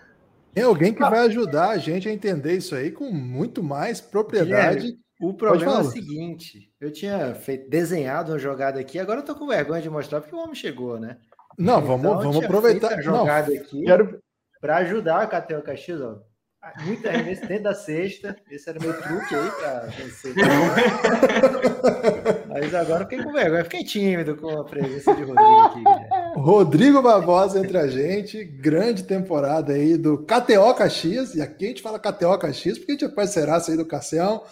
Tem 0.54 0.64
alguém 0.64 0.94
que 0.94 1.00
vai 1.00 1.20
ajudar 1.20 1.70
a 1.70 1.78
gente 1.78 2.08
a 2.08 2.14
entender 2.14 2.54
isso 2.56 2.76
aí 2.76 2.92
com 2.92 3.12
muito 3.12 3.64
mais 3.64 4.00
propriedade. 4.00 4.98
O 5.20 5.34
problema 5.34 5.76
é 5.76 5.80
o 5.80 5.84
seguinte: 5.86 6.72
eu 6.80 6.92
tinha 6.92 7.34
feito, 7.34 7.70
desenhado 7.70 8.32
uma 8.32 8.40
jogada 8.40 8.80
aqui, 8.80 9.00
agora 9.00 9.22
eu 9.22 9.26
tô 9.26 9.36
com 9.36 9.48
vergonha 9.48 9.82
de 9.82 9.90
mostrar 9.90 10.22
porque 10.22 10.36
o 10.36 10.40
homem 10.40 10.56
chegou, 10.56 11.00
né? 11.00 11.18
Não, 11.58 11.82
vamos, 11.82 12.06
então, 12.06 12.22
vamos 12.22 12.44
aproveitar. 12.44 12.94
a 12.94 13.02
jogada 13.02 13.52
Não, 13.52 13.62
aqui 13.62 13.84
quero... 13.84 14.20
para 14.60 14.78
ajudar 14.78 15.26
o 15.26 15.30
Cateu 15.30 15.62
Caxias, 15.62 16.02
ó 16.02 16.20
muito 16.86 17.08
arremesso 17.08 17.46
dentro 17.46 17.64
da 17.64 17.74
cesta. 17.74 18.36
Esse 18.50 18.70
era 18.70 18.80
meu 18.80 18.94
truque 18.94 19.36
aí 19.36 19.52
para 19.52 19.80
vencer. 19.88 20.34
Mas 22.48 22.74
agora 22.74 23.04
fiquei 23.04 23.24
com 23.24 23.34
vergonha. 23.34 23.64
Fiquei 23.64 23.84
tímido 23.84 24.38
com 24.38 24.50
a 24.50 24.64
presença 24.64 25.14
de 25.14 25.24
Rodrigo 25.24 25.62
aqui. 25.62 25.84
Rodrigo 26.40 27.02
Barbosa 27.02 27.60
entre 27.60 27.78
a 27.78 27.88
gente. 27.88 28.44
Grande 28.44 29.04
temporada 29.04 29.74
aí 29.74 29.98
do 29.98 30.20
KTO 30.20 30.74
Caxias. 30.76 31.36
E 31.36 31.42
aqui 31.42 31.66
a 31.66 31.70
gente 31.70 31.82
fala 31.82 32.00
KTO 32.00 32.38
Caxias 32.38 32.78
porque 32.78 32.94
a 32.94 32.96
gente 32.96 33.06
é 33.06 33.10
parceiraço 33.10 33.72
aí 33.72 33.78
do 33.78 33.86
Cassião. 33.86 34.44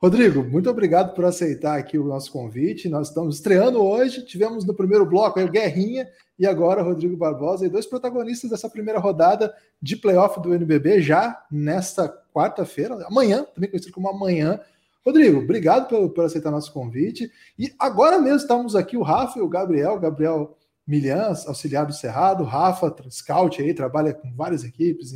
Rodrigo, 0.00 0.44
muito 0.44 0.70
obrigado 0.70 1.12
por 1.12 1.24
aceitar 1.24 1.76
aqui 1.76 1.98
o 1.98 2.04
nosso 2.04 2.30
convite. 2.30 2.88
Nós 2.88 3.08
estamos 3.08 3.36
estreando 3.36 3.82
hoje. 3.82 4.24
Tivemos 4.24 4.64
no 4.64 4.72
primeiro 4.72 5.04
bloco 5.04 5.40
aí 5.40 5.44
o 5.44 5.50
Guerrinha 5.50 6.08
e 6.38 6.46
agora 6.46 6.82
Rodrigo 6.82 7.16
Barbosa, 7.16 7.66
e 7.66 7.68
dois 7.68 7.84
protagonistas 7.84 8.50
dessa 8.50 8.70
primeira 8.70 9.00
rodada 9.00 9.52
de 9.82 9.96
playoff 9.96 10.40
do 10.40 10.54
NBB 10.54 11.02
já 11.02 11.44
nesta 11.50 12.08
quarta-feira, 12.32 12.94
amanhã, 13.08 13.44
também 13.52 13.68
conhecido 13.68 13.92
como 13.92 14.08
amanhã. 14.08 14.60
Rodrigo, 15.04 15.40
obrigado 15.40 15.88
por, 15.88 16.10
por 16.10 16.24
aceitar 16.24 16.52
nosso 16.52 16.72
convite. 16.72 17.28
E 17.58 17.74
agora 17.76 18.20
mesmo 18.20 18.36
estamos 18.36 18.76
aqui 18.76 18.96
o 18.96 19.02
Rafa 19.02 19.40
e 19.40 19.42
o 19.42 19.48
Gabriel, 19.48 19.98
Gabriel 19.98 20.56
Milhãs, 20.86 21.44
auxiliar 21.44 21.84
do 21.84 21.92
Cerrado, 21.92 22.44
Rafa, 22.44 22.94
scout 23.10 23.60
aí, 23.60 23.74
trabalha 23.74 24.14
com 24.14 24.32
várias 24.32 24.62
equipes. 24.62 25.12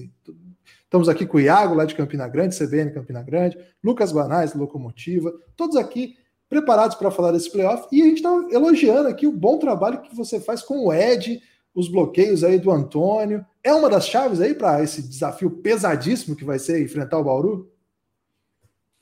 Estamos 0.92 1.08
aqui 1.08 1.24
com 1.24 1.38
o 1.38 1.40
Iago, 1.40 1.74
lá 1.74 1.86
de 1.86 1.94
Campina 1.94 2.28
Grande, 2.28 2.54
CBN 2.54 2.90
Campina 2.90 3.22
Grande, 3.22 3.58
Lucas 3.82 4.12
Guanais, 4.12 4.54
Locomotiva, 4.54 5.32
todos 5.56 5.74
aqui 5.74 6.18
preparados 6.50 6.96
para 6.96 7.10
falar 7.10 7.32
desse 7.32 7.50
playoff. 7.50 7.88
E 7.90 8.02
a 8.02 8.04
gente 8.04 8.16
está 8.16 8.28
elogiando 8.50 9.08
aqui 9.08 9.26
o 9.26 9.32
bom 9.32 9.56
trabalho 9.56 10.02
que 10.02 10.14
você 10.14 10.38
faz 10.38 10.60
com 10.60 10.84
o 10.84 10.92
Ed, 10.92 11.40
os 11.74 11.88
bloqueios 11.88 12.44
aí 12.44 12.58
do 12.58 12.70
Antônio. 12.70 13.42
É 13.64 13.72
uma 13.72 13.88
das 13.88 14.06
chaves 14.06 14.38
aí 14.38 14.54
para 14.54 14.82
esse 14.82 15.00
desafio 15.00 15.50
pesadíssimo 15.50 16.36
que 16.36 16.44
vai 16.44 16.58
ser 16.58 16.82
enfrentar 16.82 17.18
o 17.18 17.24
Bauru? 17.24 17.70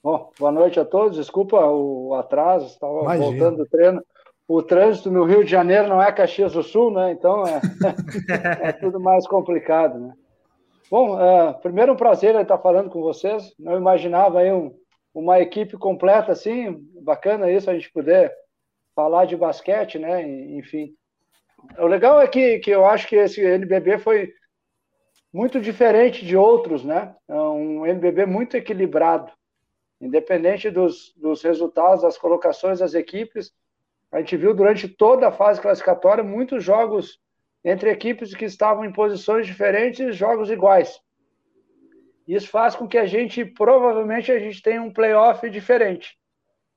Bom, 0.00 0.30
boa 0.38 0.52
noite 0.52 0.78
a 0.78 0.84
todos. 0.84 1.16
Desculpa 1.16 1.56
o 1.56 2.14
atraso, 2.14 2.66
estava 2.66 3.16
voltando 3.18 3.56
do 3.56 3.66
treino. 3.66 4.00
O 4.46 4.62
trânsito 4.62 5.10
no 5.10 5.24
Rio 5.24 5.44
de 5.44 5.50
Janeiro 5.50 5.88
não 5.88 6.00
é 6.00 6.12
Caxias 6.12 6.52
do 6.52 6.62
Sul, 6.62 6.92
né? 6.92 7.10
Então 7.10 7.42
é, 7.48 7.60
é 8.68 8.72
tudo 8.74 9.00
mais 9.00 9.26
complicado, 9.26 9.98
né? 9.98 10.14
Bom, 10.90 11.14
uh, 11.14 11.56
primeiro 11.60 11.92
um 11.92 11.96
prazer 11.96 12.34
estar 12.34 12.58
falando 12.58 12.90
com 12.90 13.00
vocês. 13.00 13.54
Não 13.56 13.76
imaginava 13.76 14.40
aí 14.40 14.52
um, 14.52 14.76
uma 15.14 15.38
equipe 15.38 15.78
completa 15.78 16.32
assim, 16.32 16.84
bacana 17.00 17.48
isso, 17.48 17.70
a 17.70 17.74
gente 17.74 17.92
poder 17.92 18.32
falar 18.92 19.24
de 19.24 19.36
basquete, 19.36 20.00
né? 20.00 20.20
Enfim. 20.56 20.92
O 21.78 21.86
legal 21.86 22.20
é 22.20 22.26
que, 22.26 22.58
que 22.58 22.72
eu 22.72 22.84
acho 22.84 23.06
que 23.06 23.14
esse 23.14 23.40
NBB 23.40 23.98
foi 23.98 24.32
muito 25.32 25.60
diferente 25.60 26.26
de 26.26 26.36
outros, 26.36 26.84
né? 26.84 27.14
É 27.28 27.34
um 27.34 27.86
NBB 27.86 28.26
muito 28.26 28.56
equilibrado. 28.56 29.32
Independente 30.00 30.70
dos, 30.70 31.14
dos 31.16 31.40
resultados, 31.42 32.02
das 32.02 32.18
colocações 32.18 32.80
das 32.80 32.94
equipes, 32.94 33.52
a 34.10 34.18
gente 34.18 34.36
viu 34.36 34.52
durante 34.52 34.88
toda 34.88 35.28
a 35.28 35.32
fase 35.32 35.60
classificatória 35.60 36.24
muitos 36.24 36.64
jogos 36.64 37.20
entre 37.64 37.90
equipes 37.90 38.34
que 38.34 38.44
estavam 38.44 38.84
em 38.84 38.92
posições 38.92 39.46
diferentes, 39.46 40.16
jogos 40.16 40.50
iguais. 40.50 41.00
Isso 42.26 42.48
faz 42.48 42.76
com 42.76 42.86
que 42.86 42.96
a 42.96 43.06
gente, 43.06 43.44
provavelmente, 43.44 44.30
a 44.30 44.38
gente 44.38 44.62
tenha 44.62 44.80
um 44.82 44.92
playoff 44.92 45.48
diferente. 45.50 46.16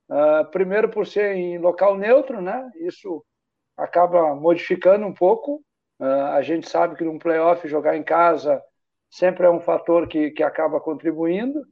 Uh, 0.09 0.49
primeiro 0.51 0.89
por 0.89 1.07
ser 1.07 1.35
em 1.35 1.57
local 1.57 1.97
neutro, 1.97 2.41
né? 2.41 2.71
Isso 2.75 3.23
acaba 3.77 4.35
modificando 4.35 5.05
um 5.05 5.13
pouco. 5.13 5.63
Uh, 5.99 6.33
a 6.33 6.41
gente 6.41 6.69
sabe 6.69 6.95
que 6.95 7.03
num 7.03 7.19
playoff 7.19 7.67
jogar 7.67 7.95
em 7.95 8.03
casa 8.03 8.61
sempre 9.09 9.45
é 9.45 9.49
um 9.49 9.59
fator 9.59 10.07
que, 10.07 10.31
que 10.31 10.43
acaba 10.43 10.79
contribuindo. 10.79 11.63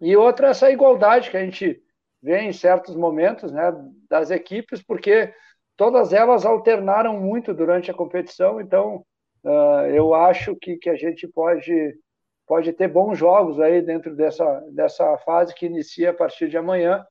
E 0.00 0.16
outra, 0.16 0.48
essa 0.48 0.70
igualdade 0.70 1.30
que 1.30 1.36
a 1.36 1.44
gente 1.44 1.80
vê 2.20 2.40
em 2.40 2.52
certos 2.52 2.96
momentos 2.96 3.52
né, 3.52 3.72
das 4.08 4.30
equipes, 4.30 4.82
porque 4.82 5.32
todas 5.80 6.12
elas 6.12 6.44
alternaram 6.44 7.18
muito 7.18 7.54
durante 7.54 7.90
a 7.90 7.94
competição, 7.94 8.60
então 8.60 9.02
uh, 9.42 9.86
eu 9.88 10.12
acho 10.12 10.54
que, 10.54 10.76
que 10.76 10.90
a 10.90 10.94
gente 10.94 11.26
pode, 11.26 11.98
pode 12.46 12.70
ter 12.74 12.86
bons 12.86 13.16
jogos 13.16 13.58
aí 13.58 13.80
dentro 13.80 14.14
dessa, 14.14 14.44
dessa 14.72 15.16
fase 15.24 15.54
que 15.54 15.64
inicia 15.64 16.10
a 16.10 16.14
partir 16.14 16.50
de 16.50 16.58
amanhã, 16.58 17.02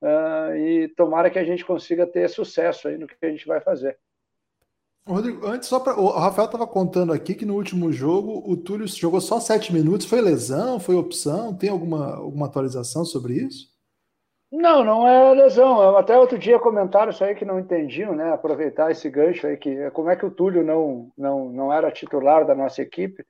uh, 0.00 0.54
e 0.54 0.86
tomara 0.96 1.30
que 1.30 1.38
a 1.40 1.42
gente 1.42 1.64
consiga 1.64 2.06
ter 2.06 2.28
sucesso 2.28 2.86
aí 2.86 2.96
no 2.96 3.08
que 3.08 3.16
a 3.20 3.28
gente 3.28 3.44
vai 3.44 3.60
fazer. 3.60 3.98
Rodrigo, 5.04 5.44
antes 5.44 5.68
só 5.68 5.80
para 5.80 5.98
o 5.98 6.06
Rafael 6.06 6.46
estava 6.46 6.64
contando 6.64 7.12
aqui 7.12 7.34
que 7.34 7.44
no 7.44 7.56
último 7.56 7.92
jogo 7.92 8.40
o 8.46 8.56
Túlio 8.56 8.86
jogou 8.86 9.20
só 9.20 9.40
sete 9.40 9.72
minutos. 9.72 10.06
Foi 10.06 10.20
lesão? 10.20 10.78
Foi 10.78 10.94
opção? 10.94 11.56
Tem 11.56 11.70
alguma, 11.70 12.14
alguma 12.18 12.46
atualização 12.46 13.04
sobre 13.04 13.34
isso? 13.34 13.71
Não, 14.52 14.84
não 14.84 15.08
é 15.08 15.34
lesão. 15.34 15.96
Até 15.96 16.16
outro 16.18 16.38
dia 16.38 16.58
comentaram 16.58 17.10
isso 17.10 17.24
aí 17.24 17.34
que 17.34 17.44
não 17.44 17.58
entendiam, 17.58 18.14
né? 18.14 18.32
Aproveitar 18.32 18.90
esse 18.90 19.08
gancho 19.10 19.46
aí 19.46 19.56
que 19.56 19.90
como 19.92 20.10
é 20.10 20.16
que 20.16 20.26
o 20.26 20.30
Túlio 20.30 20.62
não 20.62 21.10
não, 21.16 21.48
não 21.50 21.72
era 21.72 21.90
titular 21.90 22.44
da 22.46 22.54
nossa 22.54 22.82
equipe. 22.82 23.24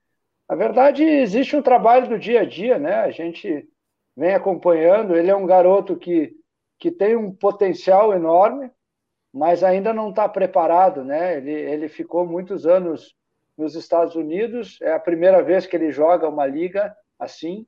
Na 0.49 0.57
verdade, 0.57 1.05
existe 1.05 1.57
um 1.57 1.63
trabalho 1.63 2.09
do 2.09 2.19
dia 2.19 2.41
a 2.41 2.45
dia, 2.45 2.79
né? 2.79 2.97
A 2.97 3.11
gente 3.11 3.69
vem 4.17 4.35
acompanhando. 4.35 5.17
Ele 5.17 5.31
é 5.31 5.37
um 5.37 5.47
garoto 5.47 5.97
que 5.97 6.35
que 6.79 6.91
tem 6.91 7.17
um 7.17 7.33
potencial 7.33 8.13
enorme 8.13 8.71
mas 9.33 9.65
ainda 9.65 9.95
não 9.95 10.11
está 10.11 10.29
preparado, 10.29 11.05
né? 11.05 11.39
Ele, 11.39 11.53
ele 11.53 11.89
ficou 11.89 12.27
muitos 12.27 12.67
anos 12.67 13.17
nos 13.57 13.75
Estados 13.75 14.15
Unidos, 14.15 14.79
é 14.83 14.93
a 14.93 15.01
primeira 15.01 15.43
vez 15.43 15.67
que 15.67 15.77
ele 15.77 15.91
joga 15.91 16.29
uma 16.29 16.47
liga 16.47 16.95
assim. 17.19 17.67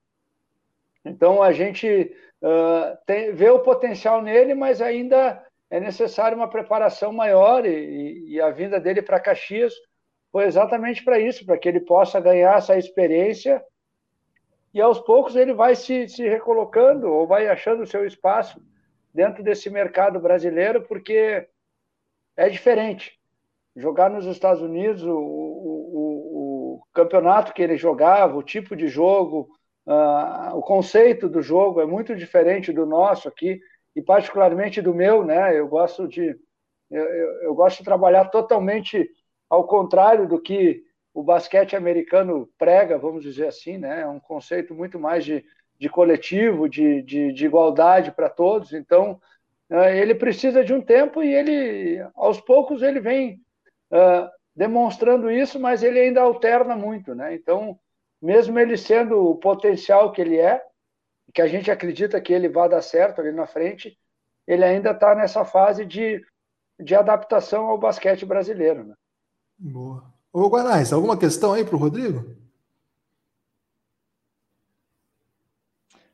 Então 1.04 1.42
a 1.42 1.52
gente 1.52 2.14
uh, 2.42 2.96
tem, 3.06 3.32
vê 3.32 3.50
o 3.50 3.60
potencial 3.60 4.22
nele, 4.22 4.54
mas 4.54 4.80
ainda 4.80 5.44
é 5.70 5.78
necessário 5.78 6.36
uma 6.36 6.48
preparação 6.48 7.12
maior 7.12 7.66
e, 7.66 8.24
e 8.28 8.40
a 8.40 8.50
vinda 8.50 8.80
dele 8.80 9.02
para 9.02 9.20
Caxias 9.20 9.74
foi 10.32 10.44
exatamente 10.44 11.04
para 11.04 11.18
isso, 11.18 11.44
para 11.44 11.58
que 11.58 11.68
ele 11.68 11.80
possa 11.80 12.20
ganhar 12.20 12.56
essa 12.56 12.76
experiência 12.76 13.62
e 14.74 14.80
aos 14.80 14.98
poucos 14.98 15.36
ele 15.36 15.54
vai 15.54 15.76
se, 15.76 16.08
se 16.08 16.28
recolocando 16.28 17.08
ou 17.08 17.28
vai 17.28 17.46
achando 17.46 17.84
o 17.84 17.86
seu 17.86 18.04
espaço 18.04 18.60
dentro 19.14 19.44
desse 19.44 19.70
mercado 19.70 20.18
brasileiro, 20.18 20.82
porque 20.82 21.46
é 22.36 22.48
diferente. 22.48 23.16
Jogar 23.76 24.10
nos 24.10 24.26
Estados 24.26 24.60
Unidos, 24.60 25.04
o, 25.04 25.16
o, 25.16 26.74
o 26.80 26.82
campeonato 26.92 27.54
que 27.54 27.62
ele 27.62 27.76
jogava, 27.76 28.36
o 28.36 28.42
tipo 28.42 28.74
de 28.74 28.88
jogo, 28.88 29.48
uh, 29.86 30.56
o 30.56 30.62
conceito 30.62 31.28
do 31.28 31.42
jogo 31.42 31.80
é 31.80 31.86
muito 31.86 32.14
diferente 32.14 32.72
do 32.72 32.86
nosso 32.86 33.28
aqui, 33.28 33.60
e 33.96 34.02
particularmente 34.02 34.82
do 34.82 34.94
meu, 34.94 35.24
né? 35.24 35.58
Eu 35.58 35.68
gosto 35.68 36.08
de, 36.08 36.36
eu, 36.90 37.04
eu, 37.04 37.42
eu 37.42 37.54
gosto 37.54 37.78
de 37.78 37.84
trabalhar 37.84 38.26
totalmente 38.26 39.08
ao 39.48 39.66
contrário 39.66 40.26
do 40.26 40.40
que 40.40 40.82
o 41.12 41.22
basquete 41.22 41.76
americano 41.76 42.48
prega, 42.58 42.98
vamos 42.98 43.22
dizer 43.22 43.46
assim, 43.46 43.78
né? 43.78 44.00
É 44.02 44.06
um 44.08 44.18
conceito 44.18 44.74
muito 44.74 44.98
mais 44.98 45.24
de, 45.24 45.44
de 45.78 45.88
coletivo, 45.88 46.68
de, 46.68 47.02
de, 47.02 47.32
de 47.32 47.46
igualdade 47.46 48.10
para 48.10 48.28
todos. 48.28 48.72
Então, 48.72 49.20
é, 49.70 49.96
ele 49.96 50.14
precisa 50.14 50.64
de 50.64 50.74
um 50.74 50.80
tempo 50.80 51.22
e 51.22 51.32
ele, 51.32 52.04
aos 52.16 52.40
poucos, 52.40 52.82
ele 52.82 52.98
vem 52.98 53.40
uh, 53.92 54.28
demonstrando 54.54 55.30
isso, 55.30 55.60
mas 55.60 55.84
ele 55.84 56.00
ainda 56.00 56.20
alterna 56.20 56.74
muito, 56.74 57.14
né? 57.14 57.32
Então, 57.34 57.78
mesmo 58.24 58.58
ele 58.58 58.78
sendo 58.78 59.18
o 59.18 59.36
potencial 59.36 60.10
que 60.10 60.22
ele 60.22 60.38
é, 60.38 60.64
que 61.34 61.42
a 61.42 61.46
gente 61.46 61.70
acredita 61.70 62.18
que 62.18 62.32
ele 62.32 62.48
vai 62.48 62.70
dar 62.70 62.80
certo 62.80 63.20
ali 63.20 63.30
na 63.30 63.46
frente, 63.46 63.98
ele 64.46 64.64
ainda 64.64 64.92
está 64.92 65.14
nessa 65.14 65.44
fase 65.44 65.84
de, 65.84 66.24
de 66.80 66.94
adaptação 66.94 67.66
ao 67.66 67.76
basquete 67.76 68.24
brasileiro. 68.24 68.82
Né? 68.84 68.94
Boa. 69.58 70.10
Ô, 70.32 70.48
Guanais, 70.48 70.90
alguma 70.90 71.18
questão 71.18 71.52
aí 71.52 71.66
para 71.66 71.76
o 71.76 71.78
Rodrigo? 71.78 72.34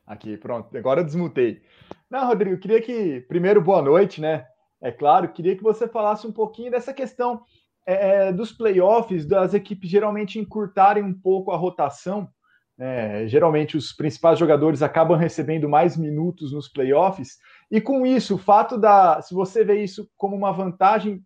Aqui, 0.05 0.35
pronto. 0.35 0.77
Agora 0.77 0.99
eu 0.99 1.05
desmutei. 1.05 1.63
Não, 2.09 2.27
Rodrigo, 2.27 2.59
queria 2.59 2.81
que, 2.81 3.21
primeiro, 3.21 3.61
boa 3.61 3.81
noite, 3.81 4.19
né? 4.19 4.45
É 4.81 4.91
claro, 4.91 5.31
queria 5.31 5.55
que 5.55 5.63
você 5.63 5.87
falasse 5.87 6.27
um 6.27 6.31
pouquinho 6.33 6.71
dessa 6.71 6.93
questão 6.93 7.45
é, 7.91 8.27
é, 8.27 8.33
dos 8.33 8.51
playoffs, 8.51 9.25
das 9.25 9.53
equipes 9.53 9.89
geralmente 9.89 10.39
encurtarem 10.39 11.03
um 11.03 11.13
pouco 11.13 11.51
a 11.51 11.57
rotação. 11.57 12.29
Né? 12.77 13.27
Geralmente, 13.27 13.77
os 13.77 13.93
principais 13.93 14.39
jogadores 14.39 14.81
acabam 14.81 15.17
recebendo 15.17 15.69
mais 15.69 15.97
minutos 15.97 16.51
nos 16.51 16.67
playoffs, 16.67 17.37
e 17.69 17.79
com 17.79 18.05
isso, 18.05 18.35
o 18.35 18.39
fato 18.39 18.77
da. 18.77 19.21
Se 19.21 19.33
você 19.33 19.63
vê 19.63 19.83
isso 19.83 20.09
como 20.17 20.35
uma 20.35 20.51
vantagem, 20.51 21.23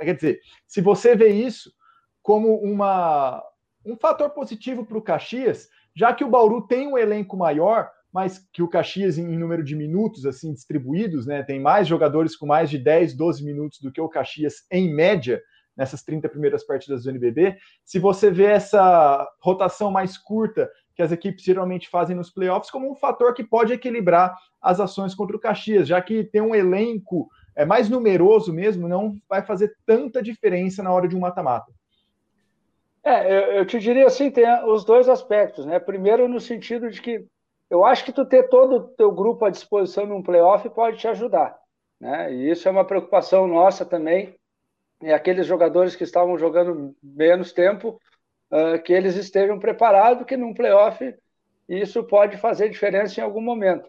quer 0.00 0.14
dizer, 0.14 0.40
se 0.66 0.80
você 0.80 1.16
vê 1.16 1.28
isso 1.28 1.72
como 2.22 2.56
uma, 2.56 3.42
um 3.84 3.96
fator 3.96 4.30
positivo 4.30 4.84
para 4.84 4.98
o 4.98 5.02
Caxias, 5.02 5.68
já 5.94 6.14
que 6.14 6.24
o 6.24 6.30
Bauru 6.30 6.66
tem 6.66 6.86
um 6.86 6.96
elenco 6.96 7.36
maior, 7.36 7.90
mas 8.12 8.46
que 8.52 8.62
o 8.62 8.68
Caxias, 8.68 9.18
em 9.18 9.26
número 9.38 9.64
de 9.64 9.74
minutos 9.74 10.26
assim 10.26 10.52
distribuídos, 10.52 11.26
né, 11.26 11.42
tem 11.42 11.58
mais 11.58 11.88
jogadores 11.88 12.36
com 12.36 12.46
mais 12.46 12.70
de 12.70 12.78
10, 12.78 13.14
12 13.14 13.44
minutos 13.44 13.80
do 13.80 13.90
que 13.90 14.00
o 14.00 14.08
Caxias 14.08 14.66
em 14.70 14.94
média 14.94 15.42
nessas 15.76 16.02
30 16.02 16.28
primeiras 16.28 16.64
partidas 16.64 17.04
do 17.04 17.10
NBB. 17.10 17.56
Se 17.84 17.98
você 17.98 18.30
vê 18.30 18.44
essa 18.44 19.28
rotação 19.40 19.90
mais 19.90 20.18
curta 20.18 20.70
que 20.94 21.02
as 21.02 21.10
equipes 21.10 21.44
geralmente 21.44 21.88
fazem 21.88 22.14
nos 22.14 22.30
playoffs 22.30 22.70
como 22.70 22.90
um 22.90 22.94
fator 22.94 23.32
que 23.32 23.42
pode 23.42 23.72
equilibrar 23.72 24.36
as 24.60 24.78
ações 24.78 25.14
contra 25.14 25.36
o 25.36 25.40
Caxias, 25.40 25.88
já 25.88 26.00
que 26.02 26.24
tem 26.24 26.42
um 26.42 26.54
elenco 26.54 27.28
é 27.54 27.64
mais 27.64 27.88
numeroso 27.88 28.52
mesmo, 28.52 28.88
não 28.88 29.16
vai 29.28 29.42
fazer 29.42 29.74
tanta 29.84 30.22
diferença 30.22 30.82
na 30.82 30.92
hora 30.92 31.06
de 31.06 31.16
um 31.16 31.20
mata-mata. 31.20 31.70
É, 33.04 33.26
eu, 33.26 33.40
eu, 33.56 33.66
te 33.66 33.78
diria 33.78 34.06
assim, 34.06 34.30
tem 34.30 34.46
os 34.66 34.84
dois 34.84 35.08
aspectos, 35.08 35.66
né? 35.66 35.78
Primeiro, 35.78 36.28
no 36.28 36.40
sentido 36.40 36.88
de 36.88 37.02
que 37.02 37.26
eu 37.68 37.84
acho 37.84 38.04
que 38.04 38.12
tu 38.12 38.24
ter 38.24 38.48
todo 38.48 38.76
o 38.76 38.88
teu 38.88 39.10
grupo 39.10 39.44
à 39.44 39.50
disposição 39.50 40.06
num 40.06 40.22
playoff 40.22 40.68
pode 40.70 40.98
te 40.98 41.08
ajudar. 41.08 41.58
Né? 42.00 42.32
E 42.32 42.50
isso 42.50 42.68
é 42.68 42.70
uma 42.70 42.84
preocupação 42.84 43.46
nossa 43.46 43.84
também. 43.84 44.34
E 45.02 45.12
aqueles 45.12 45.46
jogadores 45.46 45.96
que 45.96 46.04
estavam 46.04 46.38
jogando 46.38 46.94
menos 47.02 47.52
tempo, 47.52 48.00
uh, 48.50 48.80
que 48.82 48.92
eles 48.92 49.16
estejam 49.16 49.58
preparados, 49.58 50.24
que 50.24 50.36
num 50.36 50.54
playoff 50.54 51.14
isso 51.68 52.04
pode 52.04 52.36
fazer 52.36 52.68
diferença 52.68 53.20
em 53.20 53.24
algum 53.24 53.40
momento. 53.40 53.88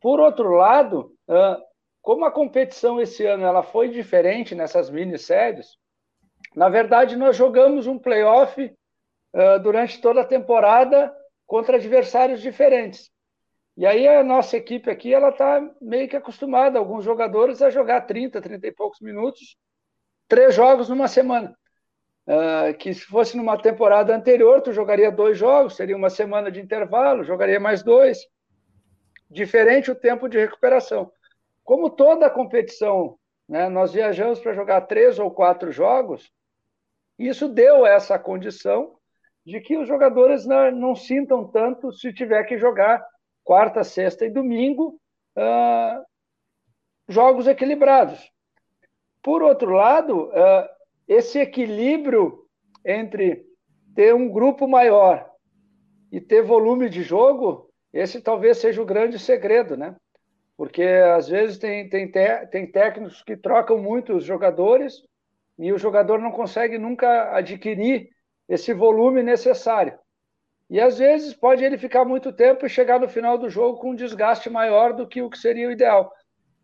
Por 0.00 0.20
outro 0.20 0.50
lado, 0.50 1.14
uh, 1.28 1.62
como 2.02 2.24
a 2.24 2.30
competição 2.30 3.00
esse 3.00 3.24
ano 3.24 3.44
ela 3.44 3.62
foi 3.62 3.88
diferente 3.88 4.54
nessas 4.54 4.90
mini-séries, 4.90 5.76
na 6.54 6.68
verdade 6.68 7.16
nós 7.16 7.36
jogamos 7.36 7.86
um 7.86 7.98
playoff 7.98 8.62
uh, 8.62 9.62
durante 9.62 10.00
toda 10.00 10.20
a 10.22 10.26
temporada 10.26 11.14
contra 11.46 11.76
adversários 11.76 12.42
diferentes. 12.42 13.10
E 13.76 13.86
aí 13.86 14.06
a 14.06 14.22
nossa 14.22 14.56
equipe 14.56 14.90
aqui, 14.90 15.14
ela 15.14 15.30
está 15.30 15.66
meio 15.80 16.08
que 16.08 16.16
acostumada, 16.16 16.78
alguns 16.78 17.04
jogadores, 17.04 17.62
a 17.62 17.70
jogar 17.70 18.02
30, 18.02 18.40
30 18.40 18.66
e 18.66 18.72
poucos 18.72 19.00
minutos, 19.00 19.56
três 20.30 20.54
jogos 20.54 20.88
numa 20.88 21.08
semana. 21.08 21.54
Uh, 22.26 22.72
que 22.78 22.94
se 22.94 23.00
fosse 23.00 23.36
numa 23.36 23.60
temporada 23.60 24.14
anterior, 24.14 24.62
tu 24.62 24.72
jogaria 24.72 25.10
dois 25.10 25.36
jogos, 25.36 25.74
seria 25.74 25.96
uma 25.96 26.08
semana 26.08 26.50
de 26.50 26.60
intervalo, 26.60 27.24
jogaria 27.24 27.58
mais 27.58 27.82
dois. 27.82 28.18
Diferente 29.28 29.90
o 29.90 29.96
tempo 29.96 30.28
de 30.28 30.38
recuperação. 30.38 31.10
Como 31.64 31.90
toda 31.90 32.30
competição, 32.30 33.18
né, 33.48 33.68
nós 33.68 33.92
viajamos 33.92 34.38
para 34.38 34.54
jogar 34.54 34.82
três 34.82 35.18
ou 35.18 35.30
quatro 35.30 35.72
jogos, 35.72 36.32
isso 37.18 37.48
deu 37.48 37.84
essa 37.84 38.16
condição 38.16 38.96
de 39.44 39.60
que 39.60 39.76
os 39.76 39.88
jogadores 39.88 40.46
não, 40.46 40.70
não 40.70 40.94
sintam 40.94 41.50
tanto 41.50 41.90
se 41.90 42.12
tiver 42.12 42.44
que 42.44 42.56
jogar 42.56 43.04
quarta, 43.42 43.82
sexta 43.82 44.24
e 44.24 44.30
domingo, 44.30 45.00
uh, 45.36 46.04
jogos 47.08 47.48
equilibrados. 47.48 48.30
Por 49.22 49.42
outro 49.42 49.72
lado, 49.72 50.28
uh, 50.28 50.68
esse 51.06 51.38
equilíbrio 51.38 52.46
entre 52.84 53.44
ter 53.94 54.14
um 54.14 54.28
grupo 54.28 54.66
maior 54.66 55.28
e 56.10 56.20
ter 56.20 56.42
volume 56.42 56.88
de 56.88 57.02
jogo, 57.02 57.70
esse 57.92 58.20
talvez 58.20 58.58
seja 58.58 58.80
o 58.80 58.86
grande 58.86 59.18
segredo, 59.18 59.76
né? 59.76 59.96
Porque 60.56 60.82
às 60.82 61.28
vezes 61.28 61.58
tem, 61.58 61.88
tem, 61.88 62.10
tem 62.50 62.70
técnicos 62.70 63.22
que 63.22 63.36
trocam 63.36 63.78
muito 63.78 64.14
os 64.14 64.24
jogadores 64.24 65.02
e 65.58 65.72
o 65.72 65.78
jogador 65.78 66.18
não 66.18 66.30
consegue 66.30 66.78
nunca 66.78 67.34
adquirir 67.36 68.08
esse 68.48 68.72
volume 68.72 69.22
necessário. 69.22 69.98
E 70.68 70.80
às 70.80 70.98
vezes 70.98 71.34
pode 71.34 71.64
ele 71.64 71.76
ficar 71.76 72.04
muito 72.04 72.32
tempo 72.32 72.64
e 72.64 72.70
chegar 72.70 73.00
no 73.00 73.08
final 73.08 73.36
do 73.36 73.50
jogo 73.50 73.78
com 73.78 73.90
um 73.90 73.94
desgaste 73.94 74.48
maior 74.48 74.92
do 74.92 75.06
que 75.06 75.20
o 75.20 75.28
que 75.28 75.38
seria 75.38 75.68
o 75.68 75.72
ideal. 75.72 76.12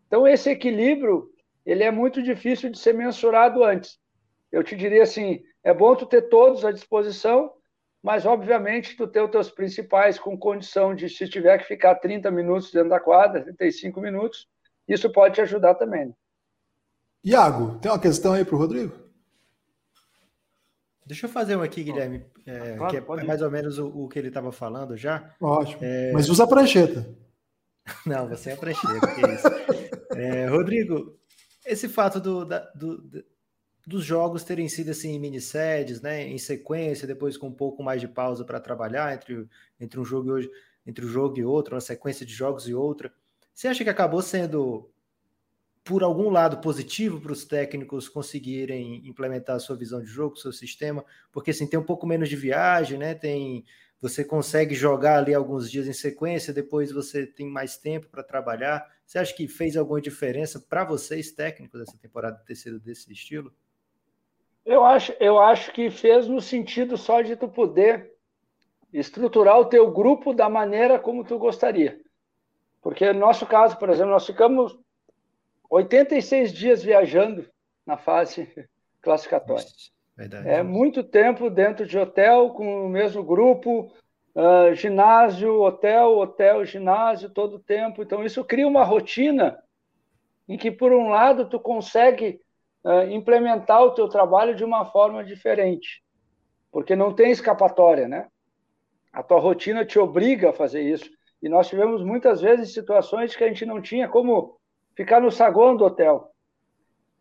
Então 0.07 0.27
esse 0.27 0.49
equilíbrio, 0.49 1.29
ele 1.67 1.83
é 1.83 1.91
muito 1.91 2.23
difícil 2.23 2.69
de 2.71 2.79
ser 2.79 2.93
mensurado 2.93 3.61
antes. 3.61 3.99
Eu 4.49 4.63
te 4.63 4.73
diria 4.73 5.03
assim, 5.03 5.43
é 5.61 5.73
bom 5.73 5.93
tu 5.97 6.05
ter 6.05 6.29
todos 6.29 6.63
à 6.63 6.71
disposição, 6.71 7.51
mas 8.01 8.25
obviamente 8.25 8.95
tu 8.95 9.05
ter 9.05 9.21
os 9.21 9.29
teus 9.29 9.51
principais 9.51 10.17
com 10.17 10.37
condição 10.37 10.95
de, 10.95 11.09
se 11.09 11.27
tiver 11.27 11.57
que 11.57 11.65
ficar 11.65 11.95
30 11.95 12.31
minutos 12.31 12.71
dentro 12.71 12.89
da 12.89 13.01
quadra, 13.01 13.43
35 13.43 13.99
minutos, 13.99 14.47
isso 14.87 15.11
pode 15.11 15.35
te 15.35 15.41
ajudar 15.41 15.75
também. 15.75 16.15
Iago, 17.21 17.77
tem 17.79 17.91
uma 17.91 17.99
questão 17.99 18.31
aí 18.31 18.45
para 18.45 18.55
o 18.55 18.57
Rodrigo? 18.57 18.95
Deixa 21.05 21.25
eu 21.25 21.29
fazer 21.29 21.57
um 21.57 21.61
aqui, 21.61 21.83
Guilherme, 21.83 22.25
é, 22.45 22.77
claro, 22.77 22.91
que 22.91 22.97
é 23.21 23.23
mais 23.25 23.41
ou 23.41 23.51
menos 23.51 23.77
o, 23.77 23.87
o 23.87 24.07
que 24.07 24.17
ele 24.19 24.29
estava 24.29 24.53
falando 24.53 24.95
já. 24.95 25.35
Ótimo. 25.41 25.79
É... 25.83 26.13
Mas 26.13 26.29
usa 26.29 26.45
a 26.45 26.47
prancheta. 26.47 27.05
Não, 28.05 28.29
você 28.29 28.51
é 28.51 28.53
a 28.53 28.57
prancheta, 28.57 29.07
que 29.13 29.25
é 29.25 29.33
isso. 29.33 29.47
É, 30.17 30.47
Rodrigo, 30.47 31.15
esse 31.67 31.87
fato 31.89 32.19
do, 32.19 32.45
da, 32.45 32.59
do, 32.71 33.25
dos 33.85 34.03
jogos 34.03 34.43
terem 34.43 34.67
sido 34.67 34.91
assim 34.91 35.19
minisséries, 35.19 36.01
né, 36.01 36.27
em 36.27 36.37
sequência, 36.37 37.07
depois 37.07 37.37
com 37.37 37.47
um 37.47 37.53
pouco 37.53 37.83
mais 37.83 38.01
de 38.01 38.07
pausa 38.07 38.43
para 38.43 38.59
trabalhar 38.59 39.13
entre, 39.13 39.47
entre 39.79 39.99
um 39.99 40.05
jogo 40.05 40.29
e 40.29 40.31
hoje, 40.31 40.51
entre 40.85 41.05
um 41.05 41.09
jogo 41.09 41.37
e 41.37 41.45
outro, 41.45 41.75
uma 41.75 41.81
sequência 41.81 42.25
de 42.25 42.33
jogos 42.33 42.67
e 42.67 42.73
outra. 42.73 43.13
Você 43.53 43.67
acha 43.67 43.83
que 43.83 43.89
acabou 43.89 44.21
sendo 44.21 44.89
por 45.83 46.03
algum 46.03 46.29
lado 46.29 46.57
positivo 46.57 47.21
para 47.21 47.31
os 47.31 47.45
técnicos 47.45 48.09
conseguirem 48.09 49.07
implementar 49.07 49.55
a 49.55 49.59
sua 49.59 49.77
visão 49.77 50.01
de 50.01 50.07
jogo, 50.07 50.35
seu 50.35 50.51
sistema, 50.51 51.03
porque 51.31 51.51
assim 51.51 51.65
tem 51.65 51.79
um 51.79 51.85
pouco 51.85 52.05
menos 52.05 52.27
de 52.27 52.35
viagem, 52.35 52.97
né? 52.97 53.15
Tem 53.15 53.63
você 53.99 54.23
consegue 54.23 54.75
jogar 54.75 55.17
ali 55.17 55.33
alguns 55.33 55.71
dias 55.71 55.87
em 55.87 55.93
sequência, 55.93 56.53
depois 56.53 56.91
você 56.91 57.25
tem 57.25 57.47
mais 57.47 57.77
tempo 57.77 58.07
para 58.09 58.21
trabalhar. 58.21 58.85
Você 59.07 59.19
acha 59.19 59.33
que 59.33 59.47
fez 59.47 59.77
alguma 59.77 60.01
diferença 60.01 60.59
para 60.59 60.83
vocês 60.83 61.31
técnicos 61.31 61.79
essa 61.79 61.97
temporada 61.97 62.43
ter 62.45 62.55
sido 62.55 62.77
desse 62.77 63.09
estilo? 63.09 63.53
Eu 64.65 64.83
acho, 64.83 65.13
eu 65.17 65.39
acho 65.39 65.71
que 65.71 65.89
fez 65.89 66.27
no 66.27 66.41
sentido 66.41 66.97
só 66.97 67.21
de 67.21 67.37
tu 67.37 67.47
poder 67.47 68.11
estruturar 68.91 69.57
o 69.59 69.65
teu 69.65 69.89
grupo 69.89 70.33
da 70.33 70.49
maneira 70.49 70.99
como 70.99 71.23
tu 71.23 71.39
gostaria. 71.39 72.01
Porque 72.81 73.13
no 73.13 73.21
nosso 73.21 73.45
caso, 73.45 73.79
por 73.79 73.89
exemplo, 73.89 74.11
nós 74.11 74.25
ficamos 74.25 74.77
86 75.69 76.51
dias 76.51 76.83
viajando 76.83 77.49
na 77.85 77.95
fase 77.95 78.69
classificatória. 79.01 79.67
Verdade. 80.17 80.49
É 80.49 80.61
muito 80.61 81.01
tempo 81.01 81.49
dentro 81.49 81.85
de 81.85 81.97
hotel 81.97 82.49
com 82.49 82.85
o 82.85 82.89
mesmo 82.89 83.23
grupo, 83.23 83.89
uh, 84.37 84.73
ginásio, 84.75 85.61
hotel, 85.61 86.17
hotel, 86.19 86.63
ginásio, 86.63 87.29
todo 87.29 87.59
tempo. 87.59 88.03
Então 88.03 88.23
isso 88.23 88.45
cria 88.45 88.67
uma 88.67 88.83
rotina 88.83 89.57
em 90.47 90.57
que 90.57 90.69
por 90.71 90.93
um 90.93 91.09
lado 91.09 91.49
tu 91.49 91.59
consegue 91.59 92.39
uh, 92.83 93.09
implementar 93.09 93.81
o 93.81 93.91
teu 93.91 94.07
trabalho 94.07 94.55
de 94.55 94.63
uma 94.63 94.85
forma 94.85 95.23
diferente, 95.23 96.03
porque 96.71 96.95
não 96.95 97.13
tem 97.13 97.31
escapatória, 97.31 98.07
né? 98.07 98.27
A 99.11 99.23
tua 99.23 99.39
rotina 99.39 99.83
te 99.83 99.97
obriga 99.97 100.51
a 100.51 100.53
fazer 100.53 100.81
isso. 100.81 101.09
E 101.41 101.49
nós 101.49 101.67
tivemos 101.67 102.03
muitas 102.03 102.39
vezes 102.39 102.73
situações 102.73 103.35
que 103.35 103.43
a 103.43 103.47
gente 103.47 103.65
não 103.65 103.81
tinha 103.81 104.07
como 104.07 104.59
ficar 104.95 105.19
no 105.19 105.31
saguão 105.31 105.75
do 105.75 105.85
hotel. 105.85 106.31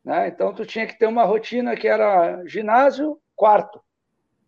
Né? 0.05 0.29
Então, 0.29 0.55
tu 0.55 0.65
tinha 0.65 0.87
que 0.87 0.99
ter 0.99 1.07
uma 1.07 1.25
rotina 1.25 1.77
que 1.77 1.89
era 1.89 2.45
ginásio, 2.47 3.19
quarto, 3.35 3.81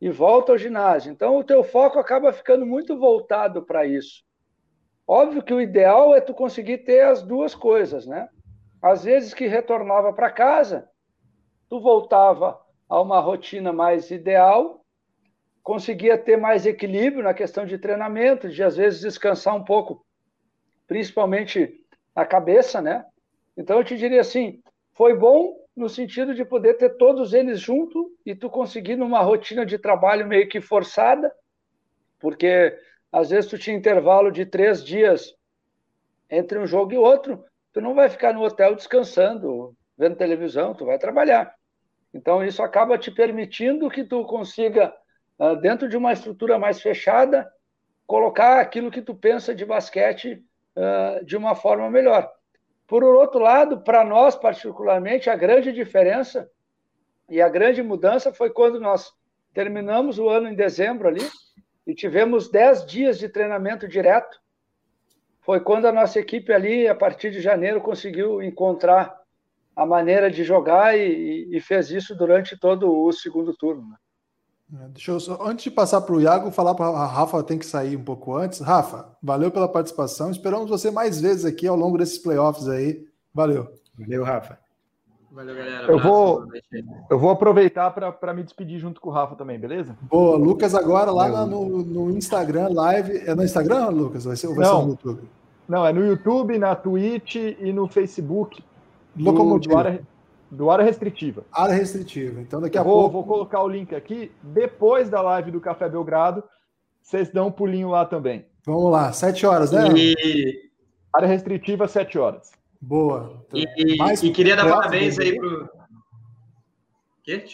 e 0.01 0.11
volta 0.11 0.53
ao 0.53 0.59
ginásio. 0.59 1.13
Então, 1.13 1.37
o 1.37 1.45
teu 1.45 1.65
foco 1.65 1.99
acaba 1.99 2.33
ficando 2.33 2.65
muito 2.65 2.99
voltado 2.99 3.65
para 3.65 3.85
isso. 3.87 4.23
Óbvio 5.07 5.43
que 5.43 5.55
o 5.55 5.61
ideal 5.61 6.15
é 6.15 6.21
tu 6.21 6.35
conseguir 6.35 6.79
ter 6.79 7.01
as 7.01 7.23
duas 7.23 7.55
coisas, 7.55 8.07
né? 8.07 8.29
Às 8.81 9.05
vezes 9.05 9.35
que 9.35 9.47
retornava 9.47 10.13
para 10.13 10.31
casa, 10.31 10.89
tu 11.69 11.81
voltava 11.81 12.61
a 12.89 13.01
uma 13.01 13.19
rotina 13.19 13.73
mais 13.73 14.11
ideal, 14.11 14.85
conseguia 15.63 16.17
ter 16.17 16.37
mais 16.37 16.65
equilíbrio 16.65 17.23
na 17.23 17.35
questão 17.35 17.67
de 17.67 17.79
treinamento, 17.79 18.49
de 18.49 18.63
às 18.63 18.77
vezes 18.77 19.01
descansar 19.01 19.55
um 19.57 19.65
pouco, 19.65 20.05
principalmente 20.87 21.75
a 22.15 22.25
cabeça, 22.25 22.81
né? 22.81 23.05
Então 23.57 23.79
eu 23.79 23.85
te 23.85 23.97
diria 23.97 24.21
assim, 24.21 24.63
foi 24.93 25.15
bom 25.17 25.55
no 25.79 25.89
sentido 25.89 26.35
de 26.35 26.45
poder 26.45 26.75
ter 26.75 26.97
todos 26.97 27.33
eles 27.33 27.61
junto 27.61 28.13
e 28.27 28.35
tu 28.35 28.51
conseguir 28.51 28.97
numa 28.97 29.21
rotina 29.21 29.65
de 29.65 29.79
trabalho 29.79 30.27
meio 30.27 30.49
que 30.49 30.61
forçada, 30.61 31.33
porque 32.19 32.77
às 33.13 33.31
vezes 33.31 33.49
tu 33.49 33.57
tinha 33.57 33.77
intervalo 33.77 34.31
de 34.31 34.45
três 34.45 34.85
dias 34.85 35.35
entre 36.29 36.59
um 36.59 36.67
jogo 36.67 36.93
e 36.93 36.99
outro, 36.99 37.45
tu 37.73 37.81
não 37.81 37.95
vai 37.95 38.09
ficar 38.09 38.35
no 38.35 38.43
hotel 38.43 38.75
descansando, 38.75 39.75
vendo 39.97 40.17
televisão, 40.17 40.75
tu 40.75 40.85
vai 40.85 40.99
trabalhar. 40.99 41.55
Então, 42.13 42.45
isso 42.45 42.63
acaba 42.63 42.99
te 42.99 43.11
permitindo 43.11 43.89
que 43.89 44.05
tu 44.05 44.25
consiga, 44.25 44.95
ah, 45.39 45.55
dentro 45.55 45.89
de 45.89 45.97
uma 45.97 46.13
estrutura 46.13 46.59
mais 46.59 46.81
fechada, 46.81 47.51
colocar 48.07 48.61
aquilo 48.61 48.91
que 48.91 49.03
tu 49.03 49.15
pensa 49.15 49.55
de 49.55 49.65
basquete 49.65 50.43
ah, 50.77 51.21
de 51.25 51.37
uma 51.37 51.55
forma 51.55 51.89
melhor. 51.91 52.31
Por 52.89 53.05
outro 53.05 53.39
lado, 53.39 53.83
para 53.83 54.03
nós, 54.03 54.35
particularmente, 54.35 55.29
a 55.29 55.37
grande 55.37 55.71
diferença 55.71 56.51
e 57.29 57.39
a 57.39 57.49
grande 57.49 57.83
mudança 57.83 58.33
foi 58.33 58.49
quando 58.49 58.81
nós 58.81 59.13
terminamos 59.53 60.19
o 60.19 60.27
ano 60.27 60.49
em 60.49 60.55
dezembro 60.55 61.07
ali 61.07 61.21
e 61.87 61.95
tivemos 61.95 62.51
10 62.51 62.87
dias 62.87 63.19
de 63.19 63.29
treinamento 63.29 63.87
direto. 63.87 64.41
Foi 65.43 65.61
quando 65.61 65.85
a 65.85 65.93
nossa 65.93 66.19
equipe 66.19 66.51
ali, 66.51 66.89
a 66.89 66.95
partir 66.95 67.31
de 67.31 67.43
janeiro, 67.43 67.83
conseguiu 67.83 68.43
encontrar 68.43 69.15
a 69.77 69.85
maneira 69.85 70.31
de 70.31 70.43
jogar 70.43 70.99
e, 70.99 71.47
e 71.55 71.61
fez 71.61 71.91
isso 71.91 72.17
durante 72.17 72.59
todo 72.59 72.91
o 72.91 73.13
segundo 73.13 73.55
turno. 73.55 73.99
É, 74.75 74.89
deixa 74.89 75.13
eu 75.13 75.21
só, 75.21 75.39
antes 75.47 75.65
de 75.65 75.71
passar 75.71 76.03
para 76.03 76.15
o 76.15 76.21
Iago, 76.21 76.51
falar 76.51 76.75
para 76.75 76.87
a 76.87 77.07
Rafa, 77.07 77.43
tem 77.43 77.59
que 77.59 77.65
sair 77.65 77.97
um 77.97 78.05
pouco 78.05 78.37
antes. 78.37 78.61
Rafa, 78.61 79.07
valeu 79.23 79.51
pela 79.51 79.69
participação. 79.69 80.31
Esperamos 80.31 80.69
você 80.69 80.91
mais 80.91 81.21
vezes 81.21 81.45
aqui 81.45 81.67
ao 81.67 81.77
longo 81.77 81.97
desses 81.97 82.19
playoffs 82.19 82.69
aí. 82.69 83.07
Valeu. 83.33 83.69
Valeu, 83.99 84.25
Rafa. 84.25 84.59
Valeu, 85.31 85.55
galera. 85.55 85.91
Eu 85.91 85.99
vou, 85.99 86.45
eu 87.11 87.19
vou 87.19 87.31
aproveitar 87.31 87.91
para 87.91 88.35
me 88.35 88.43
despedir 88.43 88.79
junto 88.79 89.01
com 89.01 89.09
o 89.09 89.13
Rafa 89.13 89.37
também, 89.37 89.59
beleza? 89.59 89.97
Boa, 90.03 90.37
Lucas, 90.37 90.75
agora 90.75 91.11
lá 91.11 91.47
no, 91.47 91.83
no 91.83 92.11
Instagram 92.11 92.69
Live. 92.71 93.19
É 93.27 93.35
no 93.35 93.45
Instagram, 93.45 93.89
Lucas? 93.89 94.25
Vai 94.25 94.37
ser, 94.37 94.49
vai 94.49 94.67
Não. 94.67 94.81
ser 94.81 94.85
no 94.85 94.91
YouTube? 94.91 95.29
Não, 95.69 95.87
é 95.87 95.93
no 95.93 96.05
YouTube, 96.05 96.59
na 96.59 96.75
Twitch 96.75 97.37
e 97.37 97.73
no 97.73 97.87
Facebook 97.87 98.63
Locomotiva. 99.17 99.93
Do 99.93 100.07
do 100.51 100.71
área 100.71 100.85
restritiva. 100.85 101.45
Área 101.53 101.75
restritiva. 101.75 102.41
Então 102.41 102.61
daqui 102.61 102.79
a 102.79 102.83
vou, 102.83 103.11
pouco. 103.11 103.13
Vou 103.13 103.25
colocar 103.25 103.63
o 103.63 103.69
link 103.69 103.95
aqui. 103.95 104.33
Depois 104.43 105.09
da 105.09 105.21
live 105.21 105.51
do 105.51 105.61
Café 105.61 105.89
Belgrado, 105.89 106.43
vocês 107.03 107.31
dão 107.31 107.49
um 107.49 107.53
pulinho 107.53 107.91
lá 107.91 108.05
também. 108.05 108.47
Vamos 108.65 108.91
lá, 108.91 109.13
sete 109.13 109.47
horas, 109.47 109.73
né? 109.73 109.89
E... 109.97 110.69
Área 111.15 111.29
restritiva, 111.29 111.89
sete 111.89 112.19
horas. 112.19 112.51
Boa. 112.81 113.45
Então, 113.49 113.73
e, 113.77 113.97
mais 113.97 114.23
e 114.23 114.31
queria 114.31 114.55
dar 114.55 114.69
parabéns 114.69 115.19
aí 115.19 115.37
pro. 115.37 115.69
Quê? 117.23 117.45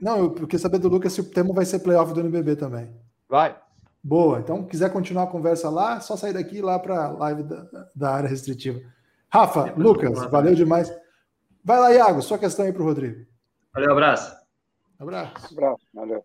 Não, 0.00 0.18
eu 0.18 0.30
queria 0.32 0.58
saber 0.58 0.78
do 0.78 0.88
Lucas 0.88 1.12
se 1.12 1.20
o 1.20 1.24
tema 1.24 1.52
vai 1.52 1.64
ser 1.64 1.80
playoff 1.80 2.12
do 2.12 2.20
NBB 2.20 2.56
também. 2.56 2.90
Vai. 3.28 3.56
Boa. 4.02 4.38
Então, 4.38 4.62
quiser 4.64 4.92
continuar 4.92 5.24
a 5.24 5.28
conversa 5.28 5.70
lá, 5.70 5.98
só 6.00 6.16
sair 6.16 6.34
daqui 6.34 6.60
lá 6.60 6.78
para 6.78 7.06
a 7.06 7.10
live 7.10 7.42
da, 7.42 7.88
da 7.94 8.10
área 8.14 8.28
restritiva. 8.28 8.80
Rafa, 9.30 9.72
Lucas, 9.76 10.30
valeu 10.30 10.54
demais. 10.54 10.92
Vai 11.64 11.80
lá, 11.80 11.94
Iago, 11.94 12.20
sua 12.20 12.38
questão 12.38 12.66
aí 12.66 12.74
para 12.74 12.82
o 12.82 12.84
Rodrigo. 12.84 13.24
Valeu, 13.72 13.92
abraço. 13.92 14.36
Abraço. 15.00 15.50
Abraço, 15.50 15.86
valeu. 15.94 16.22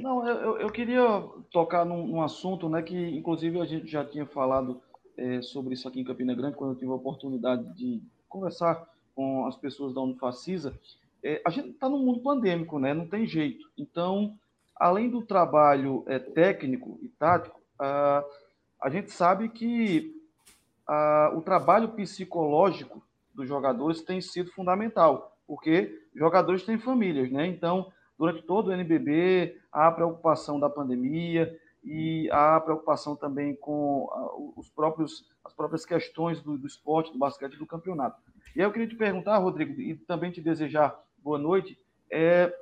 Não, 0.00 0.26
eu, 0.26 0.56
eu 0.60 0.70
queria 0.70 1.02
tocar 1.50 1.84
num, 1.84 2.06
num, 2.06 2.22
assunto, 2.22 2.70
né, 2.70 2.80
que 2.80 2.96
inclusive 3.14 3.60
a 3.60 3.66
gente 3.66 3.86
já 3.86 4.02
tinha 4.02 4.24
falado 4.24 4.80
é, 5.18 5.42
sobre 5.42 5.74
isso 5.74 5.86
aqui 5.86 6.00
em 6.00 6.04
Campina 6.04 6.34
Grande, 6.34 6.56
quando 6.56 6.72
eu 6.72 6.78
tive 6.78 6.90
a 6.90 6.94
oportunidade 6.94 7.70
de 7.74 8.02
conversar 8.30 8.88
com 9.14 9.46
as 9.46 9.56
pessoas 9.56 9.94
da 9.94 10.00
Unifacisa. 10.00 10.74
É, 11.22 11.42
a 11.46 11.50
gente 11.50 11.68
está 11.68 11.86
num 11.86 11.98
mundo 11.98 12.20
pandêmico, 12.20 12.78
né, 12.78 12.94
não 12.94 13.06
tem 13.06 13.26
jeito. 13.26 13.70
Então, 13.76 14.38
além 14.74 15.10
do 15.10 15.20
trabalho 15.20 16.02
é, 16.06 16.18
técnico 16.18 16.98
e 17.02 17.08
tático, 17.08 17.60
a, 17.78 18.24
a 18.80 18.88
gente 18.88 19.12
sabe 19.12 19.50
que 19.50 20.18
o 21.34 21.40
trabalho 21.40 21.90
psicológico 21.90 23.02
dos 23.34 23.48
jogadores 23.48 24.02
tem 24.02 24.20
sido 24.20 24.50
fundamental, 24.52 25.36
porque 25.46 26.06
jogadores 26.14 26.64
têm 26.64 26.78
famílias, 26.78 27.30
né? 27.30 27.46
Então, 27.46 27.90
durante 28.18 28.42
todo 28.42 28.68
o 28.68 28.72
NBB, 28.72 29.58
há 29.72 29.88
a 29.88 29.92
preocupação 29.92 30.60
da 30.60 30.70
pandemia 30.70 31.58
e 31.84 32.30
há 32.30 32.56
a 32.56 32.60
preocupação 32.60 33.16
também 33.16 33.56
com 33.56 34.08
os 34.56 34.68
próprios, 34.68 35.24
as 35.44 35.52
próprias 35.52 35.84
questões 35.84 36.40
do, 36.40 36.56
do 36.56 36.66
esporte, 36.66 37.12
do 37.12 37.18
basquete 37.18 37.56
do 37.56 37.66
campeonato. 37.66 38.20
E 38.54 38.60
aí 38.60 38.66
eu 38.66 38.72
queria 38.72 38.88
te 38.88 38.94
perguntar, 38.94 39.38
Rodrigo, 39.38 39.80
e 39.80 39.96
também 39.96 40.30
te 40.30 40.40
desejar 40.40 40.96
boa 41.18 41.38
noite, 41.38 41.78
é, 42.10 42.54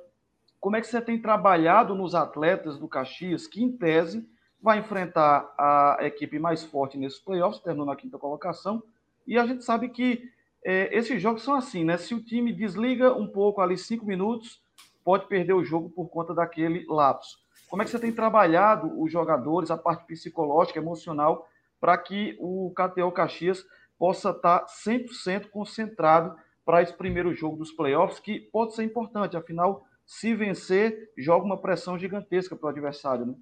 como 0.59 0.75
é 0.75 0.81
que 0.81 0.87
você 0.87 1.01
tem 1.01 1.21
trabalhado 1.21 1.93
nos 1.93 2.15
atletas 2.15 2.77
do 2.77 2.87
Caxias, 2.87 3.47
que 3.47 3.63
em 3.63 3.71
tese 3.71 4.27
vai 4.61 4.79
enfrentar 4.79 5.53
a 5.57 5.97
equipe 6.01 6.37
mais 6.37 6.63
forte 6.63 6.97
nesses 6.97 7.19
playoffs, 7.19 7.61
terminando 7.61 7.87
na 7.87 7.95
quinta 7.95 8.17
colocação. 8.17 8.81
E 9.25 9.37
a 9.37 9.45
gente 9.45 9.63
sabe 9.63 9.89
que 9.89 10.29
é, 10.63 10.95
esses 10.95 11.21
jogos 11.21 11.43
são 11.43 11.55
assim, 11.55 11.83
né? 11.83 11.97
Se 11.97 12.13
o 12.13 12.23
time 12.23 12.53
desliga 12.53 13.13
um 13.13 13.27
pouco 13.27 13.61
ali 13.61 13.77
cinco 13.77 14.05
minutos, 14.05 14.61
pode 15.03 15.27
perder 15.27 15.53
o 15.53 15.63
jogo 15.63 15.89
por 15.89 16.09
conta 16.09 16.33
daquele 16.33 16.85
lapso. 16.87 17.39
como 17.69 17.81
é 17.81 17.85
que 17.85 17.91
você 17.91 17.99
tem 17.99 18.11
trabalhado 18.11 19.01
os 19.01 19.11
jogadores, 19.11 19.71
a 19.71 19.77
parte 19.77 20.05
psicológica, 20.05 20.79
emocional, 20.79 21.47
para 21.79 21.97
que 21.97 22.37
o 22.39 22.71
KTO 22.75 23.11
Caxias 23.11 23.65
possa 23.97 24.31
estar 24.31 24.65
100% 24.65 25.49
concentrado 25.49 26.35
para 26.65 26.81
esse 26.81 26.93
primeiro 26.93 27.33
jogo 27.33 27.57
dos 27.57 27.71
playoffs, 27.71 28.19
que 28.19 28.39
pode 28.39 28.75
ser 28.75 28.83
importante, 28.83 29.37
afinal, 29.37 29.85
se 30.05 30.35
vencer, 30.35 31.11
joga 31.17 31.45
uma 31.45 31.57
pressão 31.57 31.97
gigantesca 31.97 32.55
para 32.55 32.67
o 32.67 32.69
adversário. 32.69 33.25
Né? 33.25 33.35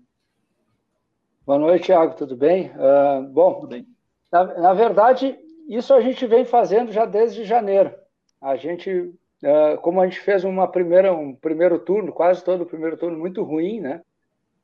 Boa 1.46 1.58
noite, 1.58 1.86
Thiago, 1.86 2.16
tudo 2.16 2.38
bem? 2.38 2.72
Uh, 2.72 3.28
bom, 3.30 3.56
tudo 3.56 3.70
bem. 3.70 3.88
Na, 4.32 4.44
na, 4.44 4.74
verdade, 4.74 5.38
isso 5.78 5.94
a 5.94 6.02
gente 6.02 6.26
vem 6.26 6.44
fazendo 6.44 6.92
já 6.92 7.06
desde 7.06 7.44
janeiro. 7.44 7.94
A 8.42 8.56
gente, 8.56 8.92
uh, 8.92 9.78
como 9.82 10.02
a 10.02 10.06
gente 10.06 10.20
fez 10.20 10.44
uma 10.44 10.68
primeira, 10.68 11.14
um 11.14 11.36
primeiro 11.36 11.78
turno, 11.80 12.12
quase 12.12 12.44
todo 12.44 12.64
o 12.64 12.66
primeiro 12.66 12.98
turno 12.98 13.18
muito 13.18 13.44
ruim, 13.44 13.80
né? 13.80 14.02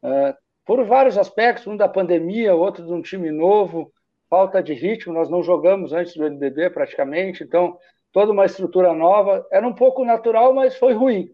Uh, 0.03 0.36
por 0.65 0.84
vários 0.84 1.18
aspectos, 1.18 1.68
um 1.68 1.77
da 1.77 1.88
pandemia, 1.88 2.56
outro 2.56 2.84
de 2.84 2.91
um 2.91 3.02
time 3.02 3.30
novo, 3.30 3.94
falta 4.27 4.64
de 4.64 4.73
ritmo, 4.73 5.14
nós 5.14 5.30
não 5.30 5.44
jogamos 5.44 5.94
antes 5.94 6.15
do 6.15 6.26
NBB 6.26 6.72
praticamente, 6.72 7.44
então 7.44 7.77
toda 8.11 8.32
uma 8.32 8.45
estrutura 8.45 8.94
nova, 8.94 9.45
era 9.52 9.68
um 9.68 9.73
pouco 9.73 10.03
natural, 10.03 10.53
mas 10.53 10.76
foi 10.76 10.94
ruim. 10.94 11.32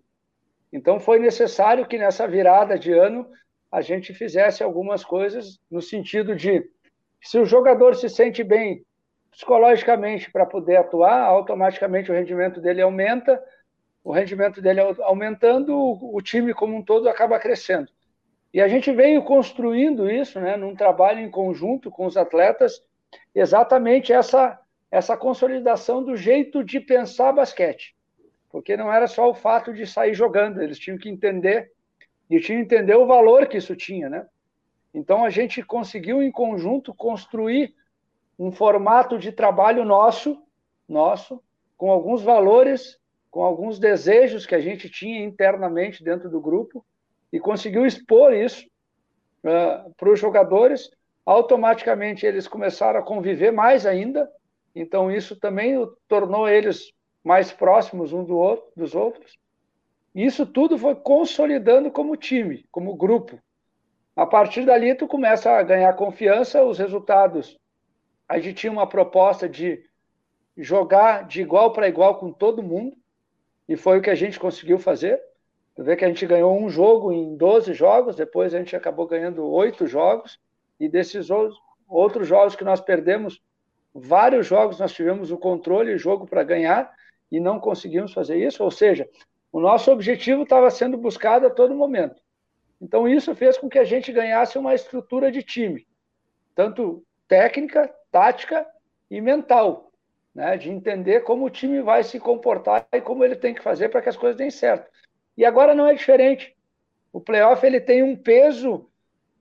Então 0.73 0.99
foi 0.99 1.19
necessário 1.19 1.87
que 1.87 1.97
nessa 1.97 2.27
virada 2.27 2.77
de 2.77 2.91
ano 2.91 3.25
a 3.71 3.81
gente 3.81 4.13
fizesse 4.13 4.63
algumas 4.63 5.03
coisas 5.03 5.59
no 5.69 5.81
sentido 5.81 6.35
de 6.35 6.61
se 7.21 7.39
o 7.39 7.45
jogador 7.45 7.95
se 7.95 8.09
sente 8.09 8.43
bem 8.43 8.83
psicologicamente 9.31 10.29
para 10.29 10.45
poder 10.45 10.75
atuar, 10.75 11.21
automaticamente 11.23 12.11
o 12.11 12.13
rendimento 12.13 12.59
dele 12.59 12.81
aumenta, 12.81 13.41
o 14.03 14.11
rendimento 14.11 14.61
dele 14.61 14.81
aumentando, 15.01 15.75
o 15.75 16.21
time 16.21 16.53
como 16.53 16.75
um 16.75 16.83
todo 16.83 17.07
acaba 17.07 17.39
crescendo. 17.39 17.89
E 18.53 18.59
a 18.59 18.67
gente 18.67 18.91
veio 18.91 19.23
construindo 19.23 20.11
isso, 20.11 20.39
né, 20.39 20.57
num 20.57 20.75
trabalho 20.75 21.19
em 21.19 21.31
conjunto 21.31 21.89
com 21.89 22.05
os 22.05 22.17
atletas, 22.17 22.83
exatamente 23.33 24.11
essa, 24.11 24.59
essa 24.89 25.15
consolidação 25.15 26.03
do 26.03 26.17
jeito 26.17 26.63
de 26.63 26.79
pensar 26.79 27.31
basquete. 27.31 27.95
Porque 28.49 28.75
não 28.75 28.91
era 28.91 29.07
só 29.07 29.29
o 29.29 29.33
fato 29.33 29.73
de 29.73 29.87
sair 29.87 30.13
jogando, 30.13 30.61
eles 30.61 30.77
tinham 30.77 30.97
que 30.97 31.07
entender, 31.07 31.71
e 32.29 32.39
tinham 32.41 32.59
que 32.59 32.75
entender 32.75 32.95
o 32.95 33.07
valor 33.07 33.47
que 33.47 33.57
isso 33.57 33.75
tinha, 33.75 34.09
né? 34.09 34.27
Então 34.93 35.23
a 35.23 35.29
gente 35.29 35.63
conseguiu 35.63 36.21
em 36.21 36.31
conjunto 36.31 36.93
construir 36.93 37.73
um 38.41 38.51
formato 38.51 39.19
de 39.19 39.31
trabalho 39.31 39.85
nosso, 39.85 40.41
nosso, 40.89 41.39
com 41.77 41.91
alguns 41.91 42.23
valores, 42.23 42.97
com 43.29 43.43
alguns 43.43 43.77
desejos 43.77 44.47
que 44.47 44.55
a 44.55 44.59
gente 44.59 44.89
tinha 44.89 45.23
internamente 45.23 46.03
dentro 46.03 46.27
do 46.27 46.41
grupo, 46.41 46.83
e 47.31 47.39
conseguiu 47.39 47.85
expor 47.85 48.33
isso 48.33 48.65
uh, 49.45 49.93
para 49.95 50.09
os 50.09 50.19
jogadores 50.19 50.89
automaticamente 51.23 52.25
eles 52.25 52.47
começaram 52.47 52.99
a 52.99 53.03
conviver 53.03 53.51
mais 53.51 53.85
ainda, 53.85 54.27
então 54.73 55.11
isso 55.11 55.39
também 55.39 55.77
tornou 56.07 56.49
eles 56.49 56.91
mais 57.23 57.51
próximos 57.51 58.11
um 58.11 58.23
do 58.23 58.35
outro, 58.35 58.65
dos 58.75 58.95
outros. 58.95 59.37
Isso 60.15 60.47
tudo 60.47 60.79
foi 60.79 60.95
consolidando 60.95 61.91
como 61.91 62.17
time, 62.17 62.65
como 62.71 62.95
grupo. 62.95 63.39
A 64.15 64.25
partir 64.25 64.65
dali, 64.65 64.95
tu 64.95 65.07
começa 65.07 65.51
a 65.51 65.61
ganhar 65.61 65.93
confiança, 65.93 66.63
os 66.63 66.79
resultados. 66.79 67.60
A 68.31 68.39
gente 68.39 68.53
tinha 68.53 68.71
uma 68.71 68.87
proposta 68.87 69.49
de 69.49 69.83
jogar 70.55 71.27
de 71.27 71.41
igual 71.41 71.73
para 71.73 71.89
igual 71.89 72.17
com 72.17 72.31
todo 72.31 72.63
mundo, 72.63 72.95
e 73.67 73.75
foi 73.75 73.99
o 73.99 74.01
que 74.01 74.09
a 74.09 74.15
gente 74.15 74.39
conseguiu 74.39 74.79
fazer. 74.79 75.21
Tu 75.75 75.83
vê 75.83 75.97
que 75.97 76.05
a 76.05 76.07
gente 76.07 76.25
ganhou 76.25 76.57
um 76.57 76.69
jogo 76.69 77.11
em 77.11 77.35
12 77.35 77.73
jogos, 77.73 78.15
depois 78.15 78.53
a 78.53 78.59
gente 78.59 78.73
acabou 78.73 79.05
ganhando 79.05 79.45
oito 79.45 79.85
jogos, 79.85 80.39
e 80.79 80.87
desses 80.87 81.27
outros 81.89 82.25
jogos 82.25 82.55
que 82.55 82.63
nós 82.63 82.79
perdemos, 82.79 83.43
vários 83.93 84.47
jogos 84.47 84.79
nós 84.79 84.93
tivemos 84.93 85.29
o 85.29 85.37
controle, 85.37 85.97
jogo 85.97 86.25
para 86.25 86.41
ganhar, 86.41 86.89
e 87.29 87.37
não 87.37 87.59
conseguimos 87.59 88.13
fazer 88.13 88.37
isso. 88.37 88.63
Ou 88.63 88.71
seja, 88.71 89.09
o 89.51 89.59
nosso 89.59 89.91
objetivo 89.91 90.43
estava 90.43 90.71
sendo 90.71 90.97
buscado 90.97 91.47
a 91.47 91.49
todo 91.49 91.75
momento. 91.75 92.21
Então, 92.81 93.09
isso 93.09 93.35
fez 93.35 93.57
com 93.57 93.67
que 93.67 93.77
a 93.77 93.83
gente 93.83 94.09
ganhasse 94.09 94.57
uma 94.57 94.73
estrutura 94.73 95.29
de 95.29 95.43
time, 95.43 95.85
tanto 96.55 97.03
técnica, 97.27 97.93
tática 98.11 98.65
e 99.09 99.21
mental, 99.21 99.91
né? 100.33 100.57
de 100.57 100.69
entender 100.69 101.21
como 101.21 101.45
o 101.45 101.49
time 101.49 101.81
vai 101.81 102.03
se 102.03 102.19
comportar 102.19 102.87
e 102.91 103.01
como 103.01 103.23
ele 103.23 103.35
tem 103.35 103.53
que 103.53 103.63
fazer 103.63 103.89
para 103.89 104.01
que 104.01 104.09
as 104.09 104.17
coisas 104.17 104.37
deem 104.37 104.51
certo. 104.51 104.89
E 105.37 105.45
agora 105.45 105.73
não 105.73 105.87
é 105.87 105.93
diferente. 105.93 106.55
O 107.11 107.19
playoff 107.19 107.65
ele 107.65 107.79
tem 107.79 108.03
um 108.03 108.15
peso 108.15 108.89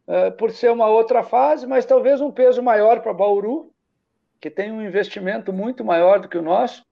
eh, 0.07 0.31
por 0.31 0.51
ser 0.51 0.73
uma 0.73 0.89
outra 0.89 1.23
fase, 1.23 1.67
mas 1.69 1.87
talvez 1.87 2.21
um 2.21 2.33
peso 2.33 2.61
maior 2.61 3.01
para 3.01 3.13
Bauru, 3.13 3.73
que 4.41 4.51
tem 4.51 4.73
um 4.73 4.83
investimento 4.83 5.53
muito 5.53 5.85
maior 5.85 6.19
do 6.19 6.29
que 6.29 6.37
o 6.37 6.43
nosso, 6.43 6.85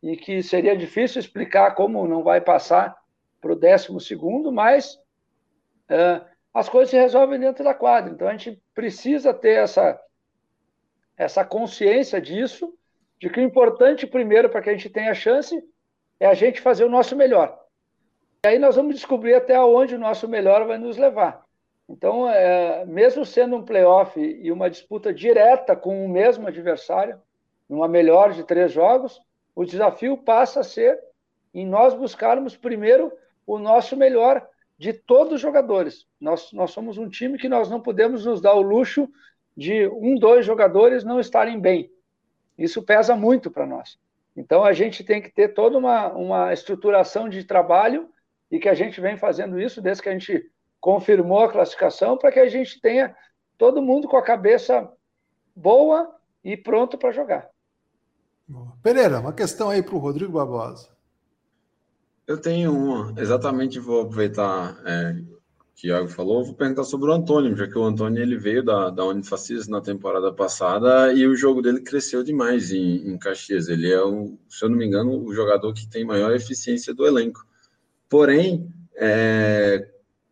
e 0.00 0.16
que 0.16 0.40
seria 0.40 0.76
difícil 0.76 1.18
explicar 1.18 1.74
como 1.74 2.06
não 2.06 2.22
vai 2.22 2.40
passar 2.40 2.96
para 3.40 3.52
o 3.52 3.56
décimo 3.56 4.00
segundo, 4.00 4.52
mas 4.52 4.94
uh, 5.90 6.24
as 6.54 6.68
coisas 6.68 6.90
se 6.90 6.96
resolvem 6.96 7.40
dentro 7.40 7.64
da 7.64 7.74
quadra. 7.74 8.12
Então 8.12 8.28
a 8.28 8.32
gente 8.32 8.62
precisa 8.74 9.34
ter 9.34 9.58
essa, 9.58 10.00
essa 11.20 11.44
consciência 11.44 12.18
disso, 12.18 12.72
de 13.18 13.28
que 13.28 13.38
o 13.38 13.42
importante 13.42 14.06
primeiro 14.06 14.48
para 14.48 14.62
que 14.62 14.70
a 14.70 14.72
gente 14.72 14.88
tenha 14.88 15.12
chance 15.12 15.62
é 16.18 16.26
a 16.26 16.32
gente 16.32 16.62
fazer 16.62 16.82
o 16.82 16.88
nosso 16.88 17.14
melhor. 17.14 17.60
E 18.42 18.48
aí 18.48 18.58
nós 18.58 18.76
vamos 18.76 18.94
descobrir 18.94 19.34
até 19.34 19.60
onde 19.60 19.94
o 19.94 19.98
nosso 19.98 20.26
melhor 20.26 20.66
vai 20.66 20.78
nos 20.78 20.96
levar. 20.96 21.44
Então, 21.86 22.26
é, 22.26 22.86
mesmo 22.86 23.26
sendo 23.26 23.56
um 23.56 23.62
playoff 23.62 24.18
e 24.18 24.50
uma 24.50 24.70
disputa 24.70 25.12
direta 25.12 25.76
com 25.76 26.06
o 26.06 26.08
mesmo 26.08 26.48
adversário, 26.48 27.20
numa 27.68 27.86
melhor 27.86 28.32
de 28.32 28.42
três 28.42 28.72
jogos, 28.72 29.20
o 29.54 29.66
desafio 29.66 30.16
passa 30.16 30.60
a 30.60 30.64
ser 30.64 30.98
em 31.52 31.66
nós 31.66 31.92
buscarmos 31.92 32.56
primeiro 32.56 33.12
o 33.46 33.58
nosso 33.58 33.94
melhor 33.94 34.48
de 34.78 34.94
todos 34.94 35.34
os 35.34 35.40
jogadores. 35.42 36.06
Nós, 36.18 36.50
nós 36.54 36.70
somos 36.70 36.96
um 36.96 37.10
time 37.10 37.36
que 37.36 37.48
nós 37.48 37.68
não 37.68 37.78
podemos 37.78 38.24
nos 38.24 38.40
dar 38.40 38.54
o 38.54 38.62
luxo 38.62 39.06
de 39.60 39.86
um, 39.88 40.14
dois 40.14 40.46
jogadores 40.46 41.04
não 41.04 41.20
estarem 41.20 41.60
bem. 41.60 41.92
Isso 42.56 42.82
pesa 42.82 43.14
muito 43.14 43.50
para 43.50 43.66
nós. 43.66 43.98
Então 44.34 44.64
a 44.64 44.72
gente 44.72 45.04
tem 45.04 45.20
que 45.20 45.28
ter 45.28 45.48
toda 45.48 45.76
uma, 45.76 46.08
uma 46.14 46.50
estruturação 46.50 47.28
de 47.28 47.44
trabalho 47.44 48.08
e 48.50 48.58
que 48.58 48.70
a 48.70 48.74
gente 48.74 49.02
vem 49.02 49.18
fazendo 49.18 49.60
isso 49.60 49.82
desde 49.82 50.02
que 50.02 50.08
a 50.08 50.12
gente 50.12 50.50
confirmou 50.80 51.40
a 51.40 51.52
classificação 51.52 52.16
para 52.16 52.32
que 52.32 52.40
a 52.40 52.48
gente 52.48 52.80
tenha 52.80 53.14
todo 53.58 53.82
mundo 53.82 54.08
com 54.08 54.16
a 54.16 54.22
cabeça 54.22 54.90
boa 55.54 56.10
e 56.42 56.56
pronto 56.56 56.96
para 56.96 57.12
jogar. 57.12 57.50
Pereira, 58.82 59.20
uma 59.20 59.34
questão 59.34 59.68
aí 59.68 59.82
para 59.82 59.94
o 59.94 59.98
Rodrigo 59.98 60.32
Barbosa. 60.32 60.88
Eu 62.26 62.40
tenho 62.40 62.74
uma, 62.74 63.20
exatamente 63.20 63.78
vou 63.78 64.00
aproveitar 64.00 64.80
é, 64.86 65.16
que 65.80 65.88
o 65.88 65.92
Iago 65.92 66.08
falou, 66.08 66.44
vou 66.44 66.54
perguntar 66.54 66.84
sobre 66.84 67.08
o 67.08 67.12
Antônio, 67.12 67.56
já 67.56 67.66
que 67.66 67.78
o 67.78 67.82
Antônio 67.82 68.22
ele 68.22 68.36
veio 68.36 68.62
da, 68.62 68.90
da 68.90 69.02
Unifacis 69.06 69.66
na 69.66 69.80
temporada 69.80 70.30
passada 70.30 71.10
e 71.14 71.26
o 71.26 71.34
jogo 71.34 71.62
dele 71.62 71.80
cresceu 71.80 72.22
demais 72.22 72.70
em, 72.70 73.08
em 73.08 73.18
Caxias. 73.18 73.66
Ele 73.66 73.90
é, 73.90 73.96
se 74.46 74.62
eu 74.62 74.68
não 74.68 74.76
me 74.76 74.84
engano, 74.84 75.24
o 75.24 75.32
jogador 75.32 75.72
que 75.72 75.88
tem 75.88 76.04
maior 76.04 76.34
eficiência 76.34 76.92
do 76.92 77.06
elenco. 77.06 77.46
Porém, 78.10 78.70
é, 78.94 79.88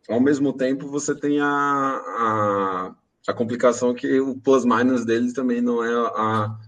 ao 0.07 0.21
mesmo 0.21 0.53
tempo, 0.53 0.87
você 0.87 1.15
tem 1.15 1.39
a, 1.39 1.47
a, 1.47 2.95
a 3.27 3.33
complicação 3.33 3.91
que 3.95 4.19
o 4.19 4.35
plus-minus 4.35 5.03
dele 5.03 5.33
também 5.33 5.61
não 5.61 5.83
é 5.83 5.91
a, 5.91 6.59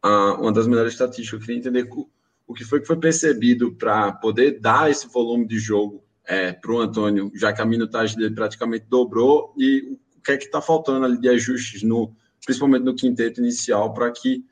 a, 0.00 0.34
uma 0.34 0.52
das 0.52 0.68
melhores 0.68 0.92
estatísticas. 0.92 1.40
Eu 1.40 1.44
queria 1.44 1.58
entender 1.58 1.88
o, 1.90 2.08
o 2.46 2.54
que 2.54 2.62
foi 2.64 2.80
que 2.80 2.86
foi 2.86 3.00
percebido 3.00 3.74
para 3.74 4.12
poder 4.12 4.60
dar 4.60 4.88
esse 4.88 5.08
volume 5.08 5.44
de 5.44 5.58
jogo 5.58 6.04
é, 6.28 6.52
para 6.52 6.70
o 6.70 6.78
Antônio, 6.78 7.32
já 7.34 7.52
que 7.54 7.62
a 7.62 7.64
minutagem 7.64 8.16
dele 8.16 8.34
praticamente 8.34 8.84
dobrou, 8.86 9.54
e 9.56 9.98
o 10.16 10.22
que 10.22 10.32
é 10.32 10.36
que 10.36 10.44
está 10.44 10.60
faltando 10.60 11.06
ali 11.06 11.18
de 11.18 11.28
ajustes, 11.30 11.82
no, 11.82 12.14
principalmente 12.44 12.84
no 12.84 12.94
quinteto 12.94 13.40
inicial, 13.40 13.94
para 13.94 14.12
que 14.12 14.44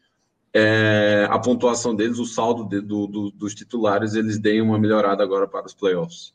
é, 0.54 1.26
a 1.28 1.38
pontuação 1.38 1.94
deles, 1.94 2.18
o 2.18 2.24
saldo 2.24 2.64
de, 2.64 2.80
do, 2.80 3.06
do, 3.06 3.30
dos 3.30 3.54
titulares, 3.54 4.14
eles 4.14 4.38
deem 4.38 4.62
uma 4.62 4.78
melhorada 4.78 5.22
agora 5.22 5.46
para 5.46 5.66
os 5.66 5.74
playoffs. 5.74 6.34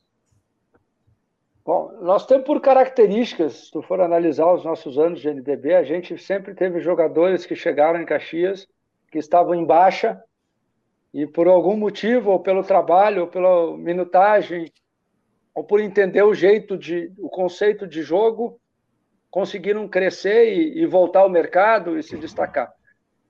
Bom, 1.65 1.91
nós 2.01 2.25
temos 2.25 2.45
por 2.45 2.61
características, 2.61 3.53
se 3.53 3.71
tu 3.71 3.81
for 3.81 3.99
analisar 3.99 4.51
os 4.53 4.63
nossos 4.63 4.99
anos 4.99 5.21
de 5.21 5.29
NDB, 5.29 5.73
a 5.73 5.83
gente 5.83 6.17
sempre 6.19 6.53
teve 6.53 6.79
jogadores 6.81 7.47
que 7.47 7.55
chegaram 7.55 7.99
em 7.99 8.05
Caxias, 8.05 8.67
que 9.11 9.17
estavam 9.17 9.55
em 9.55 9.65
baixa, 9.65 10.21
e 11.11 11.25
por 11.25 11.47
algum 11.47 11.75
motivo, 11.75 12.29
ou 12.29 12.39
pelo 12.39 12.63
trabalho, 12.63 13.23
ou 13.23 13.27
pela 13.27 13.75
minutagem, 13.77 14.71
ou 15.53 15.63
por 15.63 15.79
entender 15.79 16.23
o 16.23 16.33
jeito 16.33 16.77
de, 16.77 17.11
o 17.17 17.29
conceito 17.29 17.87
de 17.87 18.01
jogo, 18.01 18.59
conseguiram 19.29 19.87
crescer 19.87 20.53
e, 20.53 20.81
e 20.81 20.85
voltar 20.85 21.21
ao 21.21 21.29
mercado 21.29 21.97
e 21.97 22.03
se 22.03 22.17
destacar. 22.17 22.71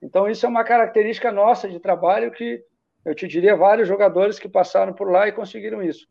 Então, 0.02 0.28
isso 0.28 0.44
é 0.44 0.48
uma 0.48 0.64
característica 0.64 1.30
nossa 1.30 1.68
de 1.68 1.78
trabalho 1.78 2.32
que 2.32 2.62
eu 3.04 3.14
te 3.14 3.26
diria 3.26 3.56
vários 3.56 3.86
jogadores 3.86 4.38
que 4.38 4.48
passaram 4.48 4.92
por 4.92 5.10
lá 5.10 5.28
e 5.28 5.32
conseguiram 5.32 5.82
isso. 5.82 6.06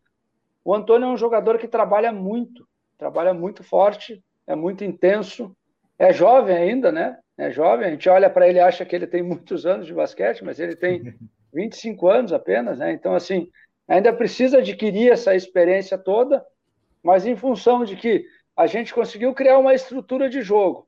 O 0.64 0.74
Antônio 0.74 1.08
é 1.08 1.12
um 1.12 1.18
jogador 1.18 1.58
que 1.58 1.68
trabalha 1.68 2.12
muito, 2.12 2.68
trabalha 2.98 3.34
muito 3.34 3.64
forte, 3.64 4.24
é 4.46 4.56
muito 4.56 4.84
intenso, 4.84 5.56
é 5.98 6.14
jovem 6.14 6.56
ainda, 6.56 6.92
né? 6.92 7.18
É 7.38 7.50
jovem, 7.50 7.88
a 7.88 7.90
gente 7.92 8.08
olha 8.08 8.30
para 8.30 8.48
ele 8.48 8.60
e 8.60 8.62
acha 8.62 8.86
que 8.86 8.96
ele 8.96 9.08
tem 9.08 9.24
muitos 9.24 9.66
anos 9.66 9.88
de 9.88 9.94
basquete, 9.94 10.44
mas 10.44 10.60
ele 10.60 10.76
tem 10.76 11.16
25 11.54 12.08
anos 12.08 12.34
apenas, 12.34 12.80
né? 12.80 12.92
Então, 12.92 13.14
assim, 13.14 13.50
ainda 13.92 14.14
precisa 14.14 14.60
adquirir 14.60 15.12
essa 15.12 15.36
experiência 15.36 15.98
toda, 15.98 16.46
mas 17.04 17.26
em 17.26 17.36
função 17.36 17.84
de 17.84 17.98
que 17.98 18.26
a 18.56 18.66
gente 18.66 18.94
conseguiu 18.94 19.34
criar 19.34 19.58
uma 19.58 19.74
estrutura 19.74 20.30
de 20.30 20.42
jogo, 20.42 20.88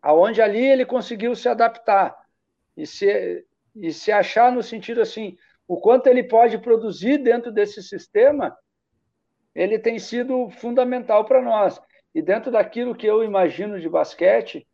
aonde 0.00 0.40
ali 0.40 0.64
ele 0.64 0.86
conseguiu 0.86 1.34
se 1.34 1.48
adaptar 1.48 2.16
e 2.76 2.86
se, 2.86 3.44
e 3.74 3.92
se 3.92 4.12
achar 4.12 4.52
no 4.52 4.62
sentido 4.62 5.00
assim, 5.00 5.36
o 5.66 5.80
quanto 5.80 6.06
ele 6.06 6.22
pode 6.22 6.58
produzir 6.58 7.18
dentro 7.18 7.50
desse 7.50 7.82
sistema, 7.82 8.56
ele 9.52 9.76
tem 9.76 9.98
sido 9.98 10.48
fundamental 10.50 11.24
para 11.24 11.42
nós. 11.42 11.80
E 12.14 12.22
dentro 12.22 12.52
daquilo 12.52 12.94
que 12.94 13.06
eu 13.06 13.24
imagino 13.24 13.80
de 13.80 13.88
basquete, 13.88 14.64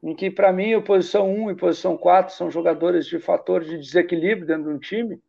em 0.00 0.14
que 0.14 0.30
para 0.30 0.52
mim 0.52 0.72
a 0.72 0.80
posição 0.80 1.28
1 1.28 1.50
e 1.50 1.56
posição 1.56 1.96
4 1.96 2.32
são 2.32 2.48
jogadores 2.48 3.06
de 3.06 3.18
fator 3.18 3.64
de 3.64 3.76
desequilíbrio 3.76 4.46
dentro 4.46 4.70
de 4.70 4.76
um 4.76 4.78
time, 4.78 5.20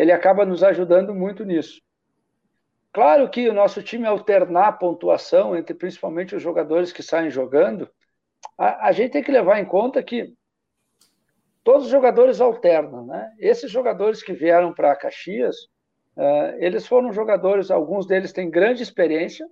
ele 0.00 0.12
acaba 0.12 0.46
nos 0.46 0.64
ajudando 0.64 1.14
muito 1.14 1.44
nisso. 1.44 1.78
Claro 2.90 3.28
que 3.28 3.50
o 3.50 3.52
nosso 3.52 3.82
time 3.82 4.06
alternar 4.06 4.68
a 4.68 4.72
pontuação 4.72 5.54
entre 5.54 5.74
principalmente 5.74 6.34
os 6.34 6.42
jogadores 6.42 6.90
que 6.90 7.02
saem 7.02 7.30
jogando, 7.30 7.86
a, 8.56 8.88
a 8.88 8.92
gente 8.92 9.12
tem 9.12 9.22
que 9.22 9.30
levar 9.30 9.60
em 9.60 9.66
conta 9.66 10.02
que 10.02 10.32
todos 11.62 11.84
os 11.84 11.90
jogadores 11.90 12.40
alternam, 12.40 13.04
né? 13.04 13.30
Esses 13.38 13.70
jogadores 13.70 14.22
que 14.22 14.32
vieram 14.32 14.72
para 14.72 14.96
Caxias, 14.96 15.54
uh, 16.16 16.56
eles 16.58 16.86
foram 16.86 17.12
jogadores, 17.12 17.70
alguns 17.70 18.06
deles 18.06 18.32
têm 18.32 18.50
grande 18.50 18.82
experiência, 18.82 19.46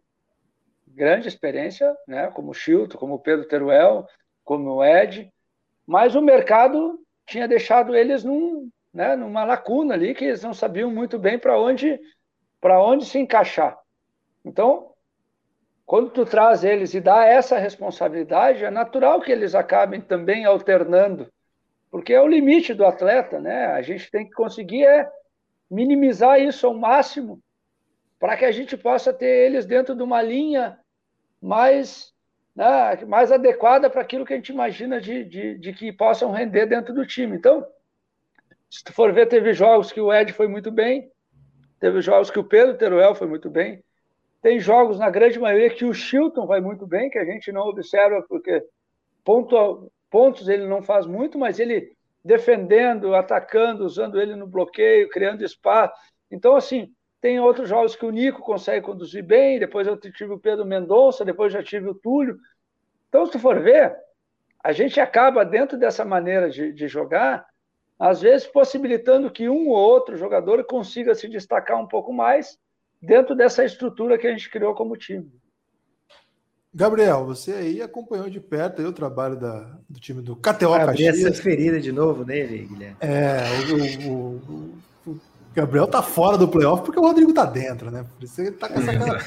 grande 0.87 1.29
experiência, 1.29 1.95
né? 2.07 2.29
Como 2.29 2.53
o 2.53 2.55
Chilton, 2.55 2.97
como 2.97 3.17
o 3.17 3.21
Pedro 3.21 3.47
Teruel, 3.47 4.07
como 4.43 4.77
o 4.77 4.83
Ed, 4.85 5.31
mas 5.87 6.15
o 6.15 6.23
mercado 6.23 6.99
tinha 7.27 7.47
deixado 7.47 7.95
eles 7.95 8.25
num, 8.25 8.71
né, 8.93 9.17
numa 9.17 9.45
lacuna 9.45 9.95
ali 9.95 10.15
que 10.15 10.25
eles 10.25 10.43
não 10.43 10.55
sabiam 10.55 10.91
muito 10.91 11.19
bem 11.19 11.39
para 11.39 11.59
onde 11.59 11.99
para 12.61 12.83
onde 12.83 13.05
se 13.05 13.19
encaixar. 13.19 13.79
Então, 14.45 14.93
quando 15.87 16.11
tu 16.11 16.27
traz 16.27 16.65
eles 16.65 16.93
e 16.93 17.01
dá 17.01 17.25
essa 17.25 17.57
responsabilidade, 17.57 18.65
é 18.65 18.71
natural 18.71 19.21
que 19.21 19.31
eles 19.31 19.55
acabem 19.55 20.01
também 20.01 20.45
alternando, 20.45 21.33
porque 21.91 22.13
é 22.13 22.21
o 22.21 22.27
limite 22.27 22.75
do 22.75 22.85
atleta, 22.85 23.41
né? 23.41 23.67
A 23.67 23.81
gente 23.81 24.11
tem 24.11 24.27
que 24.27 24.33
conseguir 24.33 24.85
é 24.85 25.09
minimizar 25.71 26.41
isso 26.41 26.67
ao 26.67 26.75
máximo 26.75 27.41
para 28.19 28.37
que 28.37 28.45
a 28.45 28.51
gente 28.51 28.77
possa 28.77 29.13
ter 29.13 29.47
eles 29.47 29.65
dentro 29.65 29.95
de 29.95 30.03
uma 30.03 30.21
linha 30.21 30.79
mais, 31.41 32.13
né, 32.55 33.05
mais 33.07 33.31
adequada 33.31 33.89
para 33.89 34.03
aquilo 34.03 34.25
que 34.25 34.33
a 34.33 34.37
gente 34.37 34.53
imagina 34.53 35.01
de, 35.01 35.25
de, 35.25 35.59
de 35.59 35.73
que 35.73 35.93
possam 35.93 36.33
render 36.33 36.67
dentro 36.67 36.93
do 36.93 37.07
time. 37.07 37.37
Então, 37.37 37.65
se 38.71 38.85
tu 38.85 38.93
for 38.93 39.13
ver, 39.13 39.27
teve 39.27 39.53
jogos 39.53 39.91
que 39.91 40.01
o 40.01 40.13
Ed 40.13 40.33
foi 40.33 40.49
muito 40.49 40.71
bem, 40.71 41.11
teve 41.81 42.01
jogos 42.01 42.31
que 42.31 42.39
o 42.39 42.45
Pedro 42.45 42.77
Teruel 42.77 43.15
foi 43.15 43.27
muito 43.27 43.49
bem, 43.49 43.83
tem 44.41 44.61
jogos, 44.61 44.99
na 44.99 45.11
grande 45.11 45.39
maioria, 45.39 45.71
que 45.71 45.85
o 45.85 45.95
Chilton 45.95 46.47
vai 46.47 46.61
muito 46.61 46.87
bem, 46.87 47.11
que 47.11 47.19
a 47.19 47.25
gente 47.25 47.51
não 47.51 47.63
observa, 47.63 48.25
porque 48.29 48.63
ponto, 49.25 49.91
pontos 50.11 50.49
ele 50.49 50.67
não 50.67 50.83
faz 50.83 51.07
muito, 51.07 51.39
mas 51.39 51.59
ele 51.59 51.93
defendendo, 52.25 53.15
atacando, 53.15 53.85
usando 53.85 54.21
ele 54.21 54.37
no 54.37 54.47
bloqueio, 54.47 55.09
criando 55.09 55.45
espaço. 55.45 55.95
Então, 56.31 56.55
assim, 56.55 56.93
tem 57.21 57.41
outros 57.41 57.69
jogos 57.69 57.97
que 57.97 58.05
o 58.05 58.11
Nico 58.11 58.43
consegue 58.43 58.85
conduzir 58.85 59.25
bem, 59.25 59.59
depois 59.59 59.87
eu 59.87 59.97
tive 59.97 60.33
o 60.33 60.39
Pedro 60.39 60.65
Mendonça, 60.65 61.25
depois 61.25 61.53
já 61.53 61.63
tive 61.63 61.89
o 61.89 61.95
Túlio. 61.95 62.37
Então, 63.09 63.27
se 63.27 63.33
tu 63.33 63.39
for 63.39 63.61
ver, 63.61 63.97
a 64.63 64.73
gente 64.73 65.01
acaba, 65.01 65.45
dentro 65.45 65.77
dessa 65.79 66.05
maneira 66.05 66.49
de, 66.49 66.73
de 66.73 66.87
jogar, 66.87 67.45
às 67.99 68.21
vezes 68.21 68.47
possibilitando 68.47 69.31
que 69.31 69.49
um 69.49 69.69
ou 69.69 69.77
outro 69.77 70.17
jogador 70.17 70.65
consiga 70.65 71.15
se 71.15 71.29
destacar 71.29 71.81
um 71.81 71.87
pouco 71.87 72.13
mais 72.13 72.59
dentro 73.03 73.35
dessa 73.35 73.65
estrutura 73.65 74.17
que 74.17 74.27
a 74.27 74.31
gente 74.31 74.51
criou 74.51 74.75
como 74.75 74.97
time. 74.97 75.31
Gabriel, 76.73 77.25
você 77.25 77.53
aí 77.55 77.83
acompanhou 77.83 78.29
de 78.29 78.41
perto 78.41 78.83
o 78.83 78.93
trabalho 78.93 79.37
da, 79.37 79.79
do 79.89 79.99
time 79.99 80.21
do 80.21 80.37
KTO 80.37 80.75
Abri 80.75 81.05
Caxias. 81.05 81.25
essa 81.25 81.43
ferida 81.43 81.81
de 81.81 81.91
novo 81.91 82.25
nele, 82.25 82.67
Guilherme. 82.67 82.97
É, 83.01 83.41
o, 83.73 84.11
o, 84.11 84.37
o, 84.37 84.79
Gabriel 85.55 85.87
tá 85.87 86.03
fora 86.03 86.39
do 86.39 86.47
playoff 86.47 86.85
porque 86.85 86.99
o 86.99 87.03
Rodrigo 87.03 87.33
tá 87.33 87.45
dentro, 87.45 87.91
né? 87.91 88.05
Por 88.15 88.25
isso 88.25 88.41
ele 88.41 88.53
tá 88.53 88.69
com 88.69 88.81
essa 88.81 88.97
cara. 88.97 89.25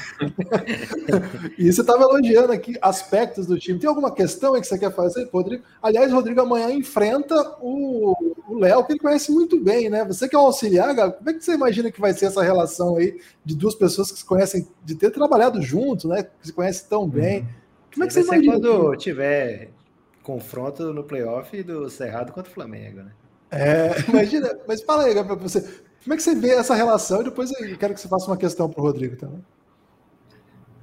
e 1.58 1.70
você 1.70 1.84
tava 1.84 2.04
elogiando 2.04 2.52
aqui 2.52 2.76
aspectos 2.80 3.46
do 3.46 3.58
time. 3.58 3.78
Tem 3.78 3.88
alguma 3.88 4.14
questão 4.14 4.54
aí 4.54 4.60
que 4.60 4.66
você 4.66 4.78
quer 4.78 4.94
fazer, 4.94 5.28
Rodrigo? 5.32 5.62
Aliás, 5.82 6.10
o 6.10 6.14
Rodrigo 6.14 6.40
amanhã 6.40 6.70
enfrenta 6.70 7.34
o 7.60 8.14
Léo, 8.50 8.84
que 8.84 8.92
ele 8.92 9.00
conhece 9.00 9.30
muito 9.30 9.60
bem, 9.60 9.90
né? 9.90 10.04
Você 10.04 10.28
que 10.28 10.34
é 10.34 10.38
um 10.38 10.46
auxiliar, 10.46 10.88
Gabriel, 10.94 11.12
como 11.18 11.30
é 11.30 11.34
que 11.34 11.44
você 11.44 11.52
imagina 11.52 11.90
que 11.90 12.00
vai 12.00 12.12
ser 12.14 12.26
essa 12.26 12.42
relação 12.42 12.96
aí 12.96 13.20
de 13.44 13.54
duas 13.54 13.74
pessoas 13.74 14.10
que 14.10 14.18
se 14.18 14.24
conhecem, 14.24 14.66
de 14.84 14.94
ter 14.94 15.10
trabalhado 15.10 15.60
junto, 15.60 16.08
né? 16.08 16.22
Que 16.22 16.46
se 16.46 16.52
conhecem 16.52 16.88
tão 16.88 17.08
bem. 17.08 17.40
Uhum. 17.40 17.46
Como 17.94 18.04
é 18.04 18.06
que 18.06 18.12
você 18.14 18.20
imagina? 18.22 18.52
Quando 18.52 18.96
tiver 18.96 19.70
confronto 20.22 20.92
no 20.92 21.04
playoff 21.04 21.62
do 21.62 21.90
Cerrado 21.90 22.32
contra 22.32 22.50
o 22.50 22.54
Flamengo, 22.54 23.02
né? 23.02 23.12
É, 23.50 23.90
imagina, 24.08 24.58
mas 24.66 24.82
fala 24.82 25.04
aí, 25.04 25.14
Gabriel, 25.14 25.38
você. 25.38 25.82
Como 26.02 26.14
é 26.14 26.16
que 26.16 26.22
você 26.22 26.34
vê 26.34 26.50
essa 26.50 26.74
relação? 26.74 27.20
E 27.20 27.24
depois 27.24 27.50
eu 27.52 27.78
quero 27.78 27.94
que 27.94 28.00
você 28.00 28.08
faça 28.08 28.26
uma 28.26 28.36
questão 28.36 28.68
para 28.68 28.80
o 28.80 28.84
Rodrigo 28.84 29.16
também. 29.16 29.44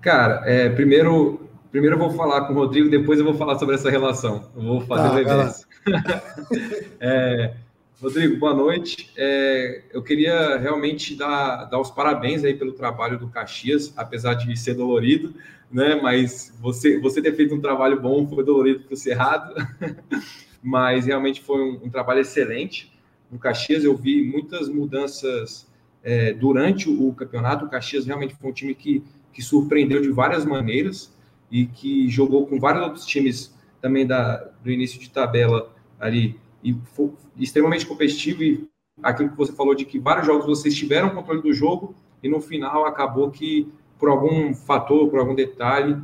Cara, 0.02 0.44
é, 0.46 0.70
primeiro, 0.70 1.50
primeiro 1.72 1.96
eu 1.96 2.00
vou 2.00 2.12
falar 2.12 2.48
com 2.48 2.54
o 2.54 2.56
Rodrigo, 2.56 2.90
depois 2.90 3.20
eu 3.20 3.26
vou 3.26 3.34
falar 3.34 3.60
sobre 3.60 3.76
essa 3.76 3.90
relação. 3.90 4.50
Eu 4.56 4.62
vou 4.62 4.82
fazer 4.82 5.04
tá, 5.04 5.12
o 5.12 5.16
reverso. 5.16 5.68
é, 7.02 7.54
Rodrigo, 8.02 8.38
boa 8.38 8.54
noite. 8.54 9.12
É, 9.18 9.84
eu 9.92 10.02
queria 10.02 10.58
realmente 10.58 11.16
dar, 11.16 11.66
dar 11.66 11.82
os 11.82 11.92
parabéns 11.92 12.46
aí 12.46 12.54
pelo 12.54 12.72
trabalho 12.72 13.20
do 13.20 13.28
Caxias, 13.28 13.94
apesar 13.98 14.36
de 14.36 14.56
ser 14.56 14.74
dolorido, 14.74 15.34
né? 15.70 16.00
Mas 16.02 16.54
você, 16.62 16.98
você 16.98 17.22
ter 17.22 17.36
feito 17.36 17.54
um 17.54 17.60
trabalho 17.60 18.00
bom 18.00 18.26
foi 18.26 18.42
dolorido 18.42 18.86
para 18.86 18.94
o 18.94 18.98
Cerrado, 18.98 19.54
mas 20.64 21.08
realmente 21.08 21.42
foi 21.42 21.62
um, 21.62 21.88
um 21.88 21.90
trabalho 21.90 22.22
excelente 22.22 22.90
no 23.32 23.38
Caxias. 23.38 23.84
Eu 23.84 23.96
vi 23.96 24.24
muitas 24.24 24.70
mudanças 24.70 25.68
é, 26.04 26.34
durante 26.34 26.90
o, 26.90 27.14
campeonato. 27.14 27.66
O 27.66 27.70
Caxias 27.70 28.06
realmente 28.06 28.36
foi 28.36 28.50
um 28.50 28.54
time 28.54 28.76
que, 28.76 29.04
que 29.34 29.42
surpreendeu 29.42 30.02
de 30.02 30.10
várias 30.10 30.46
maneiras 30.46 31.14
e 31.52 31.66
que 31.66 32.10
jogou 32.10 32.48
com 32.48 32.60
vários 32.60 32.84
outros 32.84 33.06
times 33.06 33.54
também 33.82 34.06
da, 34.06 34.38
do 34.64 34.72
início 34.72 35.00
de 35.00 35.10
tabela 35.10 35.74
ali 36.00 36.40
e 36.64 36.76
foi 36.94 37.12
extremamente 37.38 37.86
competitivo. 37.86 38.44
E 38.44 38.68
aquilo 39.02 39.30
que 39.30 39.38
você 39.38 39.54
falou 39.54 39.74
de 39.74 39.86
que 39.86 40.00
vários 40.00 40.26
jogos 40.26 40.46
vocês 40.46 40.76
tiveram 40.76 41.10
controle 41.12 41.42
do 41.42 41.54
jogo 41.54 41.96
e 42.22 42.30
no 42.30 42.42
final 42.42 42.86
acabou 42.86 43.32
que 43.32 43.72
por 43.98 44.10
algum 44.10 44.54
fator, 44.54 45.10
por 45.10 45.20
algum 45.20 45.36
detalhe, 45.36 45.98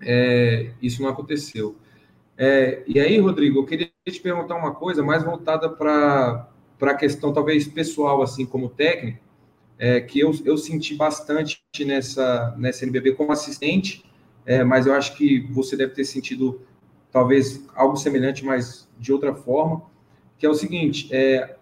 é, 0.00 0.70
isso 0.80 1.02
não 1.02 1.08
aconteceu. 1.08 1.76
É, 2.36 2.82
e 2.86 3.00
aí, 3.00 3.18
Rodrigo, 3.18 3.58
eu 3.58 3.64
queria 3.64 3.90
te 4.10 4.20
perguntar 4.20 4.56
uma 4.56 4.74
coisa 4.74 5.02
mais 5.02 5.22
voltada 5.22 5.68
para 5.68 6.48
a 6.80 6.94
questão 6.94 7.32
talvez 7.32 7.66
pessoal, 7.66 8.22
assim, 8.22 8.44
como 8.46 8.68
técnico, 8.68 9.18
é, 9.78 10.00
que 10.00 10.18
eu, 10.18 10.32
eu 10.44 10.56
senti 10.58 10.94
bastante 10.94 11.60
nessa, 11.84 12.54
nessa 12.58 12.84
NBB 12.84 13.12
como 13.12 13.32
assistente, 13.32 14.04
é, 14.44 14.64
mas 14.64 14.86
eu 14.86 14.94
acho 14.94 15.16
que 15.16 15.40
você 15.52 15.76
deve 15.76 15.92
ter 15.92 16.04
sentido 16.04 16.60
talvez 17.12 17.64
algo 17.74 17.96
semelhante, 17.96 18.44
mas 18.44 18.88
de 18.98 19.12
outra 19.12 19.34
forma, 19.34 19.82
que 20.36 20.44
é 20.44 20.48
o 20.48 20.54
seguinte, 20.54 21.08
é, 21.12 21.56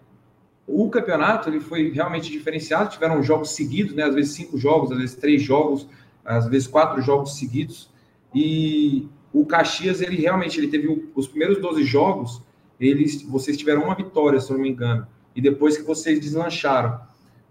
o 0.67 0.89
campeonato 0.89 1.49
ele 1.49 1.59
foi 1.59 1.91
realmente 1.91 2.31
diferenciado, 2.31 2.89
tiveram 2.89 3.23
jogos 3.23 3.51
seguidos, 3.51 3.93
né, 3.93 4.03
às 4.03 4.15
vezes 4.15 4.33
cinco 4.33 4.57
jogos, 4.57 4.91
às 4.91 4.97
vezes 4.97 5.15
três 5.15 5.41
jogos, 5.41 5.87
às 6.25 6.47
vezes 6.47 6.67
quatro 6.67 7.01
jogos 7.01 7.37
seguidos, 7.37 7.89
e 8.33 9.07
o 9.39 9.45
Caxias, 9.45 10.01
ele 10.01 10.17
realmente 10.17 10.59
ele 10.59 10.67
teve 10.67 11.09
os 11.13 11.27
primeiros 11.27 11.61
12 11.61 11.83
jogos, 11.83 12.41
eles, 12.79 13.21
vocês 13.21 13.55
tiveram 13.55 13.83
uma 13.83 13.93
vitória, 13.93 14.39
se 14.39 14.49
eu 14.49 14.55
não 14.55 14.63
me 14.63 14.69
engano, 14.69 15.07
e 15.35 15.41
depois 15.41 15.77
que 15.77 15.83
vocês 15.83 16.19
deslancharam. 16.19 16.99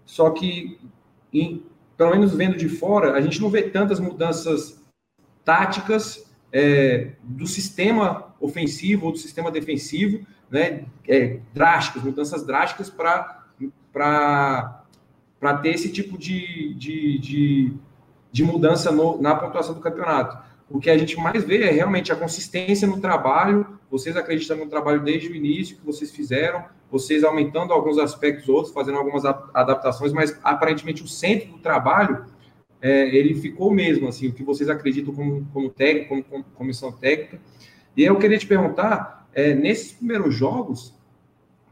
Só 0.05 0.29
que, 0.31 0.77
em, 1.33 1.63
pelo 1.95 2.11
menos 2.11 2.33
vendo 2.33 2.57
de 2.57 2.67
fora, 2.67 3.13
a 3.13 3.21
gente 3.21 3.39
não 3.39 3.49
vê 3.49 3.63
tantas 3.63 4.01
mudanças 4.01 4.83
táticas 5.45 6.29
é, 6.51 7.13
do 7.23 7.47
sistema 7.47 8.35
ofensivo 8.39 9.05
ou 9.05 9.11
do 9.13 9.17
sistema 9.17 9.49
defensivo, 9.49 10.25
né, 10.51 10.85
é, 11.07 11.39
drásticas, 11.53 12.03
mudanças 12.03 12.45
drásticas 12.45 12.89
para 12.89 13.45
ter 15.61 15.69
esse 15.69 15.89
tipo 15.89 16.17
de, 16.17 16.73
de, 16.73 17.17
de, 17.19 17.73
de 18.29 18.43
mudança 18.43 18.91
no, 18.91 19.21
na 19.21 19.35
pontuação 19.35 19.73
do 19.73 19.79
campeonato 19.79 20.46
o 20.69 20.79
que 20.79 20.89
a 20.89 20.97
gente 20.97 21.17
mais 21.17 21.43
vê 21.43 21.63
é 21.63 21.71
realmente 21.71 22.11
a 22.11 22.15
consistência 22.15 22.87
no 22.87 22.99
trabalho, 22.99 23.79
vocês 23.89 24.17
acreditando 24.17 24.65
no 24.65 24.69
trabalho 24.69 25.01
desde 25.01 25.29
o 25.29 25.35
início 25.35 25.77
que 25.77 25.85
vocês 25.85 26.11
fizeram, 26.11 26.65
vocês 26.91 27.23
aumentando 27.23 27.71
alguns 27.73 27.97
aspectos 27.97 28.49
outros, 28.49 28.73
fazendo 28.73 28.97
algumas 28.97 29.23
adaptações, 29.25 30.11
mas 30.11 30.37
aparentemente 30.43 31.03
o 31.03 31.07
centro 31.07 31.53
do 31.53 31.59
trabalho 31.59 32.25
é, 32.81 33.15
ele 33.15 33.33
ficou 33.35 33.71
mesmo, 33.71 34.07
assim, 34.07 34.27
o 34.27 34.33
que 34.33 34.43
vocês 34.43 34.69
acreditam 34.69 35.13
como, 35.13 35.45
como 35.53 35.69
técnico, 35.69 36.09
como, 36.09 36.23
como 36.23 36.43
comissão 36.55 36.91
técnica. 36.91 37.39
E 37.95 38.03
eu 38.03 38.17
queria 38.17 38.37
te 38.37 38.45
perguntar, 38.45 39.27
é, 39.33 39.53
nesses 39.53 39.93
primeiros 39.93 40.35
jogos 40.35 40.93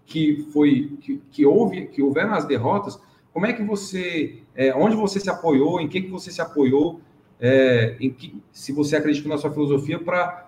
que 0.06 0.48
foi 0.52 0.98
que, 1.02 1.22
que 1.32 1.46
houve, 1.46 1.88
que 1.88 2.02
houveram 2.02 2.34
as 2.34 2.46
derrotas, 2.46 3.00
como 3.34 3.46
é 3.46 3.54
que 3.54 3.64
você, 3.64 4.40
é, 4.56 4.74
onde 4.74 4.96
você 4.96 5.20
se 5.20 5.30
apoiou, 5.30 5.80
em 5.80 5.88
que, 5.88 6.02
que 6.02 6.10
você 6.10 6.32
se 6.32 6.42
apoiou, 6.42 7.02
é, 7.40 7.96
em 8.00 8.10
que, 8.10 8.42
se 8.52 8.72
você 8.72 8.96
acredita 8.96 9.28
na 9.28 9.38
sua 9.38 9.52
filosofia, 9.52 10.00
para 10.00 10.44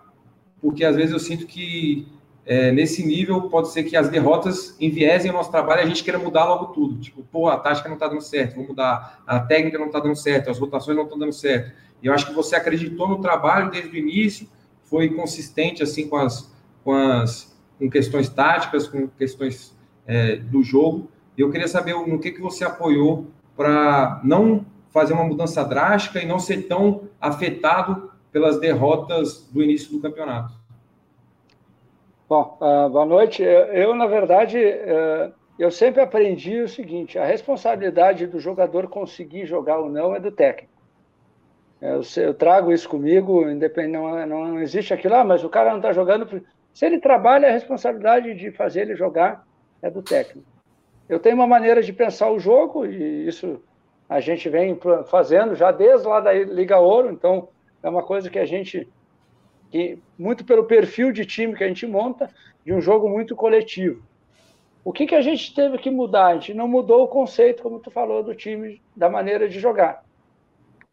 porque 0.59 0.83
às 0.83 0.95
vezes 0.95 1.11
eu 1.11 1.19
sinto 1.19 1.45
que 1.45 2.07
é, 2.45 2.71
nesse 2.71 3.05
nível 3.05 3.43
pode 3.43 3.71
ser 3.71 3.83
que 3.83 3.95
as 3.95 4.09
derrotas 4.09 4.75
enviesem 4.79 5.29
o 5.29 5.33
nosso 5.33 5.51
trabalho 5.51 5.81
e 5.81 5.83
a 5.83 5.87
gente 5.87 6.03
queira 6.03 6.17
mudar 6.17 6.45
logo 6.45 6.67
tudo. 6.67 6.99
Tipo, 6.99 7.21
pô, 7.23 7.47
a 7.47 7.57
tática 7.57 7.87
não 7.87 7.95
está 7.95 8.07
dando 8.07 8.21
certo, 8.21 8.55
vou 8.55 8.67
mudar, 8.67 9.21
a 9.27 9.39
técnica 9.39 9.77
não 9.77 9.87
está 9.87 9.99
dando 9.99 10.15
certo, 10.15 10.49
as 10.49 10.57
rotações 10.57 10.97
não 10.97 11.03
estão 11.03 11.19
dando 11.19 11.33
certo. 11.33 11.71
E 12.01 12.07
eu 12.07 12.13
acho 12.13 12.25
que 12.25 12.33
você 12.33 12.55
acreditou 12.55 13.07
no 13.07 13.21
trabalho 13.21 13.69
desde 13.69 13.91
o 13.91 13.95
início, 13.95 14.47
foi 14.83 15.09
consistente 15.09 15.83
assim 15.83 16.07
com 16.07 16.17
as, 16.17 16.51
com 16.83 16.93
as 16.93 17.55
com 17.77 17.89
questões 17.89 18.27
táticas, 18.29 18.87
com 18.87 19.07
questões 19.07 19.75
é, 20.05 20.37
do 20.37 20.63
jogo. 20.63 21.09
Eu 21.37 21.51
queria 21.51 21.67
saber 21.67 21.93
no 21.93 22.19
que, 22.19 22.31
que 22.31 22.41
você 22.41 22.63
apoiou 22.63 23.27
para 23.55 24.19
não 24.23 24.65
fazer 24.89 25.13
uma 25.13 25.23
mudança 25.23 25.63
drástica 25.63 26.19
e 26.19 26.25
não 26.25 26.39
ser 26.39 26.67
tão 26.67 27.09
afetado 27.19 28.11
pelas 28.31 28.59
derrotas 28.59 29.47
do 29.51 29.63
início 29.63 29.91
do 29.91 30.01
campeonato. 30.01 30.53
Bom, 32.29 32.57
uh, 32.59 32.89
boa 32.89 33.05
noite. 33.05 33.41
Eu, 33.41 33.95
na 33.95 34.05
verdade, 34.05 34.57
uh, 34.57 35.33
eu 35.57 35.71
sempre 35.71 36.01
aprendi 36.01 36.59
o 36.59 36.67
seguinte: 36.67 37.17
a 37.17 37.25
responsabilidade 37.25 38.27
do 38.27 38.39
jogador 38.39 38.87
conseguir 38.87 39.45
jogar 39.45 39.79
ou 39.79 39.89
não 39.89 40.13
é 40.13 40.19
do 40.19 40.31
técnico. 40.31 40.73
Eu, 41.81 42.01
eu 42.17 42.33
trago 42.33 42.71
isso 42.71 42.89
comigo, 42.89 43.49
independente, 43.49 43.93
não, 43.93 44.25
não 44.25 44.59
existe 44.59 44.93
aquilo, 44.93 45.15
ah, 45.15 45.23
mas 45.23 45.43
o 45.43 45.49
cara 45.49 45.69
não 45.69 45.77
está 45.77 45.93
jogando. 45.93 46.41
Se 46.73 46.85
ele 46.85 46.99
trabalha, 46.99 47.47
a 47.47 47.51
responsabilidade 47.51 48.33
de 48.35 48.51
fazer 48.51 48.81
ele 48.81 48.95
jogar 48.95 49.45
é 49.81 49.89
do 49.89 50.01
técnico. 50.01 50.47
Eu 51.07 51.19
tenho 51.19 51.35
uma 51.35 51.47
maneira 51.47 51.81
de 51.81 51.93
pensar 51.93 52.29
o 52.31 52.39
jogo, 52.39 52.85
e 52.85 53.27
isso 53.27 53.61
a 54.09 54.19
gente 54.19 54.47
vem 54.49 54.79
fazendo 55.07 55.55
já 55.55 55.71
desde 55.71 56.07
lá 56.07 56.19
da 56.19 56.31
Liga 56.33 56.79
Ouro, 56.79 57.11
então 57.11 57.49
é 57.83 57.89
uma 57.89 58.03
coisa 58.03 58.29
que 58.29 58.39
a 58.39 58.45
gente 58.45 58.87
que 59.69 59.99
muito 60.17 60.45
pelo 60.45 60.63
perfil 60.63 61.11
de 61.11 61.25
time 61.25 61.55
que 61.55 61.63
a 61.63 61.67
gente 61.67 61.85
monta, 61.85 62.29
de 62.65 62.73
um 62.73 62.79
jogo 62.79 63.09
muito 63.09 63.35
coletivo. 63.35 64.01
O 64.83 64.93
que, 64.93 65.05
que 65.05 65.15
a 65.15 65.21
gente 65.21 65.53
teve 65.53 65.77
que 65.77 65.91
mudar? 65.91 66.27
A 66.27 66.33
gente 66.35 66.53
não 66.53 66.67
mudou 66.67 67.03
o 67.03 67.07
conceito, 67.07 67.61
como 67.61 67.79
tu 67.79 67.91
falou, 67.91 68.23
do 68.23 68.33
time, 68.33 68.81
da 68.95 69.09
maneira 69.09 69.49
de 69.49 69.59
jogar. 69.59 70.05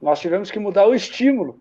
Nós 0.02 0.18
tivemos 0.18 0.50
que 0.50 0.58
mudar 0.58 0.88
o 0.88 0.94
estímulo. 0.94 1.60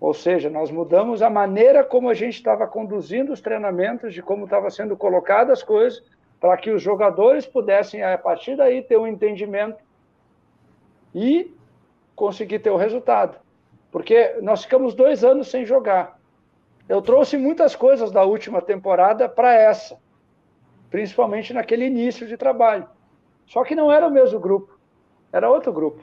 Ou 0.00 0.14
seja, 0.14 0.48
nós 0.48 0.70
mudamos 0.70 1.20
a 1.20 1.28
maneira 1.28 1.84
como 1.84 2.08
a 2.08 2.14
gente 2.14 2.34
estava 2.34 2.66
conduzindo 2.66 3.32
os 3.32 3.42
treinamentos, 3.42 4.14
de 4.14 4.22
como 4.22 4.44
estava 4.44 4.70
sendo 4.70 4.96
colocadas 4.96 5.58
as 5.58 5.62
coisas, 5.62 6.02
para 6.40 6.56
que 6.56 6.70
os 6.70 6.82
jogadores 6.82 7.46
pudessem, 7.46 8.02
a 8.02 8.16
partir 8.16 8.56
daí, 8.56 8.82
ter 8.82 8.98
um 8.98 9.06
entendimento 9.06 9.76
e 11.14 11.54
conseguir 12.14 12.58
ter 12.58 12.70
o 12.70 12.76
resultado 12.76 13.38
porque 13.94 14.38
nós 14.42 14.64
ficamos 14.64 14.92
dois 14.92 15.22
anos 15.22 15.46
sem 15.46 15.64
jogar. 15.64 16.18
Eu 16.88 17.00
trouxe 17.00 17.36
muitas 17.36 17.76
coisas 17.76 18.10
da 18.10 18.24
última 18.24 18.60
temporada 18.60 19.28
para 19.28 19.54
essa, 19.54 19.96
principalmente 20.90 21.54
naquele 21.54 21.84
início 21.84 22.26
de 22.26 22.36
trabalho. 22.36 22.88
Só 23.46 23.62
que 23.62 23.76
não 23.76 23.92
era 23.92 24.08
o 24.08 24.10
mesmo 24.10 24.40
grupo, 24.40 24.76
era 25.32 25.48
outro 25.48 25.72
grupo. 25.72 26.02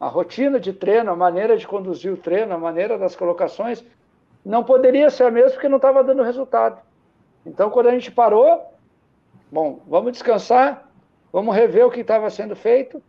A 0.00 0.08
rotina 0.08 0.58
de 0.58 0.72
treino, 0.72 1.10
a 1.10 1.14
maneira 1.14 1.58
de 1.58 1.68
conduzir 1.68 2.10
o 2.10 2.16
treino, 2.16 2.54
a 2.54 2.58
maneira 2.58 2.96
das 2.96 3.14
colocações, 3.14 3.84
não 4.42 4.64
poderia 4.64 5.10
ser 5.10 5.24
a 5.24 5.30
mesma 5.30 5.50
porque 5.50 5.68
não 5.68 5.76
estava 5.76 6.02
dando 6.02 6.22
resultado. 6.22 6.80
Então, 7.44 7.68
quando 7.68 7.88
a 7.88 7.92
gente 7.92 8.10
parou, 8.10 8.64
bom, 9.52 9.80
vamos 9.86 10.12
descansar, 10.12 10.90
vamos 11.30 11.54
rever 11.54 11.84
o 11.86 11.90
que 11.90 12.00
estava 12.00 12.30
sendo 12.30 12.56
feito. 12.56 13.02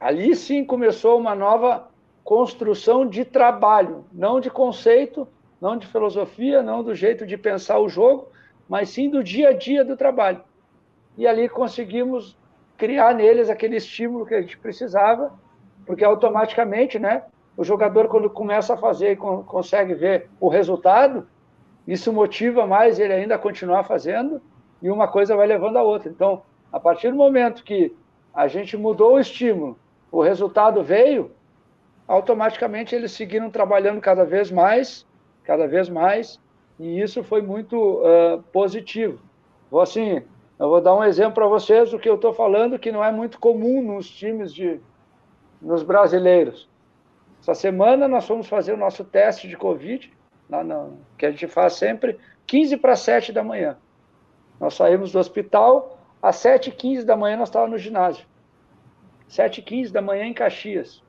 Ali 0.00 0.34
sim 0.36 0.64
começou 0.64 1.18
uma 1.18 1.34
nova 1.34 1.88
construção 2.22 3.06
de 3.06 3.24
trabalho, 3.24 4.04
não 4.12 4.38
de 4.38 4.50
conceito, 4.50 5.26
não 5.60 5.76
de 5.76 5.86
filosofia, 5.86 6.62
não 6.62 6.84
do 6.84 6.94
jeito 6.94 7.26
de 7.26 7.36
pensar 7.36 7.78
o 7.78 7.88
jogo, 7.88 8.28
mas 8.68 8.90
sim 8.90 9.08
do 9.10 9.24
dia 9.24 9.48
a 9.48 9.52
dia 9.52 9.84
do 9.84 9.96
trabalho. 9.96 10.40
E 11.16 11.26
ali 11.26 11.48
conseguimos 11.48 12.36
criar 12.76 13.14
neles 13.14 13.50
aquele 13.50 13.76
estímulo 13.76 14.24
que 14.24 14.34
a 14.34 14.40
gente 14.40 14.56
precisava, 14.56 15.32
porque 15.84 16.04
automaticamente, 16.04 16.98
né, 16.98 17.24
o 17.56 17.64
jogador 17.64 18.06
quando 18.06 18.30
começa 18.30 18.74
a 18.74 18.76
fazer 18.76 19.12
e 19.12 19.16
consegue 19.16 19.94
ver 19.94 20.30
o 20.38 20.48
resultado, 20.48 21.26
isso 21.88 22.12
motiva 22.12 22.66
mais 22.66 23.00
ele 23.00 23.12
ainda 23.12 23.34
a 23.34 23.38
continuar 23.38 23.82
fazendo 23.82 24.40
e 24.80 24.90
uma 24.90 25.08
coisa 25.08 25.34
vai 25.34 25.46
levando 25.46 25.76
a 25.76 25.82
outra. 25.82 26.08
Então, 26.08 26.42
a 26.72 26.78
partir 26.78 27.10
do 27.10 27.16
momento 27.16 27.64
que 27.64 27.96
a 28.32 28.46
gente 28.46 28.76
mudou 28.76 29.14
o 29.14 29.18
estímulo, 29.18 29.76
o 30.10 30.22
resultado 30.22 30.82
veio, 30.82 31.30
automaticamente 32.06 32.94
eles 32.94 33.12
seguiram 33.12 33.50
trabalhando 33.50 34.00
cada 34.00 34.24
vez 34.24 34.50
mais, 34.50 35.06
cada 35.44 35.66
vez 35.66 35.88
mais, 35.88 36.40
e 36.78 37.00
isso 37.00 37.22
foi 37.22 37.42
muito 37.42 37.76
uh, 37.76 38.42
positivo. 38.52 39.20
Vou 39.70 39.80
assim, 39.80 40.22
eu 40.58 40.68
vou 40.68 40.80
dar 40.80 40.94
um 40.94 41.04
exemplo 41.04 41.34
para 41.34 41.46
vocês 41.46 41.90
do 41.90 41.98
que 41.98 42.08
eu 42.08 42.14
estou 42.14 42.32
falando, 42.32 42.78
que 42.78 42.90
não 42.90 43.04
é 43.04 43.12
muito 43.12 43.38
comum 43.38 43.82
nos 43.82 44.08
times 44.08 44.52
de, 44.52 44.80
nos 45.60 45.82
brasileiros. 45.82 46.68
Essa 47.40 47.54
semana 47.54 48.08
nós 48.08 48.26
fomos 48.26 48.48
fazer 48.48 48.72
o 48.72 48.76
nosso 48.76 49.04
teste 49.04 49.46
de 49.46 49.56
Covid, 49.56 50.12
lá 50.48 50.64
no, 50.64 50.98
que 51.16 51.26
a 51.26 51.30
gente 51.30 51.46
faz 51.46 51.74
sempre, 51.74 52.18
15 52.46 52.76
para 52.78 52.96
7 52.96 53.32
da 53.32 53.44
manhã. 53.44 53.76
Nós 54.58 54.74
saímos 54.74 55.12
do 55.12 55.18
hospital, 55.18 55.98
às 56.20 56.36
7h15 56.36 57.04
da 57.04 57.16
manhã 57.16 57.36
nós 57.36 57.48
estávamos 57.48 57.72
no 57.72 57.78
ginásio. 57.78 58.26
7h15 59.28 59.92
da 59.92 60.00
manhã 60.00 60.24
em 60.24 60.34
Caxias. 60.34 61.02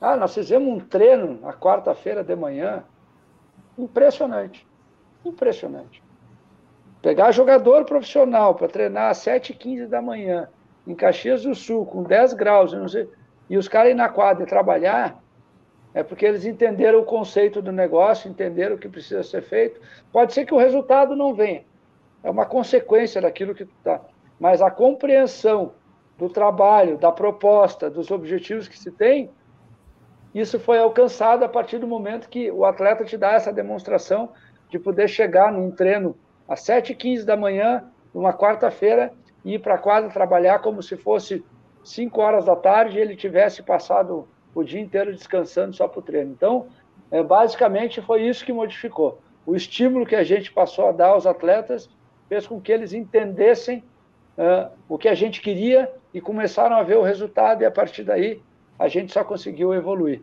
Ah, 0.00 0.16
nós 0.16 0.34
fizemos 0.34 0.68
um 0.68 0.78
treino 0.78 1.40
na 1.40 1.52
quarta-feira 1.52 2.22
de 2.22 2.36
manhã. 2.36 2.84
Impressionante. 3.78 4.66
Impressionante. 5.24 6.02
Pegar 7.00 7.32
jogador 7.32 7.84
profissional 7.84 8.54
para 8.54 8.68
treinar 8.68 9.10
às 9.10 9.18
7h15 9.18 9.86
da 9.86 10.02
manhã, 10.02 10.48
em 10.86 10.94
Caxias 10.94 11.42
do 11.42 11.54
Sul, 11.54 11.86
com 11.86 12.02
10 12.02 12.34
graus, 12.34 12.74
sei, 12.90 13.08
e 13.48 13.56
os 13.56 13.68
caras 13.68 13.92
ir 13.92 13.94
na 13.94 14.08
quadra 14.08 14.44
e 14.44 14.46
trabalhar, 14.46 15.22
é 15.94 16.02
porque 16.02 16.26
eles 16.26 16.44
entenderam 16.44 17.00
o 17.00 17.04
conceito 17.04 17.62
do 17.62 17.72
negócio, 17.72 18.30
entenderam 18.30 18.76
o 18.76 18.78
que 18.78 18.88
precisa 18.88 19.22
ser 19.22 19.42
feito. 19.42 19.80
Pode 20.12 20.34
ser 20.34 20.44
que 20.44 20.52
o 20.52 20.58
resultado 20.58 21.16
não 21.16 21.32
venha. 21.32 21.64
É 22.22 22.30
uma 22.30 22.44
consequência 22.44 23.20
daquilo 23.20 23.54
que 23.54 23.62
está. 23.62 24.00
Mas 24.38 24.60
a 24.60 24.70
compreensão 24.70 25.72
do 26.18 26.28
trabalho, 26.28 26.96
da 26.96 27.12
proposta, 27.12 27.90
dos 27.90 28.10
objetivos 28.10 28.68
que 28.68 28.78
se 28.78 28.90
tem, 28.90 29.30
isso 30.34 30.58
foi 30.60 30.78
alcançado 30.78 31.44
a 31.44 31.48
partir 31.48 31.78
do 31.78 31.86
momento 31.86 32.28
que 32.28 32.50
o 32.50 32.64
atleta 32.64 33.04
te 33.04 33.16
dá 33.16 33.32
essa 33.32 33.52
demonstração 33.52 34.30
de 34.68 34.78
poder 34.78 35.08
chegar 35.08 35.52
num 35.52 35.70
treino 35.70 36.16
às 36.46 36.60
7h15 36.60 37.24
da 37.24 37.36
manhã, 37.36 37.84
numa 38.12 38.32
quarta-feira, 38.32 39.12
e 39.44 39.54
ir 39.54 39.60
para 39.60 39.74
a 39.74 39.78
quadra 39.78 40.10
trabalhar 40.10 40.58
como 40.58 40.82
se 40.82 40.96
fosse 40.96 41.44
5 41.84 42.20
horas 42.20 42.44
da 42.44 42.56
tarde 42.56 42.98
e 42.98 43.00
ele 43.00 43.16
tivesse 43.16 43.62
passado 43.62 44.28
o 44.54 44.62
dia 44.64 44.80
inteiro 44.80 45.12
descansando 45.12 45.74
só 45.74 45.86
para 45.86 46.00
o 46.00 46.02
treino. 46.02 46.32
Então, 46.32 46.66
é, 47.10 47.22
basicamente 47.22 48.02
foi 48.02 48.22
isso 48.22 48.44
que 48.44 48.52
modificou. 48.52 49.20
O 49.46 49.54
estímulo 49.54 50.04
que 50.04 50.16
a 50.16 50.24
gente 50.24 50.52
passou 50.52 50.88
a 50.88 50.92
dar 50.92 51.08
aos 51.08 51.26
atletas 51.26 51.88
fez 52.28 52.46
com 52.46 52.60
que 52.60 52.72
eles 52.72 52.92
entendessem 52.92 53.84
uh, 54.36 54.70
o 54.88 54.98
que 54.98 55.08
a 55.08 55.14
gente 55.14 55.40
queria 55.40 55.90
e 56.16 56.20
começaram 56.22 56.76
a 56.76 56.82
ver 56.82 56.96
o 56.96 57.02
resultado, 57.02 57.60
e 57.60 57.66
a 57.66 57.70
partir 57.70 58.02
daí 58.02 58.40
a 58.78 58.88
gente 58.88 59.12
só 59.12 59.22
conseguiu 59.22 59.74
evoluir. 59.74 60.22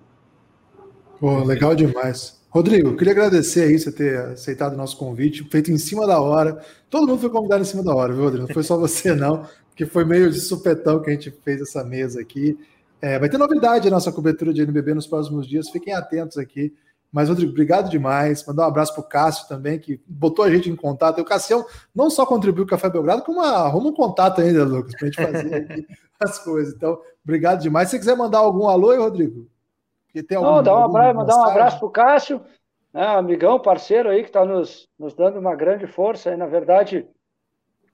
Pô, 1.19 1.43
legal 1.43 1.75
demais. 1.75 2.41
Rodrigo, 2.49 2.97
queria 2.97 3.13
agradecer 3.13 3.65
aí 3.65 3.77
você 3.77 3.91
ter 3.91 4.17
aceitado 4.17 4.73
o 4.73 4.75
nosso 4.75 4.97
convite, 4.97 5.47
feito 5.51 5.71
em 5.71 5.77
cima 5.77 6.07
da 6.07 6.19
hora. 6.19 6.59
Todo 6.89 7.07
mundo 7.07 7.19
foi 7.19 7.29
convidado 7.29 7.61
em 7.61 7.65
cima 7.65 7.83
da 7.83 7.93
hora, 7.93 8.11
viu, 8.11 8.23
Rodrigo? 8.23 8.47
Não 8.47 8.53
foi 8.55 8.63
só 8.63 8.75
você, 8.75 9.13
não, 9.15 9.47
que 9.75 9.85
foi 9.85 10.03
meio 10.03 10.31
de 10.31 10.39
supetão 10.39 10.99
que 10.99 11.11
a 11.11 11.13
gente 11.13 11.29
fez 11.29 11.61
essa 11.61 11.83
mesa 11.83 12.19
aqui. 12.19 12.57
É, 12.99 13.19
vai 13.19 13.29
ter 13.29 13.37
novidade 13.37 13.87
na 13.87 13.97
nossa 13.97 14.11
cobertura 14.11 14.51
de 14.51 14.63
NBB 14.63 14.95
nos 14.95 15.05
próximos 15.05 15.47
dias, 15.47 15.69
fiquem 15.69 15.93
atentos 15.93 16.39
aqui. 16.39 16.73
Mas, 17.14 17.30
Rodrigo, 17.30 17.52
obrigado 17.52 17.91
demais. 17.91 18.44
Mandar 18.44 18.64
um 18.64 18.69
abraço 18.69 18.91
para 18.95 19.02
o 19.02 19.07
Cássio 19.07 19.48
também, 19.48 19.77
que 19.77 20.02
botou 20.07 20.44
a 20.44 20.49
gente 20.49 20.68
em 20.68 20.76
contato. 20.76 21.19
E 21.19 21.22
o 21.22 21.26
Cássio 21.26 21.64
não 21.94 22.10
só 22.10 22.26
contribuiu 22.26 22.65
com 22.65 22.69
o 22.69 22.72
Café 22.72 22.90
Belgrado, 22.90 23.22
como 23.22 23.40
arruma 23.40 23.90
um 23.90 23.94
contato 23.94 24.41
ainda, 24.41 24.64
Lucas, 24.64 24.95
para 24.95 25.07
a 25.07 25.11
gente 25.11 25.23
fazer 25.23 25.53
aqui 25.61 25.88
as 26.19 26.40
coisas. 26.40 26.73
Então, 26.73 26.99
obrigado 27.23 27.61
demais. 27.61 27.88
Se 27.88 27.91
você 27.91 27.99
quiser 27.99 28.18
mandar 28.18 28.40
algum 28.40 28.68
alô 28.68 28.90
aí, 28.90 28.98
Rodrigo? 28.98 29.48
tem 30.27 30.38
algum, 30.38 30.56
não, 30.56 30.64
dá 30.64 30.76
um 30.76 30.85
abraço, 30.85 31.15
mandar 31.15 31.38
um 31.38 31.44
abraço 31.44 31.77
para 31.77 31.88
o 31.88 31.91
Cássio, 31.91 32.41
né, 32.91 33.06
amigão, 33.06 33.60
parceiro 33.60 34.10
aí, 34.10 34.22
que 34.22 34.30
está 34.30 34.44
nos, 34.44 34.88
nos 34.98 35.14
dando 35.14 35.38
uma 35.38 35.56
grande 35.56 35.85
força. 35.85 36.31
E, 36.31 36.35
na 36.35 36.48
verdade, 36.48 37.07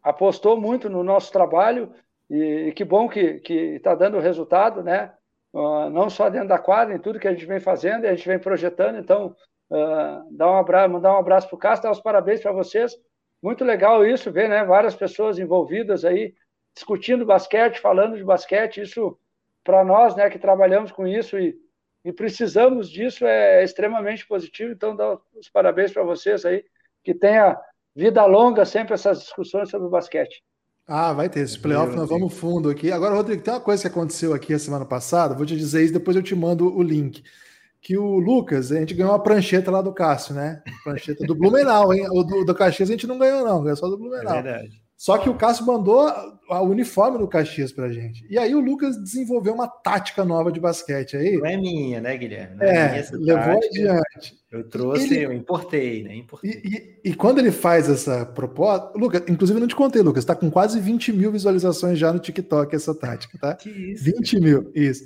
apostou 0.02 0.60
muito 0.60 0.90
no 0.90 1.04
nosso 1.04 1.30
trabalho. 1.30 1.92
E, 2.30 2.68
e 2.68 2.72
que 2.72 2.86
bom 2.86 3.10
que 3.10 3.42
está 3.76 3.94
dando 3.96 4.18
resultado, 4.20 4.82
né? 4.82 5.12
Uh, 5.54 5.90
não 5.90 6.10
só 6.10 6.30
dentro 6.30 6.48
da 6.48 6.60
quadra, 6.60 6.96
em 6.96 7.00
tudo 7.00 7.20
que 7.20 7.28
a 7.28 7.34
gente 7.34 7.46
vem 7.46 7.60
fazendo, 7.60 8.04
e 8.04 8.08
a 8.08 8.16
gente 8.16 8.28
vem 8.28 8.40
projetando. 8.40 8.98
Então, 8.98 9.36
uh, 9.70 10.36
dar 10.36 10.52
um 10.52 10.58
abraço, 10.58 10.92
mandar 10.92 11.14
um 11.14 11.20
abraço 11.20 11.48
para 11.48 11.56
o 11.56 11.60
Cássio, 11.60 11.84
dar 11.84 11.92
os 11.92 12.02
parabéns 12.02 12.42
para 12.42 12.52
vocês. 12.52 12.96
Muito 13.42 13.64
legal 13.64 14.06
isso, 14.06 14.32
ver 14.32 14.50
né, 14.50 14.64
várias 14.64 14.96
pessoas 14.96 15.40
envolvidas 15.40 16.04
aí, 16.04 16.34
discutindo 16.76 17.26
basquete, 17.26 17.80
falando 17.80 18.18
de 18.18 18.24
basquete. 18.24 18.82
Isso, 18.82 19.18
para 19.64 19.84
nós 19.84 20.16
né, 20.16 20.30
que 20.30 20.40
trabalhamos 20.40 20.92
com 20.92 21.08
isso 21.08 21.38
e, 21.40 21.58
e 22.04 22.12
precisamos 22.12 22.90
disso, 22.90 23.26
é 23.26 23.64
extremamente 23.64 24.28
positivo. 24.28 24.72
Então, 24.72 24.96
dá 24.96 25.18
os 25.36 25.50
parabéns 25.50 25.92
para 25.92 26.04
vocês 26.04 26.46
aí, 26.46 26.66
que 27.04 27.14
tenha 27.14 27.60
vida 27.96 28.26
longa 28.26 28.66
sempre 28.66 28.94
essas 28.94 29.20
discussões 29.20 29.70
sobre 29.70 29.90
basquete. 29.90 30.44
Ah, 30.90 31.14
vai 31.14 31.30
ter. 31.30 31.42
Esse 31.42 31.60
playoff 31.60 31.96
nós 31.96 32.10
vamos 32.10 32.34
fundo 32.34 32.68
aqui. 32.68 32.92
Agora, 32.92 33.14
Rodrigo, 33.14 33.44
tem 33.44 33.54
uma 33.54 33.60
coisa 33.60 33.84
que 33.84 33.88
aconteceu 33.88 34.34
aqui 34.34 34.56
a 34.56 34.60
semana 34.60 34.86
passada, 34.86 35.36
vou 35.36 35.46
te 35.46 35.56
dizer 35.56 35.84
isso, 35.84 35.94
depois 35.94 36.18
eu 36.18 36.24
te 36.24 36.34
mando 36.34 36.76
o 36.76 36.82
link. 36.82 37.24
Que 37.80 37.96
o 37.96 38.20
Lucas, 38.20 38.72
a 38.72 38.80
gente 38.80 38.96
ganhou 38.96 39.12
uma 39.12 39.22
prancheta 39.22 39.70
lá 39.70 39.82
do 39.82 39.94
Cássio, 39.94 40.34
né? 40.34 40.64
Prancheta 40.84 41.26
do 41.26 41.36
Blumenau, 41.36 41.94
hein? 41.94 42.08
O 42.10 42.24
do, 42.24 42.44
do 42.44 42.56
Caxias 42.56 42.90
a 42.90 42.92
gente 42.92 43.06
não 43.06 43.20
ganhou, 43.20 43.46
não, 43.46 43.62
ganhou 43.62 43.78
só 43.78 43.88
do 43.88 43.98
Blumenau. 43.98 44.36
É 44.36 44.42
verdade. 44.42 44.89
Só 45.00 45.18
que 45.18 45.30
o 45.30 45.34
Cássio 45.34 45.66
mandou 45.66 46.12
o 46.50 46.64
uniforme 46.64 47.18
do 47.18 47.26
Caxias 47.26 47.72
pra 47.72 47.90
gente. 47.90 48.28
E 48.30 48.38
aí 48.38 48.54
o 48.54 48.60
Lucas 48.60 49.02
desenvolveu 49.02 49.54
uma 49.54 49.66
tática 49.66 50.26
nova 50.26 50.52
de 50.52 50.60
basquete 50.60 51.16
aí. 51.16 51.38
Não 51.38 51.46
é 51.46 51.56
minha, 51.56 52.02
né, 52.02 52.18
Guilherme? 52.18 52.58
Não 52.58 52.66
é, 52.66 53.00
é 53.00 53.10
levou 53.14 53.62
tática. 53.62 53.66
adiante. 53.66 54.38
Eu 54.52 54.68
trouxe, 54.68 55.14
ele... 55.14 55.26
eu 55.26 55.32
importei, 55.32 56.04
né? 56.04 56.18
Importei. 56.18 56.52
E, 56.52 56.68
e, 56.68 57.12
e, 57.12 57.16
quando 57.16 57.40
ele 57.40 57.50
faz 57.50 57.88
essa 57.90 58.26
proposta, 58.26 58.92
Lucas, 58.94 59.24
inclusive 59.30 59.58
não 59.58 59.70
te 59.70 59.76
contei, 59.76 60.02
Lucas, 60.02 60.26
tá 60.26 60.36
com 60.36 60.52
quase 60.52 60.82
20 60.82 61.14
mil 61.14 61.32
visualizações 61.32 61.98
já 61.98 62.12
no 62.12 62.20
TikTok 62.20 62.76
essa 62.76 62.94
tática, 62.94 63.38
tá? 63.40 63.56
Que 63.56 63.70
isso? 63.70 64.04
20 64.04 64.40
mil, 64.42 64.70
isso. 64.76 65.06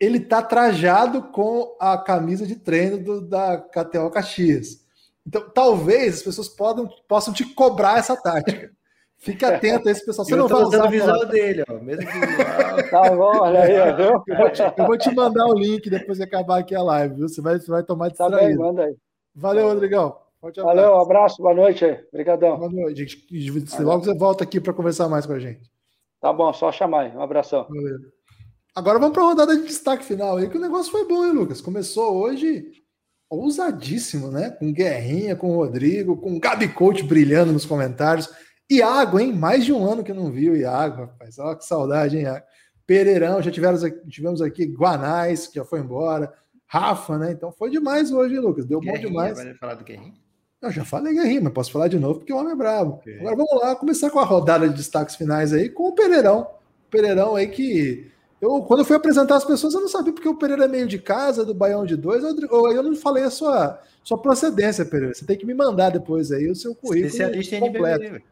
Ele 0.00 0.20
tá 0.20 0.40
trajado 0.40 1.22
com 1.22 1.76
a 1.78 1.98
camisa 1.98 2.46
de 2.46 2.56
treino 2.56 2.96
do, 2.96 3.20
da 3.20 3.58
KTO 3.58 4.08
Caxias. 4.10 4.82
Então, 5.26 5.50
talvez 5.50 6.14
as 6.14 6.22
pessoas 6.22 6.48
podam, 6.48 6.88
possam 7.06 7.34
te 7.34 7.44
cobrar 7.44 7.98
essa 7.98 8.16
tática. 8.16 8.73
Fique 9.24 9.42
atento 9.42 9.88
a 9.88 9.92
esse 9.92 10.04
pessoal. 10.04 10.26
Você 10.26 10.34
eu 10.34 10.38
não 10.38 10.48
vai 10.48 10.62
usar 10.62 10.86
o 10.86 10.90
visual 10.90 11.26
dele, 11.26 11.64
ó. 11.66 11.72
Mesmo 11.80 12.02
visual. 12.02 12.90
tá 12.90 13.10
bom, 13.10 13.38
olha 13.40 13.62
aí, 13.62 13.96
viu? 13.96 14.22
Eu 14.76 14.86
vou, 14.86 14.98
te, 14.98 15.14
mandar 15.14 15.46
o 15.46 15.54
link 15.54 15.88
depois 15.88 16.18
de 16.18 16.24
acabar 16.24 16.58
aqui 16.58 16.74
a 16.74 16.82
live, 16.82 17.14
viu? 17.14 17.28
Você 17.28 17.40
vai, 17.40 17.58
você 17.58 17.70
vai 17.70 17.82
tomar 17.82 18.08
distraído. 18.08 18.36
Tá 18.36 18.46
bem, 18.46 18.56
manda 18.56 18.84
aí. 18.84 18.94
Valeu, 19.34 19.68
Rodrigão. 19.68 20.16
Valeu, 20.56 20.92
um 20.92 21.00
abraço, 21.00 21.40
boa 21.40 21.54
noite 21.54 21.86
aí. 21.86 21.98
Obrigadão. 22.12 22.58
Boa 22.58 22.70
noite. 22.70 23.26
Logo 23.80 24.04
você 24.04 24.14
volta 24.14 24.44
aqui 24.44 24.60
para 24.60 24.74
conversar 24.74 25.08
mais 25.08 25.24
com 25.24 25.32
a 25.32 25.38
gente. 25.38 25.70
Tá 26.20 26.30
bom, 26.30 26.52
só 26.52 26.70
chamar 26.70 27.04
aí. 27.04 27.16
Um 27.16 27.22
abração. 27.22 27.66
Valeu. 27.66 27.96
Agora 28.74 28.98
vamos 28.98 29.14
para 29.14 29.22
a 29.22 29.26
rodada 29.26 29.56
de 29.56 29.62
destaque 29.62 30.04
final 30.04 30.36
aí, 30.36 30.50
que 30.50 30.58
o 30.58 30.60
negócio 30.60 30.92
foi 30.92 31.08
bom, 31.08 31.24
hein, 31.24 31.32
Lucas? 31.32 31.62
Começou 31.62 32.14
hoje 32.14 32.66
ousadíssimo, 33.30 34.30
né? 34.30 34.50
Com 34.50 34.72
Guerrinha, 34.72 35.34
com 35.34 35.50
o 35.50 35.56
Rodrigo, 35.56 36.16
com 36.16 36.36
o 36.36 36.40
Gabi 36.40 36.68
Coach 36.68 37.02
brilhando 37.02 37.52
nos 37.52 37.64
comentários. 37.64 38.28
Iago, 38.70 39.18
hein? 39.18 39.32
Mais 39.32 39.64
de 39.64 39.72
um 39.72 39.84
ano 39.90 40.02
que 40.02 40.10
eu 40.10 40.16
não 40.16 40.30
vi 40.30 40.50
o 40.50 40.56
Iago, 40.56 41.02
rapaz. 41.02 41.38
Olha 41.38 41.56
que 41.56 41.64
saudade, 41.64 42.16
hein, 42.16 42.24
Iago? 42.24 42.44
Pereirão, 42.86 43.40
já 43.40 43.50
tivemos 43.50 43.82
aqui, 43.82 44.08
tivemos 44.08 44.42
aqui 44.42 44.66
Guanais, 44.66 45.46
que 45.46 45.56
já 45.56 45.64
foi 45.64 45.80
embora. 45.80 46.32
Rafa, 46.66 47.18
né? 47.18 47.32
Então 47.32 47.52
foi 47.52 47.70
demais 47.70 48.10
hoje, 48.10 48.34
hein, 48.34 48.40
Lucas. 48.40 48.66
Deu 48.66 48.80
Guerrinha, 48.80 49.02
bom 49.02 49.08
demais. 49.08 49.36
Vai 49.36 49.54
falar 49.54 49.74
do 49.74 49.84
Guerrinho? 49.84 50.14
Eu 50.60 50.70
já 50.70 50.84
falei 50.84 51.14
Guerrinho, 51.14 51.44
mas 51.44 51.52
posso 51.52 51.70
falar 51.70 51.88
de 51.88 51.98
novo 51.98 52.20
porque 52.20 52.32
o 52.32 52.36
homem 52.36 52.52
é 52.52 52.56
bravo. 52.56 52.94
Okay. 52.94 53.20
Agora 53.20 53.36
vamos 53.36 53.62
lá, 53.62 53.76
começar 53.76 54.10
com 54.10 54.18
a 54.18 54.24
rodada 54.24 54.68
de 54.68 54.74
destaques 54.74 55.14
finais 55.14 55.52
aí 55.52 55.68
com 55.68 55.88
o 55.88 55.92
Pereirão. 55.92 56.48
O 56.86 56.90
Pereirão 56.90 57.36
aí 57.36 57.48
que. 57.48 58.10
Eu, 58.40 58.62
quando 58.62 58.80
eu 58.80 58.84
fui 58.84 58.96
apresentar 58.96 59.36
as 59.36 59.44
pessoas, 59.44 59.72
eu 59.72 59.80
não 59.80 59.88
sabia 59.88 60.12
porque 60.12 60.28
o 60.28 60.36
Pereira 60.36 60.64
é 60.64 60.68
meio 60.68 60.86
de 60.86 60.98
casa, 60.98 61.44
do 61.44 61.54
Baião 61.54 61.86
de 61.86 61.96
dois, 61.96 62.22
ou 62.24 62.72
eu 62.72 62.82
não 62.82 62.94
falei 62.94 63.24
a 63.24 63.30
sua, 63.30 63.80
sua 64.02 64.18
procedência, 64.18 64.84
Pereira. 64.84 65.14
Você 65.14 65.24
tem 65.24 65.38
que 65.38 65.46
me 65.46 65.54
mandar 65.54 65.90
depois 65.90 66.30
aí 66.30 66.50
o 66.50 66.54
seu 66.54 66.74
currículo. 66.74 67.06
Especialista 67.06 67.58
completo. 67.58 68.04
em 68.04 68.06
NBB, 68.06 68.24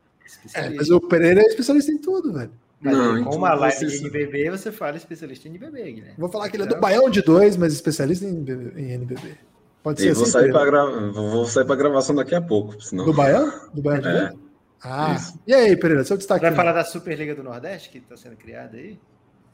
é, 0.55 0.71
mas 0.71 0.91
o 0.91 1.01
Pereira 1.01 1.41
é 1.41 1.45
especialista 1.45 1.91
em 1.91 1.99
tudo, 1.99 2.33
velho. 2.33 2.51
Mas 2.81 2.97
não, 2.97 3.13
com 3.13 3.19
então 3.21 3.33
uma 3.39 3.55
live 3.55 3.87
de 3.87 3.99
NBB, 3.99 4.51
você 4.51 4.73
fala 4.73 4.97
especialista 4.97 5.47
em 5.47 5.53
NBB, 5.53 5.93
Guilherme. 5.93 6.15
Vou 6.19 6.29
falar 6.29 6.49
que 6.49 6.57
ele 6.57 6.65
é 6.65 6.67
do 6.67 6.81
Baião 6.81 7.09
de 7.09 7.23
dois, 7.23 7.57
mas 7.57 7.73
especialista 7.73 8.25
em, 8.25 8.45
em 8.77 8.93
NBB. 8.93 9.39
Pode 9.83 10.01
ser 10.01 10.09
e 10.09 10.11
assim, 10.11 10.21
vou 10.21 10.29
sair 10.29 10.53
para 10.53 10.65
gra... 10.65 10.87
vou 11.13 11.45
sair 11.47 11.65
para 11.65 11.77
gravação 11.77 12.15
daqui 12.15 12.35
a 12.35 12.43
pouco, 12.43 12.81
senão... 12.81 13.05
Do 13.05 13.13
Baião? 13.13 13.53
Do 13.73 13.83
Baião 13.83 14.01
de 14.01 14.09
é. 14.09 14.13
dois? 14.13 14.43
Ah, 14.83 15.15
Isso. 15.15 15.39
e 15.47 15.55
aí, 15.55 15.77
Pereira, 15.77 16.05
seu 16.05 16.17
destaque? 16.17 16.45
Vai 16.45 16.55
falar 16.55 16.73
da 16.73 16.85
Superliga 16.85 17.35
do 17.37 17.45
Nordeste 17.45 17.89
que 17.89 17.99
está 17.99 18.17
sendo 18.17 18.37
criada 18.37 18.77
aí? 18.77 18.99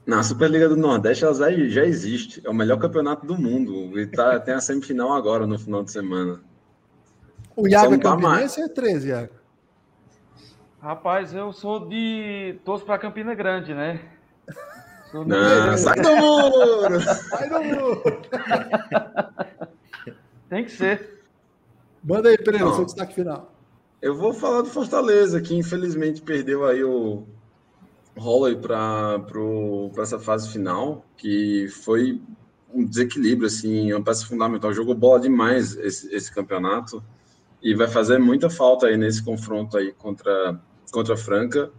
Na 0.07 0.23
Superliga 0.23 0.71
do 0.71 0.77
Nordeste 0.77 1.25
ela 1.25 1.35
já, 1.35 1.51
já 1.69 1.85
existe. 1.85 2.41
É 2.43 2.49
o 2.49 2.55
melhor 2.55 2.79
campeonato 2.79 3.27
do 3.27 3.37
mundo. 3.37 3.99
E 4.01 4.07
tá, 4.07 4.41
tem 4.41 4.55
a 4.55 4.61
semifinal 4.61 5.13
agora 5.13 5.47
no 5.47 5.59
final 5.59 5.85
de 5.85 5.93
semana. 5.93 6.41
O 7.55 7.69
Iago 7.69 7.93
é 7.93 7.99
campinense 7.99 8.63
é 8.63 8.69
13, 8.69 9.09
Iago? 9.09 9.38
Rapaz, 10.81 11.35
eu 11.35 11.53
sou 11.53 11.89
de. 11.89 12.57
torço 12.65 12.85
para 12.85 12.99
Campina 12.99 13.35
Grande, 13.35 13.75
né? 13.75 14.01
Sou 15.11 15.25
Não, 15.25 15.77
sai 15.77 16.01
do 16.01 16.17
muro! 16.17 17.01
sai 17.01 17.49
do 17.49 17.65
muro! 17.65 18.03
Tem 20.49 20.65
que 20.65 20.71
ser. 20.71 21.25
Manda 22.03 22.29
aí, 22.29 22.39
Pereira, 22.39 22.73
seu 22.75 22.85
destaque 22.85 23.15
final. 23.15 23.53
Eu 24.01 24.15
vou 24.17 24.33
falar 24.33 24.63
do 24.63 24.69
Fortaleza, 24.69 25.41
que 25.41 25.57
infelizmente 25.57 26.23
perdeu 26.23 26.65
aí 26.65 26.85
o 26.85 27.27
Holloway 28.17 28.55
para 28.57 29.21
essa 29.99 30.19
fase 30.19 30.49
final, 30.49 31.05
que 31.17 31.67
foi 31.69 32.23
um 32.73 32.85
desequilíbrio, 32.85 33.49
assim, 33.49 33.93
uma 33.93 34.03
peça 34.03 34.25
fundamental. 34.25 34.73
Jogou 34.73 34.95
bola 34.95 35.19
demais 35.19 35.77
esse, 35.77 36.15
esse 36.15 36.33
campeonato 36.33 37.03
e 37.63 37.75
vai 37.75 37.89
fazer 37.89 38.19
muita 38.19 38.49
falta 38.49 38.87
aí 38.87 38.97
nesse 38.97 39.23
confronto 39.23 39.77
aí 39.77 39.93
contra 39.93 40.61
contra 40.91 41.15
a 41.15 41.17
Franca. 41.17 41.71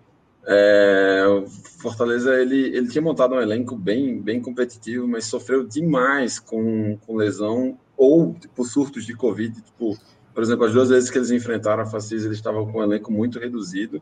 É, 0.46 1.26
o 1.28 1.48
Fortaleza 1.82 2.34
ele, 2.42 2.76
ele 2.76 2.88
tinha 2.88 3.02
montado 3.02 3.36
um 3.36 3.42
elenco 3.42 3.76
bem, 3.76 4.20
bem 4.20 4.42
competitivo, 4.42 5.08
mas 5.08 5.26
sofreu 5.26 5.68
demais 5.68 6.40
com, 6.40 6.98
com 7.06 7.16
lesão 7.16 7.78
ou 7.98 8.34
tipo, 8.34 8.64
surtos 8.64 9.06
de 9.06 9.16
Covid. 9.16 9.62
Tipo, 9.62 9.98
por 10.34 10.42
exemplo, 10.42 10.66
as 10.66 10.74
duas 10.74 10.90
vezes 10.90 11.10
que 11.10 11.18
eles 11.18 11.32
enfrentaram 11.32 11.84
a 11.84 11.86
Facis, 11.86 12.24
eles 12.24 12.38
estavam 12.38 12.66
com 12.72 12.80
um 12.80 12.84
elenco 12.84 13.12
muito 13.12 13.40
reduzido. 13.40 14.02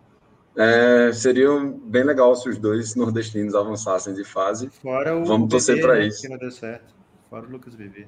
É, 0.56 1.12
seria 1.14 1.50
bem 1.84 2.04
legal 2.04 2.36
se 2.36 2.50
os 2.50 2.58
dois 2.58 2.96
nordestinos 2.96 3.54
avançassem 3.54 4.14
de 4.14 4.24
fase. 4.24 4.70
Fora 4.70 5.16
o 5.16 5.26
Vamos 5.26 5.50
torcer 5.50 5.82
para 5.82 5.96
né, 5.96 6.08
isso. 6.08 6.22
Que 6.22 6.30
não 6.30 6.38
deu 6.38 6.52
certo. 6.52 6.96
Fora 7.30 7.46
o 7.46 7.52
Lucas 7.52 7.76
Bebê. 7.76 8.08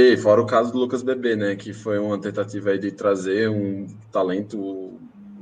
E 0.00 0.16
fora 0.16 0.40
o 0.40 0.46
caso 0.46 0.70
do 0.72 0.78
Lucas 0.78 1.02
Bebê, 1.02 1.34
né? 1.34 1.56
Que 1.56 1.72
foi 1.72 1.98
uma 1.98 2.16
tentativa 2.20 2.70
aí 2.70 2.78
de 2.78 2.92
trazer 2.92 3.50
um 3.50 3.88
talento 4.12 4.92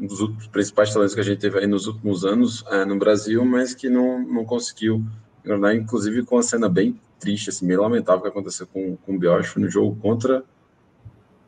um 0.01 0.07
dos 0.07 0.49
principais 0.49 0.93
talentos 0.93 1.15
que 1.15 1.21
a 1.21 1.25
gente 1.25 1.41
teve 1.41 1.59
aí 1.59 1.67
nos 1.67 1.87
últimos 1.87 2.25
anos 2.25 2.65
é, 2.71 2.85
no 2.87 2.99
Brasil, 2.99 3.45
mas 3.45 3.75
que 3.75 3.91
não, 3.91 4.19
não 4.19 4.45
conseguiu, 4.47 5.03
né, 5.45 5.75
inclusive 5.75 6.23
com 6.23 6.37
uma 6.37 6.43
cena 6.43 6.69
bem 6.69 6.99
triste, 7.19 7.51
assim, 7.51 7.67
meio 7.67 7.83
lamentável 7.83 8.23
que 8.23 8.29
aconteceu 8.29 8.67
com, 8.67 8.97
com 8.97 9.15
o 9.15 9.19
Bioch 9.19 9.59
no 9.59 9.69
jogo 9.69 9.97
contra. 9.97 10.39
Acho 10.39 10.45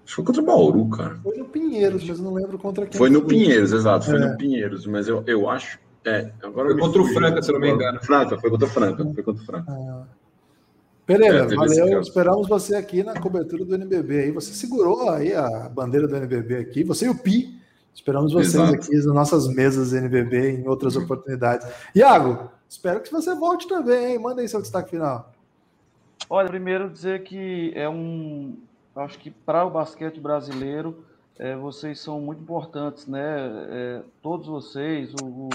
que 0.07 0.15
foi 0.15 0.25
contra 0.25 0.43
o 0.43 0.45
Bauru, 0.45 0.89
cara. 0.89 1.19
Foi 1.23 1.37
no 1.37 1.45
Pinheiros, 1.47 2.07
mas 2.09 2.21
não 2.21 2.35
lembro 2.35 2.59
contra 2.59 2.87
quem. 2.87 2.97
Foi 2.97 3.11
no 3.11 3.23
Pinheiros, 3.23 3.73
exato, 3.73 4.05
foi 4.05 4.17
é. 4.17 4.27
no 4.27 4.37
Pinheiros, 4.37 4.87
mas 4.87 5.09
eu, 5.09 5.23
eu 5.27 5.49
acho. 5.49 5.79
É, 6.05 6.31
agora 6.43 6.71
foi 6.71 6.79
contra 6.79 7.03
o 7.03 7.07
Franca, 7.07 7.43
se 7.43 7.53
não 7.53 7.61
me 7.61 7.71
engano. 7.71 8.01
Franca, 8.03 8.39
foi 8.39 8.51
contra 8.51 8.67
o 8.67 8.71
Franca, 8.71 9.05
foi 9.05 9.23
contra 9.23 9.43
o 9.43 9.47
Franca. 9.47 9.73
Ah. 9.73 10.05
Pereira, 11.09 11.39
é, 11.39 11.57
valeu. 11.57 12.01
Esperamos 12.01 12.49
você 12.49 12.77
aqui 12.77 13.03
na 13.03 13.19
cobertura 13.19 13.65
do 13.65 13.75
NBB 13.75 14.19
aí. 14.21 14.31
Você 14.31 14.53
segurou 14.53 15.11
aí 15.11 15.35
a 15.35 15.69
bandeira 15.69 16.07
do 16.07 16.15
NBB 16.15 16.57
aqui, 16.59 16.85
você 16.85 17.07
e 17.07 17.09
o 17.09 17.19
Pi 17.19 17.59
Esperamos 17.99 18.33
vocês 18.33 18.55
Exato. 18.55 18.75
aqui 18.75 18.95
nas 18.95 19.07
nossas 19.07 19.49
mesas 19.49 19.93
NBB 19.93 20.61
em 20.61 20.69
outras 20.69 20.95
oportunidades. 20.95 21.67
Iago, 21.93 22.49
espero 22.69 23.01
que 23.01 23.11
você 23.11 23.35
volte 23.35 23.67
também, 23.67 24.13
hein? 24.13 24.19
Manda 24.21 24.41
aí 24.41 24.49
seu 24.49 24.63
destaque 24.63 24.91
final. 24.91 25.33
Olha, 26.31 26.47
primeiro 26.47 26.89
dizer 26.89 27.25
que 27.25 27.73
é 27.75 27.89
um. 27.89 28.57
Acho 28.95 29.19
que 29.19 29.33
para 29.33 29.65
o 29.65 29.71
basquete 29.71 30.21
brasileiro, 30.21 31.05
é, 31.37 31.57
vocês 31.57 31.99
são 31.99 32.21
muito 32.21 32.41
importantes, 32.41 33.09
né? 33.09 33.67
É, 33.69 34.03
todos 34.23 34.47
vocês, 34.47 35.13
o, 35.21 35.27
o 35.27 35.49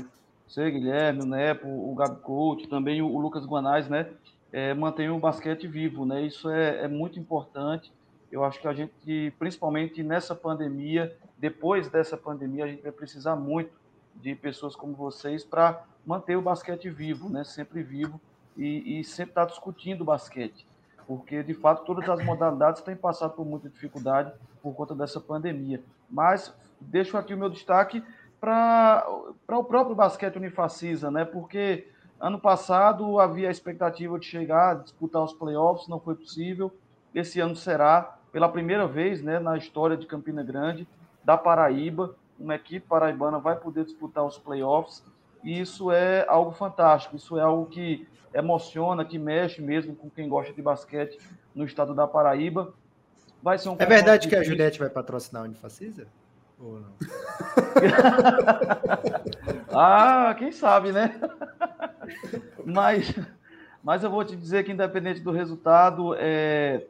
você, 0.46 0.70
Guilherme, 0.70 1.22
o 1.22 1.26
Nepo, 1.26 1.68
o 1.68 1.96
Gabi 1.96 2.18
Couto, 2.22 2.68
também 2.68 3.02
o, 3.02 3.08
o 3.08 3.22
Lucas 3.22 3.46
Guanais, 3.46 3.88
né? 3.88 4.08
É, 4.54 4.72
mantém 4.72 5.10
o 5.10 5.18
basquete 5.18 5.68
vivo, 5.68 6.06
né? 6.06 6.22
Isso 6.22 6.48
é, 6.48 6.84
é 6.84 6.88
muito 6.88 7.20
importante. 7.20 7.92
Eu 8.32 8.44
acho 8.44 8.62
que 8.62 8.68
a 8.68 8.74
gente, 8.74 9.34
principalmente 9.40 10.04
nessa 10.04 10.36
pandemia, 10.36 11.12
depois 11.40 11.90
dessa 11.90 12.16
pandemia, 12.16 12.66
a 12.66 12.68
gente 12.68 12.84
vai 12.84 12.92
precisar 12.92 13.36
muito 13.36 13.72
de 14.16 14.36
pessoas 14.36 14.76
como 14.76 14.94
vocês 14.94 15.44
para 15.44 15.84
manter 16.06 16.36
o 16.36 16.42
basquete 16.42 16.88
vivo, 16.88 17.30
né? 17.30 17.44
sempre 17.44 17.82
vivo, 17.82 18.22
e, 18.56 19.00
e 19.00 19.04
sempre 19.04 19.32
estar 19.32 19.46
tá 19.46 19.52
discutindo 19.52 20.06
basquete. 20.06 20.68
Porque, 21.08 21.42
de 21.42 21.56
fato, 21.56 21.84
todas 21.84 22.08
as 22.08 22.24
modalidades 22.24 22.82
têm 22.82 22.96
passado 22.96 23.34
por 23.34 23.46
muita 23.46 23.68
dificuldade 23.68 24.32
por 24.62 24.74
conta 24.76 24.94
dessa 24.94 25.20
pandemia. 25.20 25.82
Mas 26.10 26.56
deixo 26.80 27.18
aqui 27.18 27.34
o 27.34 27.38
meu 27.38 27.50
destaque 27.50 28.04
para 28.40 29.06
o 29.50 29.64
próprio 29.64 29.96
basquete 29.96 30.36
Unifacisa, 30.36 31.10
né? 31.10 31.26
porque 31.26 31.88
Ano 32.24 32.40
passado 32.40 33.20
havia 33.20 33.50
a 33.50 33.52
expectativa 33.52 34.18
de 34.18 34.26
chegar, 34.26 34.82
disputar 34.82 35.22
os 35.22 35.34
playoffs, 35.34 35.90
não 35.90 36.00
foi 36.00 36.16
possível. 36.16 36.72
Esse 37.14 37.42
ano 37.42 37.54
será, 37.54 38.18
pela 38.32 38.48
primeira 38.48 38.88
vez 38.88 39.22
né, 39.22 39.40
na 39.40 39.58
história 39.58 39.98
de 39.98 40.06
Campina 40.06 40.42
Grande, 40.42 40.88
da 41.22 41.36
Paraíba, 41.36 42.16
uma 42.40 42.56
equipe 42.56 42.88
paraibana 42.88 43.40
vai 43.40 43.58
poder 43.58 43.84
disputar 43.84 44.26
os 44.26 44.38
playoffs. 44.38 45.04
E 45.44 45.60
isso 45.60 45.92
é 45.92 46.26
algo 46.30 46.54
fantástico, 46.54 47.18
isso 47.18 47.38
é 47.38 47.42
algo 47.42 47.66
que 47.66 48.08
emociona, 48.34 49.04
que 49.04 49.20
mexe 49.20 49.62
mesmo 49.62 49.94
com 49.94 50.10
quem 50.10 50.30
gosta 50.30 50.54
de 50.54 50.62
basquete 50.62 51.20
no 51.54 51.66
estado 51.66 51.94
da 51.94 52.08
Paraíba. 52.08 52.74
Vai 53.42 53.58
ser 53.58 53.68
um 53.68 53.76
é 53.78 53.86
verdade 53.86 54.30
que 54.30 54.36
a 54.38 54.42
Juliette 54.42 54.80
vai 54.80 54.90
patrocinar 54.90 55.42
a 55.42 55.46
Unifacisa? 55.46 56.08
Ah, 59.76 60.36
quem 60.38 60.52
sabe, 60.52 60.92
né? 60.92 61.20
mas, 62.64 63.16
mas 63.84 64.04
eu 64.04 64.12
vou 64.12 64.24
te 64.24 64.36
dizer 64.36 64.64
que, 64.64 64.72
independente 64.72 65.20
do 65.20 65.32
resultado, 65.32 66.16
é, 66.20 66.86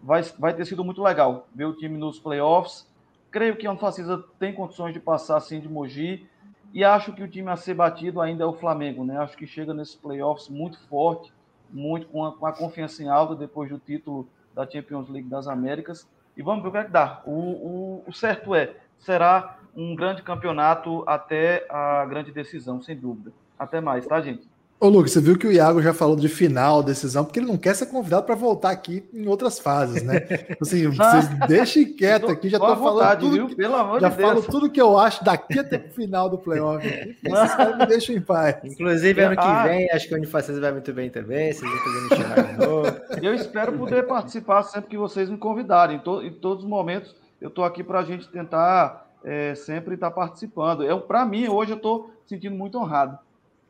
vai, 0.00 0.22
vai 0.38 0.54
ter 0.54 0.64
sido 0.64 0.84
muito 0.84 1.02
legal 1.02 1.48
ver 1.54 1.64
o 1.64 1.74
time 1.74 1.98
nos 1.98 2.18
playoffs. 2.18 2.86
Creio 3.30 3.56
que 3.56 3.66
a 3.66 3.70
Unifacisa 3.70 4.24
tem 4.38 4.54
condições 4.54 4.92
de 4.92 5.00
passar 5.00 5.36
assim 5.36 5.60
de 5.60 5.68
Mogi. 5.68 6.26
E 6.72 6.84
acho 6.84 7.12
que 7.12 7.22
o 7.22 7.28
time 7.28 7.50
a 7.50 7.56
ser 7.56 7.74
batido 7.74 8.20
ainda 8.20 8.44
é 8.44 8.46
o 8.46 8.54
Flamengo, 8.54 9.04
né? 9.04 9.18
Acho 9.18 9.36
que 9.36 9.46
chega 9.46 9.74
nesses 9.74 9.94
playoffs 9.94 10.48
muito 10.48 10.78
forte, 10.88 11.32
muito 11.70 12.06
com 12.06 12.24
a, 12.24 12.32
com 12.32 12.46
a 12.46 12.52
confiança 12.52 13.02
em 13.02 13.08
alta 13.08 13.34
depois 13.34 13.68
do 13.68 13.78
título 13.78 14.26
da 14.54 14.68
Champions 14.68 15.08
League 15.08 15.28
das 15.28 15.48
Américas. 15.48 16.08
E 16.36 16.42
vamos 16.42 16.62
ver 16.62 16.68
o 16.68 16.72
que 16.72 16.78
é 16.78 16.84
que 16.84 16.90
dá. 16.90 17.20
O, 17.26 17.30
o, 17.30 18.04
o 18.06 18.12
certo 18.12 18.54
é, 18.54 18.74
será 19.02 19.58
um 19.76 19.94
grande 19.94 20.22
campeonato 20.22 21.04
até 21.06 21.66
a 21.68 22.04
grande 22.06 22.30
decisão, 22.30 22.80
sem 22.80 22.96
dúvida. 22.96 23.32
Até 23.58 23.80
mais, 23.80 24.06
tá, 24.06 24.20
gente? 24.20 24.50
Ô, 24.82 24.88
Lucas, 24.88 25.12
você 25.12 25.20
viu 25.20 25.38
que 25.38 25.46
o 25.46 25.52
Iago 25.52 25.80
já 25.80 25.94
falou 25.94 26.16
de 26.16 26.28
final, 26.28 26.82
decisão, 26.82 27.24
porque 27.24 27.38
ele 27.38 27.46
não 27.46 27.56
quer 27.56 27.72
ser 27.72 27.86
convidado 27.86 28.26
para 28.26 28.34
voltar 28.34 28.72
aqui 28.72 29.08
em 29.14 29.28
outras 29.28 29.60
fases, 29.60 30.02
né? 30.02 30.26
Assim, 30.60 30.88
vocês 30.88 31.28
deixem 31.46 31.92
quieto 31.92 32.28
aqui, 32.28 32.48
já 32.48 32.58
tô 32.58 32.76
falando 32.76 33.20
tudo, 33.20 33.32
viu? 33.32 33.56
Pelo 33.56 33.76
amor 33.76 34.00
já 34.00 34.08
de 34.08 34.20
falo 34.20 34.40
Deus. 34.40 34.46
tudo 34.46 34.68
que 34.68 34.80
eu 34.80 34.98
acho 34.98 35.24
daqui 35.24 35.60
até 35.60 35.76
o 35.76 35.94
final 35.94 36.28
do 36.28 36.36
playoff. 36.36 36.84
Esses 37.22 37.54
caras 37.54 37.78
me 37.78 37.86
deixam 37.86 38.16
em 38.16 38.20
paz. 38.20 38.56
Inclusive, 38.64 39.20
ano 39.20 39.36
que 39.36 39.46
ah. 39.46 39.62
vem, 39.62 39.88
acho 39.88 40.08
que 40.08 40.14
o 40.14 40.16
Unifacens 40.16 40.58
vai 40.58 40.72
muito 40.72 40.92
bem 40.92 41.10
também, 41.10 41.52
vocês 41.52 41.70
vão 41.70 41.80
fazer 41.80 42.46
de 42.46 42.66
novo. 42.66 43.00
Eu 43.22 43.34
espero 43.34 43.72
poder 43.74 44.04
participar 44.08 44.64
sempre 44.64 44.90
que 44.90 44.98
vocês 44.98 45.30
me 45.30 45.38
convidarem. 45.38 45.98
Em, 45.98 46.00
to, 46.00 46.22
em 46.24 46.32
todos 46.32 46.64
os 46.64 46.68
momentos, 46.68 47.14
eu 47.42 47.48
estou 47.48 47.64
aqui 47.64 47.82
para 47.82 47.98
a 47.98 48.04
gente 48.04 48.28
tentar 48.28 49.10
é, 49.24 49.54
sempre 49.56 49.94
estar 49.94 50.10
tá 50.10 50.14
participando. 50.14 50.84
Eu, 50.84 51.00
para 51.00 51.26
mim, 51.26 51.48
hoje 51.48 51.72
eu 51.72 51.76
estou 51.76 52.10
sentindo 52.24 52.54
muito 52.54 52.78
honrado. 52.78 53.18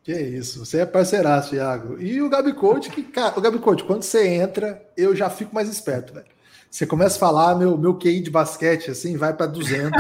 Que 0.03 0.13
isso, 0.13 0.65
você 0.65 0.81
é 0.81 0.87
parceiraço, 0.87 1.51
Thiago. 1.51 1.99
E 1.99 2.21
o 2.21 2.29
Gabi 2.29 2.53
Coach, 2.53 2.91
que, 2.91 3.03
cara, 3.03 3.39
o 3.39 3.41
Gabi 3.41 3.59
Coach, 3.59 3.85
quando 3.85 4.03
você 4.03 4.29
entra, 4.29 4.85
eu 4.95 5.17
já 5.17 5.31
fico 5.31 5.55
mais 5.55 5.71
esperto, 5.71 6.13
velho. 6.13 6.27
Você 6.71 6.85
começa 6.85 7.17
a 7.17 7.21
falar, 7.21 7.55
meu, 7.55 7.79
meu 7.79 7.95
QI 7.95 8.21
de 8.21 8.31
basquete, 8.31 8.91
assim, 8.91 9.17
vai 9.17 9.33
para 9.33 9.47
200. 9.47 9.91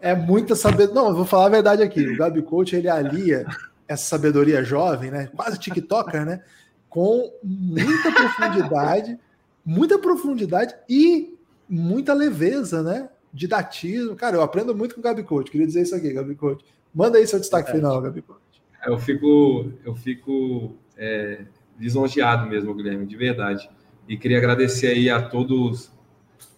é 0.00 0.14
muita 0.14 0.56
sabedoria. 0.56 0.94
Não, 0.94 1.08
eu 1.10 1.14
vou 1.14 1.24
falar 1.24 1.46
a 1.46 1.50
verdade 1.50 1.82
aqui. 1.82 2.08
O 2.08 2.16
Gabi 2.16 2.42
Coach, 2.42 2.74
ele 2.74 2.88
alia 2.88 3.46
essa 3.86 4.04
sabedoria 4.04 4.64
jovem, 4.64 5.10
né? 5.10 5.28
Quase 5.36 5.58
TikToker, 5.58 6.24
né? 6.24 6.42
Com 6.88 7.30
muita 7.42 8.10
profundidade, 8.10 9.18
muita 9.64 9.98
profundidade 9.98 10.74
e 10.88 11.33
muita 11.68 12.12
leveza, 12.12 12.82
né? 12.82 13.08
Didatismo. 13.32 14.14
Cara, 14.16 14.36
eu 14.36 14.42
aprendo 14.42 14.74
muito 14.74 14.94
com 14.94 15.00
o 15.00 15.04
Gabi 15.04 15.22
Coach. 15.22 15.50
Queria 15.50 15.66
dizer 15.66 15.82
isso 15.82 15.94
aqui, 15.94 16.12
Gabi 16.12 16.34
Coach. 16.34 16.64
Manda 16.94 17.18
aí 17.18 17.26
seu 17.26 17.40
destaque 17.40 17.70
é. 17.70 17.74
final, 17.74 18.00
Gabi 18.00 18.22
Coach 18.22 18.44
eu 18.86 18.98
fico, 18.98 19.72
eu 19.84 19.94
fico 19.94 20.76
é, 20.96 21.42
lisonjeado 21.78 22.46
mesmo, 22.46 22.74
Guilherme, 22.74 23.06
de 23.06 23.16
verdade. 23.16 23.68
E 24.08 24.16
queria 24.16 24.38
agradecer 24.38 24.88
aí 24.88 25.08
a 25.08 25.22
todos, 25.22 25.90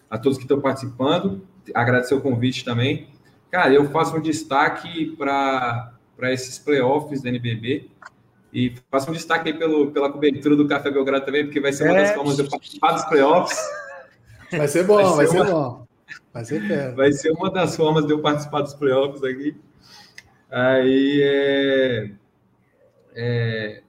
a 0.09 0.17
todos 0.17 0.37
que 0.37 0.43
estão 0.43 0.59
participando, 0.59 1.41
agradecer 1.73 2.13
o 2.15 2.21
convite 2.21 2.65
também. 2.65 3.07
Cara, 3.49 3.73
eu 3.73 3.85
faço 3.89 4.15
um 4.17 4.21
destaque 4.21 5.15
para 5.17 5.93
esses 6.23 6.59
playoffs 6.59 7.21
da 7.21 7.29
NBB 7.29 7.89
e 8.53 8.73
faço 8.91 9.09
um 9.09 9.13
destaque 9.13 9.49
aí 9.49 9.57
pelo, 9.57 9.91
pela 9.91 10.11
cobertura 10.11 10.55
do 10.55 10.67
Café 10.67 10.91
Belgrado 10.91 11.25
também, 11.25 11.45
porque 11.45 11.61
vai 11.61 11.71
ser 11.71 11.85
uma 11.85 11.93
das 11.93 12.09
é. 12.09 12.13
formas 12.13 12.35
de 12.35 12.43
eu 12.43 12.49
participar 12.49 12.91
dos 12.91 13.05
playoffs. 13.05 13.57
Vai 14.51 14.67
ser 14.67 14.85
bom, 14.85 14.95
vai 14.95 15.05
ser, 15.05 15.15
vai 15.15 15.27
ser 15.27 15.41
uma... 15.41 15.45
bom. 15.51 15.87
Vai 16.33 16.45
ser, 16.45 16.95
vai 16.95 17.11
ser 17.11 17.31
uma 17.31 17.51
das 17.51 17.75
formas 17.75 18.05
de 18.05 18.13
eu 18.13 18.21
participar 18.21 18.61
dos 18.61 18.73
playoffs 18.73 19.23
aqui. 19.23 19.55
Aí 20.49 21.21
é, 21.23 22.11
é 23.15 23.83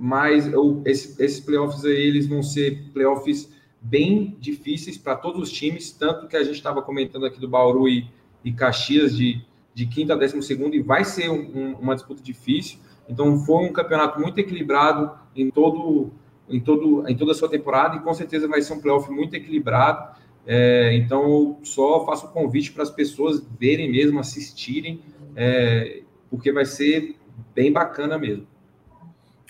mas 0.00 0.46
eu, 0.46 0.80
esse, 0.86 1.20
esses 1.20 1.40
playoffs 1.40 1.84
aí 1.84 2.00
eles 2.00 2.28
vão 2.28 2.40
ser 2.40 2.84
playoffs 2.94 3.50
bem 3.80 4.36
difíceis 4.38 4.96
para 4.96 5.16
todos 5.16 5.42
os 5.42 5.50
times, 5.50 5.90
tanto 5.90 6.28
que 6.28 6.36
a 6.36 6.44
gente 6.44 6.54
estava 6.54 6.80
comentando 6.80 7.26
aqui 7.26 7.40
do 7.40 7.48
Bauru 7.48 7.88
e, 7.88 8.08
e 8.44 8.52
Caxias 8.52 9.16
de, 9.16 9.44
de 9.74 9.86
quinta 9.86 10.14
a 10.14 10.16
décimo 10.16 10.40
segundo, 10.40 10.76
e 10.76 10.80
vai 10.80 11.04
ser 11.04 11.28
um, 11.28 11.76
uma 11.80 11.96
disputa 11.96 12.22
difícil. 12.22 12.78
Então 13.08 13.44
foi 13.44 13.64
um 13.64 13.72
campeonato 13.72 14.20
muito 14.20 14.38
equilibrado 14.38 15.10
em 15.34 15.50
todo 15.50 16.12
em 16.48 16.60
todo 16.60 17.08
em 17.08 17.16
toda 17.16 17.32
a 17.32 17.34
sua 17.34 17.48
temporada 17.48 17.96
e 17.96 18.00
com 18.00 18.12
certeza 18.14 18.48
vai 18.48 18.62
ser 18.62 18.72
um 18.72 18.80
playoff 18.80 19.10
muito 19.10 19.34
equilibrado. 19.34 20.16
É, 20.46 20.94
então 20.96 21.22
eu 21.22 21.58
só 21.62 22.06
faço 22.06 22.26
o 22.26 22.30
convite 22.30 22.72
para 22.72 22.82
as 22.82 22.90
pessoas 22.90 23.46
verem 23.58 23.90
mesmo, 23.90 24.18
assistirem 24.18 25.00
é, 25.36 26.00
porque 26.30 26.50
vai 26.50 26.64
ser 26.64 27.16
bem 27.54 27.72
bacana 27.72 28.18
mesmo. 28.18 28.46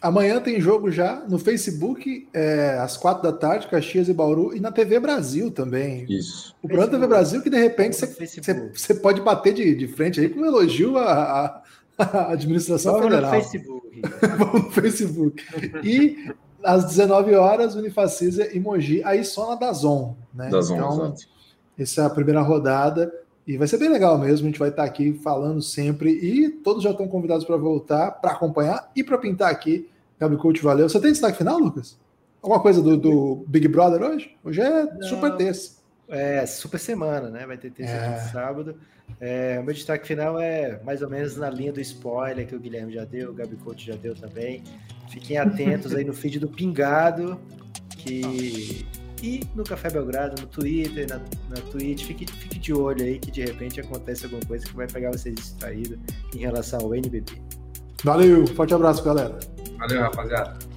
Amanhã 0.01 0.41
tem 0.41 0.61
jogo 0.61 0.93
já 0.93 1.25
no 1.29 1.39
Facebook, 1.39 2.29
é, 2.33 2.79
às 2.81 2.97
quatro 2.97 3.25
da 3.25 3.33
tarde, 3.33 3.67
Caxias 3.67 4.09
e 4.09 4.15
Bauru, 4.15 4.55
e 4.57 4.61
na 4.61 4.71
TV 4.71 5.01
Brasil 5.01 5.51
também. 5.51 6.07
Isso. 6.09 6.55
O 6.63 6.69
programa 6.69 6.93
TV 6.93 7.07
Brasil, 7.09 7.43
que 7.43 7.51
de 7.51 7.59
repente 7.59 7.97
você 7.97 8.95
pode 8.95 9.21
bater 9.21 9.53
de, 9.53 9.75
de 9.75 9.89
frente 9.89 10.21
aí 10.21 10.29
com 10.29 10.41
um 10.41 10.47
elogio 10.47 10.97
à, 10.97 11.63
à 11.99 12.33
administração 12.33 12.93
Vamos 12.93 13.09
federal. 13.09 13.35
No 13.35 13.41
Facebook. 13.41 14.03
Vamos 14.39 14.63
no 14.63 14.71
Facebook. 14.71 15.45
E 15.83 16.33
às 16.63 16.85
19 16.85 17.35
horas, 17.35 17.75
Unifacisa 17.75 18.55
e 18.55 18.61
Mogi, 18.61 19.03
aí 19.05 19.25
só 19.25 19.51
na 19.51 19.55
Dazon. 19.55 20.15
Né? 20.35 20.49
Dazon, 20.49 20.77
então, 20.77 20.93
exato. 20.93 21.23
essa 21.79 22.03
é 22.03 22.05
a 22.05 22.11
primeira 22.11 22.43
rodada. 22.43 23.13
E 23.47 23.57
vai 23.57 23.67
ser 23.67 23.79
bem 23.79 23.89
legal 23.89 24.19
mesmo, 24.19 24.47
a 24.47 24.51
gente 24.51 24.59
vai 24.59 24.69
estar 24.69 24.85
aqui 24.85 25.15
falando 25.15 25.63
sempre 25.63 26.11
e 26.11 26.51
todos 26.51 26.83
já 26.83 26.91
estão 26.91 27.09
convidados 27.09 27.47
para 27.47 27.57
voltar, 27.57 28.11
para 28.11 28.33
acompanhar 28.33 28.91
e 28.95 29.03
para 29.03 29.17
pintar 29.17 29.51
aqui. 29.51 29.89
Gabi 30.21 30.37
Coach, 30.37 30.63
valeu. 30.63 30.89
Você 30.89 31.01
tem 31.01 31.13
destaque 31.13 31.39
final, 31.39 31.59
Lucas? 31.59 31.97
Alguma 32.43 32.61
coisa 32.61 32.83
do, 32.83 32.97
do 32.97 33.45
Big 33.47 33.67
Brother 33.67 34.03
hoje? 34.03 34.37
Hoje 34.45 34.61
é 34.61 34.85
Não, 34.85 35.03
super 35.03 35.35
terça. 35.37 35.78
É, 36.09 36.47
super 36.47 36.79
semana, 36.79 37.29
né? 37.29 37.47
Vai 37.47 37.59
ter 37.59 37.71
terça 37.71 37.93
é. 37.93 38.19
de 38.19 38.33
sábado. 38.33 38.77
É, 39.21 39.59
o 39.61 39.65
meu 39.65 39.75
destaque 39.75 40.07
final 40.07 40.39
é 40.39 40.81
mais 40.85 41.03
ou 41.03 41.09
menos 41.09 41.37
na 41.37 41.51
linha 41.51 41.73
do 41.73 41.81
spoiler 41.81 42.47
que 42.47 42.55
o 42.55 42.61
Guilherme 42.61 42.93
já 42.93 43.05
deu, 43.05 43.31
o 43.31 43.35
Gabi 43.35 43.57
Coach 43.57 43.87
já 43.87 43.95
deu 43.95 44.15
também. 44.15 44.63
Fiquem 45.11 45.39
atentos 45.39 45.95
aí 45.95 46.05
no 46.05 46.13
feed 46.13 46.39
do 46.39 46.49
Pingado, 46.49 47.41
que 47.91 48.87
e 49.23 49.41
no 49.55 49.65
Café 49.65 49.91
Belgrado, 49.91 50.41
no 50.41 50.47
Twitter, 50.47 51.07
na, 51.09 51.19
na 51.49 51.61
Twitch. 51.71 52.05
Fique, 52.05 52.31
fique 52.31 52.59
de 52.59 52.73
olho 52.73 53.03
aí 53.03 53.19
que 53.19 53.31
de 53.31 53.45
repente 53.45 53.81
acontece 53.81 54.25
alguma 54.25 54.45
coisa 54.47 54.65
que 54.67 54.77
vai 54.77 54.87
pegar 54.87 55.11
vocês 55.11 55.35
distraídos 55.35 55.99
em 56.35 56.39
relação 56.39 56.81
ao 56.81 56.95
NBB. 56.95 57.33
Valeu, 58.05 58.47
forte 58.49 58.75
abraço, 58.75 59.03
galera. 59.03 59.39
Valeu, 59.79 60.03
rapaziada. 60.03 60.68